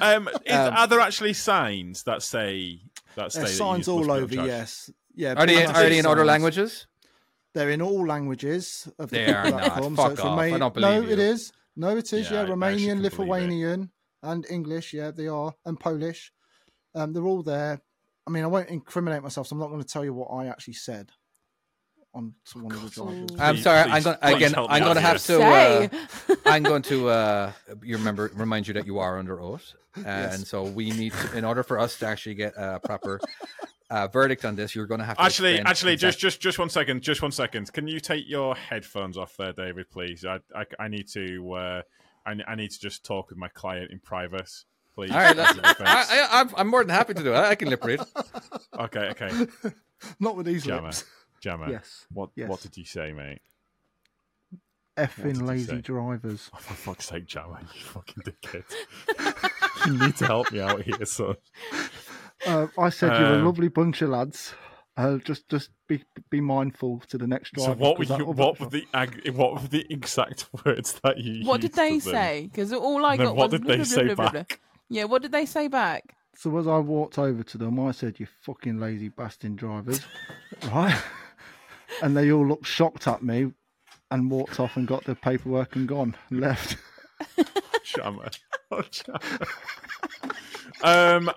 Um, 0.00 0.28
is, 0.44 0.54
Um, 0.54 0.74
are 0.76 0.86
there 0.86 1.00
actually 1.00 1.32
signs 1.32 2.02
that 2.04 2.22
say 2.22 2.80
that 3.16 3.32
say 3.32 3.40
There's 3.40 3.50
that 3.50 3.52
you 3.52 3.56
signs 3.56 3.78
must 3.78 3.88
all 3.88 4.04
be 4.04 4.10
on 4.10 4.22
over, 4.22 4.34
charge? 4.34 4.46
yes. 4.46 4.90
Yeah, 5.14 5.32
are 5.34 5.46
they 5.46 5.54
pretty 5.64 5.72
are 5.72 5.88
they 5.88 5.98
in 5.98 6.06
other 6.06 6.18
signs. 6.18 6.26
languages? 6.28 6.86
They're 7.54 7.70
in 7.70 7.82
all 7.82 8.06
languages 8.06 8.88
of 8.98 9.10
the 9.10 9.16
They 9.16 9.32
are 9.32 9.50
not. 9.50 9.62
platform. 9.62 9.96
Fuck 9.96 10.12
it's 10.12 10.20
off. 10.20 10.38
I 10.38 10.46
Roma- 10.50 10.58
don't 10.58 10.76
no, 10.76 11.00
believe 11.00 11.10
it 11.10 11.18
you. 11.18 11.24
is. 11.24 11.52
No, 11.76 11.96
it 11.96 12.12
is. 12.12 12.30
Yeah, 12.30 12.30
I- 12.30 12.30
Yeah, 12.30 12.38
I 12.38 12.42
actually 12.42 12.54
Romanian, 12.54 12.78
couldn't 12.78 12.86
believe 12.86 13.04
it. 13.04 13.18
Lithuanian, 13.18 13.90
and 14.22 14.46
English. 14.50 14.92
Yeah, 14.92 15.10
they 15.12 15.28
are, 15.28 15.52
and 15.64 15.80
Polish. 15.80 16.32
Um, 16.94 17.12
they're 17.12 17.24
all 17.26 17.42
there. 17.42 17.80
I 18.26 18.30
mean, 18.30 18.44
I 18.44 18.46
won't 18.46 18.68
incriminate 18.68 19.22
myself, 19.22 19.46
so 19.48 19.54
I'm 19.54 19.60
not 19.60 19.68
going 19.68 19.82
to 19.82 19.86
tell 19.88 20.04
you 20.04 20.14
what 20.14 20.28
I 20.28 20.46
actually 20.46 20.74
said 20.74 21.10
on 22.14 22.32
to 22.52 22.58
one 22.58 22.72
of 22.72 22.82
the 22.82 22.90
drivers. 22.90 23.30
I'm 23.38 23.56
sorry. 23.58 23.90
please- 23.90 23.92
I'm 23.94 24.02
going 24.02 24.16
please 24.22 24.34
again. 24.36 24.54
I'm 24.68 24.82
going 24.82 24.94
to 24.94 25.00
have 25.00 25.22
to. 25.24 25.42
Uh, 25.42 25.88
I'm 26.46 26.62
going 26.62 26.82
to 26.82 27.08
uh, 27.08 27.52
you 27.82 27.96
remember 27.96 28.30
remind 28.34 28.66
you 28.68 28.74
that 28.74 28.86
you 28.86 28.98
are 28.98 29.18
under 29.18 29.40
oath, 29.40 29.72
and 30.06 30.46
so 30.46 30.62
we 30.62 30.90
need 30.90 31.12
to, 31.12 31.36
in 31.36 31.44
order 31.44 31.62
for 31.62 31.78
us 31.78 31.98
to 31.98 32.06
actually 32.06 32.36
get 32.36 32.54
a 32.56 32.78
proper 32.80 33.20
uh, 33.90 34.06
verdict 34.08 34.44
on 34.44 34.54
this, 34.56 34.74
you're 34.74 34.86
going 34.86 35.00
to 35.00 35.04
have 35.06 35.16
to 35.18 35.22
Actually, 35.22 35.60
actually, 35.60 35.92
exact- 35.94 36.12
just 36.12 36.20
just 36.20 36.40
just 36.40 36.58
one 36.58 36.70
second, 36.70 37.02
just 37.02 37.20
one 37.20 37.32
second. 37.32 37.72
Can 37.72 37.86
you 37.88 38.00
take 38.00 38.24
your 38.28 38.54
headphones 38.54 39.18
off 39.18 39.36
there, 39.36 39.52
David, 39.52 39.90
please? 39.90 40.24
I 40.24 40.38
I, 40.54 40.64
I 40.78 40.88
need 40.88 41.08
to 41.08 41.52
uh, 41.52 41.82
I, 42.24 42.36
I 42.46 42.54
need 42.54 42.70
to 42.70 42.80
just 42.80 43.04
talk 43.04 43.28
with 43.28 43.38
my 43.38 43.48
client 43.48 43.90
in 43.90 43.98
private, 43.98 44.50
please. 44.94 45.10
All 45.10 45.18
right, 45.18 45.36
As 45.36 45.56
a 45.56 45.60
that's, 45.60 45.78
defense. 45.78 45.90
I, 46.10 46.28
I, 46.30 46.40
I'm, 46.40 46.50
I'm 46.56 46.68
more 46.68 46.82
than 46.84 46.90
happy 46.94 47.14
to 47.14 47.22
do 47.22 47.32
it. 47.32 47.36
I 47.36 47.54
can 47.54 47.68
lip 47.68 47.84
read. 47.84 48.00
okay, 48.78 49.10
okay. 49.10 49.46
Not 50.20 50.36
with 50.36 50.46
these 50.46 50.64
Jammer, 50.64 50.88
lips. 50.88 51.04
Jammer. 51.40 51.70
Yes, 51.70 52.06
What 52.12 52.30
yes. 52.36 52.48
what 52.48 52.60
did 52.60 52.76
you 52.76 52.84
say, 52.84 53.12
mate? 53.12 53.40
Effing 54.96 55.42
lazy 55.42 55.82
drivers. 55.82 56.50
Oh, 56.54 56.58
for 56.60 56.74
fuck's 56.74 57.06
sake, 57.08 57.26
Jammer, 57.26 57.58
you 57.74 57.80
fucking 57.80 58.22
dickhead. 58.22 58.64
you 59.86 59.98
need 59.98 60.16
to 60.18 60.26
help 60.26 60.52
me 60.52 60.60
out 60.60 60.82
here, 60.82 61.04
son. 61.04 61.34
Uh, 62.46 62.66
I 62.78 62.90
said 62.90 63.18
you're 63.18 63.32
a 63.34 63.38
Um, 63.38 63.44
lovely 63.46 63.68
bunch 63.68 64.02
of 64.02 64.10
lads. 64.10 64.54
Uh, 64.96 65.16
just, 65.18 65.48
just 65.48 65.70
be 65.88 66.04
be 66.30 66.40
mindful 66.40 67.00
to 67.08 67.18
the 67.18 67.26
next 67.26 67.52
driver. 67.54 67.72
So 67.72 67.76
what 67.78 67.98
were 67.98 68.04
'cause 68.04 68.08
that 68.10 68.18
you? 68.20 68.26
What 68.26 68.60
were 68.60 68.68
the 68.68 68.86
ag- 68.94 69.28
what 69.34 69.54
were 69.60 69.66
the 69.68 69.84
exact 69.92 70.46
words 70.64 71.00
that 71.02 71.18
you? 71.18 71.44
what 71.44 71.60
did 71.60 71.72
they 71.72 71.98
to 71.98 72.04
them? 72.04 72.12
say? 72.14 72.48
Because 72.48 72.72
all 72.72 73.04
I 73.04 73.12
And 73.14 73.20
then 73.20 73.26
got 73.26 73.36
what 73.36 73.50
was 73.50 73.60
did 73.60 73.66
they 73.66 73.76
blah, 73.76 73.84
blah, 73.84 73.84
say 73.84 74.04
blah, 74.04 74.14
blah, 74.14 74.30
blah. 74.30 74.44
Back? 74.88 74.96
Yeah, 74.96 75.04
what 75.04 75.22
did 75.22 75.32
they 75.32 75.46
say 75.46 75.68
back? 75.68 76.14
So 76.36 76.56
as 76.58 76.66
I 76.66 76.78
walked 76.78 77.18
over 77.18 77.42
to 77.44 77.58
them, 77.58 77.78
I 77.78 77.92
said, 77.92 78.18
"You 78.18 78.26
fucking 78.42 78.78
lazy 78.80 79.08
bastard 79.08 79.56
drivers," 79.56 80.00
right? 80.72 81.00
And 82.02 82.16
they 82.16 82.32
all 82.32 82.46
looked 82.46 82.66
shocked 82.66 83.06
at 83.06 83.22
me, 83.22 83.52
and 84.10 84.30
walked 84.30 84.58
off 84.58 84.76
and 84.76 84.86
got 84.86 85.04
the 85.04 85.14
paperwork 85.14 85.76
and 85.76 85.86
gone, 85.86 86.16
and 86.30 86.40
left. 86.40 86.76
Jammer. 87.84 88.30
Oh, 88.70 88.82
Jammer. 88.90 89.20
um, 90.82 91.30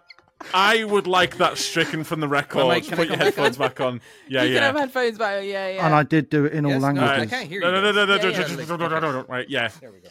I 0.53 0.83
would 0.83 1.05
like 1.07 1.37
that 1.37 1.57
stricken 1.57 2.03
from 2.03 2.19
the 2.21 2.27
record. 2.27 2.57
Well, 2.57 2.69
mate, 2.69 2.91
I 2.91 2.95
Put 2.95 3.07
your 3.07 3.17
come 3.17 3.19
back 3.19 3.25
headphones 3.35 3.57
back 3.57 3.79
on. 3.81 4.01
Yeah, 4.27 4.43
you 4.43 4.49
yeah. 4.49 4.53
You 4.53 4.53
can 4.55 4.63
have 4.63 4.75
headphones 4.75 5.17
back. 5.17 5.43
Yeah, 5.43 5.67
yeah. 5.67 5.85
And 5.85 5.93
I 5.93 6.03
did 6.03 6.29
do 6.29 6.45
it 6.45 6.53
in 6.53 6.65
all 6.65 6.71
Yes, 6.71 6.81
no, 6.81 6.87
languages. 6.87 7.11
I 7.11 7.25
can't 7.25 7.49
hear 7.49 7.59
you. 7.59 7.65
no, 7.65 7.71
no, 7.71 7.81
no, 7.81 7.91
no, 7.91 8.05
no, 8.05 8.15
Yeah, 8.15 8.21
no, 8.21 8.29
yeah. 8.29 8.65
no, 8.65 8.75
no, 8.77 8.87
no, 8.87 8.99
no, 8.99 9.11
no, 9.11 9.25
right, 9.27 9.47
yeah. 9.49 9.69
There 9.81 9.91
we 9.91 9.99
go. 9.99 10.09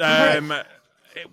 Um, 0.00 0.52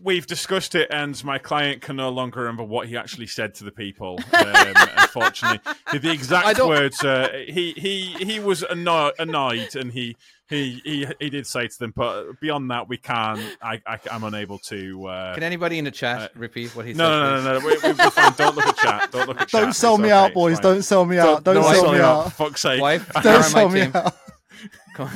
we've 0.01 0.25
discussed 0.27 0.75
it, 0.75 0.87
and 0.91 1.21
my 1.23 1.37
client 1.37 1.81
can 1.81 1.95
no 1.95 2.09
longer 2.09 2.41
remember 2.41 2.63
what 2.63 2.87
he 2.87 2.97
actually 2.97 3.27
said 3.27 3.53
to 3.55 3.63
the 3.63 3.71
people. 3.71 4.19
Um, 4.33 4.45
unfortunately, 4.97 5.59
the 5.99 6.09
I 6.09 6.13
exact 6.13 6.59
words. 6.59 7.03
Uh, 7.03 7.29
he 7.47 7.73
he 7.73 8.13
he 8.25 8.39
was 8.39 8.63
anno- 8.63 9.11
annoyed, 9.19 9.75
and 9.75 9.91
he. 9.91 10.15
He, 10.49 10.81
he 10.83 11.07
he 11.21 11.29
did 11.29 11.47
say 11.47 11.65
to 11.69 11.79
them, 11.79 11.93
but 11.95 12.37
beyond 12.41 12.69
that, 12.71 12.89
we 12.89 12.97
can't. 12.97 13.39
I, 13.61 13.81
I 13.87 13.97
I'm 14.11 14.25
unable 14.25 14.59
to. 14.67 15.07
Uh, 15.07 15.33
Can 15.33 15.43
anybody 15.43 15.77
in 15.79 15.85
the 15.85 15.91
chat 15.91 16.23
Uh, 16.23 16.27
repeat 16.35 16.75
what 16.75 16.85
he 16.85 16.91
no, 16.91 17.05
said? 17.05 17.09
no, 17.09 17.35
no, 17.35 17.41
no, 17.41 17.59
no. 17.59 17.65
We, 17.65 17.71
we, 17.77 17.93
we're 17.97 18.09
fine. 18.09 18.33
Don't 18.33 18.55
look 18.57 18.65
at 18.67 18.75
chat. 18.75 19.11
Don't 19.13 19.27
look 19.29 19.39
at 19.39 19.47
chat. 19.47 19.61
Don't 19.61 19.71
sell 19.73 19.93
It's 19.93 20.01
me 20.01 20.09
okay, 20.09 20.13
out, 20.13 20.33
boys. 20.33 20.55
fine. 20.55 20.63
Don't 20.63 20.81
sell 20.81 21.05
me 21.05 21.19
out. 21.19 21.45
Don't, 21.45 21.55
no, 21.55 21.61
I 21.61 21.73
sell 21.75 21.83
sell 21.83 21.91
me 21.93 21.97
you 21.99 22.03
out. 22.03 22.23
For 22.25 22.29
fuck's 22.31 22.61
sake. 22.63 22.81
Wife, 22.81 23.09
Don't 23.23 23.43
sell 23.43 23.69
me 23.69 23.79
team. 23.83 23.91
out. 23.95 24.13
Come 24.95 25.07
on. 25.07 25.13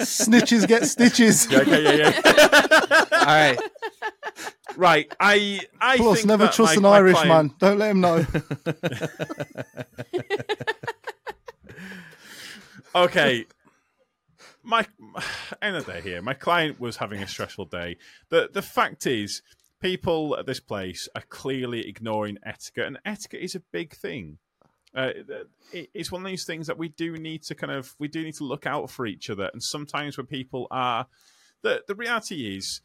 Snitches 0.00 0.66
get 0.66 0.84
stitches. 0.86 1.50
Yeah, 1.50 1.58
okay, 1.60 1.82
yeah, 1.82 1.92
yeah. 2.24 3.04
All 3.12 3.24
right. 3.26 3.58
right. 4.76 5.14
I 5.20 5.60
I 5.80 5.96
Plus, 5.96 6.18
think 6.18 6.28
never 6.28 6.48
trust 6.48 6.72
my- 6.72 6.74
an 6.76 6.82
my 6.82 6.96
Irish 6.96 7.14
client- 7.14 7.28
man. 7.28 7.54
Don't 7.58 7.78
let 7.78 7.90
him 7.90 8.00
know. 8.00 8.24
Okay. 12.94 13.44
My 14.62 14.86
end 15.62 15.76
of 15.76 15.86
the 15.86 15.92
day 15.92 16.00
here. 16.00 16.22
My 16.22 16.34
client 16.34 16.80
was 16.80 16.96
having 16.96 17.22
a 17.22 17.26
stressful 17.28 17.66
day. 17.66 17.96
The 18.30 18.48
the 18.52 18.62
fact 18.62 19.06
is, 19.06 19.42
people 19.80 20.36
at 20.36 20.46
this 20.46 20.60
place 20.60 21.08
are 21.14 21.22
clearly 21.28 21.86
ignoring 21.88 22.38
etiquette, 22.44 22.86
and 22.86 22.98
etiquette 23.04 23.40
is 23.42 23.54
a 23.54 23.60
big 23.72 23.94
thing. 23.94 24.38
Uh, 24.94 25.10
it, 25.72 25.90
it's 25.92 26.10
one 26.10 26.22
of 26.22 26.28
these 26.28 26.46
things 26.46 26.66
that 26.66 26.78
we 26.78 26.88
do 26.88 27.16
need 27.16 27.42
to 27.42 27.54
kind 27.54 27.72
of 27.72 27.94
we 27.98 28.08
do 28.08 28.22
need 28.22 28.34
to 28.34 28.44
look 28.44 28.66
out 28.66 28.90
for 28.90 29.06
each 29.06 29.28
other. 29.30 29.50
And 29.52 29.62
sometimes 29.62 30.16
when 30.16 30.26
people 30.26 30.66
are, 30.70 31.06
the 31.62 31.82
the 31.86 31.94
reality 31.94 32.56
is, 32.56 32.80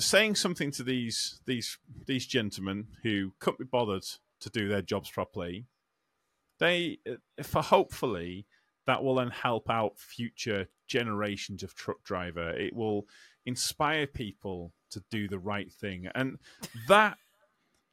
saying 0.00 0.34
something 0.34 0.70
to 0.72 0.82
these 0.82 1.40
these 1.46 1.78
these 2.06 2.26
gentlemen 2.26 2.88
who 3.02 3.32
couldn't 3.38 3.58
be 3.58 3.64
bothered 3.64 4.02
to 4.40 4.50
do 4.50 4.68
their 4.68 4.82
jobs 4.82 5.10
properly, 5.10 5.66
they 6.58 6.98
for 7.42 7.62
hopefully 7.62 8.46
that 8.86 9.04
will 9.04 9.14
then 9.14 9.30
help 9.30 9.70
out 9.70 9.98
future 9.98 10.66
generations 10.88 11.62
of 11.62 11.74
truck 11.74 12.02
driver. 12.02 12.50
It 12.50 12.74
will 12.74 13.06
inspire 13.46 14.06
people 14.06 14.72
to 14.90 15.02
do 15.10 15.28
the 15.28 15.38
right 15.38 15.72
thing, 15.72 16.08
and 16.14 16.38
that 16.88 17.16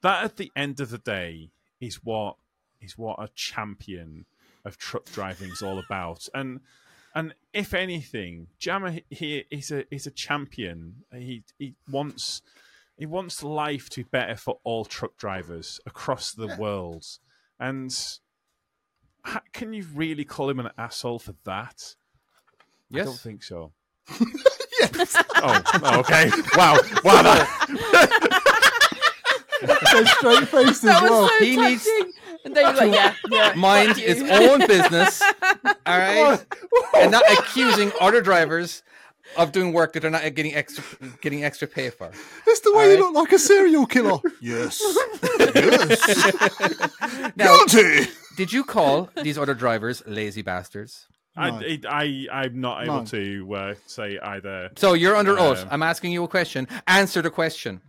that 0.02 0.24
at 0.24 0.38
the 0.38 0.52
end 0.56 0.80
of 0.80 0.90
the 0.90 0.98
day 0.98 1.52
is 1.80 2.04
what 2.04 2.36
is 2.82 2.98
what 2.98 3.22
a 3.22 3.30
champion 3.36 4.26
of 4.66 4.78
truck 4.78 5.06
driving 5.06 5.52
is 5.52 5.62
all 5.62 5.80
about. 5.80 6.28
And 6.34 6.62
and 7.16 7.34
if 7.54 7.74
anything, 7.74 8.48
Jammer 8.60 9.00
here 9.10 9.44
is 9.50 9.72
a 9.72 9.94
is 9.94 10.06
a 10.08 10.12
champion. 10.12 11.04
He 11.14 11.44
he 11.58 11.76
wants 11.90 12.42
he 12.98 13.06
wants 13.06 13.44
life 13.44 13.90
to 13.92 14.04
be 14.04 14.10
better 14.12 14.36
for 14.36 14.60
all 14.64 14.86
truck 14.86 15.18
drivers 15.18 15.80
across 15.86 16.34
the 16.34 16.56
world. 16.58 17.06
And 17.60 17.96
ha- 19.24 19.42
can 19.54 19.74
you 19.74 19.86
really 19.94 20.26
call 20.26 20.50
him 20.50 20.60
an 20.60 20.70
asshole 20.78 21.20
for 21.20 21.36
that? 21.46 21.96
I 22.94 23.04
don't 23.04 23.20
think 23.20 23.44
so. 23.44 23.72
Oh, 25.42 25.62
oh, 25.84 26.00
okay. 26.00 26.30
Wow. 26.56 26.78
Wow. 27.04 27.22
That, 27.24 28.42
They're 29.62 30.06
straight 30.08 30.48
faced 30.48 30.84
as 30.84 31.02
well. 31.02 31.28
so 31.30 31.46
He 31.46 31.56
needs- 31.58 31.86
touching. 31.86 32.14
And 32.46 32.56
they 32.56 32.64
were 32.64 32.74
like, 32.74 32.94
yeah, 32.94 33.14
yeah. 33.30 33.54
Mind 33.56 33.90
fuck 33.90 33.98
its 34.00 34.22
own 34.22 34.60
business. 34.66 35.22
All 35.86 35.98
right. 35.98 36.40
and 36.96 37.12
not 37.12 37.24
accusing 37.32 37.92
other 38.00 38.22
drivers 38.22 38.82
of 39.38 39.52
doing 39.52 39.74
work 39.74 39.94
that 39.94 40.00
they're 40.00 40.10
not 40.10 40.24
getting 40.34 40.56
extra 40.56 40.84
getting 41.22 41.44
extra 41.44 41.68
pay 41.68 41.90
for. 41.90 42.10
It's 42.48 42.62
the 42.62 42.72
way 42.74 42.84
Alright. 42.84 42.98
you 42.98 43.04
look 43.04 43.14
like 43.16 43.32
a 43.34 43.40
serial 43.40 43.86
killer. 43.86 44.20
yes. 44.42 44.82
now, 47.36 47.58
Guilty. 47.66 48.10
did 48.38 48.54
you 48.54 48.64
call 48.64 49.10
these 49.22 49.38
other 49.38 49.54
drivers 49.54 50.02
lazy 50.06 50.42
bastards? 50.42 51.08
I, 51.36 51.52
No. 51.52 51.60
it, 51.60 51.86
I, 51.88 52.28
I'm 52.32 52.60
not 52.60 52.84
able 52.84 53.00
No. 53.00 53.06
to 53.06 53.54
uh, 53.56 53.74
say 53.86 54.20
either. 54.22 54.72
So 54.78 54.94
you're 54.94 55.16
under 55.16 55.38
oath. 55.38 55.62
Um, 55.64 55.68
I'm 55.72 55.84
asking 55.84 56.12
you 56.12 56.24
a 56.24 56.28
question. 56.28 56.68
Answer 56.88 57.22
the 57.22 57.30
question. 57.30 57.82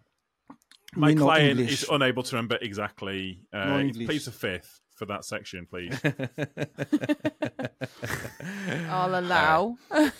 My 0.97 1.09
We're 1.09 1.15
not 1.15 1.25
client 1.25 1.61
English. 1.61 1.83
is 1.83 1.89
unable 1.91 2.23
to 2.25 2.37
remember 2.37 2.59
exactly. 2.61 3.41
Uh, 3.53 3.83
Not 3.83 3.95
please 3.95 4.27
a 4.27 4.33
fifth 4.33 4.81
for 4.97 5.07
that 5.07 5.25
section, 5.25 5.67
please. 5.71 5.99
I'll 8.91 9.19
allow. 9.19 9.77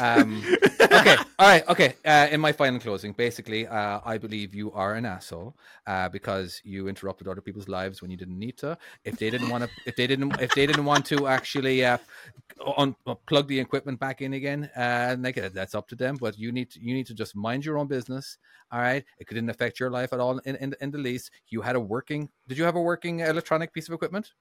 Um, 0.00 0.42
okay, 0.80 1.16
all 1.38 1.48
right, 1.48 1.68
okay. 1.68 1.94
Uh, 2.04 2.28
in 2.30 2.40
my 2.40 2.52
final 2.52 2.80
closing, 2.80 3.12
basically, 3.12 3.66
uh, 3.66 4.00
I 4.04 4.18
believe 4.18 4.54
you 4.54 4.72
are 4.72 4.94
an 4.94 5.06
asshole 5.06 5.56
uh, 5.86 6.08
because 6.08 6.60
you 6.64 6.88
interrupted 6.88 7.28
other 7.28 7.40
people's 7.40 7.68
lives 7.68 8.02
when 8.02 8.10
you 8.10 8.16
didn't 8.16 8.38
need 8.38 8.56
to. 8.58 8.76
If 9.04 9.18
they 9.18 9.30
didn't 9.30 9.48
want 9.48 9.64
to, 9.64 9.70
if 9.86 9.96
they 9.96 10.06
didn't, 10.06 10.40
if 10.40 10.54
they 10.54 10.66
didn't 10.66 10.84
want 10.84 11.06
to 11.06 11.26
actually 11.28 11.84
uh, 11.84 11.98
un- 12.76 12.96
plug 13.26 13.48
the 13.48 13.58
equipment 13.60 13.98
back 14.00 14.22
in 14.22 14.34
again, 14.34 14.70
uh, 14.76 15.16
like 15.18 15.38
uh, 15.38 15.48
that's 15.52 15.74
up 15.74 15.88
to 15.88 15.94
them. 15.96 16.16
But 16.20 16.38
you 16.38 16.52
need 16.52 16.70
to, 16.72 16.80
you 16.80 16.94
need 16.94 17.06
to 17.06 17.14
just 17.14 17.34
mind 17.36 17.64
your 17.64 17.78
own 17.78 17.86
business. 17.86 18.38
All 18.70 18.80
right, 18.80 19.04
it 19.18 19.26
couldn't 19.26 19.50
affect 19.50 19.78
your 19.80 19.90
life 19.90 20.12
at 20.12 20.20
all 20.20 20.38
in, 20.38 20.56
in 20.56 20.74
in 20.80 20.90
the 20.90 20.98
least. 20.98 21.30
You 21.48 21.62
had 21.62 21.76
a 21.76 21.80
working. 21.80 22.30
Did 22.48 22.58
you 22.58 22.64
have 22.64 22.76
a 22.76 22.82
working 22.82 23.20
electronic 23.20 23.72
piece 23.72 23.88
of 23.88 23.94
equipment? 23.94 24.32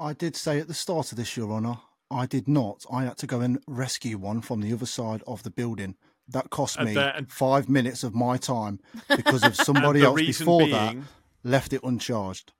I 0.00 0.12
did 0.14 0.36
say 0.36 0.58
at 0.58 0.68
the 0.68 0.74
start 0.74 1.12
of 1.12 1.18
this, 1.18 1.36
Your 1.36 1.52
Honour, 1.52 1.78
I 2.10 2.26
did 2.26 2.48
not. 2.48 2.84
I 2.92 3.04
had 3.04 3.18
to 3.18 3.26
go 3.26 3.40
and 3.40 3.58
rescue 3.68 4.18
one 4.18 4.40
from 4.40 4.60
the 4.60 4.72
other 4.72 4.86
side 4.86 5.22
of 5.26 5.42
the 5.42 5.50
building. 5.50 5.94
That 6.28 6.50
cost 6.50 6.80
me 6.80 6.94
that- 6.94 7.16
and- 7.16 7.30
five 7.30 7.68
minutes 7.68 8.02
of 8.02 8.14
my 8.14 8.36
time 8.36 8.80
because 9.08 9.42
of 9.44 9.54
somebody 9.68 10.02
else 10.02 10.20
before 10.20 10.60
being, 10.60 10.70
that 10.72 10.96
left 11.44 11.72
it 11.72 11.82
uncharged. 11.84 12.52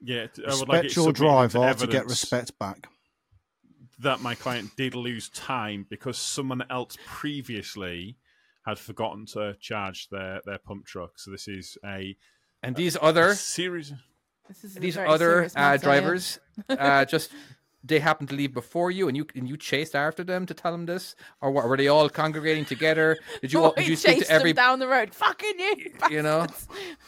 Yeah, 0.00 0.26
t- 0.26 0.42
I 0.44 0.48
Respect 0.48 0.60
would 0.60 0.68
like 0.68 0.84
it 0.84 0.96
your 0.96 1.04
submitted 1.06 1.14
to 1.16 1.20
driver 1.22 1.74
to 1.74 1.86
get 1.86 2.04
respect 2.06 2.58
back. 2.58 2.88
That 4.04 4.20
my 4.20 4.34
client 4.34 4.76
did 4.76 4.94
lose 4.94 5.30
time 5.30 5.86
because 5.88 6.18
someone 6.18 6.62
else 6.70 6.96
previously 7.06 8.18
had 8.66 8.78
forgotten 8.78 9.24
to 9.26 9.56
charge 9.60 10.08
their, 10.10 10.42
their 10.44 10.58
pump 10.58 10.84
truck. 10.84 11.18
So 11.18 11.30
this 11.30 11.48
is 11.48 11.78
a, 11.84 12.14
And 12.62 12.76
these 12.76 12.96
a 12.96 13.02
other 13.02 13.34
series. 13.34 13.94
This 14.46 14.62
is 14.62 14.74
these 14.74 14.98
other 14.98 15.48
uh, 15.56 15.78
drivers 15.78 16.38
uh, 16.68 17.06
just 17.06 17.30
they 17.82 17.98
happened 17.98 18.28
to 18.28 18.34
leave 18.34 18.52
before 18.52 18.90
you 18.90 19.08
and 19.08 19.16
you 19.16 19.26
and 19.34 19.48
you 19.48 19.56
chased 19.56 19.94
after 19.94 20.22
them 20.22 20.44
to 20.46 20.54
tell 20.54 20.72
them 20.72 20.84
this 20.84 21.14
or 21.40 21.50
what, 21.50 21.66
were 21.66 21.76
they 21.76 21.88
all 21.88 22.08
congregating 22.10 22.64
together 22.64 23.18
did 23.40 23.52
you 23.52 23.60
all, 23.64 23.72
did 23.72 23.88
you 23.88 23.96
speak 23.96 24.20
to 24.20 24.30
every 24.30 24.52
them 24.52 24.62
down 24.64 24.78
the 24.78 24.88
road. 24.88 25.14
Fucking 25.14 25.58
you, 25.58 25.92
you 26.10 26.22
know 26.22 26.46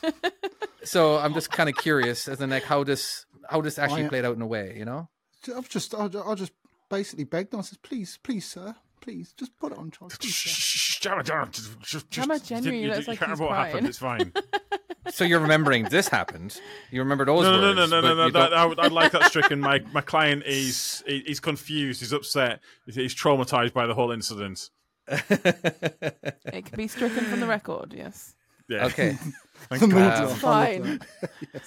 so 0.85 1.17
i'm 1.17 1.33
just 1.33 1.51
kind 1.51 1.71
of 1.71 1.77
curious 1.77 2.29
as 2.29 2.43
in 2.43 2.51
like 2.51 2.65
how 2.65 2.85
this 2.85 3.25
how 3.49 3.63
this 3.63 3.79
actually 3.79 4.05
I- 4.05 4.09
played 4.09 4.25
out 4.27 4.37
in 4.37 4.43
a 4.43 4.47
way 4.47 4.75
you 4.79 4.85
know 4.85 5.09
I've 5.55 5.69
just, 5.69 5.95
I, 5.95 6.09
I 6.27 6.35
just 6.35 6.53
basically 6.89 7.25
begged 7.25 7.51
them. 7.53 7.61
I 7.61 7.63
said, 7.63 7.83
please, 7.83 8.19
please, 8.23 8.45
sir, 8.47 8.75
please, 9.01 9.33
just 9.37 9.57
put 9.59 9.73
it 9.73 9.79
on 9.79 9.91
charge. 9.91 10.19
Please, 10.19 10.35
sir. 10.35 10.51
Shh, 10.51 11.01
Jammer, 11.01 11.23
Jammer, 11.23 11.47
just, 11.51 11.81
just, 11.81 12.11
Jammer 12.11 12.39
genuinely 12.39 12.79
you- 12.85 12.89
you 12.89 12.95
looks 12.95 13.09
like 13.09 13.19
he's 13.19 13.23
remember 13.23 13.45
what 13.45 13.57
happened. 13.57 13.95
crying. 13.99 14.27
It's 14.33 14.33
fine. 14.33 14.33
so 15.13 15.25
you're 15.25 15.39
remembering 15.41 15.85
this 15.85 16.09
happened 16.09 16.61
you 16.91 17.01
remember 17.01 17.25
those 17.25 17.45
no, 17.45 17.53
no, 17.53 17.61
no, 17.73 17.81
words, 17.81 17.91
no, 17.93 18.01
no, 18.01 18.15
no, 18.15 18.15
no. 18.27 18.31
That, 18.31 18.53
I 18.53 18.67
would, 18.67 18.81
I'd 18.81 18.91
like 18.91 19.13
that 19.13 19.25
stricken. 19.27 19.61
My 19.61 19.79
my 19.93 20.01
client 20.01 20.43
is 20.45 21.05
he- 21.07 21.23
he's 21.27 21.39
confused. 21.41 22.01
He's 22.01 22.13
upset. 22.13 22.59
He's 22.87 23.15
traumatized 23.15 23.73
by 23.73 23.87
the 23.87 23.95
whole 23.95 24.11
incident. 24.11 24.71
It 25.09 26.65
can 26.65 26.77
be 26.77 26.89
stricken 26.89 27.25
from 27.25 27.41
the 27.41 27.47
record. 27.47 27.93
Yes, 27.97 28.35
Yeah. 28.69 28.87
okay 28.87 29.13
Thank 29.69 29.81
God. 29.83 29.91
mood 29.91 29.91
drop, 29.93 30.15
I 30.19 30.25
love 30.25 30.39
fine. 30.39 30.83
that. 31.23 31.63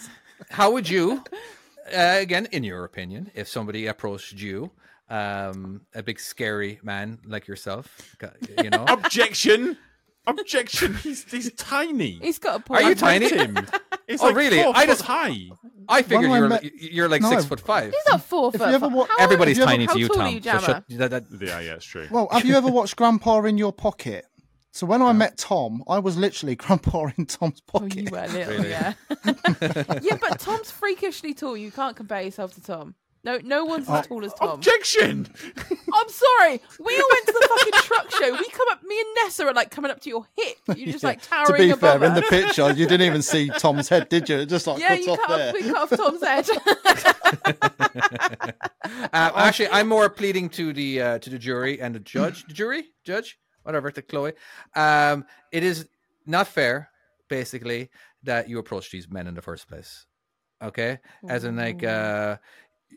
how 0.49 0.71
would 0.71 0.89
you 0.89 1.23
uh, 1.95 2.17
again 2.19 2.47
in 2.51 2.63
your 2.63 2.83
opinion 2.85 3.31
if 3.35 3.47
somebody 3.47 3.87
approached 3.87 4.33
you 4.39 4.71
um 5.09 5.81
a 5.95 6.03
big 6.03 6.19
scary 6.19 6.79
man 6.83 7.17
like 7.25 7.47
yourself 7.47 8.15
you 8.63 8.69
know 8.69 8.85
Objection. 8.87 9.77
Objection. 10.27 10.93
He's 10.95 11.23
he's 11.31 11.51
tiny. 11.53 12.19
He's 12.21 12.37
got 12.37 12.59
a 12.59 12.63
point. 12.63 12.83
Are 12.83 12.89
you 12.89 12.93
tiny? 12.95 13.29
Him. 13.29 13.57
He's 14.07 14.21
Oh, 14.21 14.27
like 14.27 14.35
really? 14.35 14.61
Four 14.61 14.73
I 14.75 14.81
foot 14.81 14.87
just- 14.87 15.01
high. 15.03 15.49
I 15.87 16.01
figured 16.03 16.29
you're 16.29 16.47
met- 16.49 16.63
like, 16.63 16.73
you're 16.75 17.09
like 17.09 17.21
No. 17.23 17.29
six 17.31 17.45
foot 17.45 17.59
five. 17.59 17.91
He's 17.93 18.11
not 18.11 18.21
four 18.21 18.51
foot. 18.51 18.69
you 18.69 18.75
ever 18.75 18.87
wa- 18.89 19.07
How 19.09 19.23
Everybody's 19.23 19.57
Have 19.57 19.69
you 19.69 19.71
ever- 19.71 19.71
tiny 19.71 19.85
how 19.85 19.93
to 19.93 19.99
you, 19.99 20.07
tall 20.07 20.21
are 20.21 20.25
Tom. 20.25 20.33
you, 20.35 20.41
so 20.41 20.59
shut, 20.59 20.87
Jammer? 20.89 21.09
that, 21.09 21.29
that, 21.29 21.47
Yeah, 21.47 21.59
yeah, 21.61 21.73
it's 21.75 21.85
true. 21.85 22.07
Well, 22.11 22.27
have 22.31 22.45
you 22.45 22.53
ever 22.55 22.67
watched 22.69 22.95
Grandpa 22.95 23.41
in 23.43 23.57
Your 23.57 23.73
Pocket? 23.73 24.25
So 24.71 24.85
when 24.85 25.01
I 25.01 25.13
met 25.13 25.37
Tom, 25.39 25.83
I 25.87 25.97
was 25.97 26.15
literally 26.17 26.55
Grandpa 26.55 27.07
in 27.17 27.25
Tom's 27.25 27.61
Oh, 27.73 27.79
pocket. 27.79 27.95
you 27.95 28.07
were 28.11 28.27
little, 28.27 28.53
Really? 28.53 28.69
yeah. 28.69 28.93
yeah, 30.01 30.17
but 30.21 30.39
Tom's 30.39 30.69
freakishly 30.69 31.33
tall. 31.33 31.57
You 31.57 31.71
can't 31.71 31.95
compare 31.95 32.21
yourself 32.21 32.53
to 32.55 32.61
Tom. 32.61 32.93
No, 33.23 33.37
no 33.43 33.65
one's 33.65 33.89
as 33.89 34.07
tall 34.07 34.23
as 34.23 34.33
Tom. 34.33 34.51
Objection. 34.51 35.27
I'm 35.93 36.09
sorry. 36.09 36.61
We 36.79 36.97
all 36.97 37.09
went 37.11 37.25
to 37.25 37.33
the 37.33 37.47
fucking 37.49 37.81
truck 37.81 38.11
show. 38.11 38.31
We 38.31 38.49
come 38.49 38.67
up. 38.69 38.81
Me 38.83 38.97
and 38.97 39.07
Nessa 39.15 39.45
are 39.45 39.53
like 39.53 39.71
coming 39.71 39.91
up 39.91 39.99
to 40.01 40.09
your 40.09 40.25
hip. 40.37 40.57
You're 40.75 40.93
just 40.93 41.03
like 41.03 41.21
towering 41.21 41.47
to 41.47 41.67
be 41.67 41.69
above 41.71 41.99
fair, 41.99 42.09
in 42.09 42.15
the 42.15 42.21
picture, 42.21 42.71
you 42.71 42.87
didn't 42.87 43.05
even 43.07 43.21
see 43.21 43.49
Tom's 43.49 43.89
head, 43.89 44.07
did 44.07 44.29
you? 44.29 44.37
It 44.37 44.45
just 44.45 44.67
like 44.67 44.79
yeah, 44.79 44.89
cut 44.89 45.01
you 45.01 45.11
off 45.11 45.19
cut 45.19 45.37
there. 45.37 45.49
off, 45.49 45.53
we 45.53 45.61
cut 45.63 45.77
off 45.77 45.89
Tom's 45.89 46.23
head. 46.23 46.47
Uh, 49.13 49.31
actually, 49.35 49.69
I'm 49.69 49.87
more 49.87 50.09
pleading 50.09 50.49
to 50.49 50.73
the 50.73 51.01
uh, 51.01 51.19
to 51.19 51.29
the 51.29 51.37
jury 51.37 51.79
and 51.79 51.93
the 51.93 51.99
judge, 51.99 52.45
the 52.47 52.53
jury, 52.53 52.85
judge, 53.03 53.39
whatever, 53.63 53.91
to 53.91 54.01
Chloe. 54.01 54.33
Um, 54.75 55.25
it 55.51 55.63
is 55.63 55.87
not 56.25 56.47
fair, 56.47 56.89
basically, 57.27 57.89
that 58.23 58.49
you 58.49 58.57
approach 58.59 58.91
these 58.91 59.09
men 59.09 59.27
in 59.27 59.35
the 59.35 59.41
first 59.41 59.67
place. 59.67 60.05
Okay, 60.61 60.99
as 61.27 61.43
in 61.43 61.55
like 61.55 61.83
uh, 61.83 62.37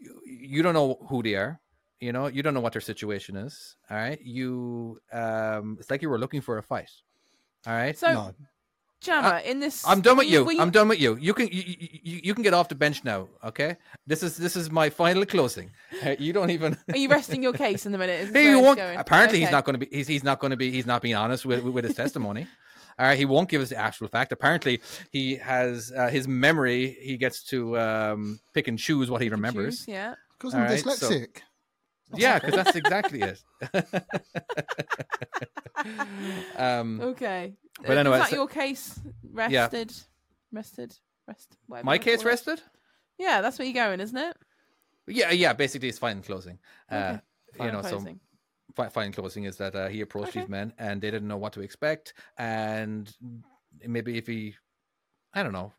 you, 0.03 0.21
you 0.25 0.63
don't 0.63 0.75
know 0.75 0.99
who 1.09 1.23
they 1.23 1.35
are. 1.35 1.61
You 2.01 2.13
know, 2.13 2.27
you 2.27 2.43
don't 2.43 2.53
know 2.55 2.61
what 2.61 2.73
their 2.73 2.81
situation 2.83 3.37
is. 3.37 3.77
All 3.89 3.97
right, 3.97 4.21
you 4.21 4.99
um, 5.13 5.77
it's 5.79 5.91
like 5.91 6.03
you 6.03 6.11
were 6.11 6.19
looking 6.19 6.41
for 6.41 6.59
a 6.59 6.63
fight. 6.63 6.91
All 7.67 7.75
right, 7.75 7.97
so, 7.97 8.13
No, 8.13 8.35
Jammer, 9.01 9.39
in 9.39 9.61
this, 9.61 9.87
I'm 9.87 10.01
done 10.01 10.17
with 10.17 10.27
were 10.27 10.33
you. 10.33 10.45
were 10.45 10.55
I'm 10.63 10.71
done 10.73 10.89
with 10.89 11.01
you. 11.01 11.17
You 11.17 11.33
can 11.35 11.47
you, 11.47 11.63
you, 12.03 12.21
you 12.25 12.35
can 12.35 12.43
get 12.43 12.55
off 12.55 12.69
the 12.69 12.75
bench 12.75 13.05
now. 13.05 13.29
Okay, 13.45 13.77
this 14.07 14.23
is 14.25 14.37
this 14.37 14.57
is 14.57 14.71
my 14.71 14.91
final 14.91 15.25
closing. 15.27 15.71
Uh, 16.05 16.17
you 16.19 16.33
don't 16.33 16.51
even. 16.51 16.77
Are 16.91 16.97
you 16.97 17.09
resting 17.09 17.43
your 17.43 17.53
case 17.53 17.87
in 17.87 17.93
the 17.93 17.99
minute? 17.99 18.21
Is 18.23 18.33
this 18.33 18.49
He 18.49 18.55
won't. 18.61 18.79
going? 18.79 18.99
Apparently, 18.99 19.39
he's 19.41 19.51
not 19.53 19.65
going 19.65 19.75
to 19.79 19.87
be. 19.87 19.89
He's, 19.97 20.09
he's 20.09 20.25
not 20.25 20.41
going 20.41 20.51
to 20.51 20.57
be. 20.57 20.71
He's 20.73 20.87
not 20.87 21.03
being 21.03 21.15
honest 21.15 21.47
with 21.47 21.63
with 21.63 21.85
his 21.85 21.95
testimony. 21.95 22.47
All 23.03 23.09
right, 23.09 23.19
he 23.19 23.25
won't 23.25 23.49
give 23.49 23.61
us 23.61 23.71
the 23.71 23.77
actual 23.77 24.07
fact. 24.07 24.31
Apparently, 24.31 24.81
he 25.11 25.35
has 25.35 25.91
uh, 25.91 26.09
his 26.09 26.29
memory. 26.29 26.97
He 27.03 27.17
gets 27.17 27.43
to 27.47 27.77
um, 27.77 28.39
pick 28.55 28.69
and 28.69 28.79
choose 28.79 29.11
what 29.11 29.21
he 29.21 29.29
remembers. 29.29 29.79
Choose, 29.79 29.89
yeah. 29.89 30.15
because 30.39 30.55
I'm 30.55 30.61
All 30.63 30.67
right, 30.69 30.79
so- 30.79 30.91
dyslexic. 31.11 31.39
Yeah, 32.15 32.39
because 32.39 32.55
that's 32.55 32.77
exactly 32.77 33.23
it. 33.23 33.43
um, 36.57 37.01
Okay. 37.01 37.55
But 37.85 37.97
Uh, 37.97 38.01
anyway, 38.01 38.17
is 38.19 38.23
that 38.23 38.31
so- 38.31 38.37
your 38.37 38.47
case 38.49 39.01
Yeah. 39.49 39.63
rested? 39.65 39.93
Rested? 40.53 40.95
Rest? 41.27 41.57
whatever 41.67 41.87
my 41.87 41.99
case 41.99 42.23
rested. 42.25 42.61
Yeah, 43.19 43.41
that's 43.41 43.59
where 43.59 43.67
you're 43.67 43.75
going, 43.75 43.99
isn't 44.01 44.17
it? 44.17 44.37
Yeah, 45.09 45.31
yeah. 45.33 45.53
Basically, 45.55 45.89
it's 45.89 45.99
fine 45.99 46.23
closing. 46.23 46.59
Uh, 46.91 47.19
Okay, 47.55 47.67
you 47.67 47.73
know, 47.73 47.83
so 47.83 47.91
closing. 47.91 48.15
fi- 48.17 48.21
fine 48.75 49.13
closing 49.13 49.45
is 49.45 49.57
that 49.59 49.75
uh, 49.75 49.89
he 49.89 50.01
approached 50.01 50.31
Okay. 50.31 50.41
these 50.41 50.49
men 50.49 50.73
and 50.79 51.01
they 51.01 51.11
didn't 51.11 51.29
know 51.29 51.37
what 51.37 51.53
to 51.55 51.61
expect, 51.61 52.15
and 52.39 53.13
maybe 53.87 54.19
if 54.19 54.27
he, 54.27 54.55
I 55.35 55.43
don't 55.43 55.53
know, 55.53 55.73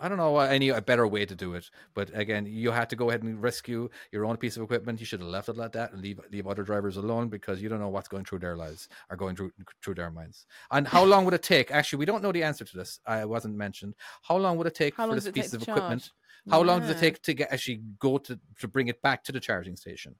I 0.00 0.08
don't 0.08 0.18
know 0.18 0.38
any 0.40 0.70
a 0.70 0.82
better 0.82 1.06
way 1.06 1.24
to 1.24 1.34
do 1.36 1.54
it. 1.54 1.70
But 1.94 2.10
again, 2.14 2.46
you 2.46 2.72
had 2.72 2.90
to 2.90 2.96
go 2.96 3.10
ahead 3.10 3.22
and 3.22 3.40
rescue 3.40 3.88
your 4.10 4.24
own 4.24 4.36
piece 4.36 4.56
of 4.56 4.62
equipment. 4.64 4.98
You 5.00 5.06
should 5.06 5.20
have 5.20 5.28
left 5.28 5.48
it 5.48 5.56
like 5.56 5.72
that 5.72 5.92
and 5.92 6.02
leave 6.02 6.20
leave 6.32 6.46
other 6.48 6.64
drivers 6.64 6.96
alone 6.96 7.28
because 7.28 7.62
you 7.62 7.68
don't 7.68 7.78
know 7.80 7.88
what's 7.88 8.08
going 8.08 8.24
through 8.24 8.40
their 8.40 8.56
lives 8.56 8.88
or 9.08 9.16
going 9.16 9.36
through 9.36 9.52
through 9.82 9.94
their 9.94 10.10
minds. 10.10 10.46
And 10.72 10.86
how 10.88 11.04
long 11.04 11.24
would 11.24 11.34
it 11.34 11.42
take? 11.42 11.70
Actually, 11.70 12.00
we 12.00 12.06
don't 12.06 12.22
know 12.22 12.32
the 12.32 12.42
answer 12.42 12.64
to 12.64 12.76
this. 12.76 12.98
I 13.06 13.24
wasn't 13.24 13.56
mentioned. 13.56 13.94
How 14.22 14.36
long 14.36 14.56
would 14.58 14.66
it 14.66 14.74
take 14.74 14.94
How 14.94 15.06
for 15.06 15.14
this 15.14 15.24
does 15.24 15.28
it 15.28 15.34
take 15.34 15.44
piece 15.44 15.54
of 15.54 15.62
equipment? 15.62 16.02
charge? 16.02 16.12
How 16.50 16.60
long 16.62 16.80
does 16.80 16.90
it 16.90 16.98
take 16.98 17.22
to 17.22 17.34
get 17.34 17.52
actually 17.52 17.82
go 17.98 18.18
to 18.18 18.38
to 18.60 18.68
bring 18.68 18.88
it 18.88 19.00
back 19.00 19.22
to 19.24 19.32
the 19.32 19.40
charging 19.40 19.76
station? 19.76 20.16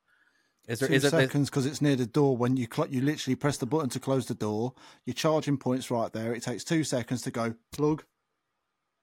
Is 0.66 0.78
there 0.78 0.88
Two 0.88 0.94
is 0.94 1.04
it 1.04 1.10
seconds 1.10 1.50
because 1.50 1.66
it's 1.66 1.82
near 1.82 1.96
the 1.96 2.06
door. 2.06 2.36
When 2.36 2.56
you 2.56 2.66
cl- 2.72 2.88
you 2.88 3.02
literally 3.02 3.36
press 3.36 3.58
the 3.58 3.66
button 3.66 3.90
to 3.90 4.00
close 4.00 4.26
the 4.26 4.34
door, 4.34 4.72
your 5.04 5.14
charging 5.14 5.58
point's 5.58 5.90
right 5.90 6.12
there. 6.12 6.34
It 6.34 6.42
takes 6.42 6.64
two 6.64 6.84
seconds 6.84 7.22
to 7.22 7.30
go 7.30 7.54
plug. 7.72 8.04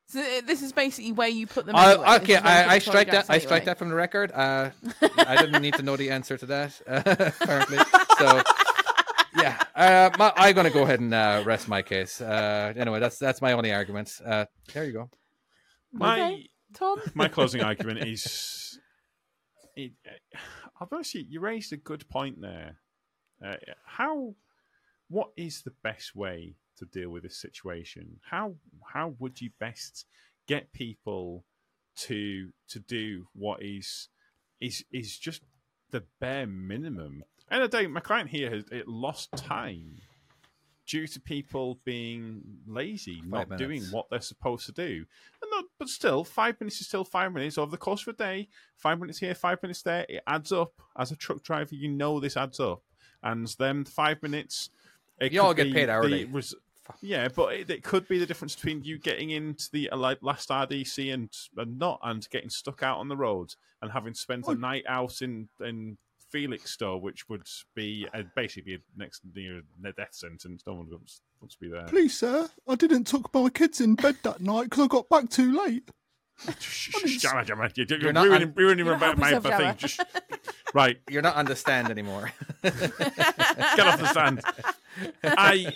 So 0.08 0.20
uh, 0.20 0.42
this 0.46 0.62
is 0.62 0.74
basically 0.74 1.12
where 1.12 1.30
you 1.30 1.46
put 1.48 1.66
them. 1.68 1.76
Uh, 1.76 1.92
anyway. 1.92 2.16
Okay, 2.16 2.34
is 2.36 2.44
where 2.44 2.64
you 2.64 2.70
I, 2.70 2.74
I 2.74 2.80
the 2.80 2.82
strike 2.82 3.08
photographs 3.08 3.28
that. 3.28 3.34
I 3.34 3.38
strike 3.40 3.66
that 3.66 3.78
from 3.78 3.90
the 3.90 3.96
record. 3.96 4.32
Uh, 4.34 4.72
I 5.18 5.36
didn't 5.38 5.62
need 5.62 5.76
to 5.76 5.84
know 5.84 5.96
the 5.96 6.10
answer 6.10 6.36
to 6.38 6.46
that. 6.48 6.82
Uh, 6.88 7.04
apparently, 7.42 7.78
so 8.18 8.42
yeah, 9.36 9.62
uh, 9.76 10.10
my, 10.18 10.34
I'm 10.36 10.56
going 10.56 10.68
to 10.68 10.74
go 10.74 10.84
ahead 10.84 11.00
and 11.00 11.14
uh, 11.14 11.44
rest 11.46 11.68
my 11.68 11.82
case. 11.82 12.20
Uh, 12.20 12.74
anyway, 12.76 13.00
that's 13.00 13.18
that's 13.20 13.42
my 13.42 13.54
only 13.54 13.72
argument. 13.72 14.20
Uh, 14.26 14.46
there 14.74 14.86
you 14.86 14.94
go. 14.94 15.10
My 15.94 16.20
Okay. 16.22 16.50
Tom. 16.74 17.02
my 17.14 17.28
closing 17.28 17.62
argument 17.62 18.00
is, 18.00 18.80
it, 19.76 19.92
Honest, 20.92 21.16
with 21.16 21.26
you, 21.30 21.40
raised 21.40 21.74
a 21.74 21.78
good 21.78 22.08
point 22.10 22.42
there. 22.42 22.78
Uh, 23.46 23.56
how, 23.86 24.36
what 25.10 25.30
is 25.38 25.62
the 25.62 25.74
best 25.84 26.16
way 26.16 26.56
to 26.78 26.86
deal 26.86 27.10
with 27.10 27.24
this 27.24 27.40
situation? 27.40 28.20
How 28.30 28.56
how 28.94 29.16
would 29.20 29.42
you 29.42 29.52
best 29.60 30.06
get 30.48 30.74
people 30.74 31.46
to 31.96 32.52
to 32.70 32.80
do 32.80 33.28
what 33.34 33.62
is 33.62 34.10
is 34.60 34.84
is 34.92 35.18
just 35.18 35.42
the 35.92 36.04
bare 36.20 36.48
minimum. 36.48 37.24
And 37.50 37.64
the 37.64 37.68
day, 37.68 37.88
my 37.88 38.00
client 38.00 38.30
here 38.30 38.50
has 38.50 38.64
it 38.72 38.88
lost 38.88 39.32
time 39.36 39.98
due 40.88 41.06
to 41.08 41.20
people 41.20 41.80
being 41.84 42.42
lazy, 42.66 43.22
not 43.26 43.58
doing 43.58 43.84
what 43.92 44.08
they're 44.10 44.22
supposed 44.22 44.66
to 44.68 44.72
do. 44.72 45.06
Not, 45.62 45.70
but 45.80 45.90
still, 45.90 46.24
five 46.24 46.60
minutes 46.60 46.82
is 46.82 46.88
still 46.88 47.04
five 47.04 47.34
minutes 47.34 47.58
over 47.58 47.72
the 47.72 47.78
course 47.78 48.02
of 48.04 48.16
a 48.16 48.18
day. 48.18 48.48
Five 48.78 49.00
minutes 49.00 49.20
here, 49.20 49.36
five 49.36 49.62
minutes 49.62 49.82
there. 49.82 50.06
It 50.10 50.24
adds 50.28 50.52
up. 50.52 50.74
As 50.98 51.12
a 51.12 51.16
truck 51.16 51.44
driver, 51.44 51.76
you 51.76 51.90
know 51.90 52.20
this 52.20 52.38
adds 52.38 52.60
up, 52.60 52.82
and 53.24 53.48
then 53.60 53.86
five 53.86 54.22
minutes. 54.22 54.70
It 55.20 55.34
You 55.34 55.42
all 55.42 55.54
get 55.54 55.72
paid 55.74 55.90
hourly. 55.90 56.26
res- 56.26 56.56
yeah, 57.02 57.28
but 57.34 57.54
it, 57.54 57.70
it 57.70 57.84
could 57.84 58.08
be 58.08 58.18
the 58.20 58.26
difference 58.26 58.56
between 58.56 58.84
you 58.84 58.98
getting 58.98 59.30
into 59.30 59.70
the 59.72 59.90
uh, 59.92 60.16
last 60.22 60.50
RDC 60.50 61.14
and, 61.14 61.30
and 61.56 61.80
not, 61.80 62.00
and 62.04 62.28
getting 62.30 62.50
stuck 62.50 62.84
out 62.84 62.98
on 62.98 63.08
the 63.08 63.16
road 63.16 63.54
and 63.82 63.92
having 63.92 64.14
spent 64.14 64.48
a 64.48 64.56
night 64.56 64.84
out 64.88 65.22
in 65.22 65.48
in 65.64 65.98
Felixstowe, 66.34 66.98
which 66.98 67.30
would 67.30 67.48
be 67.76 68.08
uh, 68.14 68.24
basically 68.36 68.80
next 68.98 69.22
near 69.36 69.62
a 69.86 69.92
death 69.94 70.14
sentence. 70.14 70.64
No 70.66 70.76
one 70.76 70.90
wants 71.42 71.56
to 71.56 71.62
be 71.62 71.70
there. 71.70 71.86
Please, 71.86 72.18
sir, 72.18 72.50
I 72.68 72.76
didn't 72.76 73.06
tuck 73.06 73.34
my 73.34 73.50
kids 73.50 73.82
in 73.82 73.96
bed 73.96 74.18
that 74.24 74.42
night 74.42 74.66
because 74.66 74.86
I 74.86 74.88
got 74.88 75.10
back 75.10 75.30
too 75.30 75.58
late. 75.58 75.90
Shh, 76.60 76.92
shh, 76.92 77.10
shh, 77.10 77.22
Jammer, 77.22 77.44
Jammer, 77.44 77.70
You're, 77.76 78.00
you're 78.00 78.14
not 78.14 78.26
ruining, 78.26 78.48
un- 78.48 78.54
ruining 78.56 78.86
You're 78.86 78.98
my, 78.98 79.08
not 79.08 79.18
my, 79.18 79.40
my 79.40 79.58
thing. 79.58 79.76
Just, 79.78 80.02
right, 80.74 80.98
You're 81.10 81.22
not 81.22 81.36
on 81.36 81.46
the 81.46 81.56
stand 81.56 81.90
anymore. 81.90 82.32
get 82.64 82.74
off 83.80 84.00
the 84.00 84.08
stand. 84.08 84.42
I, 85.24 85.74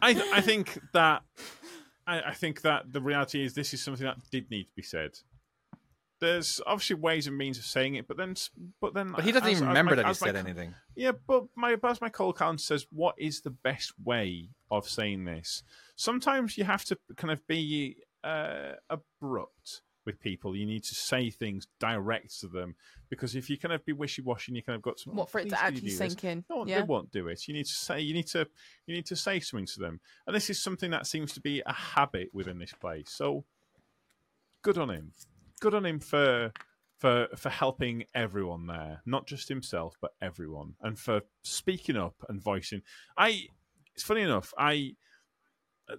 I, 0.00 0.30
I 0.34 0.40
think 0.40 0.78
that, 0.92 1.22
I, 2.06 2.22
I 2.22 2.34
think 2.34 2.62
that 2.62 2.92
the 2.92 3.00
reality 3.00 3.44
is 3.44 3.54
this 3.54 3.74
is 3.74 3.82
something 3.82 4.06
that 4.06 4.16
did 4.30 4.50
need 4.50 4.64
to 4.64 4.74
be 4.74 4.82
said. 4.82 5.18
There's 6.22 6.60
obviously 6.68 6.94
ways 6.94 7.26
and 7.26 7.36
means 7.36 7.58
of 7.58 7.64
saying 7.64 7.96
it, 7.96 8.06
but 8.06 8.16
then, 8.16 8.36
but 8.80 8.94
then, 8.94 9.10
But 9.10 9.24
he 9.24 9.32
doesn't 9.32 9.48
as- 9.48 9.56
even 9.56 9.66
remember 9.68 9.90
my- 9.90 9.96
that 9.96 10.04
he 10.06 10.10
as 10.10 10.20
my 10.20 10.26
said 10.28 10.36
anything. 10.36 10.74
Yeah, 10.94 11.10
but 11.26 11.46
my 11.56 11.76
as 11.82 12.00
my 12.00 12.10
call 12.10 12.32
count 12.32 12.60
says, 12.60 12.86
what 12.92 13.16
is 13.18 13.40
the 13.40 13.50
best 13.50 13.92
way 14.04 14.50
of 14.70 14.88
saying 14.88 15.24
this? 15.24 15.64
Sometimes 15.96 16.56
you 16.56 16.62
have 16.62 16.84
to 16.84 16.98
kind 17.16 17.32
of 17.32 17.44
be 17.48 17.96
uh, 18.22 18.74
abrupt 18.88 19.82
with 20.04 20.20
people. 20.20 20.54
You 20.54 20.64
need 20.64 20.84
to 20.84 20.94
say 20.94 21.28
things 21.28 21.66
direct 21.80 22.38
to 22.40 22.46
them 22.46 22.76
because 23.08 23.34
if 23.34 23.50
you 23.50 23.58
kind 23.58 23.72
of 23.72 23.84
be 23.84 23.92
wishy 23.92 24.22
washy 24.22 24.50
and 24.50 24.56
you 24.56 24.62
kind 24.62 24.76
of 24.76 24.82
got 24.82 25.00
some, 25.00 25.16
What 25.16 25.28
for 25.28 25.40
it 25.40 25.48
to 25.48 25.56
"Please, 25.56 25.60
you 25.60 25.66
actually 25.66 25.80
do 25.80 25.86
this?" 25.88 25.98
sink 25.98 26.24
in? 26.24 26.44
No, 26.48 26.64
yeah. 26.66 26.80
they 26.80 26.86
won't 26.86 27.10
do 27.10 27.26
it. 27.26 27.48
You 27.48 27.54
need 27.54 27.66
to 27.66 27.72
say. 27.72 28.00
You 28.00 28.14
need 28.14 28.28
to. 28.28 28.46
You 28.86 28.94
need 28.94 29.06
to 29.06 29.16
say 29.16 29.40
something 29.40 29.66
to 29.66 29.80
them, 29.80 29.98
and 30.26 30.36
this 30.36 30.50
is 30.50 30.62
something 30.62 30.92
that 30.92 31.08
seems 31.08 31.32
to 31.32 31.40
be 31.40 31.62
a 31.66 31.72
habit 31.72 32.28
within 32.32 32.58
this 32.60 32.72
place. 32.72 33.10
So, 33.10 33.44
good 34.62 34.78
on 34.78 34.90
him. 34.90 35.12
Good 35.62 35.74
on 35.74 35.86
him 35.86 36.00
for 36.00 36.52
for 36.98 37.28
for 37.36 37.48
helping 37.48 38.02
everyone 38.16 38.66
there, 38.66 39.00
not 39.06 39.28
just 39.28 39.48
himself, 39.48 39.96
but 40.00 40.10
everyone, 40.20 40.74
and 40.82 40.98
for 40.98 41.20
speaking 41.44 41.96
up 41.96 42.16
and 42.28 42.42
voicing. 42.42 42.82
I. 43.16 43.46
It's 43.94 44.02
funny 44.02 44.22
enough. 44.22 44.52
I. 44.58 44.96
uh, 45.88 45.94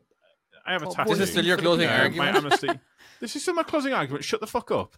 I 0.65 0.73
have 0.73 0.81
a 0.83 0.87
What 0.87 0.95
tattoo. 0.95 1.13
Is 1.13 1.19
this 1.19 1.31
still 1.31 1.45
your 1.45 1.55
closing 1.55 1.87
argument? 1.87 2.17
My 2.17 2.25
argument? 2.31 2.61
amnesty. 2.61 2.79
this 3.21 3.37
is 3.37 3.41
still 3.43 3.53
my 3.53 3.63
closing 3.63 3.93
argument. 3.93 4.25
Shut 4.25 4.41
the 4.41 4.47
fuck 4.47 4.69
up. 4.71 4.95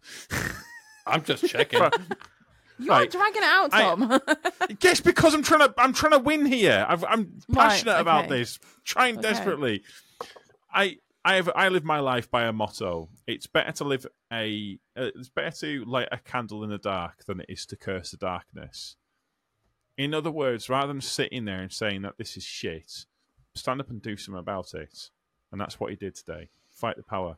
I'm 1.06 1.24
just 1.24 1.46
checking. 1.46 1.80
You 2.80 2.90
Right. 2.90 3.08
are 3.08 3.12
dragging 3.12 3.44
it 3.44 3.46
out, 3.46 3.70
I- 3.72 3.82
Tom. 3.84 4.20
Yes, 4.82 5.00
because 5.00 5.36
I'm 5.36 5.44
trying 5.44 5.60
to. 5.62 5.74
I'm 5.78 5.94
trying 5.94 6.14
to 6.14 6.20
win 6.20 6.44
here. 6.48 6.84
I've, 6.90 7.04
I'm 7.04 7.40
Right, 7.50 7.56
passionate 7.70 8.00
about 8.00 8.30
this, 8.30 8.58
trying 8.84 9.20
Okay. 9.20 9.30
desperately. 9.30 9.84
I 10.74 10.98
I 11.28 11.36
have 11.36 11.50
I 11.56 11.70
live 11.70 11.84
my 11.84 12.00
life 12.00 12.30
by 12.30 12.44
a 12.46 12.54
motto. 12.54 13.10
It's 13.26 13.48
better 13.48 13.72
to 13.74 13.84
live 13.84 14.06
a. 14.32 14.78
Uh, 14.96 15.10
it's 15.16 15.28
better 15.30 15.50
to 15.58 15.84
light 15.86 16.08
a 16.12 16.20
candle 16.20 16.64
in 16.64 16.70
the 16.70 16.78
dark 16.78 17.26
than 17.26 17.40
it 17.40 17.48
is 17.50 17.66
to 17.68 17.76
curse 17.76 18.12
the 18.12 18.18
darkness. 18.18 18.96
In 19.98 20.14
other 20.14 20.30
words, 20.30 20.70
rather 20.70 20.88
than 20.88 21.02
sitting 21.02 21.46
there 21.46 21.62
and 21.62 21.72
saying 21.74 22.04
that 22.04 22.18
this 22.20 22.38
is 22.38 22.44
shit, 22.44 23.06
stand 23.56 23.82
up 23.82 23.90
and 23.90 24.02
do 24.02 24.16
something 24.16 24.40
about 24.40 24.74
it. 24.76 25.10
And 25.52 25.60
that's 25.60 25.80
what 25.80 25.90
he 25.90 25.96
did 25.96 26.14
today. 26.16 26.50
Fight 26.70 26.96
the 26.98 27.04
power. 27.04 27.38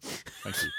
Thank 0.00 0.56
you. 0.62 0.70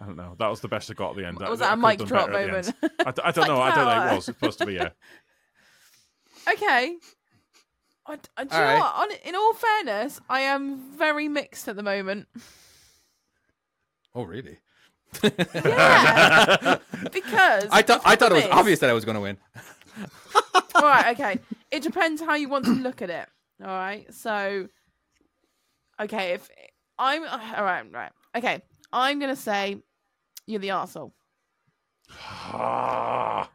I 0.00 0.06
don't 0.06 0.16
know. 0.16 0.36
That 0.38 0.48
was 0.48 0.60
the 0.60 0.68
best 0.68 0.90
I 0.90 0.94
got 0.94 1.10
at 1.10 1.16
the 1.16 1.26
end. 1.26 1.38
Was 1.40 1.60
I- 1.60 1.76
that 1.76 1.78
a 1.78 1.86
I 1.86 1.96
could 1.96 2.00
mic 2.00 2.08
drop 2.08 2.26
better 2.30 2.38
at 2.58 2.64
the 2.64 2.72
moment? 3.02 3.18
I, 3.18 3.28
I 3.28 3.30
don't 3.32 3.48
know. 3.48 3.60
I 3.60 3.74
don't 3.74 3.84
know. 3.84 4.12
It 4.12 4.16
was 4.16 4.24
supposed 4.26 4.58
to 4.60 4.66
be. 4.66 4.74
Yeah. 4.74 4.90
okay. 6.52 6.96
I, 8.08 8.18
I, 8.36 8.44
do 8.44 8.54
you 8.56 8.62
know 8.62 8.78
what? 8.78 8.94
On, 8.96 9.08
in 9.24 9.34
all 9.34 9.52
fairness, 9.54 10.20
I 10.28 10.40
am 10.42 10.96
very 10.96 11.28
mixed 11.28 11.66
at 11.68 11.76
the 11.76 11.82
moment. 11.82 12.28
oh, 14.14 14.22
really? 14.22 14.58
Yeah, 15.22 16.78
because 17.12 17.66
I 17.70 17.82
thought 17.82 18.02
I 18.04 18.16
thought 18.16 18.32
it 18.32 18.36
was 18.36 18.44
is- 18.44 18.50
obvious 18.50 18.78
that 18.80 18.90
I 18.90 18.92
was 18.92 19.04
going 19.04 19.14
to 19.14 19.20
win. 19.20 19.38
all 20.74 20.82
right, 20.82 21.18
okay. 21.18 21.40
It 21.70 21.82
depends 21.82 22.20
how 22.20 22.34
you 22.34 22.48
want 22.48 22.64
to 22.66 22.72
look 22.72 23.02
at 23.02 23.10
it. 23.10 23.28
All 23.62 23.68
right, 23.68 24.12
so 24.12 24.68
okay, 26.00 26.32
if 26.34 26.50
I'm 26.98 27.22
uh, 27.24 27.40
all 27.56 27.64
right, 27.64 27.90
right, 27.92 28.12
okay, 28.36 28.62
I'm 28.92 29.18
gonna 29.18 29.36
say 29.36 29.78
you're 30.46 30.60
the 30.60 30.68
arsehole. 30.68 31.12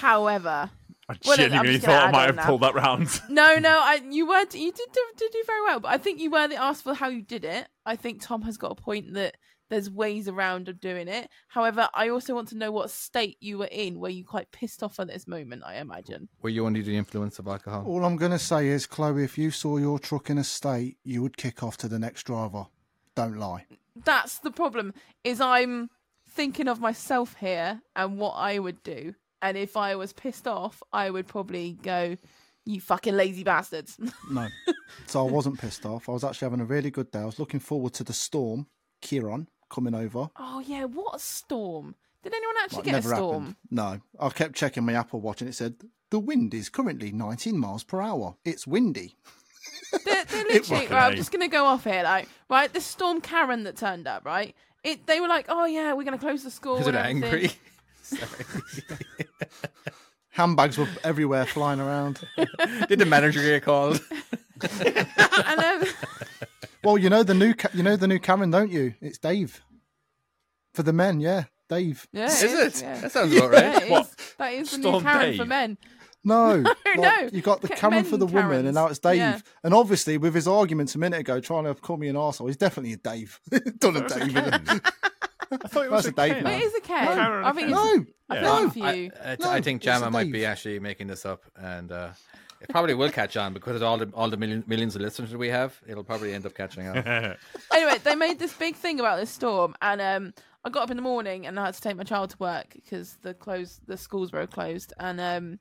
However, 0.00 0.70
I 1.08 1.16
Well, 1.24 1.36
then 1.36 1.46
I'm 1.46 1.50
genuinely 1.50 1.74
just 1.74 1.86
thought 1.86 2.08
I 2.08 2.10
might 2.10 2.26
have 2.26 2.36
now. 2.36 2.46
pulled 2.46 2.60
that 2.62 2.74
round. 2.74 3.08
no, 3.30 3.56
no, 3.58 3.78
I 3.80 4.00
you 4.10 4.26
were 4.26 4.40
you 4.52 4.72
did 4.72 4.88
do, 4.92 5.00
did 5.16 5.32
do 5.32 5.42
very 5.46 5.62
well, 5.62 5.80
but 5.80 5.88
I 5.88 5.98
think 5.98 6.20
you 6.20 6.30
were 6.30 6.46
the 6.48 6.56
arsehole 6.56 6.82
for 6.82 6.94
how 6.94 7.08
you 7.08 7.22
did 7.22 7.44
it. 7.44 7.66
I 7.86 7.96
think 7.96 8.20
Tom 8.22 8.42
has 8.42 8.56
got 8.58 8.72
a 8.72 8.74
point 8.74 9.14
that 9.14 9.36
there's 9.70 9.90
ways 9.90 10.28
around 10.28 10.68
of 10.68 10.80
doing 10.80 11.08
it. 11.08 11.28
However, 11.48 11.88
I 11.92 12.08
also 12.08 12.34
want 12.34 12.48
to 12.48 12.56
know 12.56 12.72
what 12.72 12.90
state 12.90 13.36
you 13.40 13.58
were 13.58 13.66
in. 13.70 14.00
Were 14.00 14.08
you 14.08 14.24
quite 14.24 14.50
pissed 14.50 14.82
off 14.82 14.98
at 14.98 15.08
this 15.08 15.26
moment? 15.28 15.62
I 15.66 15.76
imagine. 15.76 16.28
Were 16.40 16.48
you 16.48 16.64
under 16.66 16.82
the 16.82 16.96
influence 16.96 17.38
of 17.38 17.46
alcohol? 17.48 17.84
All 17.86 18.04
I'm 18.04 18.16
going 18.16 18.32
to 18.32 18.38
say 18.38 18.68
is, 18.68 18.86
Chloe, 18.86 19.24
if 19.24 19.36
you 19.36 19.50
saw 19.50 19.76
your 19.76 19.98
truck 19.98 20.30
in 20.30 20.38
a 20.38 20.44
state, 20.44 20.96
you 21.04 21.20
would 21.22 21.36
kick 21.36 21.62
off 21.62 21.76
to 21.78 21.88
the 21.88 21.98
next 21.98 22.24
driver. 22.24 22.66
Don't 23.14 23.36
lie. 23.38 23.66
that's 24.04 24.38
the 24.38 24.50
problem 24.52 24.94
is 25.24 25.40
i'm 25.40 25.90
thinking 26.30 26.68
of 26.68 26.78
myself 26.80 27.34
here 27.40 27.80
and 27.96 28.16
what 28.16 28.30
i 28.34 28.56
would 28.58 28.80
do 28.84 29.12
and 29.42 29.56
if 29.56 29.76
i 29.76 29.94
was 29.96 30.12
pissed 30.12 30.46
off 30.48 30.82
i 30.92 31.08
would 31.10 31.26
probably 31.26 31.78
go 31.82 32.16
you 32.64 32.80
fucking 32.80 33.14
lazy 33.16 33.44
bastards 33.44 33.98
No. 34.30 34.46
so 35.06 35.26
I 35.26 35.30
wasn't 35.30 35.58
pissed 35.58 35.86
off. 35.86 36.06
I 36.08 36.12
was 36.12 36.22
actually 36.22 36.46
having 36.46 36.60
a 36.60 36.66
really 36.66 36.90
good 36.90 37.10
day. 37.10 37.20
I 37.20 37.24
was 37.24 37.38
looking 37.38 37.60
forward 37.60 37.94
to 37.94 38.04
the 38.04 38.12
storm, 38.12 38.66
Ciarán, 39.02 39.46
coming 39.70 39.94
over. 39.94 40.28
oh 40.38 40.60
yeah 40.66 40.84
what 40.84 41.16
a 41.16 41.18
storm 41.18 41.94
did 42.22 42.34
anyone 42.34 42.54
actually 42.62 42.76
Like, 42.78 42.84
get 42.84 42.90
a 42.90 42.96
never 42.96 43.14
storm 43.14 43.42
happened. 43.44 43.56
No. 43.70 44.00
I 44.20 44.28
kept 44.30 44.54
checking 44.54 44.84
my 44.84 44.92
Apple 44.94 45.20
Watch 45.22 45.40
and 45.40 45.48
it 45.48 45.54
said, 45.54 45.76
the 46.10 46.18
wind 46.18 46.52
is 46.52 46.68
currently 46.68 47.10
19 47.10 47.56
miles 47.58 47.84
per 47.84 48.02
hour. 48.02 48.36
It's 48.44 48.66
windy. 48.66 49.16
they're, 50.04 50.24
they're 50.26 50.44
literally 50.50 50.86
right, 50.88 51.10
i'm 51.12 51.16
just 51.16 51.30
gonna 51.32 51.48
go 51.48 51.64
off 51.64 51.84
here 51.84 52.02
like 52.02 52.28
right 52.50 52.72
the 52.74 52.80
storm 52.80 53.20
karen 53.22 53.64
that 53.64 53.76
turned 53.76 54.06
up 54.06 54.24
right 54.26 54.54
it 54.84 55.06
they 55.06 55.20
were 55.20 55.28
like 55.28 55.46
oh 55.48 55.64
yeah 55.64 55.92
we're 55.94 56.04
gonna 56.04 56.18
close 56.18 56.42
the 56.44 56.50
school 56.50 56.76
Was 56.78 56.86
and 56.86 56.96
it 56.96 56.98
everything." 56.98 57.24
angry? 57.24 57.52
Handbags 60.30 60.78
were 60.78 60.86
everywhere 61.02 61.46
flying 61.46 61.80
around. 61.80 62.20
Did 62.88 63.00
the 63.00 63.06
manager 63.06 63.42
get 63.42 63.64
called? 63.64 64.00
and 64.80 65.88
Well, 66.84 66.96
you 66.98 67.10
know 67.10 67.22
the 67.24 67.34
new 67.34 67.54
Ca- 67.54 67.70
you 67.74 67.82
know 67.82 67.96
the 67.96 68.06
new 68.06 68.20
Karen, 68.20 68.50
don't 68.50 68.70
you? 68.70 68.94
It's 69.00 69.18
Dave. 69.18 69.60
For 70.74 70.82
the 70.84 70.92
men, 70.92 71.18
yeah, 71.20 71.44
Dave. 71.68 72.06
yeah 72.12 72.26
Is 72.26 72.42
it 72.44 72.50
it? 72.50 72.82
yeah. 72.82 73.00
That 73.00 73.10
sounds 73.12 73.34
about 73.34 73.50
right. 73.50 73.62
Yeah, 73.84 73.90
What? 73.90 74.06
is. 74.06 74.16
That 74.38 74.52
is 74.52 74.70
the 74.70 74.78
Storm 74.78 75.02
new 75.02 75.10
Karen 75.10 75.36
for 75.36 75.44
men. 75.44 75.78
No, 76.24 76.56
like, 76.56 76.76
no. 76.96 77.28
You 77.32 77.40
got 77.40 77.62
the 77.62 77.68
Ca- 77.68 77.76
Karen 77.76 78.04
for 78.04 78.18
men 78.18 78.20
the 78.20 78.26
woman, 78.26 78.66
and 78.66 78.74
now 78.74 78.88
it's 78.88 78.98
Dave. 78.98 79.16
Yeah. 79.18 79.38
And 79.62 79.72
obviously, 79.72 80.18
with 80.18 80.34
his 80.34 80.48
arguments 80.48 80.94
a 80.94 80.98
minute 80.98 81.20
ago, 81.20 81.40
trying 81.40 81.64
to 81.64 81.74
call 81.74 81.96
me 81.96 82.08
an 82.08 82.16
arsehole, 82.16 82.48
he's 82.48 82.56
definitely 82.56 82.92
a 82.92 82.96
Dave. 82.96 83.40
Done 83.78 83.96
a 83.96 84.00
That 84.00 84.02
was 84.02 84.12
a 84.34 84.58
Dave. 84.58 84.82
Ken. 85.50 85.58
I 85.64 85.68
thought 85.68 85.84
it 85.84 85.90
was 85.90 86.04
That's 86.04 86.18
a 86.18 86.22
a 86.22 86.26
Dave 86.26 86.34
Ken. 86.34 86.44
But 86.44 86.52
it 86.54 86.62
is 86.62 86.74
a 86.74 86.80
Ken. 86.80 87.06
Karen 87.06 87.44
I 87.44 87.52
think 87.52 87.68
No, 87.68 88.04
I 88.28 88.34
Yeah. 88.34 88.40
no. 88.40 88.72
I. 88.82 89.10
I, 89.24 89.36
No, 89.40 89.50
I 89.50 89.60
think 89.60 89.78
it's 89.78 89.84
Jammer 89.84 90.10
might 90.10 90.32
be 90.32 90.44
actually 90.44 90.78
making 90.78 91.06
this 91.06 91.24
up, 91.24 91.42
and 91.56 91.90
uh, 91.92 92.10
it 92.60 92.68
probably 92.68 92.94
will 92.94 93.10
catch 93.10 93.36
on 93.36 93.54
because 93.54 93.76
of 93.76 93.82
all 93.82 93.98
the 93.98 94.10
all 94.14 94.28
the 94.28 94.36
million, 94.36 94.64
millions 94.66 94.96
of 94.96 95.02
listeners 95.02 95.30
that 95.30 95.38
we 95.38 95.48
have. 95.48 95.80
It'll 95.86 96.04
probably 96.04 96.34
end 96.34 96.46
up 96.46 96.54
catching 96.54 96.86
on. 96.88 96.96
anyway, 97.72 97.98
they 98.02 98.14
made 98.14 98.38
this 98.38 98.52
big 98.52 98.74
thing 98.74 99.00
about 99.00 99.18
this 99.18 99.30
storm, 99.30 99.74
and 99.80 100.00
um, 100.00 100.34
I 100.64 100.70
got 100.70 100.84
up 100.84 100.90
in 100.90 100.96
the 100.96 101.02
morning 101.02 101.46
and 101.46 101.58
I 101.58 101.66
had 101.66 101.74
to 101.74 101.80
take 101.80 101.96
my 101.96 102.04
child 102.04 102.30
to 102.30 102.36
work 102.38 102.72
because 102.74 103.16
the 103.22 103.34
close 103.34 103.80
the 103.86 103.96
schools 103.96 104.32
were 104.32 104.46
closed, 104.46 104.92
and 104.98 105.20
um, 105.20 105.58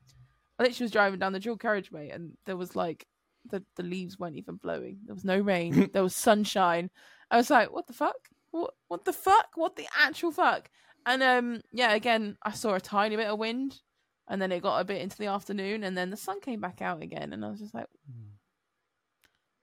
I 0.60 0.64
literally 0.64 0.86
was 0.86 0.92
driving 0.92 1.20
down 1.20 1.34
the 1.34 1.40
dual 1.40 1.58
carriageway, 1.58 2.10
and 2.10 2.34
there 2.46 2.58
was 2.58 2.76
like 2.76 3.06
the 3.50 3.64
the 3.76 3.84
leaves 3.84 4.18
weren't 4.18 4.36
even 4.36 4.56
blowing. 4.56 5.00
There 5.06 5.16
was 5.16 5.26
no 5.26 5.40
rain. 5.40 5.90
there 5.94 6.04
was 6.04 6.16
sunshine. 6.16 6.90
I 7.30 7.38
was 7.38 7.50
like, 7.50 7.72
what 7.72 7.88
the 7.88 7.94
fuck? 7.94 8.16
What 8.52 8.74
what 8.88 9.06
the 9.06 9.14
fuck? 9.14 9.48
What 9.56 9.76
the 9.76 9.88
actual 9.98 10.32
fuck? 10.32 10.70
And 11.06 11.24
um, 11.24 11.62
yeah, 11.72 11.94
again, 11.94 12.38
I 12.44 12.52
saw 12.52 12.74
a 12.74 12.82
tiny 12.82 13.16
bit 13.16 13.28
of 13.28 13.40
wind, 13.40 13.80
and 14.28 14.42
then 14.42 14.52
it 14.52 14.62
got 14.62 14.80
a 14.80 14.86
bit 14.86 15.02
into 15.02 15.18
the 15.18 15.28
afternoon, 15.28 15.84
and 15.84 15.98
then 15.98 16.10
the 16.10 16.18
sun 16.18 16.42
came 16.42 16.60
back 16.60 16.82
out 16.82 17.02
again, 17.02 17.34
and 17.34 17.46
I 17.46 17.50
was 17.50 17.60
just 17.60 17.74
like, 17.74 17.88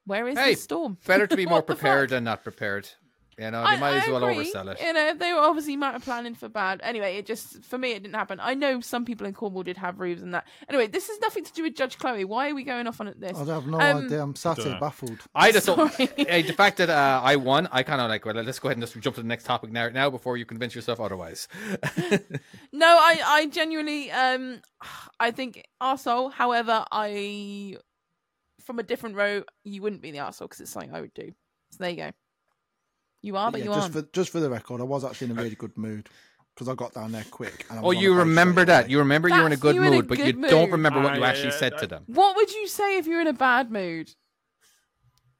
Where 0.06 0.26
is 0.28 0.38
Hey, 0.38 0.54
the 0.54 0.60
storm? 0.60 0.98
Better 1.06 1.26
to 1.26 1.36
be 1.36 1.46
more 1.54 1.62
prepared 1.62 2.10
than 2.10 2.24
not 2.24 2.42
prepared. 2.42 2.88
You 3.38 3.50
know, 3.50 3.62
they 3.62 3.70
I- 3.70 3.80
might 3.80 3.94
as 3.96 4.08
I 4.08 4.12
well 4.12 4.24
agree. 4.24 4.52
oversell 4.52 4.68
it. 4.72 4.80
You 4.80 4.92
know, 4.92 5.14
they 5.14 5.32
were 5.32 5.40
obviously 5.40 5.76
might 5.76 5.92
have 5.92 6.04
planning 6.04 6.34
for 6.34 6.48
bad. 6.48 6.80
Anyway, 6.84 7.16
it 7.16 7.26
just 7.26 7.64
for 7.64 7.78
me 7.78 7.92
it 7.92 8.02
didn't 8.02 8.14
happen. 8.14 8.38
I 8.40 8.54
know 8.54 8.80
some 8.80 9.04
people 9.04 9.26
in 9.26 9.34
Cornwall 9.34 9.62
did 9.64 9.76
have 9.78 9.98
roofs 10.00 10.22
and 10.22 10.32
that. 10.34 10.46
Anyway, 10.68 10.86
this 10.86 11.08
is 11.08 11.18
nothing 11.20 11.44
to 11.44 11.52
do 11.52 11.62
with 11.64 11.74
Judge 11.74 11.98
Chloe. 11.98 12.24
Why 12.24 12.50
are 12.50 12.54
we 12.54 12.62
going 12.64 12.86
off 12.86 13.00
on 13.00 13.12
this? 13.18 13.36
I 13.36 13.44
have 13.46 13.66
no 13.66 13.80
Um, 13.80 14.04
idea. 14.06 14.22
I'm 14.22 14.34
sat 14.36 14.58
here 14.58 14.76
baffled. 14.80 15.18
I 15.34 15.52
just 15.52 15.66
don't. 15.66 15.92
Hey, 16.16 16.42
the 16.42 16.52
fact 16.52 16.78
that 16.78 16.90
uh, 16.90 17.20
I 17.22 17.36
won, 17.36 17.68
I 17.72 17.82
kind 17.82 18.00
of 18.00 18.08
like. 18.08 18.24
Well, 18.24 18.34
let's 18.36 18.58
go 18.58 18.68
ahead 18.68 18.76
and 18.78 18.82
just 18.86 18.98
jump 19.00 19.16
to 19.16 19.22
the 19.22 19.28
next 19.28 19.44
topic 19.44 19.70
now, 19.72 19.88
now 19.88 20.10
before 20.10 20.36
you 20.36 20.44
convince 20.46 20.74
yourself 20.74 21.00
otherwise. 21.00 21.48
No, 22.72 22.86
I, 22.86 23.20
I 23.24 23.46
genuinely, 23.46 24.10
um, 24.10 24.60
I 25.20 25.30
think 25.30 25.64
arsehole. 25.80 26.32
However, 26.32 26.84
I, 26.90 27.76
from 28.60 28.78
a 28.78 28.82
different 28.82 29.16
row, 29.16 29.44
you 29.64 29.80
wouldn't 29.82 30.02
be 30.02 30.10
the 30.10 30.18
arsehole 30.18 30.40
because 30.40 30.60
it's 30.60 30.70
something 30.72 30.92
I 30.92 31.00
would 31.00 31.14
do. 31.14 31.32
So 31.70 31.76
there 31.80 31.90
you 31.90 31.96
go. 31.96 32.10
You 33.24 33.36
are, 33.38 33.50
but 33.50 33.60
Yeah, 33.60 33.66
you 33.66 33.70
just 33.72 33.94
aren't. 33.94 34.06
for 34.06 34.12
just 34.12 34.30
for 34.30 34.40
the 34.40 34.50
record, 34.50 34.80
I 34.80 34.84
was 34.84 35.02
actually 35.04 35.30
in 35.30 35.38
a 35.38 35.42
really 35.42 35.54
good 35.54 35.76
mood 35.78 36.08
because 36.54 36.68
I 36.68 36.74
got 36.74 36.92
down 36.92 37.12
there 37.12 37.24
quick. 37.30 37.64
And 37.70 37.78
I 37.78 37.82
Oh, 37.82 37.90
you 37.90 38.14
remember 38.14 38.64
that? 38.66 38.84
away. 38.84 38.90
You 38.90 38.98
remember 38.98 39.28
you 39.28 39.40
were 39.40 39.46
in 39.46 39.52
a 39.52 39.56
good 39.56 39.74
you 39.76 39.82
in 39.82 39.88
a 39.88 39.96
mood, 39.96 40.08
but 40.08 40.18
you 40.18 40.32
good 40.34 40.42
don't 40.50 40.70
remember 40.70 41.00
what 41.00 41.12
Ah, 41.12 41.14
you 41.16 41.20
yeah, 41.22 41.26
actually 41.28 41.48
yeah, 41.48 41.58
said 41.58 41.74
I- 41.74 41.78
to 41.78 41.86
them. 41.86 42.02
What 42.06 42.36
would 42.36 42.52
you 42.52 42.68
say 42.68 42.98
if 42.98 43.06
you're 43.06 43.20
in 43.22 43.26
a 43.26 43.32
bad 43.32 43.70
mood? 43.72 44.14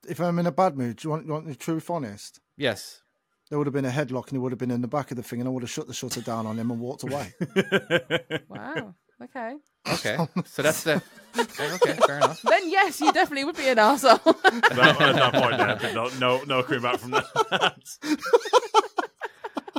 If 0.09 0.19
I'm 0.21 0.39
in 0.39 0.47
a 0.47 0.53
bad 0.53 0.77
mood, 0.79 0.97
do 0.97 1.07
you 1.07 1.11
want, 1.11 1.27
you 1.27 1.33
want 1.33 1.47
the 1.47 1.55
truth 1.55 1.89
honest? 1.91 2.41
Yes. 2.57 3.03
There 3.51 3.59
would 3.59 3.67
have 3.67 3.75
been 3.75 3.85
a 3.85 3.91
headlock 3.91 4.25
and 4.29 4.33
he 4.33 4.39
would 4.39 4.53
have 4.53 4.59
been 4.59 4.71
in 4.71 4.81
the 4.81 4.89
back 4.89 5.11
of 5.11 5.17
the 5.19 5.23
thing 5.23 5.41
and 5.41 5.49
I 5.49 5.53
would 5.53 5.63
have 5.63 5.71
shut 5.71 5.87
the 5.87 5.95
shutter 5.95 6.21
down 6.23 6.47
on 6.47 6.59
him 6.59 6.71
and 6.71 6.81
walked 6.81 7.03
away. 7.03 7.35
Wow. 8.49 8.95
Okay. 9.23 9.55
Okay. 9.89 10.19
So 10.47 10.63
that's 10.63 10.83
the. 10.85 11.03
Okay, 11.39 11.73
okay, 11.75 11.95
fair 12.07 12.17
enough. 12.19 12.43
Then 12.49 12.71
yes, 12.71 13.01
you 13.01 13.13
definitely 13.13 13.45
would 13.45 13.57
be 13.57 13.69
an 13.69 13.77
arsehole. 13.79 14.41
that, 14.43 14.53
at 15.01 15.15
that 15.17 15.33
point, 15.35 15.83
there, 15.83 15.95
no, 15.95 16.09
no, 16.21 16.43
no 16.45 16.63
coming 16.63 16.83
back 16.83 16.99
from 17.01 17.11
that. 17.13 17.25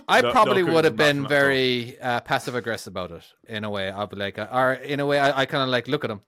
I 0.08 0.22
No- 0.22 0.28
no 0.28 0.32
probably 0.32 0.62
coming 0.62 0.74
would 0.76 0.86
have 0.86 0.96
back 0.96 1.08
been 1.08 1.24
that 1.24 1.32
at 1.32 1.36
all. 1.36 1.40
very 1.42 2.00
uh, 2.00 2.20
passive 2.22 2.56
aggressive 2.56 2.92
about 2.92 3.12
it 3.12 3.24
in 3.48 3.64
a 3.64 3.70
way. 3.70 3.90
I'd 3.90 4.10
be 4.10 4.18
like, 4.18 4.38
uh, 4.38 4.48
or 4.52 4.74
in 4.74 5.00
a 5.00 5.06
way, 5.06 5.20
I, 5.20 5.42
I 5.42 5.46
kind 5.46 5.64
of 5.64 5.70
like 5.70 5.88
look 5.88 6.04
at 6.04 6.10
them. 6.10 6.22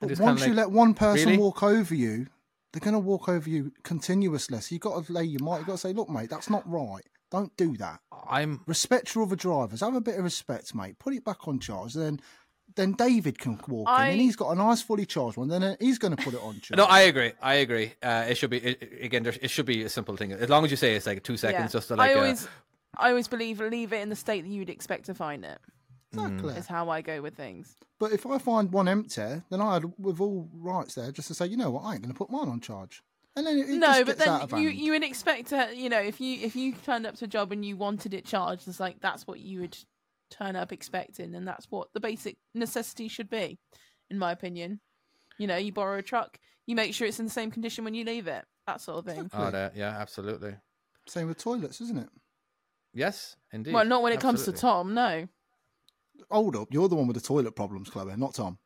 But 0.00 0.08
just 0.08 0.20
once 0.22 0.40
kinda 0.40 0.54
you 0.54 0.56
like, 0.56 0.66
let 0.68 0.74
one 0.74 0.94
person 0.94 1.26
"Really?" 1.30 1.38
walk 1.38 1.62
over 1.62 1.94
you, 1.94 2.26
they're 2.72 2.80
going 2.80 2.94
to 2.94 2.98
walk 2.98 3.28
over 3.28 3.48
you 3.48 3.72
continuously. 3.84 4.60
So 4.60 4.74
you've 4.74 4.80
got 4.82 5.04
to 5.04 5.12
lay 5.12 5.24
your 5.24 5.40
mic. 5.42 5.58
You've 5.58 5.66
got 5.66 5.72
to 5.74 5.78
say, 5.78 5.92
look, 5.92 6.08
mate, 6.10 6.30
that's 6.30 6.50
not 6.50 6.68
right. 6.68 7.04
Don't 7.34 7.56
do 7.56 7.76
that. 7.78 7.98
I'm 8.30 8.60
Respect 8.66 9.12
your 9.14 9.24
other 9.24 9.34
drivers. 9.34 9.80
Have 9.80 9.96
a 9.96 10.00
bit 10.00 10.16
of 10.16 10.22
respect, 10.24 10.72
mate. 10.72 11.00
Put 11.00 11.14
it 11.14 11.24
back 11.24 11.48
on 11.48 11.58
charge. 11.58 11.94
Then 11.94 12.20
then 12.76 12.92
David 12.92 13.38
can 13.38 13.60
walk 13.68 13.88
in 13.88 13.94
and 13.94 14.20
he's 14.20 14.36
got 14.36 14.50
a 14.50 14.54
nice 14.54 14.82
fully 14.82 15.04
charged 15.04 15.36
one. 15.36 15.48
Then 15.48 15.62
uh, 15.62 15.76
he's 15.80 15.98
going 15.98 16.14
to 16.16 16.22
put 16.22 16.34
it 16.34 16.40
on 16.42 16.54
charge. 16.60 16.78
No, 16.78 16.84
I 16.84 17.02
agree. 17.02 17.32
I 17.42 17.54
agree. 17.54 17.92
Uh, 18.02 18.26
it 18.28 18.36
should 18.36 18.50
be 18.50 18.58
it, 18.58 18.82
it- 18.82 19.04
again. 19.04 19.24
There, 19.24 19.34
it 19.42 19.50
should 19.50 19.66
be 19.66 19.82
a 19.82 19.88
simple 19.88 20.16
thing. 20.16 20.32
As 20.32 20.48
long 20.48 20.64
as 20.64 20.70
you 20.70 20.76
say 20.76 20.94
it's 20.94 21.06
like 21.06 21.24
two 21.24 21.36
seconds, 21.36 21.72
just 21.72 21.88
to 21.88 21.96
like. 21.96 22.10
I 22.10 22.14
uh, 22.14 22.18
always, 22.18 22.48
I 22.96 23.08
always 23.10 23.26
believe 23.26 23.60
leave 23.60 23.92
it 23.92 24.00
in 24.00 24.10
the 24.10 24.16
state 24.16 24.42
that 24.42 24.50
you'd 24.50 24.70
expect 24.70 25.06
to 25.06 25.14
find 25.14 25.44
it. 25.44 25.58
Exactly. 26.12 26.54
Is 26.54 26.66
how 26.68 26.88
I 26.90 27.00
go 27.00 27.20
with 27.20 27.34
things. 27.34 27.74
But 27.98 28.12
if 28.12 28.26
I 28.26 28.38
find 28.38 28.70
one 28.72 28.86
empty, 28.86 29.42
then 29.50 29.60
I 29.60 29.74
had 29.74 29.92
with 29.98 30.20
all 30.20 30.48
rights 30.54 30.94
there 30.94 31.10
just 31.10 31.26
to 31.28 31.34
say, 31.34 31.46
you 31.46 31.56
know 31.56 31.70
what, 31.70 31.82
I 31.84 31.94
ain't 31.94 32.02
going 32.02 32.12
to 32.12 32.18
put 32.18 32.30
mine 32.30 32.48
on 32.48 32.60
charge. 32.60 33.02
And 33.36 33.46
then 33.46 33.58
it, 33.58 33.68
it 33.68 33.78
no, 33.78 33.86
just 33.86 34.06
but 34.06 34.18
gets 34.18 34.28
out 34.28 34.42
of 34.42 34.50
then 34.50 34.60
you 34.60 34.68
you 34.68 34.92
would 34.92 35.02
expect 35.02 35.48
to 35.48 35.68
you 35.74 35.88
know 35.88 36.00
if 36.00 36.20
you 36.20 36.38
if 36.40 36.54
you 36.54 36.72
turned 36.72 37.06
up 37.06 37.16
to 37.16 37.24
a 37.24 37.28
job 37.28 37.50
and 37.52 37.64
you 37.64 37.76
wanted 37.76 38.14
it 38.14 38.24
charged, 38.24 38.68
it's 38.68 38.80
like 38.80 39.00
that's 39.00 39.26
what 39.26 39.40
you 39.40 39.60
would 39.60 39.76
turn 40.30 40.56
up 40.56 40.72
expecting, 40.72 41.34
and 41.34 41.46
that's 41.46 41.66
what 41.70 41.88
the 41.94 42.00
basic 42.00 42.36
necessity 42.54 43.08
should 43.08 43.28
be, 43.28 43.58
in 44.10 44.18
my 44.18 44.32
opinion. 44.32 44.80
You 45.38 45.46
know, 45.46 45.56
you 45.56 45.72
borrow 45.72 45.98
a 45.98 46.02
truck, 46.02 46.38
you 46.66 46.76
make 46.76 46.94
sure 46.94 47.08
it's 47.08 47.18
in 47.18 47.26
the 47.26 47.30
same 47.30 47.50
condition 47.50 47.84
when 47.84 47.94
you 47.94 48.04
leave 48.04 48.28
it, 48.28 48.44
that 48.66 48.80
sort 48.80 48.98
of 48.98 49.04
thing. 49.04 49.28
oh, 49.32 49.70
yeah, 49.74 49.96
absolutely. 49.98 50.54
Same 51.06 51.26
with 51.28 51.38
toilets, 51.38 51.80
isn't 51.80 51.98
it? 51.98 52.08
Yes, 52.92 53.36
indeed. 53.52 53.74
Well, 53.74 53.84
not 53.84 54.02
when 54.02 54.12
it 54.12 54.20
comes 54.20 54.44
to 54.44 54.52
Tom, 54.52 54.94
no. 54.94 55.26
Hold 56.30 56.56
up, 56.56 56.68
you're 56.70 56.88
the 56.88 56.94
one 56.94 57.08
with 57.08 57.16
the 57.16 57.22
toilet 57.22 57.56
problems, 57.56 57.90
Chloe, 57.90 58.14
not 58.16 58.34
Tom. 58.34 58.58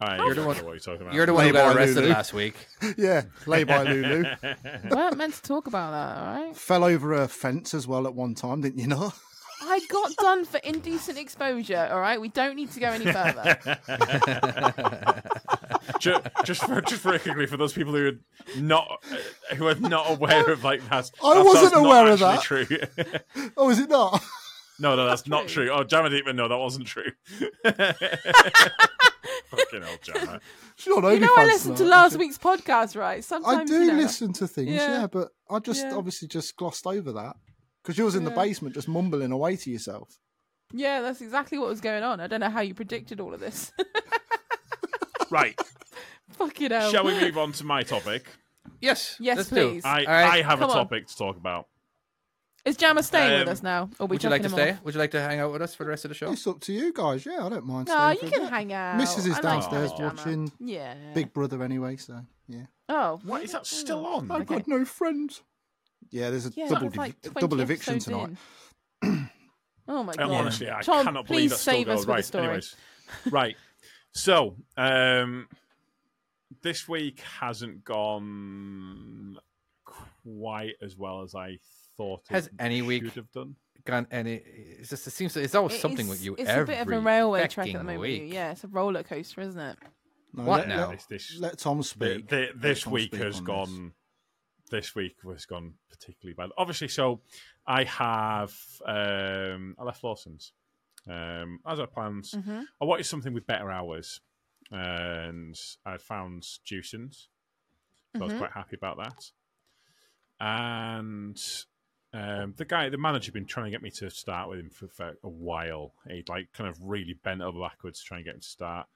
Right, 0.00 0.18
You're 0.18 0.34
the 0.34 0.46
one- 0.46 0.56
What 0.56 0.64
you're 0.64 0.78
talking 0.78 1.02
about. 1.02 1.12
You're 1.14 1.26
the 1.26 1.34
one 1.34 1.44
who 1.46 1.52
Play 1.52 1.60
got 1.60 1.76
arrested 1.76 1.96
Lulu. 2.04 2.08
last 2.14 2.32
week. 2.32 2.54
yeah, 2.96 3.22
lay 3.46 3.64
by 3.64 3.82
Lulu. 3.82 4.24
We 4.42 4.90
weren't 4.90 5.16
meant 5.18 5.34
to 5.34 5.42
talk 5.42 5.66
about 5.66 5.90
that, 5.90 6.18
all 6.22 6.44
right? 6.46 6.56
Fell 6.56 6.84
over 6.84 7.12
a 7.12 7.28
fence 7.28 7.74
as 7.74 7.86
well 7.86 8.06
at 8.06 8.14
one 8.14 8.34
time, 8.34 8.62
didn't 8.62 8.78
you 8.78 8.86
know? 8.86 9.12
I 9.62 9.78
got 9.90 10.16
done 10.16 10.46
for 10.46 10.56
indecent 10.64 11.18
exposure, 11.18 11.86
all 11.92 12.00
right? 12.00 12.18
We 12.18 12.30
don't 12.30 12.56
need 12.56 12.70
to 12.72 12.80
go 12.80 12.88
any 12.88 13.04
further. 13.12 13.58
just, 15.98 16.22
just 16.44 16.64
for 16.64 16.80
just 16.80 17.02
very 17.02 17.18
quickly 17.18 17.44
for 17.44 17.58
those 17.58 17.74
people 17.74 17.92
who 17.92 18.08
are 18.08 18.18
not 18.58 19.04
who 19.56 19.66
are 19.68 19.74
not 19.74 20.10
aware 20.10 20.50
of 20.50 20.64
like 20.64 20.80
that. 20.88 21.10
I 21.22 21.34
that's- 21.34 21.44
wasn't 21.44 21.62
that's 21.62 21.74
not 21.74 21.84
aware 21.84 22.06
of 22.10 22.18
that. 22.20 22.40
True. 22.42 22.66
oh, 23.58 23.68
is 23.68 23.78
it 23.80 23.90
not? 23.90 24.22
no, 24.78 24.96
no, 24.96 25.04
that's 25.04 25.26
not 25.26 25.46
true. 25.46 25.66
true. 25.66 25.74
Oh, 25.74 25.84
Jammer 25.84 26.08
didn't 26.08 26.22
even 26.22 26.36
know 26.36 26.48
that 26.48 26.56
wasn't 26.56 26.86
true. 26.86 27.12
Fucking 29.50 29.82
hell, 29.82 29.96
Jammer. 30.02 30.40
Sure, 30.76 31.12
you 31.12 31.20
know, 31.20 31.28
I 31.36 31.44
listened 31.44 31.76
to 31.76 31.84
last 31.84 32.16
week's 32.16 32.38
podcast, 32.38 32.96
right? 32.96 33.22
Sometimes 33.22 33.70
I 33.70 33.74
do 33.74 33.80
you 33.84 33.92
know, 33.92 33.98
listen 33.98 34.32
to 34.34 34.48
things, 34.48 34.70
Yeah. 34.70 35.00
yeah, 35.00 35.06
but 35.06 35.28
I 35.50 35.58
just 35.58 35.84
Yeah. 35.84 35.94
obviously 35.94 36.26
just 36.28 36.56
glossed 36.56 36.86
over 36.86 37.12
that 37.12 37.36
because 37.82 37.98
you 37.98 38.04
was 38.06 38.14
in 38.14 38.24
the 38.24 38.30
Yeah. 38.30 38.36
basement 38.36 38.74
just 38.76 38.88
mumbling 38.88 39.30
away 39.30 39.56
to 39.56 39.70
yourself. 39.70 40.18
Yeah, 40.72 41.02
that's 41.02 41.20
exactly 41.20 41.58
what 41.58 41.68
was 41.68 41.82
going 41.82 42.02
on. 42.02 42.18
I 42.20 42.28
don't 42.28 42.40
know 42.40 42.48
how 42.48 42.60
you 42.62 42.72
predicted 42.74 43.20
all 43.20 43.34
of 43.34 43.40
this. 43.40 43.72
Right, 45.30 45.56
Fucking 46.32 46.70
hell. 46.72 46.90
shall 46.90 47.04
we 47.04 47.12
move 47.20 47.38
on 47.38 47.52
to 47.52 47.64
my 47.64 47.82
topic? 47.82 48.26
Yes. 48.80 49.16
Yes, 49.20 49.36
let's 49.36 49.50
do. 49.50 49.70
please. 49.72 49.84
I 49.84 50.00
All 50.00 50.06
right. 50.06 50.24
I 50.24 50.42
have 50.42 50.58
Come 50.58 50.68
a 50.70 50.72
on. 50.72 50.78
topic 50.78 51.06
to 51.06 51.16
talk 51.16 51.36
about. 51.36 51.68
Is 52.64 52.76
Jammer 52.76 53.02
staying 53.02 53.38
with 53.40 53.48
Um, 53.48 53.52
us 53.52 53.62
now? 53.62 53.88
Or 53.98 54.06
we 54.06 54.14
Would 54.14 54.22
you 54.24 54.28
like 54.30 54.42
to 54.42 54.50
stay? 54.50 54.72
off? 54.72 54.84
Would 54.84 54.94
you 54.94 55.00
like 55.00 55.12
to 55.12 55.20
hang 55.20 55.40
out 55.40 55.50
with 55.52 55.62
us 55.62 55.74
for 55.74 55.84
the 55.84 55.90
rest 55.90 56.04
of 56.04 56.10
the 56.10 56.14
show? 56.14 56.30
It's 56.32 56.46
up 56.46 56.60
to 56.60 56.72
you 56.72 56.92
guys. 56.92 57.24
Yeah, 57.24 57.46
I 57.46 57.48
don't 57.48 57.64
mind. 57.64 57.88
No, 57.88 57.94
staying 57.96 58.18
you 58.22 58.30
can 58.30 58.42
bit. 58.42 58.50
hang 58.50 58.72
out. 58.72 59.00
Mrs. 59.00 59.18
is 59.20 59.26
I 59.28 59.30
like 59.34 59.42
downstairs 59.42 59.92
Jammer. 59.92 60.08
watching 60.14 60.52
Yeah. 60.60 60.94
Big 61.14 61.32
Brother 61.32 61.62
anyway, 61.62 61.96
so 61.96 62.20
yeah. 62.48 62.66
Oh, 62.88 63.18
What 63.24 63.42
is 63.42 63.52
that 63.52 63.66
still 63.66 64.04
on? 64.06 64.30
I've 64.30 64.42
Okay. 64.42 64.56
got 64.56 64.68
no 64.68 64.84
friends. 64.84 65.42
Yeah, 66.10 66.30
there's 66.30 66.46
a 66.46 66.52
Yeah, 66.54 66.68
double 66.68 66.90
like 66.96 67.20
div- 67.22 67.32
20 67.32 67.40
double 67.40 67.60
eviction 67.60 67.98
tonight. 67.98 68.36
oh 69.88 70.02
my 70.02 70.12
god! 70.14 70.30
Honestly, 70.30 70.70
I 70.70 70.82
Tom, 70.82 71.04
cannot 71.06 71.26
please 71.26 71.34
believe 71.36 71.50
that's 71.50 71.62
still 71.62 71.72
save 71.74 71.86
going. 71.86 71.98
us 71.98 72.00
with 72.00 72.08
right. 72.08 72.18
a 72.18 72.22
story. 72.22 72.44
Anyways, 72.44 72.76
right. 73.30 73.56
So, 74.12 74.56
um, 74.76 75.46
this 76.62 76.88
week 76.88 77.20
hasn't 77.20 77.84
gone 77.84 79.38
quite 80.22 80.74
as 80.82 80.96
well 80.96 81.22
as 81.22 81.34
I 81.34 81.58
thought. 81.96 82.22
Has 82.30 82.46
it 82.46 82.52
any 82.58 82.82
week 82.82 83.04
should 83.04 83.12
have 83.14 83.30
done? 83.32 83.56
Gone 83.84 84.06
any? 84.10 84.34
It's 84.44 84.90
just. 84.90 85.06
It 85.06 85.10
seems. 85.12 85.36
It's 85.36 85.54
always 85.54 85.74
It 85.76 85.80
something 85.80 86.06
is- 86.06 86.10
with 86.10 86.24
you. 86.24 86.34
It's 86.38 86.48
every 86.48 86.74
a 86.74 86.78
bit 86.78 86.80
of 86.82 86.92
a 86.92 87.00
railway 87.00 87.46
track 87.48 87.68
at 87.68 87.72
the 87.72 87.78
moment. 87.84 88.00
Week. 88.00 88.32
Yeah, 88.32 88.52
it's 88.52 88.64
a 88.64 88.68
roller 88.68 89.02
coaster, 89.02 89.40
isn't 89.40 89.58
it? 89.60 89.76
No, 90.34 90.44
What 90.44 90.60
let, 90.60 90.68
now? 90.68 90.88
Let, 90.90 90.90
This, 91.08 91.30
this, 91.30 91.40
let 91.40 91.58
Tom 91.58 91.82
speak. 91.82 92.28
the- 92.28 92.36
Let 92.36 92.60
this 92.60 92.82
Tom 92.82 92.92
week 92.92 93.08
speak 93.14 93.22
has 93.22 93.40
gone. 93.40 93.92
This. 94.70 94.94
week 94.94 95.16
has 95.24 95.46
gone 95.46 95.74
particularly 95.88 96.34
bad. 96.34 96.50
Obviously, 96.56 96.86
so 96.88 97.22
I 97.66 97.82
have 97.84 98.54
um, 98.86 99.74
I 99.78 99.82
left 99.84 100.04
Lawson's 100.04 100.52
um, 101.08 101.58
as 101.66 101.80
I 101.80 101.86
planned. 101.86 102.24
Mhm. 102.24 102.64
I 102.80 102.84
wanted 102.84 103.04
something 103.04 103.32
with 103.32 103.46
better 103.46 103.70
hours, 103.70 104.20
and 104.70 105.58
I 105.84 105.96
found 105.96 106.46
Jewsons, 106.64 107.28
so 108.14 108.20
I 108.22 108.24
was 108.26 108.32
Mhm. 108.34 108.38
quite 108.38 108.52
happy 108.52 108.76
about 108.76 108.98
that. 108.98 109.32
And 110.40 111.40
um, 112.12 112.54
the 112.56 112.64
guy, 112.64 112.88
the 112.88 112.98
manager, 112.98 113.26
had 113.26 113.34
been 113.34 113.46
trying 113.46 113.66
to 113.66 113.70
get 113.70 113.82
me 113.82 113.90
to 113.90 114.10
start 114.10 114.48
with 114.48 114.58
him 114.58 114.70
for, 114.70 114.88
for 114.88 115.14
a 115.22 115.28
while. 115.28 115.92
He'd 116.08 116.28
like 116.28 116.52
kind 116.52 116.68
of 116.68 116.78
really 116.82 117.14
bent 117.22 117.42
over 117.42 117.60
backwards 117.60 118.00
to 118.00 118.06
try 118.06 118.16
and 118.18 118.24
get 118.24 118.34
him 118.34 118.40
to 118.40 118.46
start. 118.46 118.86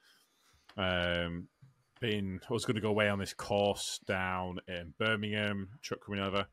Um, 0.77 1.49
been 2.01 2.41
I 2.49 2.53
was 2.53 2.65
going 2.65 2.75
to 2.75 2.81
go 2.81 2.89
away 2.89 3.09
on 3.09 3.19
this 3.19 3.35
course 3.35 4.01
down 4.07 4.59
in 4.67 4.95
Birmingham, 4.99 5.69
truck 5.83 6.05
coming 6.05 6.21
over. 6.21 6.47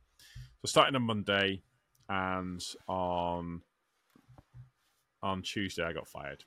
So 0.62 0.66
starting 0.66 0.96
on 0.96 1.04
Monday, 1.04 1.64
and 2.08 2.62
on 2.88 3.62
on 5.24 5.42
Tuesday 5.42 5.84
I 5.84 5.94
got 5.94 6.08
fired. 6.08 6.44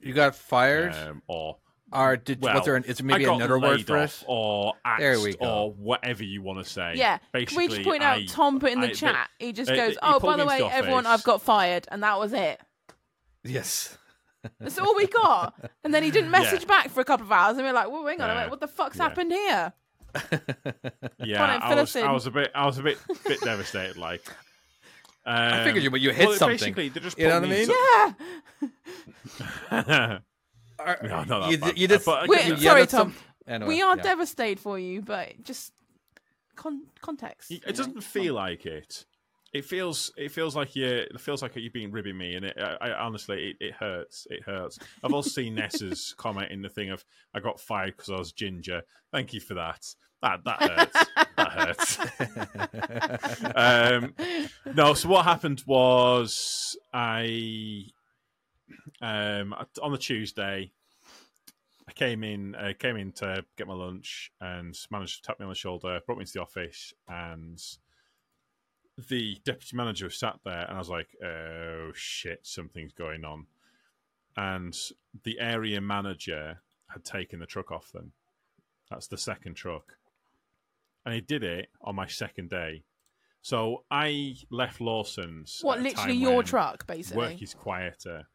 You 0.00 0.12
got 0.12 0.34
fired, 0.34 0.94
Um, 0.94 1.22
or 1.28 1.58
or 1.92 2.16
did? 2.16 2.40
well, 2.42 2.54
was 2.54 2.64
there? 2.64 2.76
An, 2.76 2.84
is 2.84 2.98
there 2.98 3.06
maybe 3.06 3.24
another 3.24 3.58
word 3.58 3.86
for 3.86 3.98
off 3.98 4.22
it? 4.22 4.24
or 4.28 4.74
axed 4.84 5.00
There 5.00 5.20
we 5.20 5.34
go. 5.34 5.46
or 5.46 5.72
whatever 5.72 6.24
you 6.24 6.42
want 6.42 6.64
to 6.64 6.70
say. 6.70 6.94
Yeah. 6.96 7.18
Basically, 7.32 7.46
Can 7.66 7.70
we 7.70 7.76
just 7.76 7.88
point 7.88 8.02
out 8.02 8.18
I- 8.18 8.24
Tom 8.26 8.58
put 8.60 8.72
in 8.72 8.80
the 8.80 8.88
I- 8.88 8.92
chat? 8.92 9.28
he 9.38 9.52
just 9.52 9.70
uh, 9.70 9.76
goes, 9.76 9.92
he 9.92 9.98
"Oh, 10.02 10.18
by 10.20 10.36
the 10.36 10.46
way, 10.46 10.58
the 10.58 10.66
everyone. 10.74 11.06
I've 11.06 11.22
got 11.24 11.42
fired," 11.42 11.86
and 11.90 12.02
that 12.02 12.18
was 12.18 12.32
it. 12.32 12.60
Yes. 13.44 13.96
That's 14.60 14.78
all 14.78 14.94
we 14.96 15.06
got. 15.06 15.54
And 15.84 15.94
then 15.94 16.02
he 16.02 16.10
didn't 16.10 16.30
message 16.30 16.62
Yeah. 16.62 16.66
back 16.66 16.90
for 16.90 17.00
a 17.00 17.04
couple 17.04 17.26
of 17.26 17.32
hours, 17.32 17.56
and 17.56 17.64
we 17.64 17.70
are 17.70 17.72
like, 17.72 17.90
"Well, 17.90 18.06
hang 18.06 18.20
on 18.20 18.28
a 18.28 18.32
Yeah. 18.32 18.38
minute, 18.38 18.50
what 18.50 18.60
the 18.60 18.68
fuck's 18.68 18.96
Yeah. 18.96 19.02
happened 19.04 19.32
here?" 19.32 19.72
Yeah, 21.24 21.42
on 21.42 21.50
I 21.62 21.74
was. 21.74 21.96
I 21.96 22.10
was 22.12 22.26
a 22.26 22.30
bit, 22.30 22.50
I 22.54 22.66
was 22.66 22.78
a 22.78 22.82
bit, 22.82 22.98
bit 23.26 23.40
devastated. 23.40 23.96
Like, 23.96 24.22
um, 25.24 25.34
I 25.36 25.64
figured 25.64 25.82
you, 25.84 25.90
but 25.90 26.00
you 26.00 26.10
hit 26.10 26.28
well, 26.28 26.36
something. 26.36 26.56
Basically, 26.74 26.88
they 26.90 27.00
just 27.00 27.16
You 27.18 27.28
know 27.28 27.40
what 27.40 27.44
I 27.44 27.48
me 27.48 27.66
mean? 27.66 28.70
Yeah. 29.70 30.18
in- 31.02 31.08
no, 31.08 31.24
not 31.24 31.40
that 31.42 31.50
you, 31.50 31.58
bad. 31.58 31.78
you 31.78 31.88
did. 31.88 32.02
But, 32.04 32.28
Wait, 32.28 32.46
you 32.46 32.54
you 32.54 32.60
sorry, 32.62 32.80
had 32.80 32.88
Tom. 32.90 33.12
some- 33.12 33.16
Anyway, 33.48 33.68
we 33.74 33.82
are 33.82 33.96
yeah. 33.96 34.02
devastated 34.02 34.60
for 34.60 34.78
you, 34.78 35.02
but 35.02 35.42
just 35.42 35.72
con- 36.54 36.86
context. 37.00 37.50
you 37.50 37.58
It 37.66 37.74
doesn't 37.76 38.02
feel 38.02 38.34
like 38.34 38.66
it. 38.66 39.04
It 39.52 39.64
feels 39.66 40.10
it 40.16 40.30
feels 40.30 40.56
like 40.56 40.74
you 40.76 40.86
it 40.86 41.20
feels 41.20 41.42
like 41.42 41.52
you're 41.56 41.70
being 41.70 41.90
ribbing 41.90 42.16
me, 42.16 42.36
and 42.36 42.46
it, 42.46 42.56
I, 42.56 42.88
I 42.88 42.92
honestly 43.04 43.50
it, 43.50 43.56
it 43.66 43.74
hurts. 43.74 44.26
It 44.30 44.42
hurts. 44.44 44.78
I've 45.04 45.12
also 45.12 45.28
seen 45.28 45.56
Nessa's 45.56 46.14
comment 46.18 46.50
in 46.52 46.62
the 46.62 46.70
thing 46.70 46.88
of 46.90 47.04
I 47.34 47.40
got 47.40 47.60
fired 47.60 47.96
because 47.96 48.08
I 48.10 48.16
was 48.16 48.32
ginger. 48.32 48.82
Thank 49.10 49.34
you 49.34 49.40
for 49.40 49.54
that. 49.54 49.84
That 50.22 50.44
that 50.44 50.62
hurts. 50.62 51.06
that 51.36 51.52
hurts. 51.52 51.98
um, 53.56 54.14
no, 54.74 54.94
so 54.94 55.08
what 55.08 55.24
happened 55.24 55.62
was 55.66 56.76
I 56.94 57.86
um 59.00 59.54
on 59.82 59.92
the 59.92 59.98
Tuesday 59.98 60.72
I 61.88 61.92
came 61.92 62.22
in 62.22 62.54
uh, 62.54 62.72
came 62.78 62.96
in 62.96 63.12
to 63.12 63.44
get 63.56 63.66
my 63.66 63.74
lunch 63.74 64.32
and 64.40 64.76
managed 64.90 65.16
to 65.16 65.22
tap 65.26 65.40
me 65.40 65.44
on 65.44 65.50
the 65.50 65.54
shoulder, 65.56 66.00
brought 66.06 66.18
me 66.18 66.22
into 66.22 66.34
the 66.34 66.42
office 66.42 66.94
and 67.08 67.60
the 69.08 69.38
deputy 69.44 69.76
manager 69.76 70.10
sat 70.10 70.36
there 70.44 70.64
and 70.66 70.76
I 70.76 70.78
was 70.78 70.88
like, 70.88 71.08
Oh 71.22 71.90
shit, 71.94 72.40
something's 72.42 72.92
going 72.92 73.24
on. 73.24 73.46
And 74.36 74.78
the 75.24 75.38
area 75.40 75.80
manager 75.80 76.60
had 76.88 77.04
taken 77.04 77.40
the 77.40 77.46
truck 77.46 77.70
off 77.70 77.90
them. 77.92 78.12
That's 78.90 79.08
the 79.08 79.18
second 79.18 79.54
truck. 79.54 79.96
And 81.04 81.14
he 81.14 81.20
did 81.20 81.42
it 81.42 81.68
on 81.80 81.96
my 81.96 82.06
second 82.06 82.50
day. 82.50 82.84
So 83.40 83.82
I 83.90 84.36
left 84.50 84.80
Lawson's. 84.80 85.58
What, 85.62 85.80
literally 85.80 86.14
your 86.14 86.44
truck, 86.44 86.86
basically? 86.86 87.18
Work 87.18 87.42
is 87.42 87.54
quieter. 87.54 88.28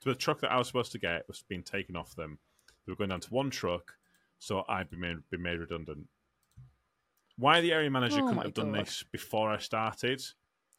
So 0.00 0.10
the 0.10 0.14
truck 0.14 0.40
that 0.40 0.50
I 0.52 0.58
was 0.58 0.66
supposed 0.66 0.92
to 0.92 0.98
get 0.98 1.26
was 1.28 1.44
being 1.48 1.62
taken 1.62 1.96
off 1.96 2.14
them. 2.16 2.38
They 2.86 2.92
were 2.92 2.96
going 2.96 3.10
down 3.10 3.20
to 3.20 3.30
one 3.34 3.50
truck, 3.50 3.94
so 4.38 4.64
I'd 4.68 4.90
been 4.90 5.00
made, 5.00 5.16
been 5.30 5.42
made 5.42 5.58
redundant. 5.58 6.06
Why 7.36 7.60
the 7.60 7.72
area 7.72 7.90
manager 7.90 8.20
Oh 8.20 8.28
couldn't 8.28 8.42
have 8.44 8.54
done 8.54 8.72
God. 8.72 8.86
this 8.86 9.04
before 9.10 9.50
I 9.50 9.58
started 9.58 10.22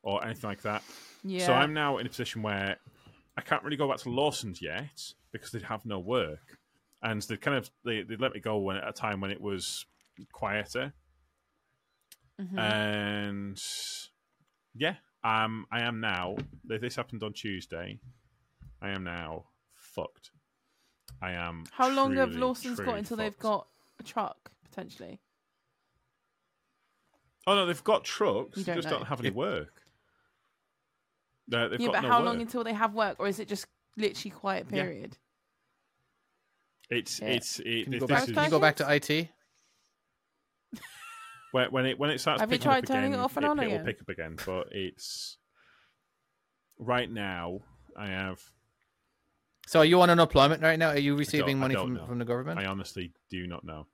or 0.03 0.23
anything 0.23 0.49
like 0.49 0.61
that. 0.63 0.83
yeah. 1.23 1.45
So 1.45 1.53
I'm 1.53 1.73
now 1.73 1.97
in 1.97 2.05
a 2.05 2.09
position 2.09 2.41
where 2.41 2.77
I 3.37 3.41
can't 3.41 3.63
really 3.63 3.77
go 3.77 3.87
back 3.87 3.97
to 3.99 4.09
Lawson's 4.09 4.61
yet 4.61 5.13
because 5.31 5.51
they 5.51 5.59
have 5.59 5.85
no 5.85 5.99
work, 5.99 6.59
and 7.01 7.21
they 7.23 7.37
kind 7.37 7.57
of 7.57 7.71
they 7.83 8.03
they 8.03 8.15
let 8.17 8.33
me 8.33 8.39
go 8.39 8.57
when 8.59 8.77
at 8.77 8.87
a 8.87 8.93
time 8.93 9.19
when 9.21 9.31
it 9.31 9.41
was 9.41 9.85
quieter, 10.31 10.93
Mhm. 12.39 12.59
and 12.59 13.63
yeah, 14.75 14.95
um, 15.23 15.65
I 15.71 15.81
am 15.81 15.99
now. 15.99 16.35
This 16.65 16.95
happened 16.95 17.23
on 17.23 17.33
Tuesday. 17.33 17.99
I 18.81 18.89
am 18.89 19.03
now 19.03 19.45
fucked. 19.73 20.31
I 21.21 21.31
am. 21.31 21.63
How 21.71 21.89
long 21.89 22.15
have 22.15 22.29
truly, 22.29 22.41
Lawson's 22.41 22.77
got 22.79 22.83
truly 22.85 22.99
until 22.99 23.17
they've 23.17 23.39
got 23.39 23.67
a 23.99 24.03
truck, 24.03 24.51
potentially? 24.63 25.19
Oh 27.47 27.55
no, 27.55 27.65
they've 27.65 27.83
got 27.83 28.03
trucks. 28.03 28.63
They 28.63 28.73
just 28.75 28.89
know. 28.89 28.97
don't 28.97 29.07
have 29.07 29.19
any 29.19 29.31
work. 29.31 29.81
No, 31.47 31.67
they've 31.69 31.79
yeah, 31.79 31.87
got 31.87 31.93
but 31.93 32.01
no 32.03 32.07
how 32.09 32.19
work. 32.19 32.25
long 32.25 32.41
until 32.41 32.63
they 32.63 32.73
have 32.73 32.93
work, 32.93 33.17
or 33.19 33.27
is 33.27 33.39
it 33.39 33.47
just 33.47 33.65
literally 33.97 34.31
quiet 34.31 34.67
Yeah. 34.69 34.83
period? 34.83 35.17
It's 36.89 37.19
Yeah. 37.19 37.27
it's 37.27 37.59
it, 37.59 37.83
Can 37.85 37.93
you 37.93 37.99
go 37.99 38.07
back? 38.07 38.25
Can 38.25 38.43
you 38.43 38.49
go 38.49 38.59
back 38.59 38.75
to 38.77 38.93
IT? 38.93 39.29
When, 41.53 41.71
when 41.71 41.85
it 41.85 41.99
when 41.99 42.09
it 42.09 42.19
starts 42.19 42.41
Have 42.41 42.51
you 42.51 42.57
picking 42.57 42.71
up 42.71 42.73
tried 42.73 42.87
turning 42.87 43.11
it 43.11 43.15
again, 43.15 43.23
off 43.23 43.37
and 43.37 43.45
on 43.45 43.59
it, 43.59 43.71
will 43.71 43.85
pick 43.85 44.01
up 44.01 44.09
again. 44.09 44.37
But 44.43 44.69
it's 44.71 45.37
right 46.79 47.09
now. 47.09 47.59
I 47.95 48.07
have. 48.07 48.41
So 49.67 49.79
are 49.79 49.85
you 49.85 50.01
on 50.01 50.09
unemployment 50.09 50.63
right 50.63 50.79
now? 50.79 50.89
Are 50.89 50.97
you 50.97 51.15
receiving 51.15 51.59
money 51.59 51.75
from, 51.75 51.93
know. 51.93 52.07
from 52.07 52.17
the 52.17 52.25
government? 52.25 52.59
I 52.59 52.65
honestly 52.65 53.13
do 53.29 53.45
not 53.45 53.63
know. 53.63 53.85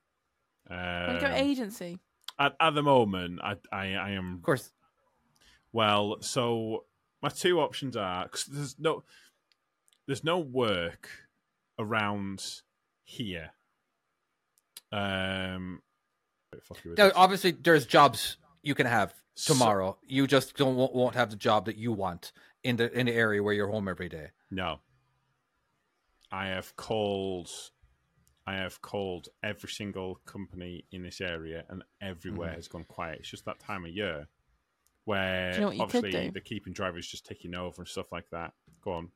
Why 0.68 1.18
go 1.20 1.28
Um, 1.28 1.34
agency? 1.34 2.00
at, 2.40 2.56
at 2.62 2.76
the 2.76 2.82
moment, 2.82 3.42
I, 3.44 3.56
I 3.74 3.94
I 3.96 4.10
am 4.12 4.36
Of 4.36 4.44
course. 4.44 4.72
well. 5.74 6.22
So 6.22 6.86
my 7.22 7.28
two 7.28 7.60
options 7.60 7.98
are 7.98 8.24
because 8.24 8.46
there's 8.46 8.80
no 8.80 9.04
there's 10.08 10.24
no 10.24 10.40
work 10.40 11.10
around 11.78 12.62
here. 13.04 13.52
Um. 14.94 15.82
Wait, 16.54 16.64
fuck 16.64 16.84
you 16.84 16.92
with 16.92 16.98
Now, 16.98 17.06
this. 17.06 17.14
obviously, 17.16 17.52
there's 17.52 17.86
jobs 17.86 18.38
you 18.62 18.76
can 18.76 18.86
have 18.86 19.14
So- 19.36 19.54
tomorrow. 19.54 19.98
you 20.04 20.28
just 20.28 20.56
don't 20.58 20.76
won't, 20.76 20.94
won't 20.94 21.16
have 21.16 21.30
the 21.30 21.36
job 21.36 21.66
that 21.66 21.78
you 21.78 21.92
want 21.92 22.32
in 22.64 22.76
the 22.76 22.92
in 22.98 23.06
the 23.06 23.14
area 23.14 23.42
where 23.42 23.54
you're 23.54 23.70
home 23.70 23.88
every 23.88 24.10
day. 24.10 24.32
No. 24.52 24.82
I 26.32 26.48
have 26.48 26.76
called 26.76 27.50
I 28.46 28.56
have 28.56 28.82
called 28.82 29.30
every 29.44 29.70
single 29.70 30.16
company 30.26 30.86
in 30.92 31.04
this 31.04 31.22
area 31.22 31.66
and 31.70 31.84
everywhere 32.02 32.50
Mhm. 32.52 32.56
has 32.56 32.68
gone 32.68 32.84
quiet. 32.84 33.20
It's 33.20 33.30
just 33.30 33.46
that 33.46 33.60
time 33.60 33.86
of 33.86 33.92
year 33.92 34.28
where 35.06 35.54
you 35.54 35.60
know 35.60 35.68
what 35.68 35.76
you 35.78 35.86
could 35.88 35.96
obviously 35.98 36.26
do? 36.28 36.32
the 36.32 36.42
keeping 36.42 36.74
drivers 36.74 37.08
just 37.08 37.26
taking 37.26 37.54
over 37.56 37.82
and 37.82 37.88
stuff 37.88 38.12
like 38.12 38.30
that. 38.32 38.54
Go 38.82 38.94
on. 38.94 39.12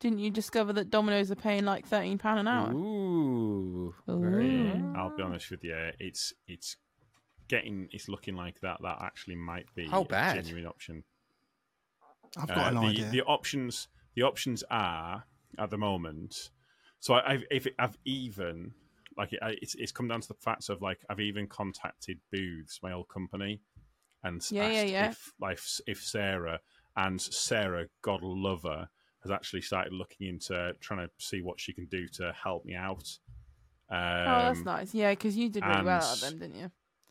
Didn't 0.00 0.18
you 0.18 0.30
discover 0.30 0.72
that 0.74 0.90
Domino's 0.90 1.30
are 1.30 1.36
paying 1.36 1.64
like 1.64 1.86
thirteen 1.86 2.18
pound 2.18 2.40
an 2.40 2.48
hour? 2.48 2.72
Ooh. 2.72 3.94
Ooh. 4.08 4.92
I'll 4.96 5.14
be 5.16 5.22
honest 5.22 5.50
with 5.50 5.64
you, 5.64 5.90
it's 5.98 6.32
it's 6.46 6.76
getting 7.48 7.88
it's 7.92 8.08
looking 8.08 8.36
like 8.36 8.60
that 8.60 8.78
that 8.82 8.98
actually 9.00 9.36
might 9.36 9.66
be 9.74 9.86
How 9.86 10.02
a 10.02 10.34
genuine 10.34 10.66
option. 10.66 11.04
I've 12.36 12.50
Uh, 12.50 12.54
got 12.54 12.72
an 12.72 12.78
the, 12.78 12.86
idea. 12.88 13.10
The 13.12 13.22
options, 13.22 13.88
the 14.16 14.22
options 14.22 14.64
are 14.70 15.24
at 15.58 15.70
the 15.70 15.78
moment. 15.78 16.50
So 17.00 17.14
I, 17.14 17.32
I've, 17.34 17.44
if 17.50 17.66
it, 17.66 17.74
I've 17.78 17.96
even 18.04 18.72
like 19.16 19.32
it, 19.32 19.38
it's 19.42 19.74
it's 19.76 19.92
come 19.92 20.08
down 20.08 20.20
to 20.20 20.28
the 20.28 20.34
facts 20.34 20.68
of 20.68 20.82
like 20.82 21.04
I've 21.08 21.20
even 21.20 21.46
contacted 21.46 22.18
Booths, 22.32 22.80
my 22.82 22.92
old 22.92 23.08
company, 23.08 23.60
and 24.22 24.40
s- 24.40 24.50
Yeah, 24.50 24.70
yeah, 24.70 24.82
yeah. 24.82 25.08
if 25.10 25.32
like 25.40 25.60
if 25.86 26.02
Sarah 26.02 26.60
and 26.96 27.20
Sarah, 27.20 27.86
God 28.02 28.22
love 28.22 28.62
her, 28.64 28.88
has 29.24 29.32
actually 29.32 29.62
started 29.62 29.92
looking 29.92 30.28
into 30.28 30.72
trying 30.80 31.06
to 31.06 31.10
see 31.18 31.42
what 31.42 31.58
she 31.60 31.72
can 31.72 31.86
do 31.86 32.06
to 32.08 32.32
help 32.32 32.64
me 32.64 32.74
out. 32.74 33.18
Um, 33.90 33.98
oh, 33.98 34.38
that's 34.38 34.64
nice. 34.64 34.94
Yeah, 34.94 35.10
because 35.10 35.36
you 35.36 35.48
did 35.48 35.64
really 35.64 35.82
well 35.82 36.02
out 36.02 36.14
of 36.14 36.20
them, 36.20 36.38
didn't 36.38 36.56
you? 36.56 36.70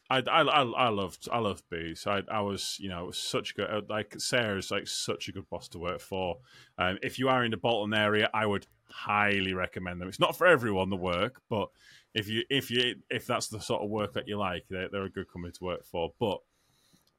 I, 0.10 0.18
I, 0.20 0.42
I, 0.42 0.64
I 0.64 0.90
loved 0.90 1.28
I 1.32 1.40
loved 1.40 1.64
Booth. 1.70 2.06
I, 2.08 2.22
I 2.30 2.42
was 2.42 2.78
you 2.80 2.90
know 2.90 3.04
it 3.04 3.08
was 3.08 3.18
such 3.18 3.56
good 3.56 3.70
uh, 3.70 3.82
like 3.90 4.14
Sarah's 4.20 4.70
like 4.70 4.88
such 4.88 5.28
a 5.28 5.32
good 5.32 5.50
boss 5.50 5.68
to 5.70 5.80
work 5.80 6.02
for. 6.02 6.38
Um, 6.78 6.98
if 7.02 7.18
you 7.18 7.30
are 7.30 7.44
in 7.44 7.52
the 7.52 7.58
Bolton 7.58 7.94
area, 7.94 8.30
I 8.34 8.46
would 8.46 8.68
highly 8.90 9.54
recommend 9.54 10.02
them. 10.02 10.08
It's 10.08 10.20
not 10.20 10.38
for 10.38 10.46
everyone 10.46 10.90
the 10.90 10.98
work, 10.98 11.42
but 11.50 11.70
if 12.14 12.28
you 12.28 12.44
if 12.50 12.70
you 12.70 12.96
if 13.10 13.26
that's 13.26 13.48
the 13.48 13.60
sort 13.60 13.82
of 13.82 13.90
work 13.90 14.14
that 14.14 14.28
you 14.28 14.38
like, 14.38 14.66
they're, 14.70 14.90
they're 14.90 15.06
a 15.06 15.10
good 15.10 15.32
company 15.32 15.54
to 15.54 15.64
work 15.64 15.86
for. 15.86 16.14
But 16.20 16.40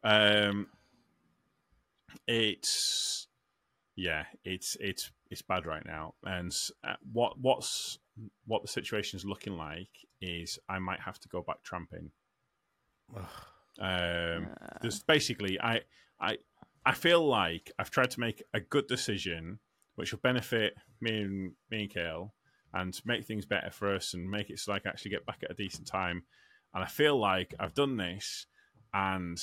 um, 0.04 0.68
it's 2.28 3.26
yeah, 3.96 4.24
it's 4.44 4.76
it's 4.80 5.10
it's 5.30 5.42
bad 5.42 5.66
right 5.66 5.84
now. 5.84 6.14
And 6.24 6.54
uh, 6.86 6.94
what 7.12 7.38
what's 7.38 7.98
what 8.46 8.62
the 8.62 8.68
situation's 8.68 9.24
looking 9.24 9.56
like 9.56 9.90
is 10.20 10.58
I 10.68 10.78
might 10.78 11.00
have 11.00 11.18
to 11.20 11.28
go 11.28 11.42
back 11.42 11.62
tramping. 11.62 12.10
Um, 13.80 14.48
there's 14.82 15.02
basically 15.02 15.60
I 15.60 15.80
I 16.20 16.38
I 16.84 16.92
feel 16.92 17.26
like 17.26 17.70
I've 17.78 17.90
tried 17.90 18.10
to 18.12 18.20
make 18.20 18.42
a 18.52 18.60
good 18.60 18.86
decision 18.86 19.58
which 19.96 20.12
will 20.12 20.20
benefit 20.20 20.74
me 21.00 21.22
and 21.22 21.52
me 21.70 21.82
and 21.82 21.90
Kale 21.90 22.34
and 22.72 23.00
make 23.04 23.24
things 23.24 23.46
better 23.46 23.70
for 23.70 23.94
us 23.94 24.14
and 24.14 24.28
make 24.28 24.50
it 24.50 24.58
so 24.58 24.72
I 24.72 24.80
can 24.80 24.90
actually 24.90 25.12
get 25.12 25.24
back 25.24 25.38
at 25.44 25.50
a 25.50 25.54
decent 25.54 25.86
time. 25.86 26.24
And 26.74 26.82
I 26.82 26.88
feel 26.88 27.16
like 27.16 27.54
I've 27.60 27.74
done 27.74 27.96
this 27.96 28.46
and 28.92 29.40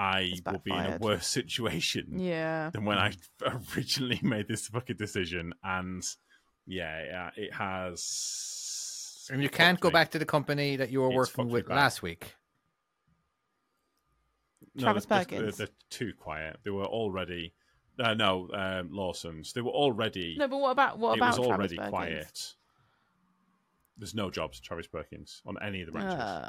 I 0.00 0.32
will 0.46 0.58
be 0.64 0.70
in 0.72 0.78
a 0.78 0.98
worse 0.98 1.26
situation 1.38 2.18
Yeah. 2.18 2.70
than 2.70 2.84
when 2.86 2.96
I 2.98 3.12
originally 3.76 4.18
made 4.22 4.48
this 4.48 4.66
fucking 4.68 4.96
decision. 4.96 5.52
And 5.62 6.02
yeah, 6.66 7.04
yeah 7.04 7.30
it 7.36 7.52
has. 7.52 9.28
And 9.30 9.42
you 9.42 9.50
can't 9.50 9.78
go 9.78 9.88
me. 9.88 9.92
back 9.92 10.10
to 10.12 10.18
the 10.18 10.24
company 10.24 10.76
that 10.76 10.90
you 10.90 11.02
were 11.02 11.08
It's 11.08 11.16
working 11.16 11.48
with 11.50 11.68
last 11.68 12.02
week. 12.02 12.34
Travis 14.78 15.04
they're, 15.04 15.18
Perkins. 15.18 15.56
They're, 15.58 15.66
they're 15.66 15.74
too 15.90 16.12
quiet. 16.18 16.58
They 16.64 16.70
were 16.70 16.86
already. 16.86 17.52
Uh, 17.98 18.14
no, 18.14 18.48
um, 18.54 18.88
Lawson's. 18.92 19.52
They 19.52 19.60
were 19.60 19.70
already. 19.70 20.36
No, 20.38 20.48
but 20.48 20.58
what 20.58 20.70
about 20.70 20.98
what 20.98 21.12
it 21.12 21.18
about 21.18 21.38
was 21.38 21.46
Travis 21.46 21.50
already 21.58 21.76
Perkins? 21.76 21.90
quiet. 21.90 22.54
There's 23.98 24.14
no 24.14 24.30
jobs 24.30 24.60
Travis 24.60 24.86
Perkins 24.86 25.42
on 25.44 25.56
any 25.62 25.80
of 25.82 25.86
the 25.86 25.92
branches. 25.92 26.14
Uh, 26.18 26.48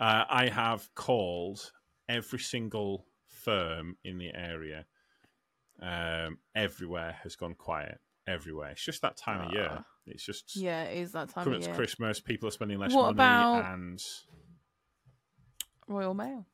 Uh, 0.00 0.24
I 0.30 0.48
have 0.48 0.88
called 0.94 1.70
every 2.12 2.38
single 2.38 3.06
firm 3.26 3.96
in 4.04 4.18
the 4.18 4.30
area. 4.34 4.84
Um, 5.80 6.38
everywhere 6.54 7.16
has 7.22 7.34
gone 7.36 7.54
quiet. 7.54 7.98
Everywhere. 8.26 8.70
It's 8.70 8.84
just 8.84 9.02
that 9.02 9.16
time 9.16 9.46
of 9.48 9.52
year. 9.52 9.68
Ah. 9.70 9.84
It's 10.06 10.24
just 10.24 10.54
yeah, 10.56 10.84
it 10.84 10.98
is 10.98 11.12
that 11.12 11.28
time 11.30 11.44
coming 11.44 11.60
of 11.60 11.66
year. 11.66 11.74
Christmas. 11.74 12.20
People 12.20 12.48
are 12.48 12.52
spending 12.52 12.78
less 12.78 12.92
What 12.92 13.02
money, 13.02 13.14
about- 13.14 13.72
and 13.74 14.02
Royal 15.88 16.14
Mail. 16.14 16.46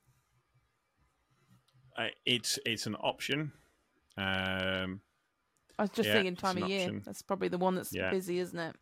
uh, 1.97 2.09
it's 2.25 2.59
it's 2.65 2.87
an 2.87 2.95
option. 2.97 3.53
Um, 4.17 5.01
I 5.79 5.83
was 5.83 5.91
just 5.91 6.09
Yeah, 6.09 6.15
thinking 6.15 6.37
time 6.37 6.63
of 6.63 6.69
year. 6.69 6.81
option. 6.83 7.03
That's 7.05 7.23
probably 7.23 7.49
the 7.49 7.59
one 7.59 7.75
that's 7.75 7.93
Yeah. 7.95 8.11
busy, 8.11 8.39
isn't 8.39 8.59
it? 8.59 8.77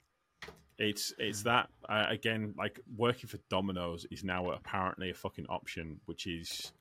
It's 0.78 1.12
it's 1.19 1.43
that 1.44 1.69
uh, 1.89 2.07
again. 2.09 2.55
Like 2.59 2.81
working 2.97 3.28
for 3.28 3.39
Domino's 3.48 4.07
is 4.11 4.23
now 4.24 4.51
apparently 4.51 5.11
a 5.11 5.15
fucking 5.15 5.47
option, 5.48 6.01
which 6.05 6.27
is 6.27 6.73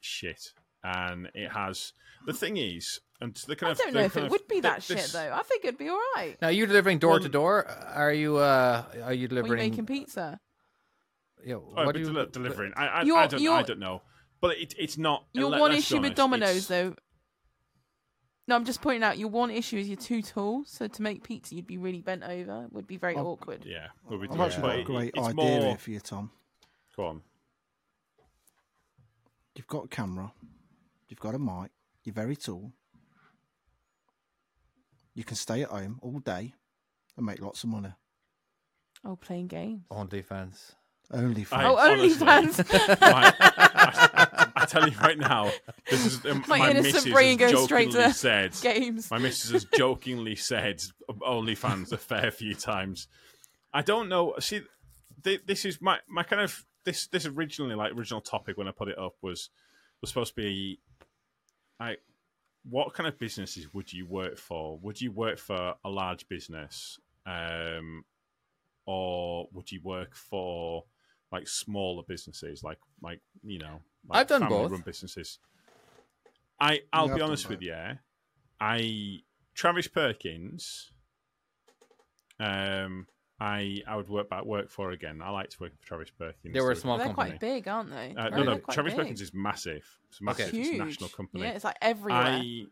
shit. 0.00 0.52
And 0.82 1.30
it 1.34 1.50
has 1.50 1.94
the 2.26 2.34
thing 2.34 2.58
is, 2.58 3.00
and 3.22 3.34
the 3.46 3.56
kind 3.56 3.68
I 3.68 3.72
of 3.72 3.78
don't 3.78 3.94
know 3.94 4.00
if 4.00 4.16
it 4.18 4.24
of- 4.24 4.30
would 4.30 4.46
be 4.46 4.56
the- 4.56 4.68
that 4.68 4.82
shit 4.82 4.98
this- 4.98 5.12
though. 5.12 5.32
I 5.32 5.42
think 5.42 5.64
it'd 5.64 5.78
be 5.78 5.88
all 5.88 6.00
right. 6.16 6.36
Now, 6.42 6.48
you're 6.48 6.60
you 6.60 6.66
delivering 6.66 6.98
door 6.98 7.18
to 7.18 7.28
door? 7.30 7.66
Are 7.66 8.12
you? 8.12 8.36
uh 8.36 8.84
Are 8.92 8.94
you 8.96 9.02
Or 9.04 9.12
you 9.14 9.28
delivering? 9.28 9.70
making 9.70 9.86
pizza? 9.86 10.38
Yeah, 11.42 11.54
Oh, 11.54 11.60
what 11.72 11.86
but 11.86 11.94
do 11.94 12.00
you? 12.00 12.06
deli- 12.12 12.26
delivering. 12.30 12.72
I, 12.76 12.86
I, 12.86 13.00
I 13.00 13.26
don't. 13.26 13.48
I 13.48 13.62
don't 13.62 13.78
know. 13.78 14.02
But 14.42 14.58
it, 14.58 14.74
it's 14.78 14.98
not. 14.98 15.24
Your 15.32 15.48
let- 15.50 15.60
one 15.60 15.72
let's 15.72 15.88
be 15.88 15.94
issue 15.96 16.02
with 16.02 16.18
honest, 16.18 16.68
Domino's 16.68 16.68
though. 16.68 16.94
No, 18.46 18.54
I'm 18.56 18.64
just 18.66 18.82
pointing 18.82 19.02
out 19.02 19.16
your 19.16 19.28
one 19.30 19.50
issue 19.50 19.78
is 19.78 19.88
you're 19.88 19.96
too 19.96 20.20
tall. 20.20 20.64
So 20.66 20.86
to 20.86 21.02
make 21.02 21.22
pizza, 21.22 21.54
you'd 21.54 21.66
be 21.66 21.78
really 21.78 22.02
bent 22.02 22.22
over. 22.22 22.64
It 22.64 22.72
would 22.72 22.86
be 22.86 22.98
very 22.98 23.14
Oh, 23.16 23.26
awkward. 23.28 23.64
Yeah, 23.64 23.86
would 24.10 24.20
be 24.20 24.28
I've 24.28 24.40
actually 24.40 24.58
it, 24.58 24.62
got 24.62 24.78
a 24.78 24.84
great 24.84 25.12
it's 25.14 25.26
idea 25.28 25.34
more. 25.44 25.60
here 25.68 25.76
for 25.78 25.90
you, 25.90 26.00
Tom. 26.00 26.30
Go 26.96 27.06
on. 27.06 27.22
You've 29.56 29.66
got 29.68 29.84
a 29.84 29.88
camera, 29.88 30.32
you've 31.08 31.20
got 31.20 31.34
a 31.34 31.38
mic, 31.38 31.70
you're 32.02 32.12
very 32.14 32.36
tall. 32.36 32.72
You 35.14 35.22
can 35.24 35.36
stay 35.36 35.62
at 35.62 35.68
home 35.70 36.00
all 36.02 36.18
day 36.18 36.54
and 37.16 37.24
make 37.24 37.40
lots 37.40 37.62
of 37.62 37.70
money. 37.70 37.92
Oh, 39.04 39.14
playing 39.16 39.46
games. 39.46 39.82
OnlyFans. 39.92 40.72
Only 41.12 41.44
fans. 41.44 41.62
I- 41.62 41.66
oh, 41.68 41.76
honestly- 41.76 42.26
OnlyFans. 42.26 43.00
My- 43.00 43.34
I, 43.40 44.43
I 44.64 44.66
tell 44.66 44.88
you 44.88 44.96
right 44.98 45.18
now, 45.18 45.50
this 45.90 46.06
is 46.06 46.24
um, 46.26 46.44
My 46.48 46.58
my, 46.58 46.70
innocent 46.70 46.94
missus 46.94 47.12
brain 47.12 47.36
goes 47.36 47.64
straight 47.64 47.90
to 47.92 48.12
said. 48.12 48.56
games. 48.62 49.10
My 49.10 49.18
missus 49.18 49.50
has 49.50 49.64
jokingly 49.64 50.36
said 50.36 50.82
OnlyFans 51.08 51.92
a 51.92 51.96
fair 51.96 52.30
few 52.30 52.54
times. 52.54 53.08
I 53.72 53.82
don't 53.82 54.08
know. 54.08 54.34
See, 54.38 54.62
th- 55.22 55.42
this 55.46 55.64
is 55.64 55.80
my 55.80 55.98
my 56.08 56.22
kind 56.22 56.42
of 56.42 56.64
this 56.84 57.06
this 57.08 57.26
originally 57.26 57.74
like 57.74 57.92
original 57.92 58.20
topic 58.20 58.56
when 58.56 58.68
I 58.68 58.70
put 58.70 58.88
it 58.88 58.98
up 58.98 59.16
was 59.20 59.50
was 60.00 60.10
supposed 60.10 60.34
to 60.36 60.42
be, 60.42 60.80
I, 61.80 61.96
what 62.68 62.92
kind 62.94 63.06
of 63.06 63.18
businesses 63.18 63.72
would 63.72 63.92
you 63.92 64.06
work 64.06 64.38
for? 64.38 64.78
Would 64.78 65.00
you 65.00 65.12
work 65.12 65.38
for 65.38 65.74
a 65.84 65.88
large 65.88 66.28
business, 66.28 66.98
um, 67.26 68.04
or 68.86 69.48
would 69.52 69.72
you 69.72 69.80
work 69.82 70.14
for 70.14 70.84
like 71.32 71.48
smaller 71.48 72.02
businesses, 72.06 72.62
like 72.62 72.78
like 73.02 73.20
you 73.42 73.58
know, 73.58 73.80
like 74.08 74.20
I've 74.20 74.26
done 74.26 74.42
both. 74.48 74.50
family-run 74.62 74.82
businesses? 74.82 75.38
I 76.60 76.82
I'll 76.92 77.08
Yeah, 77.08 77.14
be 77.16 77.20
honest 77.20 77.48
with 77.48 77.60
both. 77.60 77.66
you. 77.66 77.98
I 78.60 79.20
Travis 79.54 79.88
Perkins. 79.88 80.90
Um, 82.40 83.06
I 83.40 83.82
I 83.86 83.96
would 83.96 84.08
work 84.08 84.28
back 84.30 84.44
work 84.44 84.70
for 84.70 84.90
again. 84.92 85.20
I 85.22 85.30
like 85.30 85.50
to 85.50 85.60
work 85.60 85.72
for 85.76 85.86
Travis 85.86 86.10
Perkins. 86.10 86.54
They 86.54 86.60
were 86.60 86.70
a 86.70 86.74
They're- 86.74 86.80
small 86.80 86.98
They're 86.98 87.12
quite 87.12 87.40
big, 87.40 87.66
aren't 87.68 87.90
they? 87.90 88.14
Uh, 88.16 88.28
no, 88.30 88.42
no. 88.44 88.58
Travis 88.70 88.92
big. 88.94 89.00
Perkins 89.02 89.20
is 89.20 89.32
massive. 89.34 89.84
It's 90.08 90.20
massive. 90.20 90.50
huge. 90.50 90.66
It's 90.68 90.74
a 90.80 90.84
national 90.84 91.08
company. 91.10 91.44
Yeah, 91.44 91.50
it's 91.50 91.64
like 91.64 91.76
everywhere. 91.82 92.20
I 92.22 92.66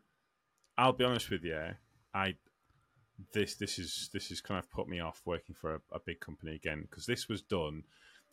I'll 0.79 0.93
be 0.93 1.05
honest 1.05 1.31
with 1.31 1.45
you. 1.45 1.61
I 2.15 2.37
this 3.33 3.55
this 3.57 3.79
is 3.79 4.11
this 4.13 4.29
has 4.29 4.41
kind 4.41 4.59
of 4.59 4.71
put 4.71 4.89
me 4.89 5.01
off 5.01 5.23
working 5.25 5.55
for 5.55 5.75
a, 5.77 5.81
a 5.93 6.01
big 6.01 6.21
company 6.21 6.55
again 6.55 6.83
because 6.83 7.07
this 7.07 7.29
was 7.29 7.43
done 7.43 7.85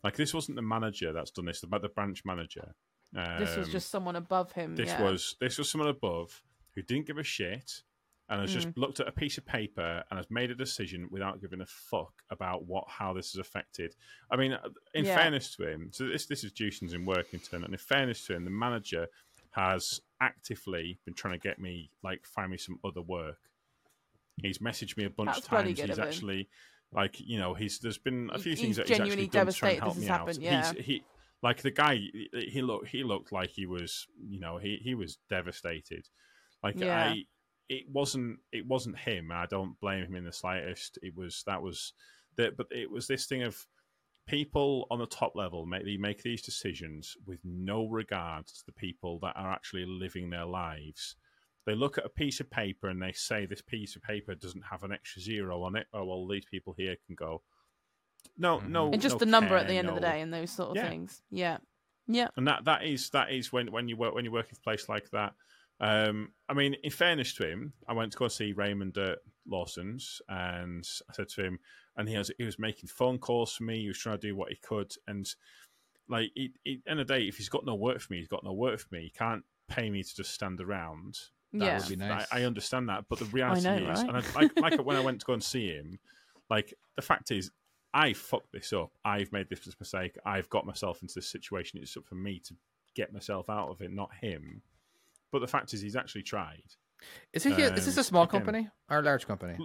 like 0.02 0.16
this 0.16 0.32
wasn't 0.34 0.56
the 0.56 0.62
manager 0.62 1.12
that's 1.12 1.30
done 1.30 1.44
this, 1.46 1.60
but 1.60 1.82
the 1.82 1.88
branch 1.88 2.24
manager. 2.24 2.74
this 3.12 3.56
was 3.56 3.66
Um, 3.66 3.72
just 3.72 3.90
someone 3.90 4.16
above 4.16 4.52
him. 4.52 4.76
this 4.76 4.88
yeah. 4.88 5.02
was 5.02 5.36
this 5.40 5.58
was 5.58 5.68
someone 5.70 5.88
above 5.90 6.42
who 6.74 6.82
didn't 6.82 7.06
give 7.06 7.18
a 7.18 7.24
shit 7.24 7.82
and 8.28 8.40
has 8.40 8.50
Mm. 8.50 8.54
just 8.62 8.76
looked 8.78 9.00
at 9.00 9.08
a 9.08 9.12
piece 9.12 9.36
of 9.38 9.44
paper 9.44 10.04
and 10.08 10.16
has 10.16 10.30
made 10.30 10.52
a 10.52 10.54
decision 10.54 11.08
without 11.10 11.40
giving 11.40 11.60
a 11.60 11.66
fuck 11.66 12.22
about 12.30 12.64
what 12.66 12.84
how 12.88 13.12
this 13.12 13.32
has 13.32 13.40
affected. 13.40 13.96
I 14.30 14.36
mean, 14.36 14.56
in 14.94 15.04
Yeah. 15.04 15.16
fairness 15.16 15.54
to 15.56 15.66
him, 15.68 15.92
so 15.92 16.06
this 16.06 16.26
this 16.26 16.44
is 16.44 16.52
Jewsons 16.52 16.92
in 16.94 17.04
Workington, 17.04 17.64
and 17.64 17.72
in 17.74 17.76
fairness 17.78 18.24
to 18.26 18.34
him, 18.36 18.44
the 18.44 18.50
manager 18.52 19.08
has 19.52 20.00
actively 20.20 21.00
been 21.04 21.14
trying 21.14 21.32
to 21.34 21.40
get 21.48 21.58
me 21.58 21.90
like 22.04 22.24
find 22.24 22.52
me 22.52 22.56
some 22.56 22.78
other 22.84 23.02
work. 23.02 23.50
He's 24.40 24.58
messaged 24.58 24.96
me 24.96 25.04
a 25.04 25.10
bunch 25.10 25.26
That's 25.26 25.38
of 25.40 25.44
times. 25.46 25.80
He's 25.80 25.98
actually 25.98 26.48
like 26.92 27.20
you 27.20 27.38
know 27.38 27.54
he's 27.54 27.78
there's 27.78 27.98
been 27.98 28.30
a 28.32 28.38
few 28.38 28.52
he's 28.52 28.60
things 28.60 28.76
that 28.76 28.88
he's 28.88 29.00
actually 29.00 29.26
done 29.28 29.46
to 29.46 29.52
try 29.52 29.70
and 29.70 29.80
help 29.80 29.94
this 29.94 30.02
me 30.02 30.06
has 30.08 30.20
out. 30.20 30.38
yeah. 30.40 30.72
He's, 30.72 30.84
he 30.84 31.04
like 31.42 31.62
the 31.62 31.70
guy 31.70 31.94
he 31.96 32.28
he 32.48 32.62
looked 32.62 32.88
he 32.88 33.04
looked 33.04 33.32
like 33.32 33.50
he 33.50 33.66
was 33.66 34.06
you 34.28 34.40
know 34.40 34.58
he 34.58 34.78
he 34.82 34.94
was 34.94 35.18
devastated. 35.28 36.08
Like 36.62 36.78
Yeah. 36.78 37.10
I 37.10 37.24
it 37.68 37.84
wasn't 37.88 38.40
it 38.52 38.66
wasn't 38.66 38.98
him 38.98 39.30
I 39.32 39.46
don't 39.46 39.78
blame 39.80 40.04
him 40.04 40.16
in 40.16 40.24
the 40.24 40.32
slightest. 40.32 40.98
It 41.02 41.16
was 41.16 41.44
that 41.46 41.62
was 41.62 41.92
that 42.36 42.56
but 42.56 42.66
it 42.70 42.90
was 42.90 43.06
this 43.06 43.26
thing 43.26 43.42
of 43.42 43.66
people 44.26 44.86
on 44.90 44.98
the 44.98 45.06
top 45.06 45.34
level 45.34 45.66
make 45.66 45.84
they 45.84 45.96
make 45.96 46.22
these 46.22 46.42
decisions 46.42 47.16
with 47.26 47.38
no 47.44 47.86
regard 47.86 48.46
to 48.46 48.66
the 48.66 48.72
people 48.72 49.18
that 49.22 49.34
are 49.36 49.52
actually 49.52 49.84
living 49.86 50.30
their 50.30 50.44
lives. 50.44 51.16
They 51.66 51.74
look 51.74 51.98
at 51.98 52.06
a 52.06 52.10
piece 52.10 52.40
of 52.40 52.50
paper 52.50 52.88
and 52.88 53.00
they 53.02 53.12
say 53.12 53.46
this 53.46 53.62
piece 53.62 53.94
of 53.96 54.02
paper 54.02 54.34
doesn't 54.34 54.64
have 54.70 54.82
an 54.82 54.92
extra 54.92 55.20
zero 55.22 55.62
on 55.62 55.76
it. 55.76 55.86
Oh 55.92 56.04
well, 56.04 56.26
these 56.26 56.44
people 56.50 56.74
here 56.76 56.96
can 57.06 57.14
go. 57.14 57.42
No, 58.36 58.58
Mhm. 58.58 58.68
no, 58.68 58.92
and 58.92 59.00
just 59.02 59.16
no 59.16 59.18
the 59.18 59.26
number 59.26 59.56
at 59.56 59.68
the 59.68 59.74
end 59.74 59.88
of 59.88 59.94
the 59.94 60.00
day 60.00 60.20
and 60.20 60.32
those 60.32 60.50
sort 60.50 60.70
of 60.70 60.76
Yeah. 60.76 60.88
things. 60.88 61.22
Yeah. 61.30 61.58
Yeah. 62.06 62.28
and 62.36 62.48
that 62.48 62.64
that 62.64 62.84
is 62.84 63.10
that 63.10 63.30
is 63.30 63.52
when 63.52 63.70
when 63.70 63.88
you 63.88 63.96
work 63.96 64.14
when 64.14 64.24
you 64.24 64.32
work 64.32 64.48
in 64.50 64.56
a 64.56 64.60
place 64.60 64.88
like 64.88 65.08
that. 65.10 65.34
Um, 65.82 66.34
I 66.48 66.52
mean, 66.54 66.74
in 66.82 66.90
fairness 66.90 67.32
to 67.34 67.48
him, 67.48 67.72
I 67.88 67.94
went 67.94 68.12
to 68.12 68.18
go 68.18 68.28
see 68.28 68.52
Raymond 68.52 68.98
at 68.98 69.20
Lawson's, 69.46 70.20
and 70.28 70.86
I 71.08 71.12
said 71.14 71.28
to 71.30 71.44
him, 71.44 71.58
and 71.96 72.06
he 72.08 72.18
was 72.18 72.30
he 72.36 72.44
was 72.44 72.58
making 72.58 72.88
phone 72.88 73.18
calls 73.18 73.54
for 73.54 73.62
me. 73.64 73.80
He 73.82 73.88
was 73.88 73.98
trying 73.98 74.18
to 74.18 74.26
do 74.26 74.36
what 74.36 74.50
he 74.50 74.56
could, 74.56 74.92
and 75.06 75.26
like, 76.08 76.32
he, 76.34 76.52
he, 76.64 76.82
end 76.86 76.98
of 77.00 77.06
the 77.06 77.14
day, 77.14 77.28
if 77.28 77.36
he's 77.36 77.48
got 77.48 77.64
no 77.64 77.76
work 77.76 78.00
for 78.00 78.12
me, 78.12 78.18
he's 78.18 78.28
got 78.28 78.42
no 78.44 78.52
work 78.52 78.80
for 78.80 78.88
me. 78.90 79.02
He 79.04 79.10
can't 79.10 79.44
pay 79.68 79.88
me 79.88 80.02
to 80.02 80.16
just 80.16 80.34
stand 80.34 80.60
around. 80.60 81.16
That 81.52 81.64
yeah. 81.64 81.78
would 81.78 81.88
be 81.88 81.96
nice. 81.96 82.26
I, 82.30 82.40
I 82.40 82.44
understand 82.44 82.88
that, 82.88 83.04
but 83.08 83.18
the 83.18 83.24
reality 83.26 83.62
know, 83.62 83.76
is, 83.76 84.02
right? 84.02 84.08
and 84.08 84.16
I, 84.16 84.22
like, 84.40 84.60
like 84.60 84.80
when 84.84 84.96
I 84.96 85.00
went 85.00 85.20
to 85.20 85.26
go 85.26 85.32
and 85.32 85.42
see 85.42 85.68
him, 85.68 85.98
like 86.48 86.74
the 86.96 87.02
fact 87.02 87.30
is, 87.30 87.50
I 87.92 88.12
fucked 88.12 88.52
this 88.52 88.72
up. 88.72 88.92
I've 89.04 89.32
made 89.32 89.48
this 89.48 89.66
mistake. 89.80 90.16
I've 90.24 90.48
got 90.48 90.64
myself 90.64 91.02
into 91.02 91.14
this 91.14 91.28
situation. 91.28 91.80
It's 91.82 91.96
up 91.96 92.06
for 92.06 92.14
me 92.14 92.40
to 92.46 92.54
get 92.94 93.12
myself 93.12 93.50
out 93.50 93.68
of 93.68 93.80
it, 93.80 93.92
not 93.92 94.10
him. 94.20 94.62
But 95.32 95.40
the 95.40 95.48
fact 95.48 95.74
is, 95.74 95.80
he's 95.80 95.96
actually 95.96 96.22
tried. 96.22 96.62
Is 97.32 97.46
it? 97.46 97.58
is 97.58 97.86
this 97.86 97.96
a 97.96 98.00
Um, 98.00 98.04
small 98.04 98.22
again- 98.24 98.40
company 98.40 98.68
or 98.88 98.98
a 98.98 99.02
large 99.02 99.26
company? 99.26 99.56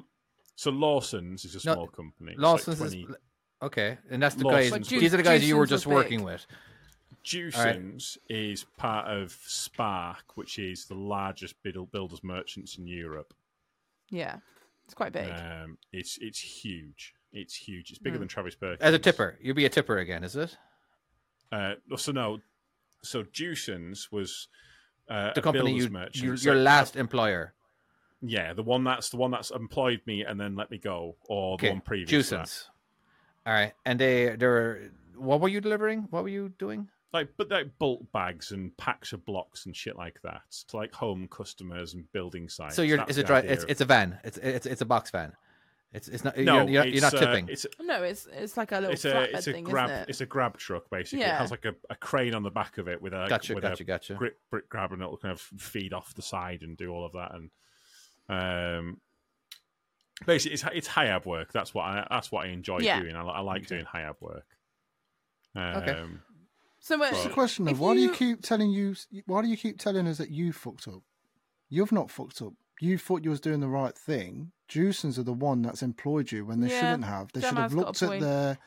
So 0.55 0.71
Lawson's 0.71 1.43
is 1.45 1.53
a 1.63 1.67
No, 1.67 1.73
small 1.73 1.87
company. 1.87 2.31
It's 2.31 2.41
Lawson's 2.41 2.79
like 2.79 2.87
is 2.87 2.93
20 2.93 3.13
okay, 3.63 3.97
and 4.09 4.23
that's 4.23 4.35
the 4.35 4.45
Lawson's 4.45 4.71
guys. 4.71 4.79
was- 4.79 4.89
These 4.89 5.13
are 5.13 5.17
the 5.17 5.23
guys 5.23 5.47
you 5.47 5.57
were 5.57 5.65
just 5.65 5.85
working 5.85 6.25
big. 6.25 6.39
With. 7.25 7.53
Jewson's 7.53 8.17
is 8.29 8.65
part 8.77 9.07
of 9.07 9.31
Stark, 9.45 10.35
which 10.37 10.59
is 10.59 10.85
the 10.85 10.95
largest 10.95 11.55
builders 11.63 12.23
merchants 12.23 12.77
in 12.77 12.85
Europe. 12.87 13.33
Yeah. 14.11 14.37
It's 14.85 14.93
quite 14.93 15.13
big. 15.13 15.31
Um, 15.31 15.77
it's 15.91 16.17
it's 16.21 16.39
huge. 16.39 17.13
It's 17.33 17.55
huge. 17.55 17.89
It's 17.89 17.97
bigger 17.99 18.17
Mm. 18.17 18.19
than 18.21 18.27
Travis 18.27 18.55
Perkins. 18.55 18.81
As 18.81 18.93
a 18.93 18.99
tipper, 18.99 19.37
you'll 19.41 19.55
be 19.55 19.65
a 19.65 19.69
tipper 19.69 19.97
again, 19.97 20.23
is 20.23 20.35
it? 20.35 20.55
Uh, 21.51 21.73
so 21.97 22.11
no, 22.11 22.39
so 23.01 23.23
Jewson's 23.23 24.11
was 24.11 24.47
uh, 25.09 25.33
The 25.33 25.41
company 25.41 25.73
you, 25.75 25.89
merchant. 25.89 26.23
you 26.23 26.37
So- 26.37 26.51
your 26.51 26.61
last 26.61 26.95
employer. 26.95 27.53
yeah, 28.21 28.53
the 28.53 28.63
one 28.63 28.83
that's 28.83 29.09
the 29.09 29.17
one 29.17 29.31
that's 29.31 29.49
employed 29.51 30.01
me 30.05 30.23
and 30.23 30.39
then 30.39 30.55
let 30.55 30.69
me 30.69 30.77
go, 30.77 31.17
or 31.27 31.57
the 31.57 31.69
one 31.69 31.81
previous. 31.81 32.29
to 32.29 32.37
All 33.45 33.53
right, 33.53 33.73
and 33.85 33.99
they 33.99 34.35
they're 34.35 34.91
what 35.15 35.41
were 35.41 35.49
you 35.49 35.61
delivering? 35.61 36.03
What 36.11 36.21
were 36.23 36.29
you 36.29 36.49
doing? 36.49 36.89
Like 37.15 37.29
but 37.37 37.49
like 37.49 37.77
bulk 37.79 38.11
bags 38.11 38.51
and 38.51 38.75
packs 38.77 39.13
of 39.13 39.25
blocks 39.25 39.65
and 39.65 39.75
shit 39.75 39.95
like 39.95 40.21
that 40.23 40.41
to 40.67 40.75
like 40.77 40.93
home 40.93 41.27
customers 41.29 41.93
and 41.93 42.11
building 42.11 42.49
sites. 42.49 42.75
So 42.75 42.81
you're 42.81 42.97
That's 42.97 43.11
it's 43.11 43.19
a 43.19 43.21
the 43.21 43.27
dry, 43.27 43.39
it's 43.39 43.63
of- 43.63 43.69
it's 43.69 43.81
a 43.81 43.85
van. 43.85 44.19
It's 44.23 44.37
it's 44.37 44.65
it's 44.65 44.81
a 44.81 44.85
box 44.85 45.11
van. 45.11 45.31
It's 45.93 46.09
it's 46.09 46.25
not 46.25 46.37
no, 46.37 46.63
you're, 46.63 46.69
you're, 46.69 46.83
it's, 46.83 46.93
you're 46.93 47.01
not 47.09 47.13
uh, 47.15 47.19
tipping. 47.19 47.47
it's 47.47 47.65
no, 47.79 48.03
it's 48.03 48.27
it's 48.33 48.57
like 48.57 48.73
a 48.73 48.75
little 48.81 48.91
it's 48.91 49.05
a 49.05 49.11
flatbed 49.11 49.33
it's 49.33 49.47
a 49.47 49.53
thing, 49.53 49.63
grab 49.63 49.89
isn't 49.89 50.01
it? 50.01 50.09
it's 50.09 50.19
a 50.19 50.25
grab 50.25 50.57
truck 50.57 50.89
basically. 50.89 51.19
Yeah. 51.19 51.35
It 51.35 51.39
has 51.39 51.51
like 51.51 51.63
a, 51.63 51.73
a 51.89 51.95
crane 51.95 52.35
on 52.35 52.43
the 52.43 52.51
back 52.51 52.77
of 52.77 52.89
it 52.89 53.01
with 53.01 53.13
a 53.13 53.27
gotcha, 53.29 53.53
with 53.55 53.61
gotcha, 53.63 53.83
a 53.83 53.85
gotcha. 53.85 54.15
brick 54.15 54.35
brick 54.51 54.67
grab 54.67 54.91
and 54.91 55.01
it'll 55.01 55.15
kind 55.15 55.31
of 55.31 55.39
feed 55.39 55.93
off 55.93 56.13
the 56.13 56.21
side 56.21 56.63
and 56.63 56.75
do 56.75 56.91
all 56.91 57.05
of 57.05 57.13
that 57.13 57.31
and 57.33 57.49
um 58.27 58.97
basically 60.25 60.53
it's 60.55 60.65
it's 60.73 60.87
HIAB 60.89 61.25
work. 61.25 61.53
That's 61.53 61.73
what 61.73 61.83
I 61.85 62.05
that's 62.09 62.29
what 62.29 62.45
I 62.45 62.49
enjoy 62.49 62.79
Yeah. 62.79 62.99
doing. 62.99 63.15
I, 63.15 63.21
I 63.21 63.39
like 63.39 63.61
Okay. 63.61 63.75
doing 63.75 63.85
HIAB 63.85 64.15
work. 64.19 64.47
Um, 65.55 65.75
Okay. 65.77 66.03
So 66.85 66.97
much. 66.97 67.13
It's 67.13 67.25
a 67.25 67.29
question 67.29 67.67
of 67.67 67.73
if 67.73 67.79
why 67.79 67.95
do 67.95 67.99
you 67.99 68.09
you- 68.09 68.13
keep 68.13 68.43
telling 68.43 68.69
you? 68.69 68.95
Why 69.25 69.41
do 69.41 69.47
you 69.47 69.57
keep 69.57 69.79
telling 69.79 70.05
us 70.07 70.19
that 70.19 70.29
you 70.29 70.53
fucked 70.53 70.87
up? 70.87 71.01
You've 71.67 71.91
not 71.91 72.11
fucked 72.11 72.43
up. 72.43 72.53
You 72.79 72.99
thought 72.99 73.23
you 73.23 73.31
was 73.31 73.39
doing 73.39 73.59
the 73.59 73.67
right 73.67 73.97
thing. 73.97 74.51
Jewsons 74.67 75.17
are 75.17 75.23
the 75.23 75.33
one 75.33 75.63
that's 75.63 75.81
employed 75.81 76.31
you 76.31 76.45
when 76.45 76.59
they 76.61 76.69
Yeah, 76.69 76.79
shouldn't 76.81 77.05
have. 77.05 77.31
They 77.33 77.41
should 77.41 77.57
have 77.57 77.71
Jammer's 77.71 77.73
got 77.73 77.81
a 77.81 77.85
looked 77.87 78.03
at 78.03 78.09
point. 78.09 78.21
their 78.21 78.57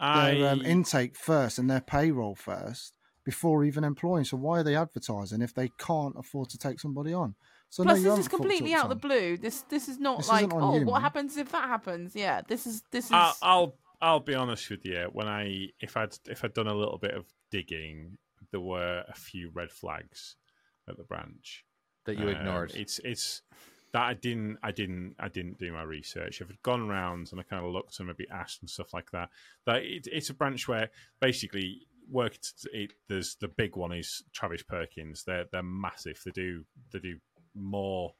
I 0.00 0.34
their 0.34 0.52
um, 0.52 0.62
intake 0.62 1.14
first 1.14 1.58
and 1.60 1.70
their 1.70 1.80
payroll 1.80 2.34
first 2.34 2.96
before 3.24 3.62
even 3.64 3.84
employing. 3.84 4.24
So 4.24 4.36
why 4.36 4.58
are 4.58 4.62
they 4.64 4.74
advertising 4.74 5.40
if 5.40 5.54
they 5.54 5.68
can't 5.78 6.16
afford 6.18 6.48
to 6.50 6.58
take 6.58 6.80
somebody 6.80 7.12
on? 7.12 7.36
So 7.68 7.84
Plus, 7.84 8.00
no, 8.00 8.10
this 8.10 8.20
is 8.20 8.28
completely 8.28 8.74
out 8.74 8.84
of 8.84 8.88
the 8.88 8.96
blue. 8.96 9.36
This 9.36 9.62
this 9.68 9.88
is 9.88 10.00
not 10.00 10.16
This 10.18 10.28
like 10.28 10.52
oh, 10.52 10.80
you, 10.80 10.86
what 10.86 10.94
man. 10.94 11.02
happens 11.02 11.36
if 11.36 11.52
that 11.52 11.68
happens? 11.68 12.16
Yeah, 12.16 12.40
this 12.48 12.66
is 12.66 12.82
this 12.90 13.04
is. 13.04 13.12
I, 13.12 13.32
I'll 13.42 13.76
I'll 14.02 14.18
be 14.18 14.34
honest 14.34 14.68
with 14.70 14.84
you. 14.84 15.08
When 15.12 15.28
I 15.28 15.68
if 15.78 15.96
I'd 15.96 16.16
if 16.26 16.42
I'd 16.44 16.52
done 16.54 16.66
a 16.66 16.74
little 16.74 16.98
bit 16.98 17.12
of 17.14 17.26
digging, 17.50 18.18
there 18.50 18.60
were 18.60 19.04
a 19.08 19.14
few 19.14 19.50
red 19.50 19.70
flags 19.70 20.36
at 20.88 20.96
the 20.96 21.04
branch. 21.04 21.64
that 22.06 22.18
you 22.18 22.24
Um, 22.24 22.36
ignored. 22.36 22.72
It's 22.74 22.98
it's 23.00 23.42
that 23.92 24.02
I 24.02 24.14
didn't 24.14 24.58
I 24.62 24.72
didn't 24.72 25.16
I 25.18 25.28
didn't 25.28 25.58
do 25.58 25.72
my 25.72 25.82
research. 25.82 26.40
If 26.40 26.50
I'd 26.50 26.62
gone 26.62 26.80
around 26.80 27.28
and 27.30 27.40
I 27.40 27.42
kind 27.42 27.64
of 27.64 27.72
looked 27.72 27.98
and 27.98 28.08
maybe 28.08 28.26
asked 28.30 28.62
and 28.62 28.70
stuff 28.70 28.94
like 28.94 29.10
that, 29.10 29.28
that 29.66 29.82
it, 29.82 30.06
it's 30.10 30.30
a 30.30 30.34
branch 30.34 30.66
where 30.68 30.90
basically 31.20 31.86
work. 32.08 32.38
It, 32.72 32.92
there's 33.08 33.36
the 33.36 33.48
big 33.48 33.76
one 33.76 33.92
is 33.92 34.22
Travis 34.32 34.62
Perkins. 34.62 35.24
They're 35.24 35.46
they're 35.52 35.62
massive. 35.62 36.20
They 36.24 36.30
do 36.30 36.64
they 36.92 37.00
do 37.00 37.18
more. 37.54 38.14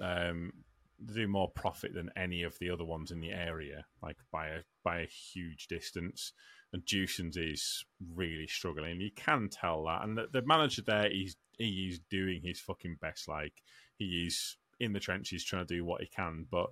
Um, 0.00 0.52
they 1.00 1.22
do 1.22 1.28
more 1.28 1.50
profit 1.50 1.94
than 1.94 2.10
any 2.16 2.42
of 2.42 2.58
the 2.58 2.70
other 2.70 2.84
ones 2.84 3.10
in 3.10 3.20
the 3.20 3.32
area, 3.32 3.86
like 4.02 4.16
by 4.30 4.48
a 4.48 4.60
by 4.84 5.00
a 5.00 5.06
huge 5.06 5.66
distance. 5.68 6.32
And 6.72 6.84
Jewson's 6.84 7.36
is 7.36 7.84
really 8.14 8.46
struggling. 8.46 9.00
You 9.00 9.10
can 9.16 9.48
tell 9.48 9.84
that. 9.84 10.04
And 10.04 10.18
the, 10.18 10.26
the 10.32 10.42
manager 10.42 10.82
there, 10.82 11.08
he's 11.10 11.36
he 11.56 11.88
is 11.90 12.00
doing 12.10 12.40
his 12.42 12.60
fucking 12.60 12.98
best. 13.00 13.26
Like 13.28 13.54
he 13.96 14.26
is 14.26 14.56
in 14.80 14.92
the 14.92 15.00
trenches 15.00 15.44
trying 15.44 15.66
to 15.66 15.74
do 15.74 15.84
what 15.84 16.00
he 16.00 16.06
can, 16.08 16.46
but 16.50 16.68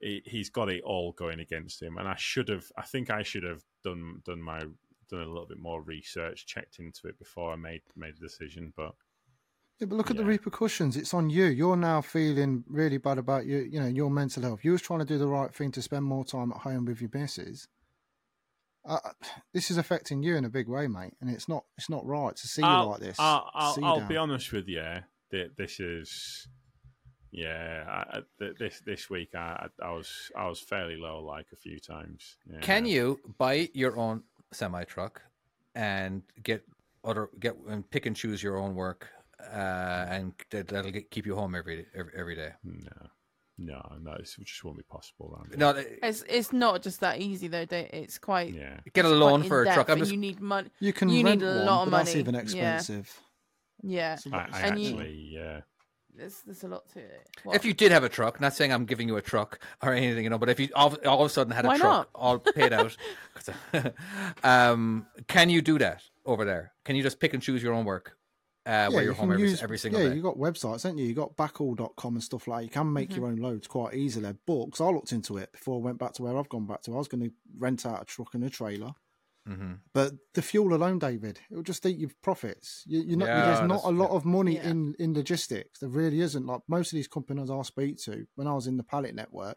he, 0.00 0.22
he's 0.24 0.50
got 0.50 0.68
it 0.68 0.82
all 0.82 1.12
going 1.12 1.40
against 1.40 1.80
him. 1.82 1.96
And 1.96 2.08
I 2.08 2.16
should 2.16 2.48
have, 2.48 2.64
I 2.76 2.82
think 2.82 3.10
I 3.10 3.22
should 3.22 3.44
have 3.44 3.62
done 3.84 4.20
done 4.24 4.42
my 4.42 4.60
done 5.08 5.20
a 5.20 5.28
little 5.28 5.46
bit 5.46 5.58
more 5.58 5.82
research, 5.82 6.46
checked 6.46 6.78
into 6.78 7.08
it 7.08 7.18
before 7.18 7.52
I 7.52 7.56
made 7.56 7.82
made 7.96 8.14
a 8.16 8.20
decision. 8.20 8.72
But 8.76 8.94
Yeah, 9.78 9.86
but 9.86 9.96
look 9.96 10.10
at 10.10 10.16
the 10.16 10.24
repercussions. 10.24 10.96
It's 10.96 11.14
on 11.14 11.30
you. 11.30 11.46
You're 11.46 11.76
now 11.76 12.00
feeling 12.00 12.64
really 12.68 12.98
bad 12.98 13.18
about 13.18 13.46
your, 13.46 13.62
you 13.64 13.80
know, 13.80 13.86
your 13.86 14.10
mental 14.10 14.42
health. 14.42 14.64
You 14.64 14.72
was 14.72 14.82
trying 14.82 15.00
to 15.00 15.06
do 15.06 15.18
the 15.18 15.28
right 15.28 15.54
thing 15.54 15.72
to 15.72 15.82
spend 15.82 16.04
more 16.04 16.24
time 16.24 16.52
at 16.52 16.58
home 16.58 16.84
with 16.84 17.00
your 17.00 17.10
missus. 17.12 17.68
Uh, 18.84 18.98
this 19.52 19.70
is 19.70 19.76
affecting 19.76 20.22
you 20.22 20.36
in 20.36 20.44
a 20.44 20.48
big 20.48 20.66
way, 20.68 20.86
mate, 20.86 21.12
and 21.20 21.28
it's 21.30 21.48
not. 21.48 21.64
It's 21.76 21.90
not 21.90 22.06
right 22.06 22.34
to 22.34 22.48
see 22.48 22.62
you 22.62 22.68
I'll, 22.68 22.88
like 22.90 23.00
this. 23.00 23.16
I'll, 23.18 23.50
I'll, 23.54 23.84
I'll 23.84 24.08
be 24.08 24.16
honest 24.16 24.52
with 24.52 24.68
you. 24.68 24.82
This 25.30 25.78
is, 25.80 26.48
yeah. 27.30 27.84
I, 27.88 28.18
I- 28.18 28.50
this 28.58 28.80
this 28.86 29.10
week 29.10 29.34
I, 29.34 29.68
I 29.82 29.86
I 29.86 29.90
was 29.92 30.10
I 30.36 30.48
was 30.48 30.60
fairly 30.60 30.96
low 30.96 31.22
like 31.22 31.46
a 31.52 31.56
few 31.56 31.78
times. 31.78 32.36
Yeah. 32.50 32.60
Can 32.60 32.86
you 32.86 33.20
buy 33.38 33.68
your 33.74 33.96
own 33.98 34.22
semi 34.52 34.84
truck 34.84 35.22
and 35.74 36.22
get 36.42 36.64
other 37.04 37.28
get 37.38 37.56
and 37.68 37.88
pick 37.90 38.06
and 38.06 38.16
choose 38.16 38.42
your 38.42 38.56
own 38.56 38.74
work, 38.74 39.08
uh, 39.40 40.06
and 40.08 40.32
that- 40.50 40.68
that'll 40.68 40.90
get, 40.90 41.10
keep 41.10 41.26
you 41.26 41.36
home 41.36 41.54
every 41.54 41.86
every, 41.94 42.12
every 42.16 42.34
day? 42.34 42.52
No, 42.64 43.08
no, 43.60 43.80
no. 44.02 44.12
It 44.14 44.24
just 44.24 44.64
won't 44.64 44.76
be 44.78 44.82
possible. 44.84 45.38
Andy. 45.44 45.56
No, 45.56 45.70
It's 46.02 46.24
it's 46.28 46.52
not 46.52 46.82
just 46.82 47.00
that 47.00 47.20
easy 47.20 47.46
though. 47.48 47.64
Don't- 47.66 47.90
It's 47.92 48.18
quite 48.18 48.54
Yeah. 48.54 48.80
get 48.94 49.04
a 49.04 49.08
it's 49.10 49.18
loan 49.18 49.42
for 49.44 49.62
a 49.62 49.66
truck. 49.74 49.88
I'm 49.90 49.98
just 49.98 50.10
You 50.10 50.16
need 50.16 50.40
money. 50.40 50.70
You 50.80 50.92
can 50.92 51.08
you 51.10 51.24
rent 51.24 51.40
need 51.40 51.46
a 51.46 51.56
one, 51.58 51.66
lot 51.66 51.82
of 51.84 51.90
but 51.90 51.96
that's 51.98 52.10
money. 52.10 52.20
even 52.20 52.34
expensive. 52.34 53.20
Yeah, 53.82 54.14
It's 54.14 54.26
a 54.26 54.30
I, 54.30 54.32
lot- 54.38 54.54
I 54.54 54.60
And 54.66 54.78
you- 54.80 54.88
actually, 54.90 55.28
yeah. 55.32 55.60
there's 56.16 56.42
there's 56.46 56.64
a 56.64 56.68
lot 56.68 56.88
to 56.94 56.98
it. 57.00 57.28
if 57.52 57.64
you 57.64 57.72
did 57.74 57.92
have 57.92 58.04
a 58.04 58.08
truck, 58.08 58.40
not 58.40 58.54
saying 58.54 58.72
I'm 58.72 58.84
giving 58.86 59.06
you 59.08 59.16
a 59.16 59.22
truck 59.22 59.58
or 59.82 59.92
anything, 59.94 60.24
you 60.24 60.30
know, 60.30 60.38
but 60.38 60.48
if 60.48 60.58
you 60.60 60.68
all, 60.74 60.94
all 61.06 61.20
of 61.22 61.26
a 61.26 61.28
sudden 61.30 61.52
had 61.52 61.64
a 61.64 61.68
Why 61.68 61.78
truck 61.78 61.90
not? 61.90 62.08
all 62.14 62.38
paid 62.38 62.72
out, 62.72 62.96
um, 64.44 65.06
can 65.28 65.50
you 65.50 65.62
do 65.62 65.78
that 65.78 66.02
over 66.26 66.44
there? 66.44 66.72
Can 66.84 66.96
you 66.96 67.02
just 67.02 67.20
pick 67.20 67.34
and 67.34 67.42
choose 67.42 67.62
your 67.62 67.72
own 67.74 67.84
work 67.84 68.16
uh, 68.66 68.90
where 68.90 69.00
you 69.02 69.06
you're 69.06 69.14
home 69.14 69.32
every, 69.32 69.48
use- 69.50 69.62
every 69.62 69.78
single 69.78 70.00
yeah, 70.02 70.08
day? 70.10 70.14
you 70.16 70.22
got 70.22 70.36
websites, 70.36 70.82
haven't 70.82 70.98
you? 70.98 71.06
You 71.06 71.14
got 71.14 71.36
backall.com 71.36 72.14
and 72.14 72.22
stuff 72.22 72.46
like 72.46 72.58
that. 72.60 72.64
You 72.64 72.70
can 72.70 72.92
make 72.92 73.10
Mm-hmm. 73.10 73.20
your 73.20 73.28
own 73.30 73.36
loads 73.36 73.66
quite 73.66 73.94
easily. 73.94 74.32
But 74.46 74.66
because 74.66 74.80
I 74.80 74.90
looked 74.90 75.12
into 75.12 75.38
it 75.38 75.52
before 75.52 75.76
I 75.78 75.82
went 75.82 75.98
back 75.98 76.12
to 76.14 76.22
where 76.22 76.36
I've 76.36 76.48
gone 76.48 76.66
back 76.66 76.82
to, 76.82 76.94
I 76.94 76.98
was 76.98 77.08
going 77.08 77.24
to 77.24 77.32
rent 77.58 77.86
out 77.86 78.02
a 78.02 78.04
truck 78.04 78.34
and 78.34 78.44
a 78.44 78.50
trailer. 78.50 78.92
hmm 79.46 79.72
But 79.94 80.12
the 80.34 80.42
fuel 80.42 80.74
alone, 80.74 80.98
David, 80.98 81.40
it 81.50 81.54
will 81.56 81.62
just 81.62 81.84
eat 81.86 81.98
your 81.98 82.10
profits. 82.22 82.84
You, 82.86 83.02
you're 83.02 83.18
not, 83.18 83.28
Yeah, 83.28 83.46
there's 83.46 83.68
not 83.68 83.84
a 83.84 83.90
lot 83.90 84.10
of 84.10 84.24
money 84.26 84.56
Yeah. 84.56 84.68
in, 84.70 84.94
in 84.98 85.14
logistics. 85.14 85.80
There 85.80 85.88
really 85.88 86.20
isn't. 86.20 86.46
Like 86.46 86.60
most 86.68 86.92
of 86.92 86.96
these 86.96 87.08
companies 87.08 87.50
I 87.50 87.62
speak 87.62 87.96
to, 88.04 88.26
when 88.34 88.46
I 88.46 88.52
was 88.52 88.66
in 88.66 88.76
the 88.76 88.82
pallet 88.84 89.14
network, 89.14 89.56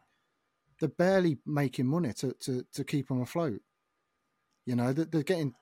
they're 0.80 0.90
barely 0.90 1.38
making 1.46 1.88
money 1.88 2.14
to, 2.14 2.34
to, 2.42 2.66
to 2.74 2.84
keep 2.84 3.10
them 3.10 3.22
afloat. 3.22 3.62
You 4.66 4.76
know, 4.78 4.94
they're, 4.94 5.06
they're 5.06 5.24
getting 5.24 5.54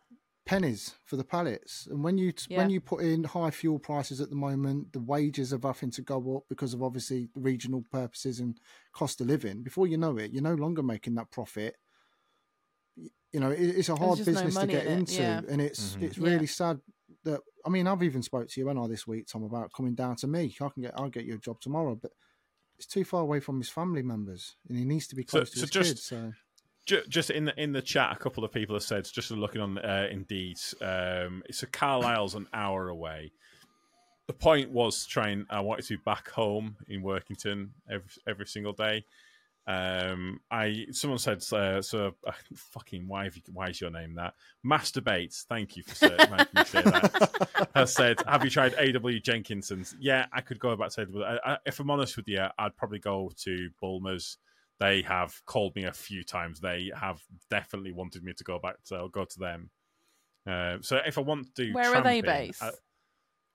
pennies 0.52 0.96
for 1.06 1.16
the 1.16 1.24
pallets. 1.24 1.88
And 1.90 2.04
when 2.04 2.18
you 2.18 2.34
Yeah. 2.50 2.58
when 2.58 2.70
you 2.70 2.82
put 2.82 3.04
in 3.04 3.24
high 3.24 3.52
fuel 3.52 3.80
prices 3.80 4.20
at 4.20 4.30
the 4.30 4.36
moment, 4.36 4.92
the 4.92 5.00
wages 5.00 5.54
are 5.54 5.60
having 5.64 5.92
to 5.92 6.02
go 6.02 6.38
up 6.38 6.44
because 6.50 6.74
of 6.74 6.84
obviously 6.84 7.30
the 7.34 7.40
regional 7.40 7.84
purposes 7.90 8.40
and 8.42 8.60
cost 8.92 9.22
of 9.22 9.28
living. 9.28 9.64
Before 9.64 9.88
you 9.88 9.98
know 9.98 10.18
it, 10.18 10.32
you're 10.34 10.44
no 10.44 10.56
longer 10.56 10.84
making 10.84 11.16
that 11.16 11.32
profit. 11.32 11.78
You 13.34 13.40
know, 13.40 13.52
it, 13.52 13.62
it's 13.62 13.88
a 13.90 13.96
hard 13.96 14.18
just 14.18 14.28
no 14.28 14.34
business 14.34 14.58
to 14.58 14.68
get 14.68 14.86
in 14.88 14.92
it, 14.92 15.00
into, 15.00 15.22
yeah. 15.22 15.42
and 15.48 15.62
it's 15.62 15.96
Mhm. 15.96 16.02
it's 16.04 16.18
Yeah. 16.18 16.24
really 16.30 16.48
sad 16.48 16.82
that 17.24 17.42
I 17.66 17.70
mean 17.70 17.88
I've 17.88 18.04
even 18.04 18.22
spoke 18.22 18.50
to 18.50 18.60
you 18.60 18.68
and 18.70 18.78
I 18.78 18.88
this 18.88 19.08
week, 19.08 19.28
Tom, 19.28 19.44
about 19.44 19.72
coming 19.74 19.96
down 19.96 20.18
to 20.18 20.28
me. 20.28 20.54
I 20.60 20.68
can 20.70 20.84
get 20.84 21.00
I'll 21.00 21.10
get 21.10 21.24
you 21.26 21.36
a 21.36 21.46
job 21.48 21.62
tomorrow, 21.62 21.96
but 21.96 22.12
it's 22.78 22.88
too 22.88 23.06
far 23.06 23.22
away 23.22 23.40
from 23.40 23.58
his 23.60 23.70
family 23.70 24.02
members, 24.02 24.58
and 24.68 24.78
he 24.78 24.84
needs 24.84 25.08
to 25.08 25.16
be 25.16 25.24
So- 25.24 25.38
close 25.38 25.52
to 25.52 25.60
so 25.60 25.62
his 25.62 25.70
just- 25.70 25.90
kids. 25.90 26.04
So 26.04 26.32
Ju- 26.32 26.36
Just 26.86 27.30
in 27.30 27.46
the 27.46 27.62
in 27.62 27.74
the 27.74 27.82
chat, 27.82 28.12
a 28.12 28.16
couple 28.16 28.44
of 28.44 28.52
people 28.52 28.76
have 28.76 28.84
said, 28.84 29.06
just 29.06 29.32
looking 29.32 29.62
on 29.62 29.78
uh, 29.78 30.08
Indeed, 30.10 30.58
um, 30.82 31.44
so 31.52 31.68
Carlisle's 31.68 32.36
an 32.36 32.48
hour 32.54 32.90
away. 32.90 33.32
The 34.28 34.34
point 34.34 34.72
was 34.72 35.06
trying. 35.06 35.46
I 35.50 35.60
wanted 35.62 35.86
to 35.86 35.98
be 35.98 36.02
back 36.04 36.30
home 36.30 36.78
in 36.88 37.04
Workington 37.04 37.70
every 37.90 38.10
every 38.28 38.48
single 38.48 38.74
day. 38.74 39.06
Um, 39.68 40.40
I 40.50 40.88
someone 40.92 41.20
said 41.20 41.44
uh, 41.54 41.82
so. 41.82 42.16
Uh, 42.26 42.32
fucking 42.56 43.08
why? 43.08 43.26
Have 43.26 43.36
you, 43.36 43.44
why 43.54 43.70
is 43.70 43.80
your 43.80 43.92
name 43.92 44.16
that? 44.16 44.34
Masturbates. 44.66 45.44
Thank 45.48 45.78
you 45.78 45.84
for 45.84 45.94
say, 45.94 46.18
making 46.18 46.66
say 46.66 46.82
that. 46.82 47.70
Has 47.76 47.94
said, 47.94 48.22
have 48.28 48.44
you 48.44 48.50
tried 48.50 48.74
AW 48.74 49.20
Jenkinson's? 49.22 49.96
Yeah, 50.00 50.26
I 50.34 50.42
could 50.42 50.60
go 50.60 50.76
back 50.76 50.90
to 50.92 51.04
AW. 51.04 51.24
I, 51.24 51.54
I, 51.54 51.58
if 51.66 51.80
I'm 51.80 51.92
honest 51.92 52.18
with 52.18 52.28
you, 52.28 52.44
I'd 52.58 52.76
probably 52.76 53.00
go 53.00 53.32
to 53.44 53.70
Bulmer's. 53.82 54.38
They 54.82 55.04
have 55.04 55.34
called 55.46 55.76
me 55.76 55.84
a 55.86 55.94
few 55.94 56.24
times. 56.24 56.60
They 56.60 56.92
have 57.00 57.22
definitely 57.50 57.92
wanted 57.92 58.24
me 58.24 58.34
to 58.34 58.44
go 58.44 58.58
back 58.60 58.84
to 58.90 59.08
go 59.12 59.24
to 59.26 59.40
them. 59.40 59.70
Uh, 60.46 60.78
so 60.82 61.00
if 61.06 61.18
I 61.20 61.22
want 61.22 61.46
to 61.56 61.68
do, 61.68 61.72
Where 61.74 61.96
are 61.96 62.02
they 62.02 62.22
based? 62.22 62.64
uh, 62.64 62.72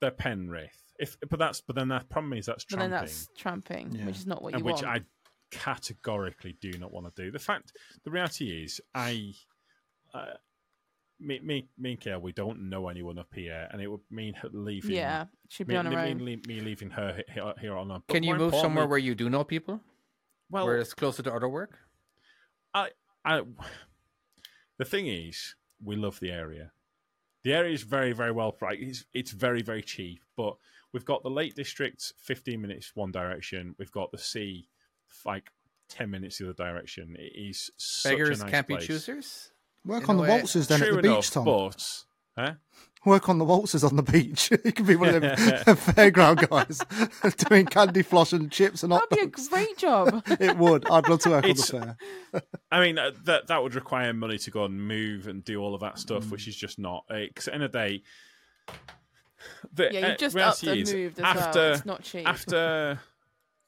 they're 0.00 0.12
Penrith. 0.12 0.70
If 1.00 1.16
but 1.28 1.38
that's 1.40 1.60
but 1.60 1.74
then 1.74 1.88
that 1.88 2.08
problem 2.08 2.32
is 2.32 2.46
that's 2.46 2.64
but 2.64 2.76
tramping 2.76 2.90
then 2.92 3.00
that's 3.00 3.28
tramping, 3.36 3.92
Yeah. 3.92 4.06
which 4.06 4.16
is 4.18 4.26
not 4.26 4.40
what 4.40 4.52
you 4.52 4.56
and 4.58 4.64
which 4.64 4.82
want. 4.82 4.86
I 4.86 5.00
categorically 5.50 6.56
do 6.60 6.70
not 6.78 6.92
want 6.92 7.12
to 7.14 7.22
do. 7.24 7.30
The 7.32 7.38
fact, 7.40 7.72
the 8.04 8.10
reality 8.10 8.62
is, 8.64 8.80
I, 8.94 9.32
uh, 10.14 10.34
me, 11.18 11.40
me, 11.40 11.68
me 11.76 11.92
and 11.92 12.00
Kale, 12.00 12.20
we 12.20 12.32
don't 12.32 12.68
know 12.68 12.88
anyone 12.88 13.18
up 13.18 13.28
here, 13.34 13.68
and 13.72 13.82
it 13.82 13.88
would 13.88 14.00
mean 14.10 14.34
leaving. 14.52 14.92
yeah, 14.94 15.24
she'd 15.48 15.66
be 15.66 15.74
me, 15.74 15.78
on 15.78 15.86
her 15.86 15.90
me, 15.90 16.10
own. 16.12 16.24
me, 16.24 16.40
me 16.46 16.60
leaving 16.60 16.90
her 16.90 17.20
here, 17.32 17.52
here 17.60 17.76
on. 17.76 17.90
A, 17.90 17.94
but 17.94 18.08
Can 18.08 18.22
you 18.22 18.36
move 18.36 18.54
somewhere 18.54 18.86
where 18.86 18.98
you 18.98 19.14
do 19.14 19.28
know 19.28 19.42
people, 19.44 19.80
Well, 20.50 20.66
where 20.66 20.78
it's 20.78 20.94
closer 20.94 21.22
to 21.22 21.34
other 21.34 21.48
work? 21.48 21.78
I, 22.74 22.90
I, 23.24 23.42
the 24.78 24.84
thing 24.84 25.06
is, 25.08 25.54
we 25.82 25.96
love 25.96 26.20
the 26.20 26.30
area. 26.30 26.72
The 27.42 27.52
area 27.54 27.72
is 27.74 27.82
very, 27.82 28.12
very 28.12 28.32
well 28.32 28.52
priced. 28.52 28.82
It's, 28.82 29.04
it's 29.14 29.30
very, 29.30 29.62
very 29.62 29.82
cheap. 29.82 30.20
But 30.36 30.56
we've 30.92 31.04
got 31.04 31.22
the 31.22 31.30
Lake 31.30 31.54
District, 31.54 32.12
15 32.18 32.60
minutes 32.60 32.92
one 32.94 33.12
direction. 33.12 33.74
We've 33.78 33.92
got 33.92 34.10
the 34.10 34.18
sea, 34.18 34.68
like 35.24 35.50
10 35.88 36.10
minutes 36.10 36.38
the 36.38 36.46
other 36.50 36.54
direction. 36.54 37.14
It 37.18 37.32
is 37.38 37.70
such 37.76 38.12
Beggars 38.12 38.40
a 38.40 38.44
nice 38.44 38.50
can't 38.50 38.66
place. 38.66 38.80
be 38.82 38.86
choosers. 38.86 39.50
work 39.84 40.04
In 40.04 40.10
on 40.10 40.16
the 40.16 40.22
way- 40.22 40.28
waltzers 40.30 40.66
then 40.66 40.80
True 40.80 40.96
at 40.96 41.02
the 41.02 41.08
enough, 41.08 41.18
beach, 41.24 41.30
Tom. 41.30 41.44
but 41.44 42.04
huh? 42.36 42.54
Work 43.04 43.28
on 43.28 43.38
the 43.38 43.44
waltzers 43.44 43.84
on 43.84 43.94
the 43.94 44.02
beach. 44.02 44.50
you 44.64 44.72
could 44.72 44.86
be 44.86 44.96
one 44.96 45.14
of 45.14 45.22
them 45.22 45.36
fairground 45.76 46.48
guys 46.48 46.80
doing 47.48 47.64
candy 47.66 48.02
floss 48.02 48.32
and 48.32 48.50
chips 48.50 48.82
and 48.82 48.92
hot 48.92 49.08
That'd 49.10 49.32
be 49.32 49.42
a 49.42 49.48
great 49.48 49.78
job. 49.78 50.24
It 50.40 50.56
would. 50.56 50.88
I'd 50.90 51.08
love 51.08 51.20
to 51.20 51.30
work 51.30 51.44
It's- 51.46 51.72
on 51.72 51.80
the 51.80 51.96
fair. 52.32 52.42
I 52.72 52.80
mean, 52.80 52.98
uh, 52.98 53.12
that 53.24 53.46
that 53.46 53.62
would 53.62 53.76
require 53.76 54.12
money 54.12 54.38
to 54.38 54.50
go 54.50 54.64
and 54.64 54.88
move 54.88 55.28
and 55.28 55.44
do 55.44 55.60
all 55.60 55.74
of 55.74 55.80
that 55.82 55.98
stuff, 56.00 56.24
Mm. 56.24 56.30
which 56.32 56.48
is 56.48 56.56
just 56.56 56.80
not. 56.80 57.04
Because 57.08 57.46
at 57.46 57.52
the 57.52 57.54
end 57.54 57.62
of 57.64 57.72
the 57.72 57.78
day, 57.78 58.02
the, 59.72 59.88
yeah, 59.92 60.00
uh, 60.00 60.08
you've 60.10 60.18
just 60.18 60.34
reality 60.34 60.66
upped 60.68 60.78
and 60.78 60.88
is, 60.88 60.94
moved 60.94 61.18
as 61.20 61.24
after, 61.24 61.58
well. 61.60 61.72
It's 61.74 61.86
not 61.86 62.02
cheap. 62.02 62.28
after 62.28 62.98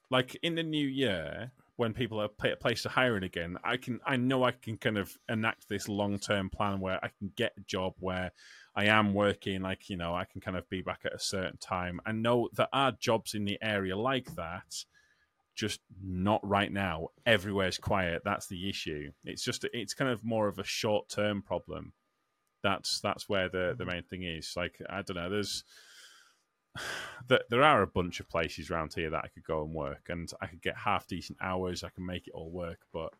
like 0.09 0.35
in 0.43 0.55
the 0.55 0.63
new 0.63 0.85
year 0.87 1.51
when 1.77 1.93
people 1.93 2.19
are 2.21 2.27
pla- 2.27 2.55
placed 2.59 2.83
to 2.83 2.89
hiring 2.89 3.23
again 3.23 3.57
i 3.63 3.77
can 3.77 3.99
i 4.05 4.17
know 4.17 4.43
i 4.43 4.51
can 4.51 4.75
kind 4.75 4.97
of 4.97 5.15
enact 5.29 5.69
this 5.69 5.87
long-term 5.87 6.49
plan 6.49 6.79
where 6.81 6.99
i 7.05 7.09
can 7.19 7.31
get 7.37 7.53
a 7.57 7.61
job 7.61 7.93
where 7.99 8.31
i 8.75 8.85
am 8.85 9.13
working 9.13 9.61
like 9.61 9.89
you 9.89 9.97
know 9.97 10.13
i 10.13 10.25
can 10.25 10.41
kind 10.41 10.57
of 10.57 10.69
be 10.69 10.81
back 10.81 11.01
at 11.05 11.13
a 11.13 11.19
certain 11.19 11.57
time. 11.57 11.99
I 12.05 12.11
know 12.11 12.49
there 12.53 12.67
are 12.73 12.91
jobs 12.91 13.33
in 13.33 13.45
the 13.45 13.57
area 13.61 13.97
like 13.97 14.35
that 14.35 14.85
just 15.59 15.81
not 16.01 16.39
right 16.47 16.71
now. 16.71 17.09
Everywhere's 17.25 17.77
quiet. 17.77 18.21
That's 18.23 18.47
the 18.47 18.69
issue. 18.69 19.11
It's 19.25 19.43
just 19.43 19.65
it's 19.73 19.93
kind 19.93 20.09
of 20.09 20.23
more 20.23 20.47
of 20.47 20.57
a 20.57 20.63
short-term 20.63 21.41
problem. 21.41 21.91
That's 22.63 23.01
that's 23.01 23.27
where 23.27 23.49
the 23.49 23.75
the 23.77 23.85
main 23.85 24.03
thing 24.03 24.23
is. 24.23 24.53
Like 24.55 24.81
i 24.89 25.01
don't 25.01 25.17
know 25.17 25.29
there's 25.29 25.65
that 27.27 27.43
there 27.49 27.63
are 27.63 27.81
a 27.81 27.87
bunch 27.87 28.19
of 28.19 28.29
places 28.29 28.71
around 28.71 28.93
here 28.93 29.09
that 29.09 29.23
I 29.25 29.27
could 29.27 29.43
go 29.43 29.63
and 29.63 29.73
work, 29.73 30.07
and 30.09 30.31
I 30.41 30.47
could 30.47 30.61
get 30.61 30.77
half 30.77 31.07
decent 31.07 31.37
hours. 31.41 31.83
I 31.83 31.89
can 31.89 32.05
make 32.05 32.27
it 32.27 32.33
all 32.33 32.51
work, 32.51 32.79
but 32.93 33.13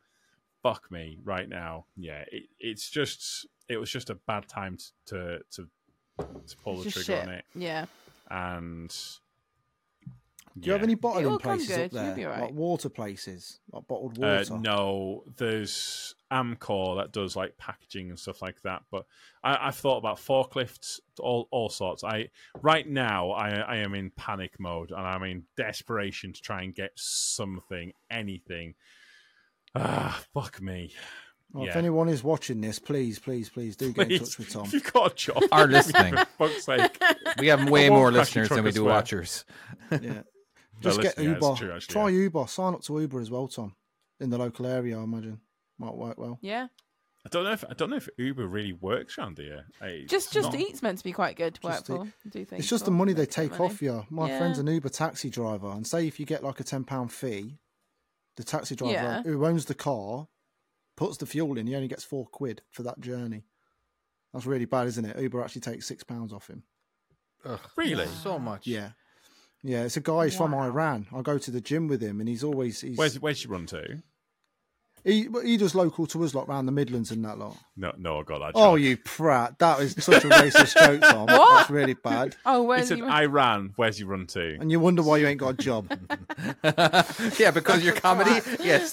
fuck 0.64 0.92
me 0.92 1.20
right 1.24 1.48
now. 1.50 1.86
Yeah, 1.98 2.24
it, 2.32 2.44
it's 2.60 2.90
just 2.90 3.48
it 3.68 3.78
was 3.78 3.90
just 3.92 4.10
a 4.10 4.16
bad 4.16 4.48
time 4.48 4.78
to 5.08 5.40
to 5.52 5.68
to 6.20 6.58
pull 6.64 6.78
the 6.78 6.88
It's 6.88 6.94
just 6.96 7.06
trigger 7.06 7.22
shit. 7.22 7.28
on 7.30 7.34
it, 7.36 7.46
Yeah. 7.56 7.86
and 8.30 8.94
Do 10.60 10.68
you 10.68 10.74
have 10.74 10.84
any 10.84 10.96
bottling 10.96 11.38
places 11.40 11.78
up 11.78 11.92
there? 11.92 12.16
be 12.16 12.26
all 12.26 12.32
right. 12.32 12.42
Like 12.42 12.54
water 12.54 12.90
places, 12.90 13.60
like 13.72 13.88
bottled 13.88 14.18
Uh, 14.22 14.44
water. 14.50 14.58
no, 14.60 15.24
there's 15.38 16.16
Amcor 16.32 16.98
that 17.02 17.14
does 17.14 17.36
like 17.38 17.58
packaging 17.58 18.10
and 18.10 18.20
stuff 18.20 18.42
like 18.42 18.62
that. 18.64 18.84
But 18.92 19.06
I, 19.44 19.68
I've 19.68 19.76
thought 19.76 19.98
about 19.98 20.18
forklifts, 20.18 21.00
all 21.20 21.48
all 21.52 21.70
sorts. 21.70 22.04
I 22.04 22.30
right 22.62 22.88
now 22.88 23.32
I 23.32 23.50
I 23.60 23.76
am 23.78 23.94
in 23.96 24.12
panic 24.12 24.60
mode 24.60 24.92
and 24.92 25.00
I'm 25.00 25.24
in 25.24 25.44
desperation 25.56 26.34
to 26.34 26.42
try 26.42 26.64
and 26.64 26.76
get 26.76 26.92
something, 26.96 27.94
anything. 28.12 28.76
Ah, 29.76 30.24
fuck 30.34 30.62
me. 30.62 30.92
Well, 31.52 31.68
If 31.68 31.76
anyone 31.76 32.10
is 32.10 32.24
watching 32.24 32.62
this, 32.62 32.78
please, 32.78 33.18
please, 33.18 33.50
please 33.50 33.76
do 33.76 33.92
get 33.92 34.12
in 34.12 34.20
touch 34.20 34.38
with 34.38 34.50
Tom. 34.52 34.68
You've 34.72 34.92
got 34.94 35.12
a 35.12 35.16
job, 35.16 35.44
Are 35.52 35.68
listening. 35.68 36.16
for 36.38 36.48
fuck's 36.50 36.66
sake. 36.66 37.02
We 37.40 37.48
have 37.48 37.70
way 37.70 37.90
more 37.90 38.12
listeners 38.12 38.50
than 38.50 38.64
we 38.64 38.72
do 38.72 38.82
swear. 38.82 38.94
watchers. 38.94 39.46
Yeah. 39.92 40.22
Just 40.82 41.02
get 41.02 41.18
listening, 41.18 41.26
yeah, 41.28 41.34
Uber. 41.48 41.56
true, 41.58 41.72
actually, 41.74 41.92
Try 41.94 42.10
yeah. 42.10 42.20
Uber. 42.22 42.46
Sign 42.48 42.74
up 42.76 42.82
to 42.84 43.00
Uber 43.02 43.20
as 43.20 43.30
well, 43.32 43.48
Tom. 43.48 43.76
In 44.20 44.30
the 44.30 44.38
local 44.38 44.66
area, 44.66 44.98
I 45.00 45.04
imagine. 45.04 45.40
Might 45.78 45.96
work 45.96 46.18
well. 46.18 46.38
Yeah. 46.42 46.68
I 47.26 47.30
don't 47.30 47.44
know 47.44 47.52
if 47.52 47.66
I 47.70 47.74
don't 47.74 47.90
know 47.90 47.98
if 47.98 48.08
Uber 48.18 48.48
really 48.48 48.72
works 48.74 49.18
around 49.18 49.38
here. 49.40 49.66
I- 49.82 50.06
Just 50.08 50.28
it's 50.28 50.34
just 50.36 50.52
not- 50.54 50.62
Eat's 50.62 50.82
meant 50.82 51.00
to 51.00 51.04
be 51.04 51.12
quite 51.12 51.36
good 51.36 51.56
to 51.56 51.62
work 51.68 51.74
Just 51.76 51.86
for. 51.88 52.06
Do 52.30 52.46
think 52.46 52.60
It's 52.60 52.70
just 52.70 52.86
the 52.86 52.92
money 52.92 53.12
they 53.14 53.26
take 53.26 53.52
money. 53.52 53.66
off 53.66 53.82
you. 53.82 54.06
My 54.10 54.30
Yeah. 54.30 54.38
friend's 54.38 54.60
an 54.60 54.68
Uber 54.68 54.90
taxi 54.90 55.30
driver, 55.30 55.70
and 55.72 55.86
say 55.86 56.08
if 56.08 56.20
you 56.20 56.26
get 56.26 56.44
like 56.44 56.60
a 56.62 56.64
ten 56.64 56.84
pound 56.86 57.12
fee, 57.12 57.58
the 58.40 58.46
taxi 58.46 58.74
driver 58.74 58.94
Yeah. 58.94 59.22
who 59.24 59.46
owns 59.46 59.66
the 59.66 59.76
car 59.76 60.28
puts 60.96 61.18
the 61.18 61.26
fuel 61.26 61.58
in. 61.58 61.68
He 61.68 61.76
only 61.76 61.90
gets 61.90 62.06
four 62.06 62.26
quid 62.26 62.62
for 62.72 62.84
that 62.84 63.00
journey. 63.02 63.44
That's 64.34 64.46
really 64.46 64.66
bad, 64.66 64.88
isn't 64.88 65.04
it? 65.06 65.20
Uber 65.20 65.44
actually 65.44 65.62
takes 65.62 65.88
six 65.88 66.04
pounds 66.06 66.32
off 66.32 66.48
him. 66.50 66.64
Ugh, 67.44 67.60
Really? 67.76 68.08
So 68.08 68.40
much. 68.40 68.66
Yeah, 68.66 68.92
yeah. 69.62 69.84
It's 69.84 69.98
a 69.98 70.02
guy. 70.02 70.26
He's 70.26 70.38
from 70.38 70.54
Iran. 70.54 71.08
I 71.14 71.22
go 71.22 71.38
to 71.38 71.52
the 71.52 71.62
gym 71.62 71.88
with 71.88 72.02
him, 72.02 72.20
and 72.22 72.30
he's 72.30 72.44
always 72.44 72.80
he's 72.82 72.98
Where's 72.98 73.20
where's 73.20 73.40
she 73.40 73.48
run 73.50 73.66
to? 73.68 74.02
He 75.04 75.28
he 75.44 75.58
does 75.58 75.76
local 75.76 76.06
to 76.08 76.24
us, 76.24 76.34
like 76.34 76.48
round 76.48 76.68
the 76.68 76.72
Midlands 76.72 77.12
and 77.12 77.24
that 77.26 77.38
lot. 77.38 77.56
No, 77.78 77.94
no, 77.98 78.20
I 78.20 78.24
got 78.24 78.40
that. 78.40 78.52
Oh, 78.56 78.76
joke. 78.78 78.84
you 78.84 78.98
prat! 78.98 79.58
That 79.60 79.80
is 79.80 79.96
such 80.00 80.24
a 80.24 80.28
racist 80.30 80.76
joke, 80.76 81.02
Tom. 81.02 81.28
What? 81.28 81.58
That's 81.60 81.70
really 81.70 81.94
bad. 81.94 82.36
Oh, 82.46 82.62
He 82.62 82.68
where's 82.68 82.88
said 82.90 82.98
you? 83.00 83.06
Iran. 83.10 83.74
Where's 83.76 83.98
he 83.98 84.04
run 84.04 84.28
to? 84.28 84.58
And 84.60 84.72
you 84.72 84.80
wonder 84.80 85.02
why 85.02 85.18
you 85.18 85.28
ain't 85.28 85.40
got 85.40 85.54
a 85.54 85.58
job. 85.58 85.90
yeah, 87.40 87.52
because 87.52 87.84
your 87.84 87.94
comedy. 87.96 88.42
yes. 88.64 88.92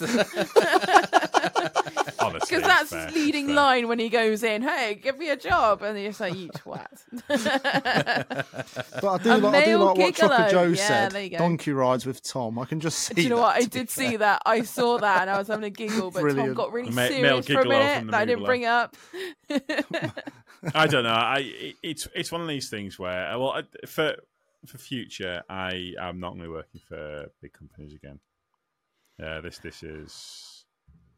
Honestly, 2.26 2.56
Because 2.56 2.66
that's 2.68 2.90
fair, 2.90 3.10
leading 3.10 3.46
fair. 3.46 3.54
line 3.56 3.88
when 3.88 3.98
he 3.98 4.08
goes 4.08 4.42
in. 4.42 4.62
Hey, 4.62 4.94
give 5.02 5.18
me 5.18 5.30
a 5.30 5.36
job, 5.36 5.82
and 5.82 5.98
you 5.98 6.12
say, 6.12 6.30
"You 6.30 6.48
twat." 6.50 6.86
But 7.26 9.04
I 9.04 9.18
do 9.18 9.30
A 9.30 9.36
like 9.36 9.54
I 9.54 9.64
do 9.64 9.66
male 9.66 9.84
like 9.86 9.98
what 9.98 10.14
Trucker. 10.14 10.48
Joe 10.50 10.62
Yeah, 10.64 11.08
said. 11.08 11.32
you. 11.32 11.38
Donkey 11.38 11.72
rides 11.72 12.06
with 12.06 12.22
Tom. 12.22 12.58
I 12.58 12.64
can 12.64 12.80
just 12.80 12.98
see. 12.98 13.14
Do 13.14 13.22
you 13.22 13.28
know 13.28 13.36
that, 13.36 13.42
what? 13.42 13.56
I 13.56 13.60
to 13.62 13.70
be 13.70 13.78
did 13.80 13.90
fair. 13.90 14.10
see 14.10 14.16
that. 14.16 14.42
I 14.46 14.62
saw 14.62 14.98
that, 14.98 15.22
and 15.22 15.30
I 15.30 15.38
was 15.38 15.48
having 15.48 15.64
a 15.64 15.70
giggle, 15.70 16.10
but 16.10 16.22
Tom 16.34 16.54
got 16.54 16.72
really 16.72 16.90
Ma- 16.90 17.06
serious 17.08 17.46
for 17.46 17.60
a 17.60 17.64
minute 17.68 17.96
from 17.98 18.06
the 18.06 18.12
that 18.12 18.20
I 18.20 18.24
didn't 18.24 18.44
bring 18.44 18.64
up. 18.64 18.96
I 20.74 20.86
don't 20.86 21.04
know. 21.04 21.10
I 21.10 21.74
it's 21.82 22.08
it's 22.14 22.32
one 22.32 22.40
of 22.40 22.48
these 22.48 22.68
things 22.70 22.98
where 22.98 23.30
uh, 23.32 23.38
well 23.38 23.50
I- 23.52 23.86
for 23.86 24.16
for 24.66 24.78
future 24.78 25.42
I 25.48 25.92
am 26.00 26.18
not 26.18 26.30
going 26.30 26.40
to 26.42 26.48
be 26.48 26.52
working 26.52 26.80
for 26.88 27.26
big 27.40 27.52
companies 27.52 27.94
again. 27.94 28.18
Yeah, 29.18 29.40
this 29.40 29.58
this 29.58 29.82
is 29.82 30.55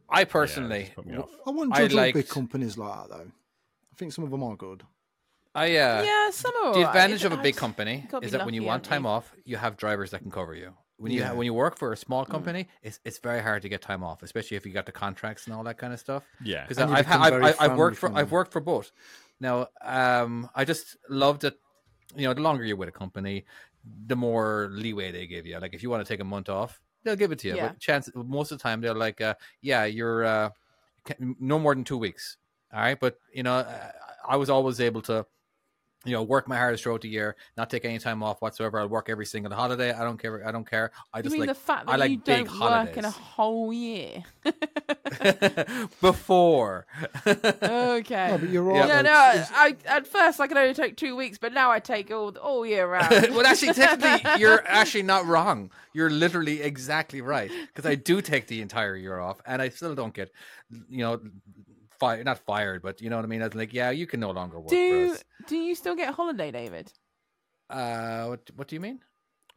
I 0.08 0.24
personally, 0.24 0.84
this 0.84 0.90
put 0.94 1.06
me 1.06 1.16
off. 1.16 1.28
I 1.46 1.50
wouldn't 1.50 1.76
I 1.76 1.86
judge 1.86 1.94
all 1.94 2.12
big 2.12 2.28
companies 2.28 2.78
like 2.78 3.08
that 3.08 3.16
though. 3.16 3.24
I 3.26 3.94
think 3.96 4.12
some 4.12 4.24
of 4.24 4.30
them 4.30 4.42
are 4.42 4.56
good. 4.56 4.82
I 5.54 5.76
uh, 5.76 6.02
yeah, 6.02 6.30
some 6.30 6.52
are 6.54 6.72
the 6.72 6.78
alright. 6.78 6.86
advantage 6.86 7.24
of 7.24 7.32
a 7.32 7.36
big 7.36 7.56
company 7.56 8.06
is 8.22 8.30
be 8.32 8.36
that 8.36 8.44
when 8.44 8.54
you 8.54 8.62
want 8.62 8.84
time 8.84 9.02
you? 9.04 9.08
off, 9.08 9.34
you 9.44 9.56
have 9.56 9.76
drivers 9.76 10.10
that 10.12 10.20
can 10.20 10.30
cover 10.30 10.54
you. 10.54 10.72
When 10.98 11.12
you 11.12 11.20
Yeah. 11.20 11.32
when 11.32 11.46
you 11.46 11.54
work 11.54 11.78
for 11.78 11.92
a 11.92 11.96
small 11.96 12.24
Mm. 12.24 12.30
company, 12.30 12.68
it's 12.82 13.00
it's 13.04 13.18
very 13.18 13.40
hard 13.40 13.62
to 13.62 13.68
get 13.68 13.82
time 13.82 14.02
off, 14.02 14.22
especially 14.22 14.56
if 14.56 14.66
you 14.66 14.72
got 14.72 14.86
the 14.86 14.92
contracts 14.92 15.46
and 15.46 15.54
all 15.54 15.64
that 15.64 15.78
kind 15.78 15.92
of 15.92 16.00
stuff. 16.00 16.24
Yeah, 16.42 16.62
because 16.64 16.78
I've, 16.78 17.06
I've, 17.08 17.32
I've, 17.32 17.60
I've 17.60 17.78
worked 17.78 17.96
for 17.98 18.12
I've 18.14 18.30
worked 18.30 18.52
for 18.52 18.60
both. 18.60 18.92
Now, 19.40 19.68
um, 19.82 20.48
I 20.54 20.64
just 20.64 20.96
love 21.08 21.40
that. 21.40 21.54
You 22.16 22.26
know, 22.26 22.34
the 22.34 22.40
longer 22.40 22.64
you're 22.64 22.76
with 22.76 22.88
a 22.88 22.92
company, 22.92 23.44
the 24.06 24.16
more 24.16 24.68
leeway 24.72 25.12
they 25.12 25.26
give 25.26 25.46
you. 25.46 25.58
Like, 25.58 25.74
if 25.74 25.82
you 25.82 25.90
want 25.90 26.04
to 26.04 26.08
take 26.12 26.20
a 26.20 26.24
month 26.24 26.48
off, 26.48 26.80
they'll 27.08 27.16
give 27.16 27.32
it 27.32 27.38
to 27.40 27.48
you. 27.48 27.56
Yeah. 27.56 27.68
But 27.68 27.80
chance 27.80 28.10
most 28.14 28.52
of 28.52 28.58
the 28.58 28.62
time, 28.62 28.80
they're 28.80 28.94
like, 28.94 29.20
uh, 29.20 29.34
"Yeah, 29.62 29.84
you're 29.84 30.24
uh, 30.24 30.50
no 31.18 31.58
more 31.58 31.74
than 31.74 31.84
two 31.84 31.98
weeks." 31.98 32.36
All 32.72 32.80
right, 32.80 32.98
but 33.00 33.18
you 33.32 33.42
know, 33.42 33.66
I 34.28 34.36
was 34.36 34.50
always 34.50 34.80
able 34.80 35.00
to 35.02 35.26
you 36.04 36.12
know, 36.12 36.22
work 36.22 36.46
my 36.48 36.56
hardest 36.56 36.84
throughout 36.84 37.00
the 37.00 37.08
year, 37.08 37.34
not 37.56 37.70
take 37.70 37.84
any 37.84 37.98
time 37.98 38.22
off 38.22 38.40
whatsoever. 38.40 38.78
I'll 38.78 38.88
work 38.88 39.08
every 39.08 39.26
single 39.26 39.52
holiday. 39.52 39.92
I 39.92 40.04
don't 40.04 40.16
care. 40.16 40.46
I 40.46 40.52
don't 40.52 40.68
care. 40.68 40.92
I 41.12 41.18
You 41.18 41.22
just 41.24 41.32
mean 41.32 41.40
like 41.40 41.48
the 41.48 41.54
fact 41.54 41.88
I 41.88 41.92
that 41.92 41.98
like 42.00 42.10
you 42.12 42.18
big 42.18 42.46
don't 42.46 42.60
work 42.60 42.96
in 42.96 43.04
a 43.04 43.10
whole 43.10 43.72
year? 43.72 44.22
before. 46.00 46.86
okay. 47.26 48.28
No, 48.30 48.38
but 48.38 48.48
you're 48.48 48.62
right. 48.62 48.86
yeah, 48.86 49.02
though. 49.02 49.10
no. 49.10 49.30
It's- 49.30 49.50
I, 49.52 49.76
I 49.88 49.96
at 49.96 50.06
first 50.06 50.40
I 50.40 50.46
could 50.46 50.56
only 50.56 50.74
take 50.74 50.96
two 50.96 51.16
weeks, 51.16 51.38
but 51.38 51.52
now 51.52 51.70
I 51.70 51.80
take 51.80 52.10
all 52.10 52.36
all 52.38 52.64
year 52.64 52.86
round. 52.86 53.10
well, 53.34 53.46
actually, 53.46 53.72
technically, 53.74 54.30
you're 54.40 54.64
actually 54.66 55.02
not 55.02 55.26
wrong. 55.26 55.70
You're 55.92 56.10
literally 56.10 56.62
exactly 56.62 57.20
right 57.20 57.50
because 57.66 57.86
I 57.86 57.96
do 57.96 58.20
take 58.20 58.46
the 58.46 58.60
entire 58.60 58.94
year 58.96 59.18
off, 59.18 59.40
and 59.46 59.60
I 59.60 59.70
still 59.70 59.94
don't 59.94 60.14
get, 60.14 60.30
you 60.88 60.98
know, 60.98 61.20
fired. 61.98 62.24
Not 62.24 62.38
fired, 62.38 62.82
but 62.82 63.00
you 63.00 63.10
know 63.10 63.16
what 63.16 63.24
I 63.24 63.28
mean. 63.28 63.42
I 63.42 63.46
was 63.46 63.54
like, 63.54 63.72
yeah, 63.72 63.90
you 63.90 64.06
can 64.06 64.20
no 64.20 64.30
longer 64.30 64.58
work 64.58 64.68
for 64.68 64.74
do 64.74 65.12
us. 65.12 65.24
do 65.46 65.56
you 65.56 65.74
still 65.74 65.94
get 65.94 66.14
holiday, 66.14 66.50
David? 66.50 66.92
Uh, 67.70 68.26
what, 68.26 68.50
what 68.56 68.68
do 68.68 68.76
you 68.76 68.80
mean? 68.80 69.00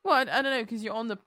Well, 0.03 0.15
I, 0.15 0.21
I 0.21 0.41
don't 0.41 0.45
know 0.51 0.61
because 0.63 0.83
you're 0.83 0.93
on 0.93 1.07
the 1.07 1.17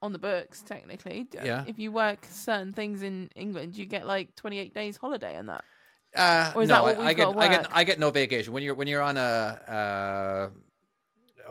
on 0.00 0.12
the 0.12 0.18
books 0.18 0.62
technically. 0.62 1.28
Yeah. 1.32 1.64
If 1.66 1.78
you 1.78 1.92
work 1.92 2.26
certain 2.28 2.72
things 2.72 3.02
in 3.02 3.30
England, 3.36 3.76
you 3.76 3.86
get 3.86 4.06
like 4.06 4.34
28 4.36 4.74
days 4.74 4.96
holiday 4.96 5.36
and 5.36 5.48
that. 5.48 5.64
Uh, 6.14 6.52
Or 6.54 6.62
is 6.62 6.68
no, 6.68 6.74
that 6.74 6.82
what 6.82 6.96
I, 6.96 6.98
we've 6.98 7.06
I 7.08 7.12
get, 7.14 7.24
got 7.24 7.36
I 7.38 7.48
get. 7.48 7.66
I 7.72 7.84
get 7.84 7.98
no 7.98 8.10
vacation 8.10 8.52
when 8.52 8.62
you're 8.62 8.74
when 8.74 8.88
you're 8.88 9.02
on 9.02 9.16
a. 9.16 10.50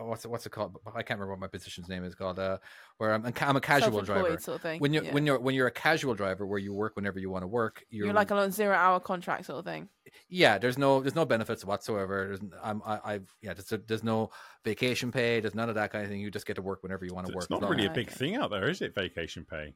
What's 0.06 0.24
it, 0.24 0.28
what's 0.28 0.46
it 0.46 0.50
called? 0.50 0.76
I 0.86 1.02
can't 1.02 1.18
remember 1.18 1.32
what 1.32 1.40
my 1.40 1.46
position's 1.46 1.88
name 1.88 2.04
is 2.04 2.14
called. 2.14 2.38
Uh, 2.38 2.58
where 2.98 3.12
I'm, 3.12 3.24
a 3.24 3.32
I'm 3.40 3.56
a 3.56 3.60
casual 3.60 4.00
driver. 4.02 4.38
sort 4.38 4.56
of 4.56 4.62
thing. 4.62 4.80
When 4.80 4.92
you're 4.92 5.04
yeah. 5.04 5.12
when 5.12 5.26
you're 5.26 5.38
when 5.38 5.54
you're 5.54 5.66
a 5.66 5.72
casual 5.72 6.14
driver, 6.14 6.46
where 6.46 6.58
you 6.58 6.72
work 6.72 6.96
whenever 6.96 7.18
you 7.18 7.30
want 7.30 7.42
to 7.42 7.46
work, 7.48 7.84
you're, 7.90 8.06
you're 8.06 8.14
like 8.14 8.30
on 8.30 8.38
a 8.38 8.50
zero 8.50 8.74
hour 8.74 9.00
contract 9.00 9.46
sort 9.46 9.58
of 9.58 9.64
thing. 9.64 9.88
yeah. 10.28 10.58
There's 10.58 10.78
no 10.78 11.00
there's 11.00 11.14
no 11.14 11.24
benefits 11.24 11.64
whatsoever. 11.64 12.26
There's 12.28 12.40
I'm 12.62 12.82
I, 12.84 13.00
I've 13.04 13.34
yeah. 13.42 13.54
There's, 13.54 13.82
there's 13.86 14.04
no 14.04 14.30
vacation 14.64 15.12
pay. 15.12 15.40
There's 15.40 15.54
none 15.54 15.68
of 15.68 15.74
that 15.76 15.92
kind 15.92 16.04
of 16.04 16.10
thing. 16.10 16.20
You 16.20 16.30
just 16.30 16.46
get 16.46 16.56
to 16.56 16.62
work 16.62 16.82
whenever 16.82 17.04
you 17.04 17.14
want 17.14 17.26
to 17.26 17.32
work. 17.32 17.44
it's 17.44 17.50
not 17.50 17.68
really 17.68 17.86
a 17.86 17.90
big 17.90 18.08
okay. 18.08 18.16
thing 18.16 18.36
out 18.36 18.50
there, 18.50 18.68
is 18.68 18.82
it? 18.82 18.94
Vacation 18.94 19.44
pay. 19.44 19.74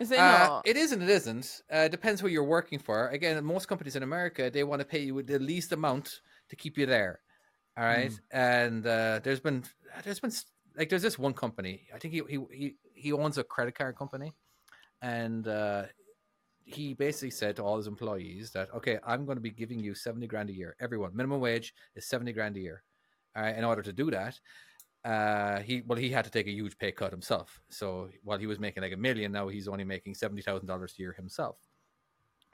Is 0.00 0.10
it 0.10 0.18
Uh, 0.18 0.46
not? 0.48 0.66
it 0.66 0.76
is 0.76 0.90
and 0.90 1.02
it 1.02 1.08
isn't. 1.08 1.62
Uh, 1.72 1.78
it 1.78 1.90
depends 1.90 2.20
who 2.20 2.26
you're 2.26 2.42
working 2.42 2.80
for. 2.80 3.08
Again, 3.08 3.44
most 3.44 3.68
companies 3.68 3.94
in 3.94 4.02
America 4.02 4.50
they 4.50 4.64
want 4.64 4.80
to 4.80 4.86
pay 4.86 5.00
you 5.00 5.22
the 5.22 5.38
least 5.38 5.72
amount 5.72 6.20
to 6.48 6.56
keep 6.56 6.76
you 6.76 6.84
there. 6.86 7.20
All 7.76 7.84
right, 7.84 8.12
and 8.30 8.86
uh, 8.86 9.20
there's 9.22 9.40
been 9.40 9.64
there's 10.04 10.20
been 10.20 10.32
like 10.76 10.88
there's 10.88 11.02
this 11.02 11.18
one 11.18 11.34
company. 11.34 11.88
I 11.94 11.98
think 11.98 12.14
he 12.14 12.22
he 12.28 12.38
he, 12.52 12.76
he 12.94 13.12
owns 13.12 13.36
a 13.38 13.44
credit 13.44 13.74
card 13.74 13.96
company, 13.96 14.32
and 15.02 15.48
uh, 15.48 15.84
he 16.64 16.94
basically 16.94 17.30
said 17.30 17.56
to 17.56 17.64
all 17.64 17.76
his 17.76 17.88
employees 17.88 18.52
that 18.52 18.72
okay, 18.74 18.98
I'm 19.04 19.24
going 19.26 19.36
to 19.36 19.42
be 19.42 19.50
giving 19.50 19.80
you 19.80 19.94
seventy 19.94 20.26
grand 20.28 20.50
a 20.50 20.54
year. 20.54 20.76
Everyone, 20.80 21.16
minimum 21.16 21.40
wage 21.40 21.74
is 21.96 22.06
seventy 22.06 22.32
grand 22.32 22.56
a 22.56 22.60
year. 22.60 22.82
All 23.36 23.42
right, 23.42 23.56
in 23.56 23.64
order 23.64 23.82
to 23.82 23.92
do 23.92 24.10
that, 24.12 24.38
uh 25.04 25.58
he 25.60 25.82
well 25.86 25.98
he 25.98 26.10
had 26.10 26.24
to 26.24 26.30
take 26.30 26.46
a 26.46 26.50
huge 26.50 26.78
pay 26.78 26.90
cut 26.90 27.10
himself 27.10 27.60
so 27.68 28.08
while 28.22 28.38
he 28.38 28.46
was 28.46 28.58
making 28.58 28.82
like 28.82 28.92
a 28.92 28.96
million 28.96 29.32
now 29.32 29.48
he's 29.48 29.68
only 29.68 29.84
making 29.84 30.14
$70000 30.14 30.64
a 30.66 30.88
year 30.96 31.12
himself 31.12 31.58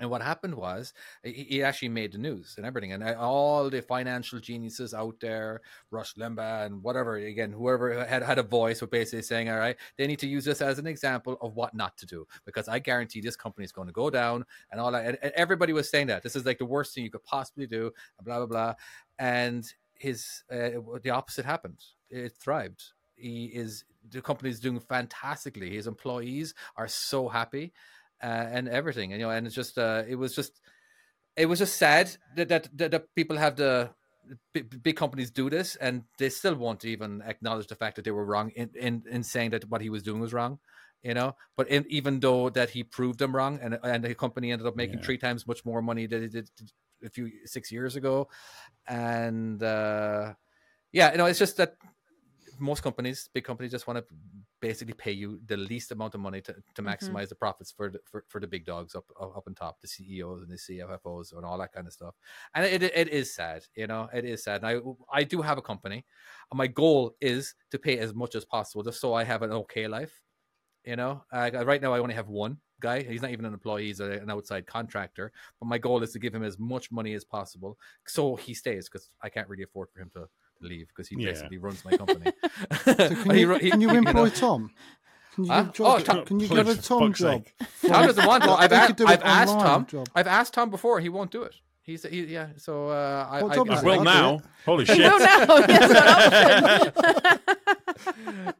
and 0.01 0.11
what 0.11 0.23
happened 0.23 0.55
was 0.55 0.93
he, 1.23 1.63
actually 1.63 1.91
made 1.91 2.13
the 2.13 2.19
news 2.19 2.55
and 2.57 2.67
everything 2.67 2.93
and 2.93 3.03
uh, 3.03 3.15
all 3.19 3.69
the 3.69 3.83
financial 3.83 4.41
geniuses 4.41 4.95
out 4.95 5.15
there 5.21 5.61
rush 5.91 6.15
limbaugh 6.15 6.67
and 6.67 6.83
whatever 6.83 7.17
again 7.17 7.53
whoever 7.53 8.05
had 8.05 8.23
had 8.23 8.39
a 8.39 8.43
voice 8.43 8.81
were 8.81 8.87
basically 8.87 9.23
saying 9.23 9.51
all 9.51 9.59
right 9.59 9.77
they 9.99 10.07
need 10.07 10.19
to 10.19 10.27
use 10.27 10.45
this 10.45 10.63
as 10.63 10.79
an 10.79 10.87
example 10.87 11.37
of 11.43 11.55
what 11.55 11.75
not 11.75 11.97
to 11.99 12.07
do 12.07 12.27
because 12.45 12.67
i 12.67 12.79
guarantee 12.79 13.21
this 13.21 13.37
company 13.37 13.65
is 13.65 13.73
going 13.73 13.87
to 13.87 13.93
go 13.93 14.11
down 14.11 14.45
and 14.73 14.81
all 14.81 14.91
that 14.91 15.19
and, 15.23 15.33
everybody 15.37 15.73
was 15.73 15.89
saying 15.91 16.07
that 16.07 16.23
this 16.23 16.35
is 16.35 16.45
like 16.47 16.59
the 16.59 16.65
worst 16.65 16.95
thing 16.95 17.05
you 17.05 17.11
could 17.11 17.25
possibly 17.25 17.67
do 17.67 17.91
blah 18.25 18.39
blah 18.39 18.47
blah 18.47 18.75
and 19.19 19.75
his 20.01 20.43
uh, 20.51 20.71
the 21.03 21.11
opposite 21.11 21.45
happened. 21.45 21.79
It 22.09 22.33
thrived. 22.33 22.83
He 23.17 23.45
is 23.47 23.85
the 24.11 24.23
company 24.23 24.49
is 24.49 24.59
doing 24.59 24.81
fantastically. 24.81 25.71
His 25.71 25.87
employees 25.87 26.55
are 26.77 26.89
so 26.89 27.29
happy 27.29 27.73
uh, 28.23 28.47
and 28.51 28.69
everything 28.69 29.13
and 29.13 29.21
you 29.21 29.27
know 29.27 29.33
and 29.33 29.47
it's 29.47 29.55
just 29.57 29.79
uh 29.79 30.03
it 30.09 30.17
was 30.17 30.35
just 30.35 30.61
it 31.37 31.47
was 31.47 31.59
just 31.59 31.77
sad 31.77 32.17
that 32.37 32.49
that, 32.49 32.69
that, 32.77 32.91
that 32.91 33.15
people 33.15 33.37
have 33.37 33.57
the 33.57 33.91
big, 34.53 34.83
big 34.83 34.97
companies 34.97 35.31
do 35.31 35.51
this, 35.51 35.77
and 35.77 36.05
they 36.19 36.29
still 36.29 36.55
won't 36.55 36.85
even 36.85 37.23
acknowledge 37.23 37.67
the 37.67 37.75
fact 37.75 37.97
that 37.97 38.05
they 38.05 38.11
were 38.11 38.25
wrong 38.25 38.51
in 38.51 38.71
in, 38.75 39.03
in 39.11 39.23
saying 39.23 39.51
that 39.51 39.69
what 39.69 39.81
he 39.81 39.91
was 39.91 40.03
doing 40.03 40.21
was 40.21 40.33
wrong. 40.33 40.59
You 41.03 41.15
know, 41.15 41.35
but 41.57 41.69
in, 41.69 41.87
even 41.89 42.21
though 42.21 42.51
that 42.51 42.71
he 42.71 42.85
proved 42.85 43.19
them 43.19 43.35
wrong, 43.35 43.59
and 43.63 43.79
and 43.83 44.05
the 44.05 44.15
company 44.15 44.53
ended 44.53 44.67
up 44.67 44.77
making 44.77 44.99
Yeah. 44.99 45.05
three 45.07 45.19
times 45.19 45.47
much 45.47 45.65
more 45.65 45.81
money 45.81 46.07
than 46.07 46.25
it 46.25 46.33
did 46.33 46.51
a 47.03 47.09
few 47.09 47.31
six 47.47 47.73
years 47.73 47.97
ago, 47.97 48.29
and 48.87 49.63
uh, 49.63 50.35
yeah, 50.93 51.11
you 51.13 51.19
know, 51.19 51.27
it's 51.27 51.39
just 51.39 51.57
that 51.57 51.77
most 52.59 52.83
companies, 52.83 53.31
big 53.33 53.45
companies, 53.45 53.73
just 53.73 53.87
want 53.87 53.99
to 53.99 54.05
basically 54.61 54.95
pay 54.95 55.13
you 55.13 55.41
the 55.47 55.57
least 55.57 55.91
amount 55.93 56.15
of 56.15 56.21
money 56.21 56.41
to, 56.41 56.55
to 56.75 56.83
maximize 56.83 57.29
the 57.29 57.35
profits 57.35 57.73
for 57.73 57.91
the 57.91 57.99
for, 58.05 58.25
for 58.29 58.41
the 58.41 58.47
big 58.47 58.65
dogs 58.65 58.95
up 58.95 59.05
up 59.21 59.45
on 59.47 59.55
top, 59.55 59.81
the 59.81 59.89
CEOs 59.89 60.43
and 60.43 60.51
the 60.51 60.57
CFOs 60.57 61.33
and 61.35 61.45
all 61.45 61.59
that 61.59 61.73
kind 61.73 61.87
of 61.87 61.93
stuff. 61.93 62.15
And 62.55 62.65
it 62.65 62.83
it 62.83 63.09
is 63.09 63.35
sad, 63.35 63.65
you 63.75 63.87
know, 63.87 64.09
it 64.13 64.25
is 64.25 64.45
sad. 64.45 64.63
And 64.63 64.67
I 65.13 65.21
I 65.21 65.25
do 65.25 65.43
have 65.43 65.59
a 65.59 65.63
company, 65.63 66.05
and 66.51 66.59
my 66.59 66.67
goal 66.67 67.15
is 67.21 67.55
to 67.71 67.79
pay 67.79 67.99
as 67.99 68.15
much 68.15 68.35
as 68.35 68.45
possible, 68.45 68.83
just 68.83 69.01
so 69.01 69.15
I 69.15 69.25
have 69.25 69.43
an 69.43 69.53
okay 69.53 69.89
life. 69.89 70.21
You 70.85 70.97
know, 70.97 71.25
uh, 71.31 71.51
right 71.65 71.83
now 71.83 71.93
I 71.93 71.99
only 71.99 72.15
have 72.15 72.29
one 72.29 72.57
guy. 72.81 73.03
He's 73.03 73.21
not 73.21 73.33
even 73.33 73.45
an 73.45 73.53
employee; 73.53 73.87
he's 73.87 74.01
a, 74.01 74.13
an 74.13 74.31
outside 74.31 74.67
contractor. 74.67 75.31
But 75.61 75.67
my 75.67 75.79
goal 75.79 76.03
is 76.03 76.13
to 76.13 76.19
give 76.19 76.35
him 76.35 76.43
as 76.43 76.59
much 76.59 76.91
money 76.91 77.15
as 77.15 77.25
possible, 77.25 77.79
so 78.07 78.35
he 78.37 78.55
stays 78.55 78.89
because 78.89 79.11
I 79.23 79.29
can't 79.29 79.49
really 79.49 79.65
afford 79.65 79.89
for 79.93 80.01
him 80.01 80.11
to 80.15 80.27
leave 80.63 80.89
because 80.89 81.09
he 81.09 81.17
Yeah. 81.19 81.31
basically 81.33 81.59
runs 81.59 81.85
my 81.85 81.93
company. 81.97 82.33
So 82.85 82.95
can 83.25 83.37
you, 83.39 83.55
he- 83.55 83.71
can 83.71 83.81
you 83.81 83.87
know, 83.93 83.95
employ 83.95 84.29
Tom? 84.31 84.71
Can 85.35 85.45
you 85.45 85.53
Huh? 85.53 85.63
give, 85.65 85.73
job, 85.75 85.87
Oh, 86.01 86.03
Tom- 86.03 86.25
can 86.25 86.41
you 86.41 86.49
please, 86.49 86.57
give 86.57 86.69
a 86.69 86.75
Tom 86.83 87.13
job? 87.13 87.45
sake. 87.47 87.55
Tom 87.91 88.07
doesn't 88.07 88.27
want 88.27 88.43
to. 88.45 88.51
I've, 88.51 88.71
they 88.71 88.77
a- 88.83 88.87
could 88.87 88.97
do 88.97 89.07
I've 89.07 89.23
asked 89.23 89.53
Tom. 89.59 89.87
job. 89.87 90.09
I've 90.15 90.27
asked 90.27 90.55
Tom 90.55 90.71
before. 90.71 91.01
He 91.01 91.09
won't 91.09 91.31
do 91.31 91.43
it. 91.43 91.55
He's 91.83 92.03
he, 92.05 92.25
yeah. 92.25 92.49
So 92.57 92.89
uh, 92.91 93.27
I, 93.31 93.43
What 93.43 93.53
I, 93.53 93.61
I 93.79 93.83
will 93.83 93.93
I'll 93.99 94.05
now. 94.05 94.43
Holy 94.67 94.85
No, 94.85 94.95
shit! 94.95 94.99
no, 95.09 95.19
yes, 95.69 96.93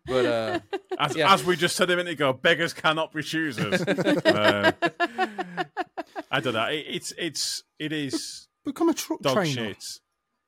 but 0.07 0.27
uh, 0.27 0.61
As, 0.99 1.17
Yeah. 1.17 1.33
as 1.33 1.45
we 1.45 1.57
just 1.57 1.77
said 1.77 1.91
a 1.91 1.97
minute 1.97 2.13
ago, 2.15 2.33
beggars 2.33 2.73
cannot 2.73 3.13
be 3.13 3.23
choosers. 3.23 3.81
Uh, 3.83 4.73
I 6.31 6.41
don't 6.41 6.55
know. 6.55 6.67
It, 6.67 6.85
it's 6.89 7.13
it's 7.19 7.63
it 7.79 7.93
is 7.93 8.49
Become 8.65 8.89
a 8.91 8.95
truck 8.95 9.21
dog 9.21 9.35
trainer. 9.35 9.69
shit. 9.75 9.85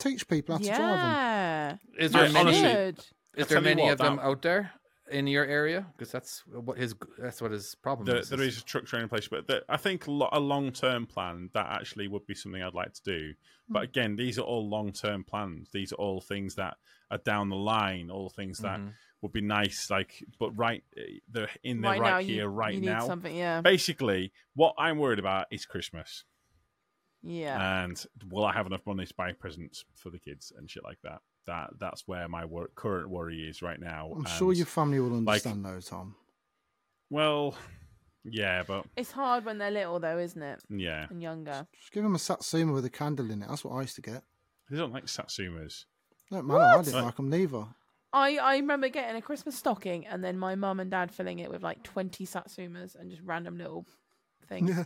Teach 0.03 0.27
people 0.29 0.55
how 0.57 0.59
to 0.59 0.65
drive 0.67 0.79
them. 0.79 0.89
yeah. 0.89 1.77
is 1.99 2.13
there 2.13 2.29
many? 2.31 2.39
honestly- 2.65 3.05
is 3.37 3.47
there 3.49 3.61
many 3.61 3.83
what, 3.83 3.93
of 3.93 3.99
them 3.99 4.17
that- 4.17 4.23
out 4.25 4.43
there 4.43 4.73
in 5.11 5.27
your 5.27 5.45
area? 5.45 5.87
Because 5.97 6.11
that's 6.13 6.43
what 6.47 6.77
his 6.79 6.95
that's 7.19 7.41
what 7.41 7.51
his 7.51 7.75
problem 7.77 8.07
There, 8.07 8.17
is. 8.19 8.29
there 8.29 8.43
is 8.43 8.59
a 8.59 8.65
truck 8.65 8.85
training 8.87 9.09
place, 9.09 9.29
but 9.29 9.47
the, 9.47 9.63
I 9.69 9.77
think 9.77 10.07
lo- 10.09 10.29
a 10.33 10.41
long 10.41 10.73
term 10.73 11.07
plan 11.07 11.51
that 11.55 11.67
actually 11.67 12.09
would 12.09 12.27
be 12.27 12.35
something 12.35 12.63
I'd 12.63 12.75
like 12.75 12.93
to 12.95 13.03
do. 13.05 13.33
Hmm. 13.69 13.73
But 13.75 13.83
again, 13.85 14.17
these 14.17 14.39
are 14.39 14.43
all 14.43 14.69
long 14.69 14.93
term 14.93 15.25
plans. 15.25 15.69
These 15.73 15.93
are 15.93 15.97
all 15.97 16.21
things 16.21 16.55
that 16.57 16.77
are 17.11 17.19
down 17.19 17.49
the 17.49 17.57
line. 17.57 18.11
All 18.11 18.29
things 18.31 18.59
that 18.59 18.81
Mhm. 18.81 18.93
would 19.23 19.33
be 19.33 19.41
nice. 19.43 19.91
Like, 19.91 20.25
but 20.39 20.51
right, 20.53 20.83
they're 21.29 21.49
in 21.63 21.81
there 21.81 21.91
Right, 21.93 22.01
right, 22.01 22.11
now, 22.11 22.19
here, 22.19 22.43
you, 22.45 22.47
right 22.49 22.75
you 22.75 22.81
need 22.81 22.87
now. 22.87 23.07
something. 23.07 23.35
Yeah. 23.37 23.61
Basically, 23.61 24.33
what 24.55 24.75
I'm 24.79 24.99
worried 24.99 25.19
about 25.19 25.47
is 25.51 25.65
Christmas. 25.67 26.25
Yeah. 27.23 27.85
and 27.85 28.05
will 28.31 28.45
I 28.45 28.53
have 28.53 28.67
enough 28.67 28.85
money 28.87 29.07
to 29.07 29.15
buy 29.15 29.33
presents 29.33 29.85
for 29.95 30.11
the 30.11 30.19
kids 30.19 30.53
and 30.57 30.71
shit 30.71 30.85
like 30.85 30.99
that? 31.05 31.21
That 31.47 31.71
that's 31.79 32.07
where 32.07 32.29
my 32.29 32.45
wor- 32.45 32.71
current 32.75 33.11
worry 33.11 33.49
is 33.49 33.63
right 33.63 33.81
now. 33.81 34.11
I'm 34.13 34.19
and, 34.19 34.29
sure 34.29 34.53
your 34.53 34.67
family 34.67 35.01
will 35.01 35.09
like- 35.11 35.45
understand 35.47 35.65
though, 35.65 35.81
Tom. 35.81 36.17
Well, 37.11 37.57
yeah, 38.25 38.63
but 38.67 38.87
It's 38.97 39.11
hard 39.13 39.45
when 39.45 39.59
they're 39.59 39.71
little, 39.71 39.99
though, 40.01 40.19
isn't 40.19 40.43
it? 40.43 40.63
yeah, 40.71 41.07
And 41.11 41.21
younger. 41.23 41.67
Just 41.79 41.93
give 41.93 42.03
them 42.05 42.15
a 42.15 42.19
Satsuma 42.19 42.73
with 42.73 42.85
a 42.85 42.91
candle 42.91 43.31
in 43.31 43.43
it. 43.43 43.49
That's 43.49 43.65
what 43.65 43.75
I 43.75 43.83
used 43.83 43.97
to 43.97 44.03
get. 44.03 44.23
they 44.71 44.79
don't 44.79 44.93
like 44.93 45.07
satsumas. 45.07 45.85
No 46.31 46.41
matter, 46.43 46.61
I 46.61 46.77
What? 46.77 46.85
didn't 46.87 47.05
like 47.05 47.17
them 47.17 47.29
neither. 47.29 47.65
I, 48.15 48.37
I 48.39 48.57
remember 48.57 48.89
getting 48.89 49.17
a 49.17 49.23
Christmas 49.23 49.57
stocking 49.57 50.07
and 50.07 50.23
then 50.23 50.39
my 50.39 50.55
mum 50.55 50.81
and 50.81 50.91
dad 50.91 51.11
filling 51.13 51.39
it 51.41 51.51
with 51.51 51.63
like 51.63 51.83
20 51.83 52.25
satsumas 52.27 52.95
and 52.95 53.11
just 53.11 53.23
random 53.23 53.59
little 53.59 53.87
things. 54.49 54.71
Yeah. 54.71 54.85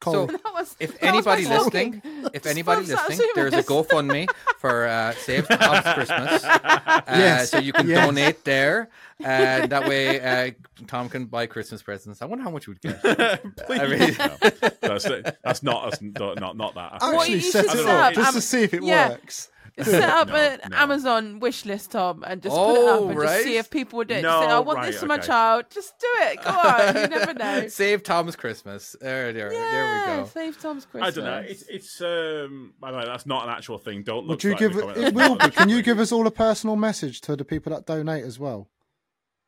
Cold. 0.00 0.30
that 0.30 0.40
was, 0.52 0.76
If 0.80 0.98
that 1.00 1.14
was 1.14 1.26
anybody 1.26 1.46
listening, 1.46 2.00
stocking. 2.00 2.30
if 2.34 2.46
anybody 2.46 2.84
Full 2.84 2.96
listening, 3.08 3.28
there's 3.34 3.54
a. 3.54 3.62
GoFundMe 3.62 4.28
for 4.58 4.86
uh, 4.86 5.12
Save 5.12 5.48
Tom's 5.48 5.84
Christmas. 5.94 6.44
Uh, 6.44 7.00
Yes. 7.08 7.50
So 7.50 7.58
you 7.58 7.72
can 7.72 7.88
Yes. 7.88 8.06
donate 8.06 8.44
there, 8.44 8.90
and 9.22 9.70
that 9.72 9.88
way 9.88 10.20
uh, 10.20 10.50
Tom 10.86 11.08
can 11.08 11.24
buy 11.26 11.46
Christmas 11.46 11.82
presents. 11.82 12.20
I 12.20 12.26
wonder 12.26 12.44
how 12.44 12.50
much 12.50 12.68
we'd 12.68 12.80
get. 12.82 13.00
Please, 13.66 13.80
I 13.80 13.86
mean- 13.86 14.16
no. 14.18 14.36
that's, 14.80 15.04
that's 15.42 15.62
not 15.62 15.90
that's 15.90 16.02
not 16.02 16.38
not, 16.40 16.56
not 16.56 16.74
that. 16.74 16.92
What 17.00 17.14
Actually, 17.22 17.34
you 17.36 17.40
set 17.40 17.70
should 17.70 17.80
it 17.80 17.86
up 17.86 18.08
up, 18.08 18.14
just 18.14 18.28
um, 18.28 18.34
to 18.34 18.40
see 18.40 18.62
if 18.62 18.74
it 18.74 18.82
yeah. 18.82 19.10
works. 19.10 19.48
Set 19.82 20.08
up 20.08 20.28
No, 20.28 20.34
an 20.36 20.60
no. 20.70 20.76
Amazon 20.76 21.40
wish 21.40 21.64
list, 21.64 21.90
Tom, 21.92 22.22
and 22.24 22.40
just 22.40 22.54
put 22.54 22.74
it 22.74 22.88
up 22.88 23.00
Oh, 23.00 23.08
and 23.08 23.20
just 23.20 23.42
see 23.42 23.56
if 23.56 23.70
people 23.70 23.96
would 23.96 24.08
do 24.08 24.14
it. 24.14 24.22
No, 24.22 24.40
say, 24.40 24.46
I 24.46 24.58
want 24.60 24.78
right, 24.78 24.92
this 24.92 25.00
for 25.00 25.06
my 25.06 25.18
child. 25.18 25.64
Just 25.70 25.98
do 25.98 26.06
it. 26.22 26.42
Go 26.44 26.50
on. 26.50 26.96
You 26.96 27.08
never 27.18 27.34
know. 27.34 27.66
Save 27.66 28.04
Tom's 28.04 28.36
Christmas. 28.36 28.94
There, 29.00 29.32
there, 29.32 29.52
yeah, 29.52 29.58
there 29.58 30.16
we 30.16 30.22
go. 30.22 30.28
Save 30.28 30.60
Tom's 30.60 30.84
Christmas. 30.84 31.16
I 31.16 31.20
don't 31.20 31.24
know. 31.28 31.44
It's 31.48 31.62
it's 31.62 32.00
um. 32.00 32.74
By 32.78 32.92
the 32.92 32.98
way, 32.98 33.04
that's 33.04 33.26
not 33.26 33.44
an 33.44 33.50
actual 33.50 33.78
thing. 33.78 34.04
Don't 34.04 34.26
look. 34.26 34.42
Would 34.42 34.44
you 34.44 34.56
give 34.56 34.76
it? 34.76 34.96
It 34.96 35.14
will 35.14 35.36
not 35.36 35.38
be. 35.40 35.44
an 35.46 35.50
Can 35.50 35.68
you 35.68 35.82
give 35.82 35.98
us 35.98 36.12
all 36.12 36.26
a 36.26 36.30
personal 36.30 36.76
message 36.76 37.20
to 37.22 37.34
the 37.34 37.44
people 37.44 37.72
that 37.72 37.84
donate 37.86 38.24
as 38.24 38.38
well? 38.38 38.68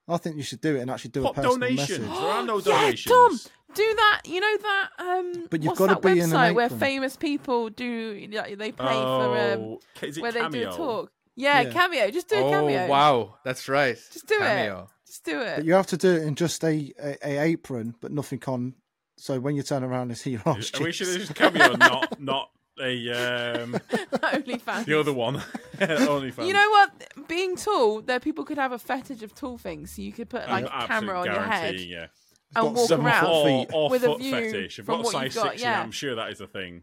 I 0.08 0.16
think 0.18 0.36
you 0.36 0.42
should 0.42 0.60
do 0.60 0.76
it 0.76 0.80
and 0.80 0.90
actually 0.90 1.10
do 1.10 1.20
thing. 1.22 1.30
a 1.30 1.32
Put 1.34 1.36
personal 1.44 1.58
donations. 1.58 1.88
message. 2.00 2.20
There 2.20 2.30
are 2.30 2.42
no 2.44 2.56
yeah, 2.64 2.64
donations. 2.64 3.12
Tom, 3.12 3.38
do 3.74 3.94
that. 3.96 4.20
You 4.26 4.40
know 4.40 4.56
that. 4.58 4.88
Um, 4.98 5.46
But 5.50 5.62
you've 5.62 5.68
what's 5.70 5.78
gotta 5.80 5.94
that 5.94 6.02
be 6.02 6.20
in 6.20 6.26
an 6.26 6.30
website 6.30 6.54
where 6.54 6.66
apron. 6.66 6.78
famous 6.80 7.16
people 7.16 7.70
do? 7.70 8.28
like, 8.32 8.56
They 8.58 8.72
pay 8.72 8.84
for 8.84 9.38
um, 9.38 9.60
Oh, 9.60 9.80
is 10.02 10.16
it 10.18 10.20
where 10.22 10.32
they 10.32 10.40
do 10.40 10.44
Cameo? 10.44 10.72
a 10.72 10.76
talk. 10.76 11.12
Yeah, 11.34 11.60
Yeah. 11.62 11.70
cameo. 11.72 12.10
Just 12.10 12.28
do 12.28 12.36
a 12.36 12.40
Oh 12.44 12.50
cameo. 12.50 12.86
wow, 12.86 13.34
that's 13.44 13.68
right. 13.68 13.96
Just 14.12 14.26
do 14.26 14.36
it. 14.36 14.38
Cameo. 14.38 14.88
Just 15.06 15.24
do 15.24 15.38
But 15.38 15.58
it. 15.58 15.64
you 15.64 15.72
have 15.74 15.86
to 15.88 15.96
do 15.96 16.14
it 16.14 16.22
in 16.22 16.34
just 16.34 16.62
a, 16.64 16.92
a, 17.02 17.16
a 17.22 17.38
apron, 17.42 17.94
but 18.00 18.10
nothing 18.12 18.42
on. 18.46 18.74
So 19.18 19.40
when 19.40 19.54
you 19.56 19.62
turn 19.62 19.82
around, 19.82 20.10
it's 20.12 20.24
your 20.26 20.40
Are 20.46 20.54
we 20.54 20.62
sure 20.62 20.86
cheeks. 20.86 20.98
this 21.00 21.08
is 21.08 21.30
Cameo, 21.30 21.74
not 21.76 22.20
not 22.20 22.50
a 22.80 23.62
um 23.62 23.80
Only 24.32 24.58
fans. 24.58 24.86
the 24.86 24.98
other 24.98 25.12
one? 25.12 25.42
Only 25.80 26.32
You 26.38 26.52
know 26.52 26.70
what? 26.70 27.28
Being 27.28 27.56
tall, 27.56 28.00
there 28.02 28.20
people 28.20 28.44
could 28.44 28.58
have 28.58 28.72
a 28.72 28.78
fetish 28.78 29.22
of 29.22 29.34
tall 29.34 29.58
things. 29.58 29.92
So 29.96 30.02
you 30.02 30.12
could 30.12 30.28
put 30.28 30.48
like 30.48 30.64
a 30.66 30.86
camera 30.86 31.18
on 31.20 31.26
your 31.26 31.40
head 31.40 31.74
Yeah. 31.80 32.06
and 32.54 32.74
walk 32.74 32.88
seven 32.88 33.06
around. 33.06 33.26
Or, 33.26 33.66
or 33.72 33.90
With 33.90 34.04
a 34.04 34.16
view 34.16 34.30
fetish. 34.32 34.78
I've 34.80 34.86
from 34.86 35.02
what 35.02 35.12
size 35.12 35.34
you've 35.34 35.44
got. 35.44 35.50
16, 35.52 35.60
yeah. 35.70 35.82
I'm 35.82 35.90
sure 35.92 36.14
that 36.16 36.30
is 36.30 36.40
a 36.40 36.46
thing. 36.46 36.82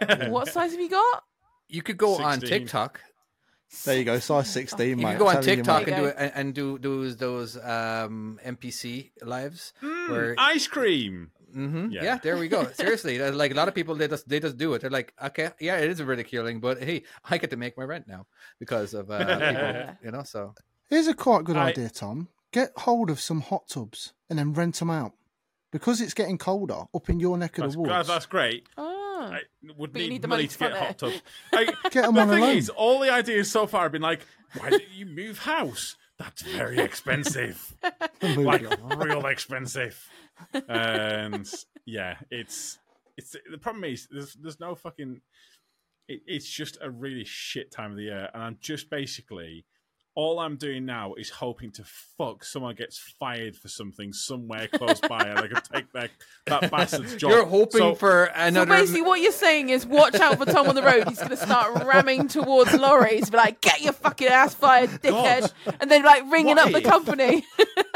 What 0.28 0.48
size 0.48 0.72
have 0.72 0.80
you 0.80 0.88
got? 0.90 1.22
You 1.68 1.82
could 1.82 1.96
go 1.98 2.16
on 2.16 2.40
TikTok. 2.40 3.00
There 3.84 3.96
you 3.96 4.02
go, 4.04 4.18
size 4.18 4.50
sixteen, 4.50 4.98
You 4.98 5.06
mate. 5.06 5.12
could 5.12 5.18
go 5.20 5.28
on 5.28 5.42
TikTok 5.42 5.86
and 5.86 5.96
do 5.96 6.04
it 6.06 6.16
and, 6.18 6.32
and 6.34 6.54
do 6.54 6.76
those 6.78 7.16
those 7.18 7.56
um, 7.56 8.40
NPC 8.44 9.12
lives. 9.22 9.72
where, 9.80 10.34
Ice 10.38 10.66
cream. 10.66 11.30
Hmm 11.52 11.90
Yeah. 11.90 12.02
yeah. 12.04 12.18
there 12.22 12.36
we 12.36 12.48
go. 12.48 12.66
Seriously, 12.74 13.18
like 13.18 13.50
a 13.52 13.54
lot 13.54 13.68
of 13.68 13.74
people 13.74 13.94
they 13.94 14.08
just 14.08 14.28
they 14.28 14.40
just 14.40 14.56
do 14.56 14.74
it. 14.74 14.80
They're 14.80 14.90
like, 14.90 15.12
okay, 15.22 15.50
yeah, 15.60 15.78
it 15.78 15.90
is 15.90 16.02
ridiculing, 16.02 16.60
but 16.60 16.82
hey, 16.82 17.02
I 17.28 17.38
get 17.38 17.50
to 17.50 17.56
make 17.56 17.76
my 17.76 17.84
rent 17.84 18.06
now 18.08 18.26
because 18.58 18.94
of 18.94 19.10
uh, 19.10 19.18
people, 19.24 19.96
you 20.04 20.10
know. 20.10 20.22
So 20.22 20.54
Here's 20.88 21.06
a 21.06 21.14
quite 21.14 21.44
good 21.44 21.56
I- 21.56 21.68
idea, 21.68 21.88
Tom. 21.90 22.28
Get 22.52 22.72
hold 22.78 23.10
of 23.10 23.20
some 23.20 23.42
hot 23.42 23.68
tubs 23.68 24.12
and 24.28 24.38
then 24.38 24.52
rent 24.52 24.74
them 24.76 24.90
out. 24.90 25.12
Because 25.70 26.00
it's 26.00 26.14
getting 26.14 26.36
colder 26.36 26.82
up 26.92 27.08
in 27.08 27.20
your 27.20 27.38
neck 27.38 27.58
of 27.58 27.62
That's, 27.62 27.74
the 27.74 27.80
woods. 27.80 27.90
that's, 27.92 28.08
that's 28.08 28.26
great. 28.26 28.66
Oh. 28.76 28.96
I 29.32 29.42
would 29.76 29.92
But 29.92 30.00
need, 30.00 30.08
need 30.10 30.22
the 30.22 30.26
money 30.26 30.42
money 30.44 30.48
to 30.48 30.58
to 30.58 30.64
get 30.64 30.72
fund 30.72 30.82
hot 30.84 30.90
it. 30.90 30.98
tub. 30.98 31.12
I, 31.84 31.88
Get 31.90 32.04
'em 32.06 32.14
the 32.14 32.20
on 32.22 32.28
a 32.28 32.32
thing 32.32 32.40
loan. 32.40 32.56
is, 32.56 32.68
all 32.70 32.98
the 32.98 33.12
ideas 33.12 33.48
so 33.48 33.68
far 33.68 33.82
have 33.84 33.92
been 33.92 34.02
like, 34.02 34.22
why 34.58 34.70
don't 34.70 34.82
you 34.92 35.06
move 35.06 35.38
house? 35.38 35.96
That's 36.18 36.42
very 36.42 36.78
expensive. 36.80 37.72
like 38.20 38.64
real 38.96 39.26
expensive. 39.26 40.08
And 40.68 41.50
yeah, 41.86 42.16
it's 42.30 42.78
it's 43.16 43.36
the 43.50 43.58
problem 43.58 43.84
is 43.84 44.08
there's 44.10 44.34
there's 44.34 44.60
no 44.60 44.74
fucking 44.74 45.20
it, 46.08 46.20
it's 46.26 46.48
just 46.48 46.78
a 46.80 46.90
really 46.90 47.24
shit 47.24 47.70
time 47.70 47.90
of 47.92 47.96
the 47.96 48.04
year 48.04 48.28
and 48.32 48.42
I'm 48.42 48.58
just 48.60 48.90
basically 48.90 49.64
all 50.16 50.40
I'm 50.40 50.56
doing 50.56 50.84
now 50.86 51.14
is 51.14 51.30
hoping 51.30 51.70
to 51.72 51.84
fuck 52.18 52.42
someone 52.44 52.74
gets 52.74 52.98
fired 52.98 53.56
for 53.56 53.68
something 53.68 54.12
somewhere 54.12 54.66
close 54.66 54.98
by 55.00 55.20
and 55.20 55.38
I 55.38 55.46
can 55.46 55.62
take 55.72 55.92
that 55.92 56.10
that 56.46 56.68
bastard's 56.70 57.14
job. 57.14 57.30
you're 57.30 57.46
hoping 57.46 57.78
So- 57.78 57.94
for 57.94 58.28
So 58.52 58.66
basically, 58.66 59.02
what 59.02 59.20
you're 59.20 59.30
saying 59.32 59.68
is, 59.68 59.86
watch 59.86 60.16
out 60.16 60.36
for 60.38 60.46
Tom 60.46 60.68
on 60.68 60.74
the 60.74 60.82
road. 60.82 61.08
He's 61.08 61.18
going 61.18 61.30
to 61.30 61.36
start 61.36 61.84
ramming 61.84 62.26
towards 62.26 62.72
lorries, 62.76 63.30
be 63.30 63.36
like, 63.36 63.60
"Get 63.60 63.82
your 63.82 63.92
fucking 63.92 64.26
ass 64.28 64.52
fired, 64.52 64.90
dickhead!" 64.90 65.52
And 65.80 65.88
then 65.90 66.02
like 66.02 66.24
ringing 66.30 66.56
What 66.56 66.66
up 66.66 66.72
the 66.72 66.82
company. 66.82 67.44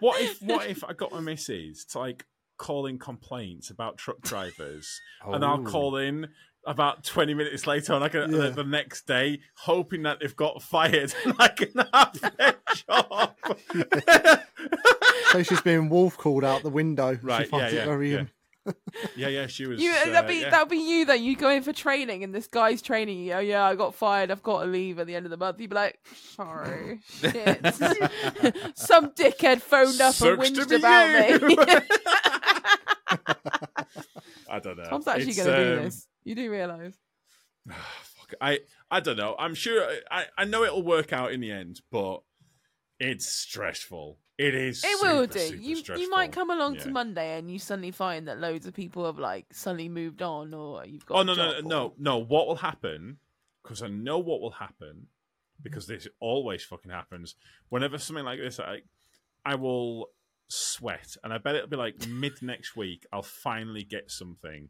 what 0.00 0.20
if 0.20 0.40
what 0.42 0.66
if 0.66 0.84
I 0.84 0.92
got 0.92 1.12
my 1.12 1.20
missus 1.20 1.84
to 1.86 1.98
like 1.98 2.26
call 2.56 2.86
in 2.86 2.98
complaints 2.98 3.70
about 3.70 3.98
truck 3.98 4.20
drivers 4.20 5.00
and 5.26 5.44
I'll 5.44 5.60
Oh. 5.60 5.64
call 5.70 5.96
in 5.96 6.28
about 6.66 7.04
20 7.04 7.32
minutes 7.34 7.66
later 7.66 7.94
and 7.94 8.04
I 8.04 8.08
can 8.08 8.30
Yeah. 8.32 8.38
the, 8.38 8.50
the 8.50 8.64
next 8.64 9.06
day 9.06 9.40
hoping 9.58 10.02
that 10.02 10.20
they've 10.20 10.34
got 10.36 10.60
fired 10.62 11.14
and 11.24 11.34
I 11.38 11.48
can 11.48 11.72
have 11.94 12.34
their 12.36 12.54
job. 12.88 13.34
So 15.32 15.42
she's 15.42 15.60
being 15.60 15.90
wolf 15.90 16.16
called 16.16 16.42
out 16.42 16.62
the 16.62 16.70
window. 16.70 17.18
Right, 17.22 17.44
She 17.44 17.50
finds 17.50 17.72
yeah, 17.74 17.80
it 17.80 17.82
yeah, 17.82 17.84
very, 17.84 18.12
yeah. 18.12 18.24
Yeah, 19.16 19.28
yeah, 19.28 19.46
she 19.46 19.66
was. 19.66 19.80
You 19.80 19.90
uh, 19.90 20.06
that'd 20.10 20.28
be 20.28 20.40
yeah. 20.40 20.50
that'd 20.50 20.68
be 20.68 20.76
you 20.76 21.04
then. 21.04 21.22
You 21.22 21.36
go 21.36 21.50
in 21.50 21.62
for 21.62 21.72
training, 21.72 22.24
and 22.24 22.34
this 22.34 22.46
guy's 22.46 22.82
training 22.82 23.18
you. 23.18 23.32
Oh 23.32 23.38
yeah, 23.38 23.64
I 23.64 23.74
got 23.74 23.94
fired. 23.94 24.30
I've 24.30 24.42
got 24.42 24.62
to 24.62 24.66
leave 24.66 24.98
at 24.98 25.06
the 25.06 25.14
end 25.14 25.26
of 25.26 25.30
the 25.30 25.36
month. 25.36 25.60
You'd 25.60 25.70
be 25.70 25.76
like, 25.76 25.98
sorry, 26.14 27.00
shit. 27.06 27.64
Some 28.74 29.10
dickhead 29.10 29.60
phoned 29.60 30.00
up 30.00 30.08
and 30.08 30.14
Sucks 30.14 30.50
to 30.50 30.62
whinged 30.62 30.78
about 30.78 31.40
you. 31.40 31.48
me. 31.48 31.56
I 34.50 34.58
don't 34.60 34.78
know. 34.78 34.84
Tom's 34.84 35.06
actually 35.06 35.34
going 35.34 35.48
to 35.48 35.64
do 35.64 35.78
um, 35.78 35.84
this. 35.84 36.06
You 36.24 36.34
do 36.34 36.50
realise? 36.50 36.94
Fuck, 37.68 38.34
I 38.40 38.60
I 38.90 39.00
don't 39.00 39.16
know. 39.16 39.36
I'm 39.38 39.54
sure. 39.54 39.86
I 40.10 40.24
I 40.36 40.44
know 40.44 40.64
it'll 40.64 40.82
work 40.82 41.12
out 41.12 41.32
in 41.32 41.40
the 41.40 41.50
end, 41.50 41.80
but 41.90 42.22
it's 42.98 43.28
stressful. 43.28 44.18
It 44.38 44.54
is. 44.54 44.84
It 44.84 45.00
will 45.02 45.22
super, 45.22 45.32
do. 45.32 45.40
super 45.40 45.94
You 45.96 46.02
you 46.02 46.10
might 46.10 46.30
come 46.30 46.50
along 46.50 46.76
to 46.78 46.90
Monday 46.90 47.36
and 47.36 47.50
you 47.50 47.58
suddenly 47.58 47.90
find 47.90 48.28
that 48.28 48.38
loads 48.38 48.66
of 48.66 48.72
people 48.74 49.04
have 49.04 49.18
like 49.18 49.46
suddenly 49.52 49.88
moved 49.88 50.22
on, 50.22 50.54
or 50.54 50.86
you've 50.86 51.04
got. 51.04 51.18
Oh 51.18 51.22
no 51.24 51.34
no 51.34 51.54
job, 51.54 51.64
no 51.64 51.84
or- 51.86 51.92
no! 51.98 52.18
What 52.18 52.46
will 52.46 52.56
happen? 52.56 53.18
Because 53.62 53.82
I 53.82 53.88
know 53.88 54.18
what 54.18 54.40
will 54.40 54.52
happen. 54.52 55.08
Because 55.60 55.88
this 55.88 56.06
always 56.20 56.62
fucking 56.62 56.92
happens. 56.92 57.34
Whenever 57.68 57.98
something 57.98 58.24
like 58.24 58.38
this, 58.38 58.60
I 58.60 58.82
I 59.44 59.56
will 59.56 60.10
sweat, 60.46 61.16
and 61.24 61.32
I 61.32 61.38
bet 61.38 61.56
it'll 61.56 61.68
be 61.68 61.76
like 61.76 62.06
mid 62.08 62.40
next 62.40 62.76
week. 62.76 63.06
I'll 63.12 63.22
finally 63.22 63.82
get 63.82 64.08
something, 64.08 64.68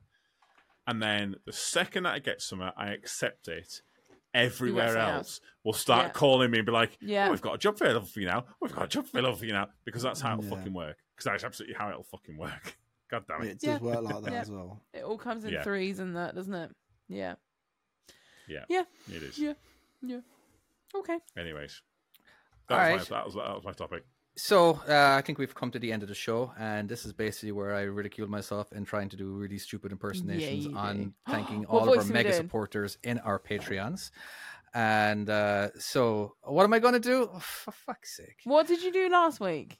and 0.86 1.02
then 1.02 1.36
the 1.44 1.52
second 1.52 2.04
that 2.04 2.14
I 2.14 2.18
get 2.20 2.40
something, 2.40 2.70
I 2.74 2.92
accept 2.92 3.48
it. 3.48 3.82
Everywhere 4.39 4.89
something 4.89 5.02
else 5.02 5.40
will 5.65 5.73
start 5.73 6.06
Yeah. 6.06 6.12
calling 6.12 6.51
me 6.51 6.59
and 6.59 6.66
be 6.66 6.73
like, 6.73 6.97
Yeah. 7.01 7.28
"Oh, 7.28 7.31
we've 7.31 7.40
got 7.40 7.55
a 7.55 7.59
job 7.59 7.74
available 7.74 8.06
for 8.06 8.20
you 8.20 8.27
now. 8.27 8.44
Oh, 8.48 8.55
we've 8.60 8.74
got 8.74 8.85
a 8.85 8.89
job 8.89 9.05
available 9.06 9.36
for 9.36 9.44
you 9.47 9.52
now." 9.52 9.69
Because 9.85 10.02
that's 10.02 10.20
how 10.20 10.32
it'll 10.39 10.44
Yeah. 10.44 10.56
fucking 10.56 10.73
work. 10.73 10.97
Because 11.15 11.24
that's 11.24 11.44
absolutely 11.44 11.74
how 11.74 11.90
it'll 11.90 12.05
fucking 12.05 12.36
work. 12.36 12.77
God 13.10 13.24
damn 13.27 13.43
it! 13.43 13.48
It 13.48 13.60
does 13.60 13.62
Yeah. 13.62 13.78
work 13.78 14.02
like 14.02 14.24
that 14.24 14.32
Yeah. 14.32 14.40
as 14.40 14.51
well. 14.51 14.82
It 14.93 15.02
all 15.02 15.19
comes 15.19 15.44
in 15.44 15.52
Yeah. 15.52 15.62
threes 15.62 15.98
and 15.98 16.16
that, 16.16 16.35
doesn't 16.35 16.55
it? 16.55 16.70
Yeah. 17.09 17.35
Yeah, 18.47 18.65
Yeah. 18.69 18.85
it 19.10 19.23
is. 19.23 19.39
Yeah. 19.39 19.55
Yeah. 20.02 20.20
Okay. 20.94 21.19
Anyways, 21.36 21.82
that 22.69 22.74
All 22.74 22.93
was, 22.93 23.01
right. 23.01 23.10
my, 23.10 23.16
that 23.19 23.24
was 23.27 23.35
that 23.35 23.55
was 23.56 23.65
my 23.65 23.73
topic. 23.73 24.05
So 24.39 24.81
uh, 24.89 25.16
I 25.19 25.23
think 25.23 25.39
we've 25.39 25.55
come 25.55 25.73
to 25.73 25.81
the 25.81 25.90
end 25.93 26.02
of 26.05 26.09
the 26.09 26.15
show, 26.15 26.52
and 26.59 26.89
this 26.89 27.05
is 27.05 27.12
basically 27.12 27.51
where 27.51 27.74
I 27.74 27.82
ridicule 27.82 28.28
myself 28.28 28.70
in 28.73 28.85
trying 28.85 29.09
to 29.09 29.16
do 29.16 29.27
really 29.32 29.59
stupid 29.59 29.90
impersonations 29.90 30.66
you 30.66 30.77
on 30.77 31.15
thanking 31.28 31.66
all 31.66 31.93
of 31.93 31.98
our 31.98 32.05
mega 32.05 32.28
doing? 32.31 32.43
supporters 32.43 32.98
in 33.02 33.19
our 33.19 33.40
Patreons. 33.40 34.12
And 34.73 35.28
uh, 35.28 35.70
so, 35.81 36.36
what 36.44 36.62
am 36.62 36.73
I 36.73 36.78
going 36.78 36.94
to 36.94 37.01
do? 37.01 37.28
Oh, 37.35 37.39
for 37.40 37.73
fuck's 37.73 38.16
sake! 38.16 38.36
What 38.44 38.69
did 38.69 38.81
you 38.82 38.93
do 38.93 39.09
last 39.09 39.40
week? 39.40 39.77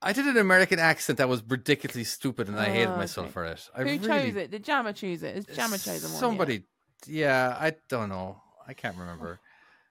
I 0.00 0.14
did 0.14 0.24
an 0.26 0.38
American 0.38 0.78
accent 0.78 1.18
that 1.18 1.28
was 1.28 1.42
ridiculously 1.46 2.04
stupid, 2.04 2.48
and 2.48 2.58
I 2.58 2.66
hated 2.70 2.92
Oh, 2.94 2.96
myself 2.96 3.30
for 3.32 3.44
it. 3.44 3.68
I 3.74 3.80
Who 3.80 3.84
really, 3.84 4.06
chose 4.08 4.36
it? 4.36 4.50
Did 4.52 4.64
Jammer 4.64 4.92
choose 4.94 5.22
it? 5.22 5.36
Is 5.36 5.44
Jammer 5.46 5.76
chosen 5.76 6.02
one? 6.04 6.12
yet? 6.12 6.20
Somebody, 6.20 6.62
yeah, 7.06 7.54
I 7.58 7.74
don't 7.90 8.08
know. 8.08 8.40
I 8.66 8.72
can't 8.72 8.96
remember. 8.96 9.38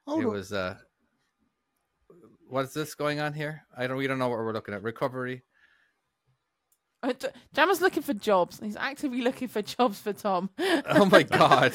Hold 0.08 0.22
it 0.22 0.26
on. 0.26 0.32
was 0.34 0.54
uh, 0.54 0.78
what 2.50 2.66
is 2.66 2.74
this 2.74 2.96
going 2.96 3.20
on 3.20 3.34
here? 3.34 3.64
I 3.78 3.88
don't. 3.88 3.98
We 3.98 4.08
don't 4.08 4.20
know 4.20 4.30
what 4.30 4.40
we're 4.40 4.54
looking 4.54 4.74
at. 4.74 4.84
Recovery. 4.84 5.44
Uh, 7.04 7.14
J- 7.14 7.28
Jammer's 7.54 7.82
looking 7.82 8.02
for 8.02 8.14
jobs. 8.14 8.60
He's 8.60 8.76
actively 8.76 9.22
looking 9.22 9.48
for 9.48 9.62
jobs 9.62 10.00
for 10.00 10.14
Tom. 10.14 10.50
Oh 10.60 11.06
my 11.06 11.24
god! 11.24 11.74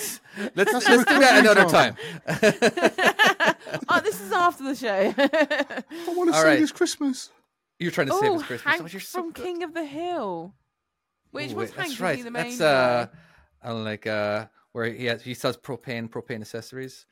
Let's 0.54 0.72
let's 0.72 0.86
do 0.86 1.20
that 1.20 1.38
another 1.38 1.64
recovery 1.64 1.94
time. 2.26 3.54
oh, 3.88 4.00
this 4.00 4.20
is 4.20 4.32
after 4.32 4.64
the 4.64 4.74
show. 4.74 5.14
I 5.16 6.14
want 6.14 6.30
to 6.30 6.36
All 6.36 6.42
say 6.42 6.48
right. 6.48 6.60
this 6.60 6.72
Christmas. 6.72 7.30
You're 7.78 7.92
trying 7.92 8.08
to 8.08 8.14
save 8.14 8.30
oh, 8.30 8.36
us 8.36 8.42
Christmas. 8.42 8.74
Hank 8.74 8.82
Oh, 8.82 8.88
you're 8.90 9.00
so 9.00 9.20
from 9.20 9.32
good. 9.32 9.44
King 9.44 9.62
of 9.62 9.72
the 9.72 9.84
Hill. 9.84 10.54
Which 11.30 11.52
was 11.52 11.70
Hank? 11.70 11.88
That's 11.88 12.00
right. 12.00 12.22
the 12.22 12.30
main 12.30 12.58
That's 12.58 12.60
uh, 12.60 13.06
guy? 13.62 13.70
uh, 13.70 13.74
like 13.74 14.06
uh, 14.06 14.46
where 14.72 14.86
he 14.86 15.06
has, 15.06 15.22
he 15.22 15.34
sells 15.34 15.56
propane 15.56 16.10
propane 16.10 16.40
accessories. 16.40 17.06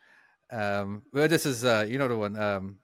Um, 0.50 1.02
well, 1.12 1.28
this 1.28 1.46
is 1.46 1.64
uh, 1.64 1.86
you 1.88 1.98
know 1.98 2.08
the 2.08 2.16
one. 2.16 2.36
Um, 2.38 2.78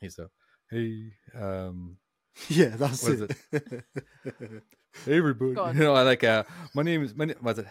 he's 0.00 0.18
a 0.18 0.28
hey 0.70 1.12
um. 1.34 1.96
Yeah, 2.48 2.76
that's 2.76 3.02
What 3.02 3.12
is 3.12 3.20
it. 3.22 3.36
Hey 5.04 5.18
everybody! 5.18 5.50
You 5.76 5.84
know, 5.84 5.94
I 5.94 6.02
like 6.02 6.24
uh, 6.24 6.44
my 6.74 6.82
name 6.82 7.02
is 7.04 7.14
my 7.14 7.26
name, 7.26 7.36
was 7.42 7.58
it? 7.58 7.66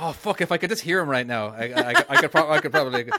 Oh 0.00 0.12
fuck! 0.12 0.40
If 0.40 0.50
I 0.50 0.56
could 0.56 0.70
just 0.70 0.80
hear 0.82 1.00
him 1.00 1.08
right 1.08 1.26
now, 1.26 1.48
I 1.48 1.64
I, 1.68 1.90
I, 1.90 2.04
I 2.08 2.16
could 2.16 2.32
probably 2.32 2.56
I 2.56 2.60
could 2.60 2.72
probably. 2.72 3.10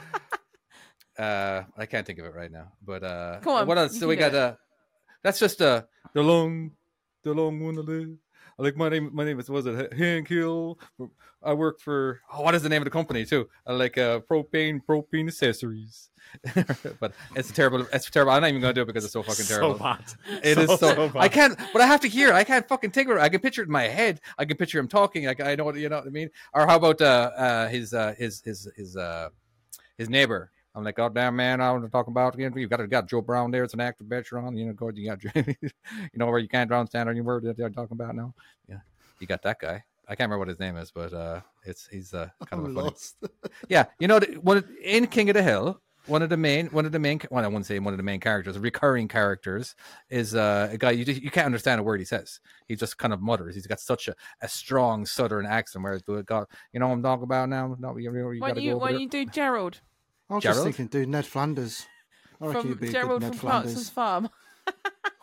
Uh, 1.16 1.62
I 1.78 1.86
can't 1.86 2.04
think 2.04 2.18
of 2.18 2.26
it 2.26 2.34
right 2.34 2.50
now, 2.50 2.72
but 2.84 3.04
uh, 3.04 3.38
Come 3.40 3.52
on, 3.54 3.66
what 3.68 3.78
else? 3.78 3.96
So 3.98 4.08
we 4.08 4.16
got 4.16 4.32
do 4.32 4.36
it. 4.38 4.40
uh, 4.40 4.54
that's 5.22 5.38
just 5.38 5.62
uh, 5.62 5.82
the 6.12 6.22
long, 6.24 6.72
the 7.22 7.32
long 7.32 7.60
one 7.62 7.74
to 7.76 7.82
live. 7.82 8.16
I 8.58 8.62
like 8.62 8.76
my 8.76 8.88
name. 8.88 9.10
My 9.12 9.24
name 9.24 9.40
is 9.40 9.48
was 9.48 9.66
it 9.66 9.92
Hank 9.94 10.28
Hill. 10.28 10.78
I 11.42 11.52
work 11.54 11.80
for. 11.80 12.20
Oh, 12.32 12.42
what 12.42 12.54
is 12.54 12.62
the 12.62 12.68
name 12.68 12.82
of 12.82 12.84
the 12.84 12.90
company 12.90 13.24
too? 13.24 13.48
I 13.66 13.72
like 13.72 13.98
uh, 13.98 14.20
propane 14.20 14.80
propane 14.84 15.26
accessories. 15.26 16.10
but 17.00 17.12
it's 17.34 17.50
terrible. 17.50 17.86
It's 17.92 18.08
terrible. 18.10 18.32
I'm 18.32 18.42
not 18.42 18.48
even 18.48 18.60
gonna 18.60 18.72
do 18.72 18.82
it 18.82 18.86
because 18.86 19.04
it's 19.04 19.12
so 19.12 19.22
fucking 19.22 19.46
terrible. 19.46 19.74
So 19.74 19.82
bad. 19.82 20.04
It 20.42 20.58
is 20.58 20.78
so. 20.78 21.08
bad. 21.08 21.16
I 21.16 21.28
can't, 21.28 21.58
but 21.72 21.82
I 21.82 21.86
have 21.86 22.00
to 22.00 22.08
hear. 22.08 22.28
it. 22.28 22.34
I 22.34 22.44
can't 22.44 22.66
fucking 22.66 22.92
take 22.92 23.08
it. 23.08 23.18
I 23.18 23.28
can 23.28 23.40
picture 23.40 23.62
it 23.62 23.66
in 23.66 23.72
my 23.72 23.88
head. 23.88 24.20
I 24.38 24.44
can 24.44 24.56
picture 24.56 24.78
him 24.78 24.88
talking. 24.88 25.26
Like 25.26 25.40
I 25.40 25.56
know 25.56 25.64
what 25.64 25.74
you 25.74 25.88
know 25.88 25.98
what 25.98 26.06
I 26.06 26.10
mean. 26.10 26.30
Or 26.52 26.66
how 26.66 26.76
about 26.76 27.00
uh, 27.00 27.30
uh 27.36 27.68
his 27.68 27.92
uh 27.92 28.14
his 28.16 28.40
his 28.40 28.68
his 28.76 28.96
uh 28.96 29.30
his 29.98 30.08
neighbor? 30.08 30.52
I'm 30.74 30.82
like, 30.82 30.98
oh 30.98 31.08
damn 31.08 31.36
man, 31.36 31.60
I 31.60 31.70
want 31.70 31.84
to 31.84 31.90
talk 31.90 32.08
about 32.08 32.34
again. 32.34 32.52
you've 32.56 32.70
got 32.70 32.80
you 32.80 32.86
got 32.86 33.08
Joe 33.08 33.20
Brown 33.20 33.50
there. 33.50 33.64
It's 33.64 33.74
an 33.74 33.80
actor 33.80 34.04
veteran. 34.04 34.56
You 34.56 34.66
know, 34.66 34.72
go. 34.72 34.90
You 34.90 35.14
got 35.14 35.22
you 35.34 35.54
know 36.16 36.26
where 36.26 36.38
you 36.38 36.48
can't 36.48 36.68
drown 36.68 36.86
stand 36.86 37.08
on 37.08 37.14
your 37.14 37.24
word 37.24 37.44
that 37.44 37.56
they're 37.56 37.70
talking 37.70 37.94
about 37.94 38.16
now. 38.16 38.34
Yeah, 38.68 38.80
you 39.20 39.26
got 39.26 39.42
that 39.42 39.60
guy. 39.60 39.84
I 40.06 40.14
can't 40.14 40.28
remember 40.28 40.40
what 40.40 40.48
his 40.48 40.58
name 40.58 40.76
is, 40.76 40.90
but 40.90 41.12
uh, 41.12 41.40
it's 41.64 41.86
he's 41.86 42.12
uh 42.12 42.28
kind 42.46 42.64
of 42.64 42.70
I'm 42.70 42.76
a 42.76 42.90
funny. 42.90 43.50
Yeah, 43.68 43.84
you 43.98 44.08
know, 44.08 44.18
one 44.40 44.64
in 44.82 45.06
King 45.06 45.30
of 45.30 45.34
the 45.34 45.42
Hill, 45.42 45.80
one 46.06 46.22
of 46.22 46.28
the 46.28 46.36
main, 46.36 46.66
one 46.66 46.84
of 46.84 46.92
the 46.92 46.98
main, 46.98 47.20
well, 47.30 47.44
I 47.44 47.46
wouldn't 47.46 47.66
say 47.66 47.78
one 47.78 47.94
of 47.94 47.98
the 47.98 48.02
main 48.02 48.20
characters, 48.20 48.58
recurring 48.58 49.08
characters 49.08 49.74
is 50.10 50.34
uh, 50.34 50.68
a 50.70 50.76
guy 50.76 50.90
you 50.90 51.04
just, 51.04 51.22
you 51.22 51.30
can't 51.30 51.46
understand 51.46 51.80
a 51.80 51.84
word 51.84 52.00
he 52.00 52.04
says. 52.04 52.40
He 52.66 52.76
just 52.76 52.98
kind 52.98 53.12
of 53.12 53.22
mutters. 53.22 53.54
He's 53.54 53.66
got 53.66 53.80
such 53.80 54.08
a, 54.08 54.14
a 54.42 54.48
strong 54.48 55.06
Southern 55.06 55.46
accent. 55.46 55.82
Whereas 55.82 56.02
the 56.02 56.22
guy, 56.22 56.42
you 56.72 56.80
know, 56.80 56.88
what 56.88 56.94
I'm 56.94 57.02
talking 57.02 57.24
about 57.24 57.48
now. 57.48 57.74
No, 57.78 57.96
you, 57.96 58.12
you, 58.12 58.32
you 58.32 58.40
when 58.40 58.56
you 58.58 58.72
go 58.72 58.78
when 58.78 58.92
there. 58.92 59.00
you 59.00 59.08
do 59.08 59.24
Gerald 59.24 59.80
I 60.30 60.34
was 60.34 60.44
just 60.44 60.62
thinking, 60.62 60.86
dude, 60.86 61.08
Ned 61.08 61.26
Flanders. 61.26 61.86
I 62.40 62.46
reckon 62.46 62.62
from 62.62 62.70
he'd 62.70 62.80
be 62.80 62.88
a 62.88 62.92
good 62.92 63.00
Gerald 63.00 63.22
Ned 63.22 63.32
from 63.36 63.40
Clarkson's 63.40 63.90
Flanders. 63.90 63.90
Farm. 63.90 64.28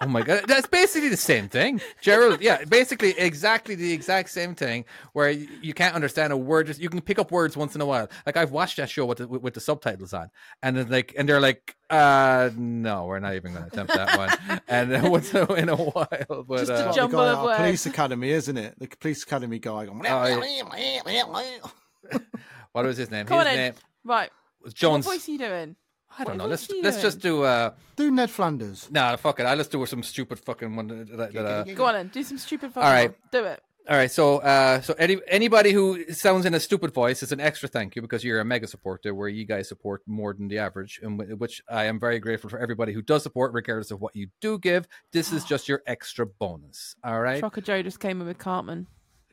Oh 0.04 0.08
my 0.08 0.24
god, 0.24 0.46
that's 0.48 0.66
basically 0.66 1.10
the 1.10 1.18
same 1.18 1.48
thing, 1.48 1.80
Gerald. 2.02 2.42
Yeah, 2.42 2.66
basically 2.66 3.12
exactly 3.20 3.76
the 3.76 3.94
exact 3.94 4.32
same 4.32 4.56
thing. 4.56 4.84
Where 5.14 5.30
you, 5.30 5.48
you 5.62 5.76
can't 5.76 5.94
understand 5.94 6.34
a 6.34 6.38
word, 6.38 6.66
just 6.66 6.80
you 6.80 6.90
can 6.90 7.02
pick 7.02 7.20
up 7.20 7.32
words 7.32 7.56
once 7.56 7.76
in 7.76 7.82
a 7.82 7.86
while. 7.86 8.10
Like 8.26 8.36
I've 8.36 8.50
watched 8.50 8.78
that 8.78 8.90
show 8.90 9.06
with 9.06 9.20
the, 9.20 9.28
with, 9.28 9.44
with 9.44 9.54
the 9.54 9.60
subtitles 9.60 10.12
on, 10.12 10.32
and 10.64 10.76
then 10.76 10.90
like, 10.90 11.14
and 11.16 11.30
they're 11.30 11.40
like, 11.40 11.76
uh, 11.92 12.50
no, 12.58 13.06
we're 13.06 13.20
not 13.20 13.36
even 13.36 13.54
going 13.54 13.66
to 13.66 13.72
attempt 13.72 13.94
that 13.94 14.18
one. 14.18 14.62
And 14.68 14.92
then 14.92 15.12
once 15.12 15.32
in 15.36 15.70
a- 15.70 15.76
while, 15.76 16.44
but 16.48 16.58
Just 16.58 16.72
uh, 16.72 16.76
like 16.78 16.86
the 16.86 16.92
jumble 16.94 17.20
guy 17.20 17.34
of 17.34 17.44
words. 17.44 17.58
Police 17.60 17.86
Academy, 17.86 18.32
isn't 18.32 18.58
it? 18.58 18.80
The 18.80 18.88
police 18.88 19.22
academy 19.22 19.60
guy. 19.60 19.86
Going, 19.86 20.00
what 22.72 22.86
was 22.86 22.98
his 22.98 23.12
name? 23.12 23.28
Come 23.28 23.38
his 23.40 23.48
on 23.48 23.56
name. 23.56 23.74
Right. 24.04 24.32
Was 24.64 24.74
Jones. 24.74 25.06
What 25.06 25.14
voice 25.16 25.28
are 25.28 25.32
you 25.32 25.38
doing? 25.38 25.76
I 26.18 26.24
don't 26.24 26.38
what 26.38 26.44
know. 26.44 26.50
Let's 26.50 26.70
let's 26.70 26.98
doing? 26.98 27.02
just 27.02 27.20
do. 27.20 27.44
uh 27.44 27.72
do 27.96 28.12
Ned 28.12 28.30
Flanders. 28.30 28.90
Nah, 28.92 29.16
fuck 29.16 29.40
it. 29.40 29.46
I 29.46 29.56
let's 29.56 29.70
do 29.70 29.86
some 29.86 30.04
stupid 30.04 30.40
fucking 30.40 30.76
one. 30.76 30.88
That, 30.88 31.18
that, 31.18 31.34
that, 31.34 31.46
uh, 31.46 31.64
Go 31.74 31.86
on 31.86 31.94
then. 31.94 32.08
Do 32.10 32.22
some 32.24 32.38
stupid 32.38 32.74
fucking 32.74 32.86
All 32.86 32.94
right. 32.94 33.10
one. 33.12 33.18
Do 33.32 33.46
it. 33.46 33.62
All 33.90 33.98
right, 33.98 34.12
so 34.12 34.38
uh, 34.38 34.80
so 34.82 34.94
any, 35.00 35.18
anybody 35.28 35.72
who 35.72 36.06
sounds 36.14 36.46
in 36.46 36.54
a 36.54 36.60
stupid 36.60 36.94
voice 36.94 37.24
is 37.24 37.32
an 37.32 37.40
extra 37.40 37.68
thank 37.68 37.96
you 37.96 38.02
because 38.04 38.24
you're 38.24 38.40
a 38.40 38.46
mega 38.46 38.68
supporter 38.68 39.16
where 39.16 39.28
you 39.28 39.44
guys 39.44 39.68
support 39.68 40.04
more 40.06 40.36
than 40.36 40.48
the 40.50 40.60
average, 40.60 41.00
and 41.02 41.20
wh- 41.20 41.40
which 41.42 41.64
I 41.68 41.86
am 41.86 42.00
very 42.00 42.20
grateful 42.20 42.48
for 42.52 42.60
everybody 42.60 42.94
who 42.94 43.02
does 43.02 43.24
support, 43.24 43.54
regardless 43.54 43.90
of 43.90 44.00
what 44.00 44.16
you 44.16 44.28
do 44.40 44.60
give. 44.60 44.88
This 45.12 45.34
is 45.34 45.44
just 45.44 45.68
your 45.68 45.82
extra 45.88 46.28
bonus. 46.28 46.96
All 47.04 47.20
right, 47.20 47.40
Trucker 47.40 47.62
Joe 47.62 47.82
just 47.82 48.00
came 48.00 48.22
in 48.22 48.28
with 48.28 48.38
Cartman. 48.38 48.86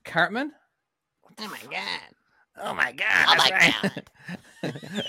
Cartman. 0.05 0.53
Oh 1.39 1.49
my 1.49 1.61
god. 1.71 2.01
Oh 2.61 2.75
my 2.75 2.93
god! 2.93 3.27
Oh 3.29 3.35
my 3.37 3.51
god. 3.51 4.03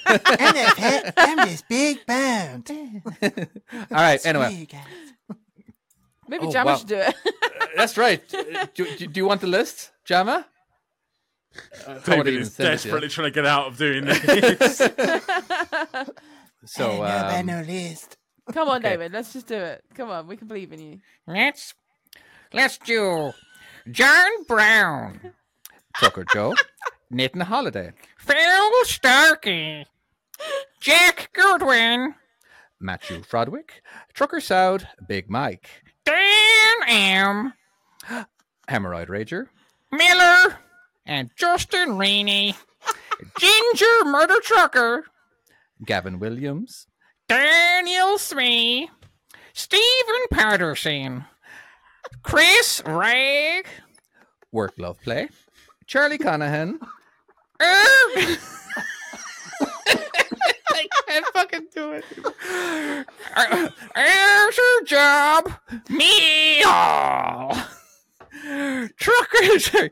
I'm 0.06 0.54
the. 0.54 1.14
I'm 1.18 1.38
this 1.48 1.62
big 1.64 2.06
band. 2.06 2.70
All 3.74 3.88
right. 3.92 4.24
Anyway, 4.26 4.68
Maybe 6.28 6.46
Oh, 6.46 6.52
Jammer 6.52 6.72
wow. 6.72 6.78
should 6.78 6.88
do 6.88 6.98
it. 6.98 7.16
that's 7.76 7.98
right. 7.98 8.22
Uh, 8.34 8.68
Do, 8.76 8.86
do, 8.98 9.08
do 9.08 9.20
you 9.20 9.26
want 9.26 9.42
the 9.42 9.48
list, 9.48 9.92
Jammer? 10.06 10.46
Uh, 11.88 11.96
Todd 11.96 12.06
David 12.06 12.28
even 12.28 12.42
is 12.44 12.54
sent 12.54 12.68
it 12.68 12.70
to 12.70 12.84
desperately 12.84 13.10
trying 13.10 13.26
to 13.26 13.32
get 13.32 13.46
out 13.46 13.66
of 13.68 13.78
doing 13.78 14.06
this. 14.06 14.78
So 16.66 17.04
um, 17.04 17.48
list. 17.66 18.18
Come 18.54 18.70
on, 18.70 18.78
Okay. 18.78 18.90
David. 18.92 19.12
Let's 19.14 19.34
just 19.34 19.48
do 19.48 19.56
it. 19.56 19.84
Come 19.96 20.10
on. 20.12 20.28
We 20.28 20.38
can 20.38 20.48
believe 20.48 20.72
in 20.72 20.80
you. 20.80 21.00
Let's 21.26 21.74
let's 22.54 22.78
do 22.78 23.32
John 23.90 24.44
Brown, 24.48 25.34
Trucker 25.96 26.26
Joe, 26.32 26.54
Nathan 27.11 27.41
Holiday, 27.41 27.91
Phil 28.18 28.86
Starkey, 28.86 29.86
Jack 30.80 31.30
Goodwin, 31.34 32.15
Matthew 32.80 33.22
Frodwick, 33.23 33.81
Trucker 34.14 34.40
Soud, 34.40 34.88
Big 35.07 35.30
Mike, 35.30 35.68
Dan 36.06 36.76
M, 36.88 37.53
Hemorrhoid 38.69 39.07
Rager, 39.07 39.48
Miller. 39.91 40.57
And 41.06 41.31
Justin 41.36 41.98
Rainey. 41.98 42.53
Ginger 43.40 44.06
Murder 44.06 44.40
Trucker. 44.41 45.06
Gavin 45.84 46.19
Williams, 46.19 46.86
Daniel 47.27 48.19
Three. 48.19 48.88
Stephen 49.53 50.26
Patterson. 50.31 51.26
Chris 52.22 52.84
Ragg. 52.86 53.65
Work 54.52 54.73
Love 54.77 55.02
Play, 55.02 55.30
Charlie 55.88 56.19
Conahan, 56.19 56.77
I 57.60 58.38
can't 61.07 61.26
fucking 61.34 61.68
do 61.73 61.91
it. 61.94 62.06
Er- 63.38 63.73
Here's 63.95 64.57
your 64.57 64.84
job. 64.86 65.52
Me 65.90 66.64
all. 66.64 67.56
Trucker. 68.98 69.90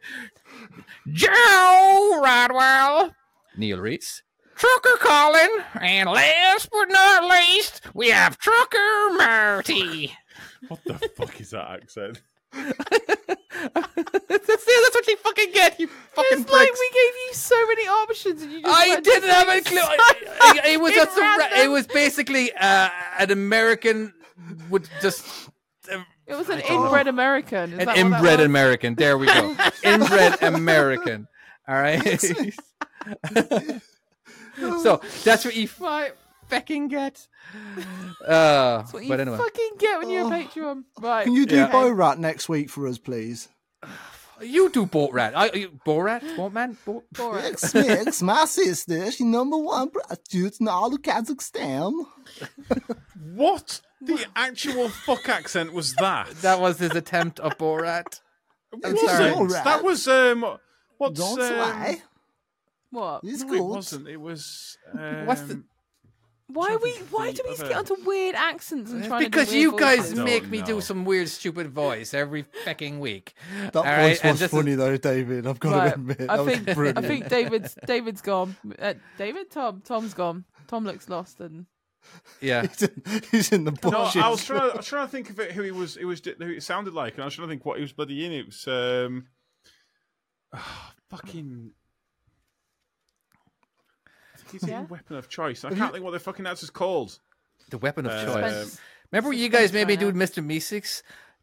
Joe 1.12 2.20
Rodwell. 2.24 3.14
Neil 3.58 3.78
Reitz, 3.80 4.22
Trucker 4.56 4.98
Colin. 5.00 5.50
And 5.82 6.10
last 6.10 6.70
but 6.72 6.86
not 6.90 7.24
least, 7.30 7.82
we 7.94 8.10
have 8.10 8.38
Trucker 8.38 9.10
Marty. 9.18 10.14
What 10.68 10.84
the 10.86 10.96
fuck 11.16 11.40
is 11.42 11.52
that 11.52 11.70
accent? 11.70 12.22
that's, 13.74 14.48
that's 14.48 14.96
what 14.96 15.08
you 15.08 15.18
fucking 15.18 15.52
get, 15.54 15.80
you 15.80 15.88
fucking 15.88 16.40
It's 16.42 16.52
like 16.52 16.70
we 16.72 16.90
gave 16.90 17.14
you 17.28 17.34
so 17.34 17.68
many 17.68 17.84
options 17.84 18.42
and 18.42 18.52
you 18.52 18.62
just 18.62 18.76
I 18.76 19.00
didn't 19.00 19.30
have 19.30 19.48
a 19.50 19.62
clue. 19.62 19.80
I- 19.82 20.60
I- 20.66 20.70
it 20.72 20.82
was 20.82 20.94
just 20.96 21.18
a, 21.18 21.62
it 21.64 21.70
was 21.70 21.88
basically 21.88 22.52
uh, 22.54 22.90
an 23.20 23.32
American 23.32 24.14
would 24.70 24.88
just 25.02 25.26
uh, 25.92 26.00
It 26.26 26.36
was 26.36 26.50
an 26.50 26.60
inbred 26.62 27.08
American. 27.08 27.74
Is 27.74 27.80
an 27.80 27.86
that 27.86 27.88
what 27.88 27.96
that 27.96 27.98
inbred? 28.00 28.40
American. 28.42 28.96
There 28.96 29.18
we 29.18 29.28
go. 29.28 29.56
inbred 29.84 30.42
American. 30.44 31.28
All 31.68 31.76
right. 31.76 32.22
so 34.82 35.02
that's 35.24 35.46
what 35.46 35.56
you 35.56 35.70
Right. 35.80 36.12
Fucking 36.50 36.88
get. 36.90 37.28
Uh, 38.28 38.80
That's 38.80 38.92
what 38.94 39.04
you 39.04 39.10
but 39.10 39.20
anyway, 39.22 39.38
fucking 39.38 39.72
get 39.78 40.00
when 40.00 40.10
you're 40.10 40.24
Oh. 40.24 40.28
a 40.28 40.32
Patreon. 40.32 40.84
Right. 41.00 41.24
Can 41.24 41.34
you 41.34 41.46
do 41.46 41.56
Yeah. 41.56 41.72
Borat 41.72 42.18
next 42.18 42.50
week 42.50 42.70
for 42.70 42.88
us, 42.88 42.98
please? 42.98 43.48
you 44.42 44.70
do 44.70 44.86
Borat. 44.86 45.34
I, 45.36 45.50
you, 45.54 45.70
Borat, 45.86 46.36
Boatman, 46.36 46.78
Bo- 46.86 47.04
Borat. 47.14 47.54
Smix, 47.62 48.22
my 48.34 48.44
sister, 48.46 49.12
she 49.12 49.24
number 49.24 49.58
one 49.58 49.90
prostitute 49.92 50.60
in 50.60 50.68
all 50.68 50.94
of 50.94 51.02
Kazakhstan. 51.02 51.94
What 53.34 53.82
the 54.02 54.26
actual 54.36 54.90
fuck 54.90 55.28
accent 55.30 55.74
was 55.74 55.94
that? 55.96 56.30
That 56.42 56.60
was 56.60 56.80
his 56.80 56.96
attempt 56.96 57.40
of 57.40 57.58
Borat. 57.58 58.20
I'm 58.74 58.94
wasn't. 58.94 59.10
sorry. 59.10 59.32
Borat. 59.32 59.64
That 59.64 59.84
was 59.84 60.08
um. 60.08 60.58
What's 60.98 61.20
Don't 61.20 61.40
um, 61.42 61.58
lie. 61.58 62.02
What? 62.90 63.22
It's 63.24 63.44
No, 63.44 63.54
it 63.54 63.64
wasn't. 63.64 64.08
It 64.08 64.18
was. 64.18 64.78
Um, 64.94 65.26
What's 65.28 65.42
the- 65.42 65.64
Why 66.50 66.68
trying 66.68 66.80
to 66.80 66.84
we? 66.84 66.92
Why 67.12 67.32
do 67.34 67.42
we 67.46 67.50
just 67.52 67.64
get 67.64 67.74
onto 67.78 67.96
weird 68.06 68.36
accents 68.36 68.92
and 68.92 69.04
trying 69.04 69.26
Because 69.26 69.48
to 69.48 69.54
do 69.54 69.60
you 69.60 69.78
guys 69.78 69.98
voices? 70.00 70.14
No, 70.14 70.24
make 70.24 70.48
me 70.48 70.60
no. 70.60 70.66
do 70.66 70.82
some 70.82 71.04
weird, 71.04 71.28
stupid 71.28 71.68
voice 71.70 72.14
every 72.14 72.46
fucking 72.64 73.00
week. 73.02 73.34
That 73.62 73.76
All 73.76 73.84
voice 73.84 73.92
right, 73.94 74.20
and 74.24 74.32
was 74.32 74.40
this 74.40 74.54
is- 74.54 74.58
funny 74.58 74.76
though, 74.76 74.96
David. 74.96 75.46
I've 75.46 75.60
got 75.60 75.74
Right, 75.74 75.88
to 75.90 75.94
admit. 75.96 76.18
That 76.20 76.30
I 76.30 76.40
was 76.42 76.58
think 76.58 76.98
I 76.98 77.02
think 77.02 77.28
David's 77.30 77.78
David's 77.86 78.22
gone. 78.22 78.56
Uh, 78.80 78.94
David, 79.18 79.52
Tom, 79.52 79.82
Tom's 79.84 80.14
gone. 80.14 80.46
Tom 80.68 80.86
looks 80.86 81.10
lost 81.10 81.40
and 81.42 81.66
Yeah. 82.40 82.66
he's, 82.68 82.84
in, 82.84 83.02
he's 83.32 83.52
in 83.52 83.64
the 83.66 83.72
No, 83.72 83.92
bushes. 83.92 84.22
I 84.22 84.30
was 84.30 84.46
trying. 84.46 84.70
To, 84.70 84.74
I 84.74 84.78
was 84.78 84.88
trying 84.88 85.06
to 85.08 85.12
think 85.12 85.30
of 85.30 85.40
it. 85.42 85.52
Who 85.52 85.64
he 85.64 85.72
was. 85.72 85.98
It 85.98 86.06
was. 86.06 86.22
Who 86.24 86.50
it 86.52 86.64
sounded 86.64 86.94
like, 86.94 87.16
and 87.16 87.24
I 87.24 87.26
was 87.26 87.36
trying 87.36 87.50
to 87.50 87.52
think 87.52 87.66
what 87.66 87.76
he 87.78 87.82
was 87.82 87.92
bloody 87.92 88.26
in. 88.26 88.32
It 88.32 88.46
was 88.46 88.66
um. 88.70 89.28
fucking. 91.10 91.72
I 94.48 94.50
think 94.52 94.62
he's 94.62 94.70
Yeah? 94.70 94.82
a 94.82 94.86
weapon 94.86 95.16
of 95.18 95.30
choice. 95.30 95.64
I 95.66 95.74
can't 95.74 95.92
think 95.92 96.04
what 96.04 96.12
the 96.12 96.20
fucking 96.20 96.46
actor's 96.48 96.70
called. 96.70 97.20
The 97.70 97.78
weapon 97.78 98.06
of 98.06 98.12
Uh, 98.14 98.26
choice. 98.26 98.52
Spence- 98.54 98.80
Remember 99.12 99.30
what 99.30 99.38
you 99.38 99.50
guys 99.50 99.72
made 99.74 99.88
me 99.88 99.96
do 99.96 100.08
Suspense 100.12 100.32
Mr. 100.36 100.46
Meeseeks? 100.46 101.02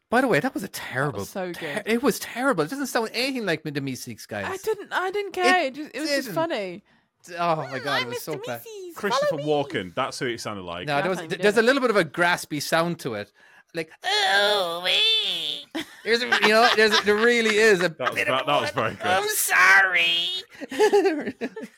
By 0.09 0.21
the 0.21 0.27
way, 0.27 0.39
that 0.39 0.53
was 0.53 0.63
a 0.63 0.67
terrible. 0.67 1.25
so 1.25 1.51
ter- 1.51 1.75
good. 1.75 1.83
it 1.85 2.03
was 2.03 2.19
terrible. 2.19 2.63
It 2.63 2.69
doesn't 2.69 2.87
sound 2.87 3.09
anything 3.13 3.45
like 3.45 3.63
Mr. 3.63 3.77
Meeseeks 3.83 4.27
guys. 4.27 4.45
I 4.47 4.57
didn't 4.57 4.91
I 4.93 5.11
didn't 5.11 5.31
care. 5.33 5.65
It, 5.65 5.75
just, 5.75 5.91
it 5.95 5.99
was 5.99 6.09
just 6.09 6.21
didn't. 6.27 6.35
funny. 6.35 6.83
Oh 7.39 7.55
my 7.55 7.79
god, 7.79 8.01
I'm 8.01 8.07
it 8.07 8.09
was 8.09 8.21
so 8.21 8.35
Mr. 8.35 8.45
bad. 8.45 8.61
Christopher 8.95 9.37
Follow. 9.39 9.63
Walken. 9.63 9.95
That's 9.95 10.19
who 10.19 10.27
it 10.27 10.39
sounded 10.39 10.61
like. 10.63 10.85
No, 10.87 11.01
there 11.01 11.09
was, 11.09 11.17
Nothing 11.17 11.29
to 11.31 11.37
do 11.37 11.41
there's 11.43 11.57
a 11.57 11.63
little 11.63 11.81
bit 11.81 11.89
of 11.89 11.95
a 11.95 12.05
graspy 12.05 12.61
sound 12.61 12.99
to 12.99 13.15
it. 13.15 13.31
Like, 13.75 13.91
Oh, 14.03 14.81
wait. 14.83 15.85
there's, 16.03 16.21
a, 16.23 16.27
you 16.27 16.47
know, 16.49 16.67
there's, 16.75 16.99
there 17.01 17.15
really 17.15 17.57
is 17.57 17.81
a 17.81 17.89
That 17.89 17.99
was, 17.99 18.15
bit 18.15 18.27
that, 18.27 18.41
of 18.41 18.47
that 18.47 18.61
was 18.61 18.71
very 18.71 18.95
good. 18.95 19.05
I'm 19.05 19.27
sorry. 19.29 20.29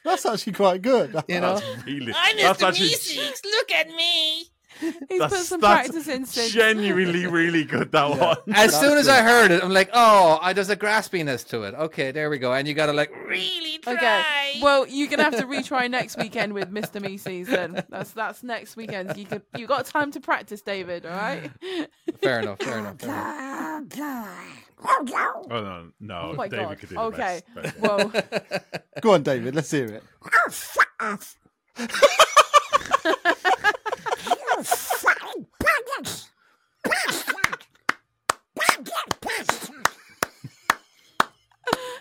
That's 0.04 0.26
actually 0.26 0.54
quite 0.54 0.82
good. 0.82 1.16
you 1.28 1.40
know. 1.42 1.58
That's 1.60 1.86
really. 1.86 2.14
I'm 2.16 2.38
that's 2.38 2.62
Mr. 2.62 2.68
actually 2.68 2.90
Meeseeks. 2.90 3.44
Look 3.46 3.72
at 3.72 3.90
me. 3.90 4.46
He's 5.10 5.20
put 5.22 5.32
some 5.34 5.60
that's 5.62 5.88
practice 5.90 6.08
in 6.08 6.26
since. 6.26 6.52
genuinely 6.52 7.26
really 7.28 7.64
good. 7.64 7.92
That 7.92 8.10
one. 8.10 8.38
As 8.56 8.72
That's 8.72 8.80
soon 8.80 8.98
as 8.98 9.06
good. 9.08 9.14
I 9.16 9.22
heard 9.22 9.52
it, 9.52 9.64
I'm 9.64 9.72
like, 9.74 9.90
oh, 9.94 10.40
I, 10.42 10.54
there's 10.54 10.70
a 10.70 10.76
graspiness 10.76 11.48
to 11.50 11.64
it. 11.64 11.74
Okay, 11.76 12.12
there 12.12 12.30
we 12.30 12.38
go. 12.38 12.54
And 12.54 12.68
you 12.68 12.74
got 12.74 12.88
to 12.88 12.94
like, 12.94 13.12
Really 13.28 13.78
try. 13.80 13.94
Okay. 13.94 14.60
Well, 14.62 14.88
you're 14.88 15.08
gonna 15.08 15.24
have 15.24 15.38
to 15.38 15.46
retry 15.46 15.90
next 15.90 16.18
weekend 16.18 16.54
with 16.54 16.72
Mr. 16.72 17.02
Mises. 17.02 17.48
Then 17.48 17.84
that's 17.90 18.12
that's 18.12 18.44
next 18.44 18.76
weekend. 18.76 19.16
You 19.18 19.26
could 19.26 19.42
you 19.58 19.68
got 19.68 19.86
time 19.86 20.12
to 20.12 20.20
practice, 20.20 20.62
David. 20.62 21.06
All 21.06 21.12
right. 21.12 21.52
fair 22.22 22.40
enough, 22.42 22.60
fair 22.60 22.80
enough. 22.80 23.00
Fair 23.00 23.78
enough. 23.82 24.58
Oh 24.80 25.04
no, 25.62 25.92
no, 26.00 26.16
Oh 26.32 26.34
my 26.36 26.48
David 26.48 26.68
God. 26.68 26.80
could 26.80 26.90
do 26.90 26.98
Okay. 27.00 27.42
best. 27.56 27.80
Well, 27.80 28.12
Go 29.02 29.14
on, 29.14 29.24
David. 29.24 29.56
Let's 29.56 29.72
hear 29.72 29.86
it. 29.86 30.04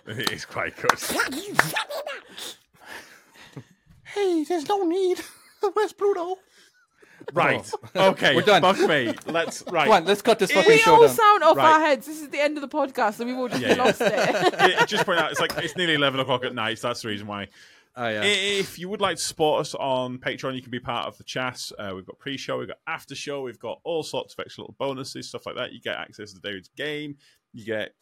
It 0.09 0.33
is 0.33 0.45
quite 0.45 0.77
good. 0.77 0.99
Hey, 4.05 4.45
there's 4.45 4.69
no 4.69 4.85
need. 4.85 5.21
Where's 5.75 5.93
Pluto? 5.93 6.37
Right. 7.33 7.69
Okay. 7.97 8.37
We're 8.37 8.43
done. 8.43 8.63
Fuck 8.63 8.79
me. 8.89 9.13
Let's. 9.27 9.65
Right. 9.71 9.85
Come 9.85 9.93
on, 9.95 10.05
let's 10.05 10.23
cut 10.23 10.39
this 10.39 10.53
fucking 10.53 10.71
we 10.71 10.79
show 10.79 10.95
all 10.95 11.07
down. 11.07 11.17
sound 11.17 11.43
off 11.43 11.57
Right. 11.57 11.73
our 11.73 11.81
heads. 11.81 12.07
This 12.07 12.21
is 12.21 12.29
the 12.29 12.41
end 12.41 12.57
of 12.57 12.61
the 12.61 12.69
podcast, 12.69 13.19
and 13.21 13.29
we've 13.29 13.39
all 13.39 13.49
just 13.49 13.61
Yeah, 13.63 13.75
yeah. 13.75 13.83
lost 13.83 14.01
it. 14.01 14.13
Yeah, 14.71 14.85
just 14.87 15.07
point 15.07 15.19
out, 15.19 15.31
it's 15.31 15.41
like 15.41 15.53
it's 15.59 15.77
nearly 15.77 15.95
eleven 15.95 16.21
o'clock 16.21 16.45
at 16.45 16.55
night. 16.55 16.79
So 16.79 16.89
that's 16.89 17.03
the 17.03 17.09
reason 17.09 17.27
why. 17.27 17.49
Oh, 17.99 18.09
yeah. 18.09 18.23
If 18.25 18.79
you 18.79 18.91
would 18.91 19.01
like 19.01 19.17
to 19.17 19.23
support 19.23 19.63
us 19.63 19.75
on 19.75 20.19
Patreon, 20.19 20.55
you 20.55 20.61
can 20.61 20.71
be 20.71 20.81
part 20.81 21.07
of 21.07 21.17
the 21.17 21.25
chat. 21.25 21.71
Uh, 21.79 21.93
we've 21.95 22.05
got 22.05 22.19
pre-show, 22.19 22.59
we've 22.59 22.69
got 22.69 22.79
after-show, 22.87 23.41
we've 23.41 23.59
got 23.59 23.81
all 23.85 24.03
sorts 24.03 24.35
of 24.35 24.41
extra 24.41 24.65
little 24.65 24.77
bonuses, 24.79 25.29
stuff 25.29 25.47
like 25.47 25.57
that. 25.57 25.73
You 25.73 25.81
get 25.81 25.97
access 25.97 26.35
to 26.35 26.41
David's 26.41 26.69
game. 26.77 27.17
You 27.55 27.65
get 27.65 27.95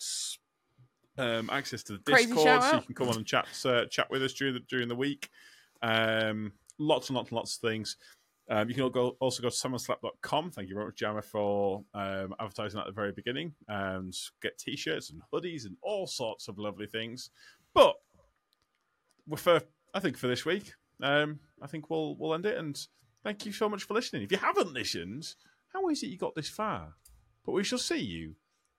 um, 1.16 1.48
access 1.52 1.84
to 1.84 1.92
the 1.92 1.98
Crazy 2.00 2.26
Discord, 2.26 2.62
so 2.62 2.76
you 2.76 2.82
can 2.82 2.94
come 2.96 3.08
on 3.08 3.18
and 3.18 3.26
chat 3.26 3.46
uh, 3.64 3.84
chat 3.86 4.10
with 4.10 4.22
us 4.24 4.32
during 4.32 4.54
the 4.54 4.60
during 4.68 4.88
the 4.88 4.96
week. 4.96 5.28
Um, 5.80 6.52
lots 6.78 7.08
and 7.08 7.16
lots 7.16 7.30
and 7.30 7.36
lots 7.36 7.56
of 7.56 7.60
things. 7.60 7.96
Um, 8.50 8.68
you 8.68 8.74
can 8.74 8.82
all 8.82 8.90
go, 8.90 9.16
also 9.20 9.42
go 9.42 9.48
to 9.48 9.54
salmonslap.com. 9.54 10.50
Thank 10.50 10.68
you 10.68 10.74
very 10.74 10.86
much, 10.86 10.96
Jammer, 10.96 11.22
for 11.22 11.82
um, 11.94 12.34
advertising 12.40 12.78
at 12.78 12.86
the 12.86 12.92
very 12.92 13.12
beginning. 13.12 13.54
And 13.68 14.14
get 14.42 14.58
t-shirts 14.58 15.10
and 15.10 15.22
hoodies 15.32 15.64
and 15.64 15.76
all 15.82 16.06
sorts 16.06 16.48
of 16.48 16.58
lovely 16.58 16.86
things. 16.86 17.30
But 17.72 17.94
we're 19.26 19.38
for 19.38 19.62
I 19.94 20.00
think 20.00 20.18
for 20.18 20.26
this 20.26 20.44
week, 20.44 20.74
um, 21.02 21.38
I 21.62 21.66
think 21.66 21.88
we'll 21.88 22.16
we'll 22.16 22.34
end 22.34 22.46
it. 22.46 22.58
And 22.58 22.78
thank 23.22 23.46
you 23.46 23.52
so 23.52 23.68
much 23.68 23.84
for 23.84 23.94
listening. 23.94 24.22
If 24.22 24.32
you 24.32 24.38
haven't 24.38 24.72
listened, 24.72 25.34
how 25.72 25.88
is 25.88 26.02
it 26.02 26.08
you 26.08 26.18
got 26.18 26.34
this 26.34 26.48
far? 26.48 26.94
But 27.46 27.52
we 27.52 27.64
shall 27.64 27.78
see 27.78 28.00
you 28.00 28.34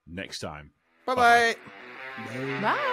next 0.06 0.40
time. 0.40 0.72
Bye 1.06 1.14
bye. 1.14 1.56
Bye. 2.60 2.92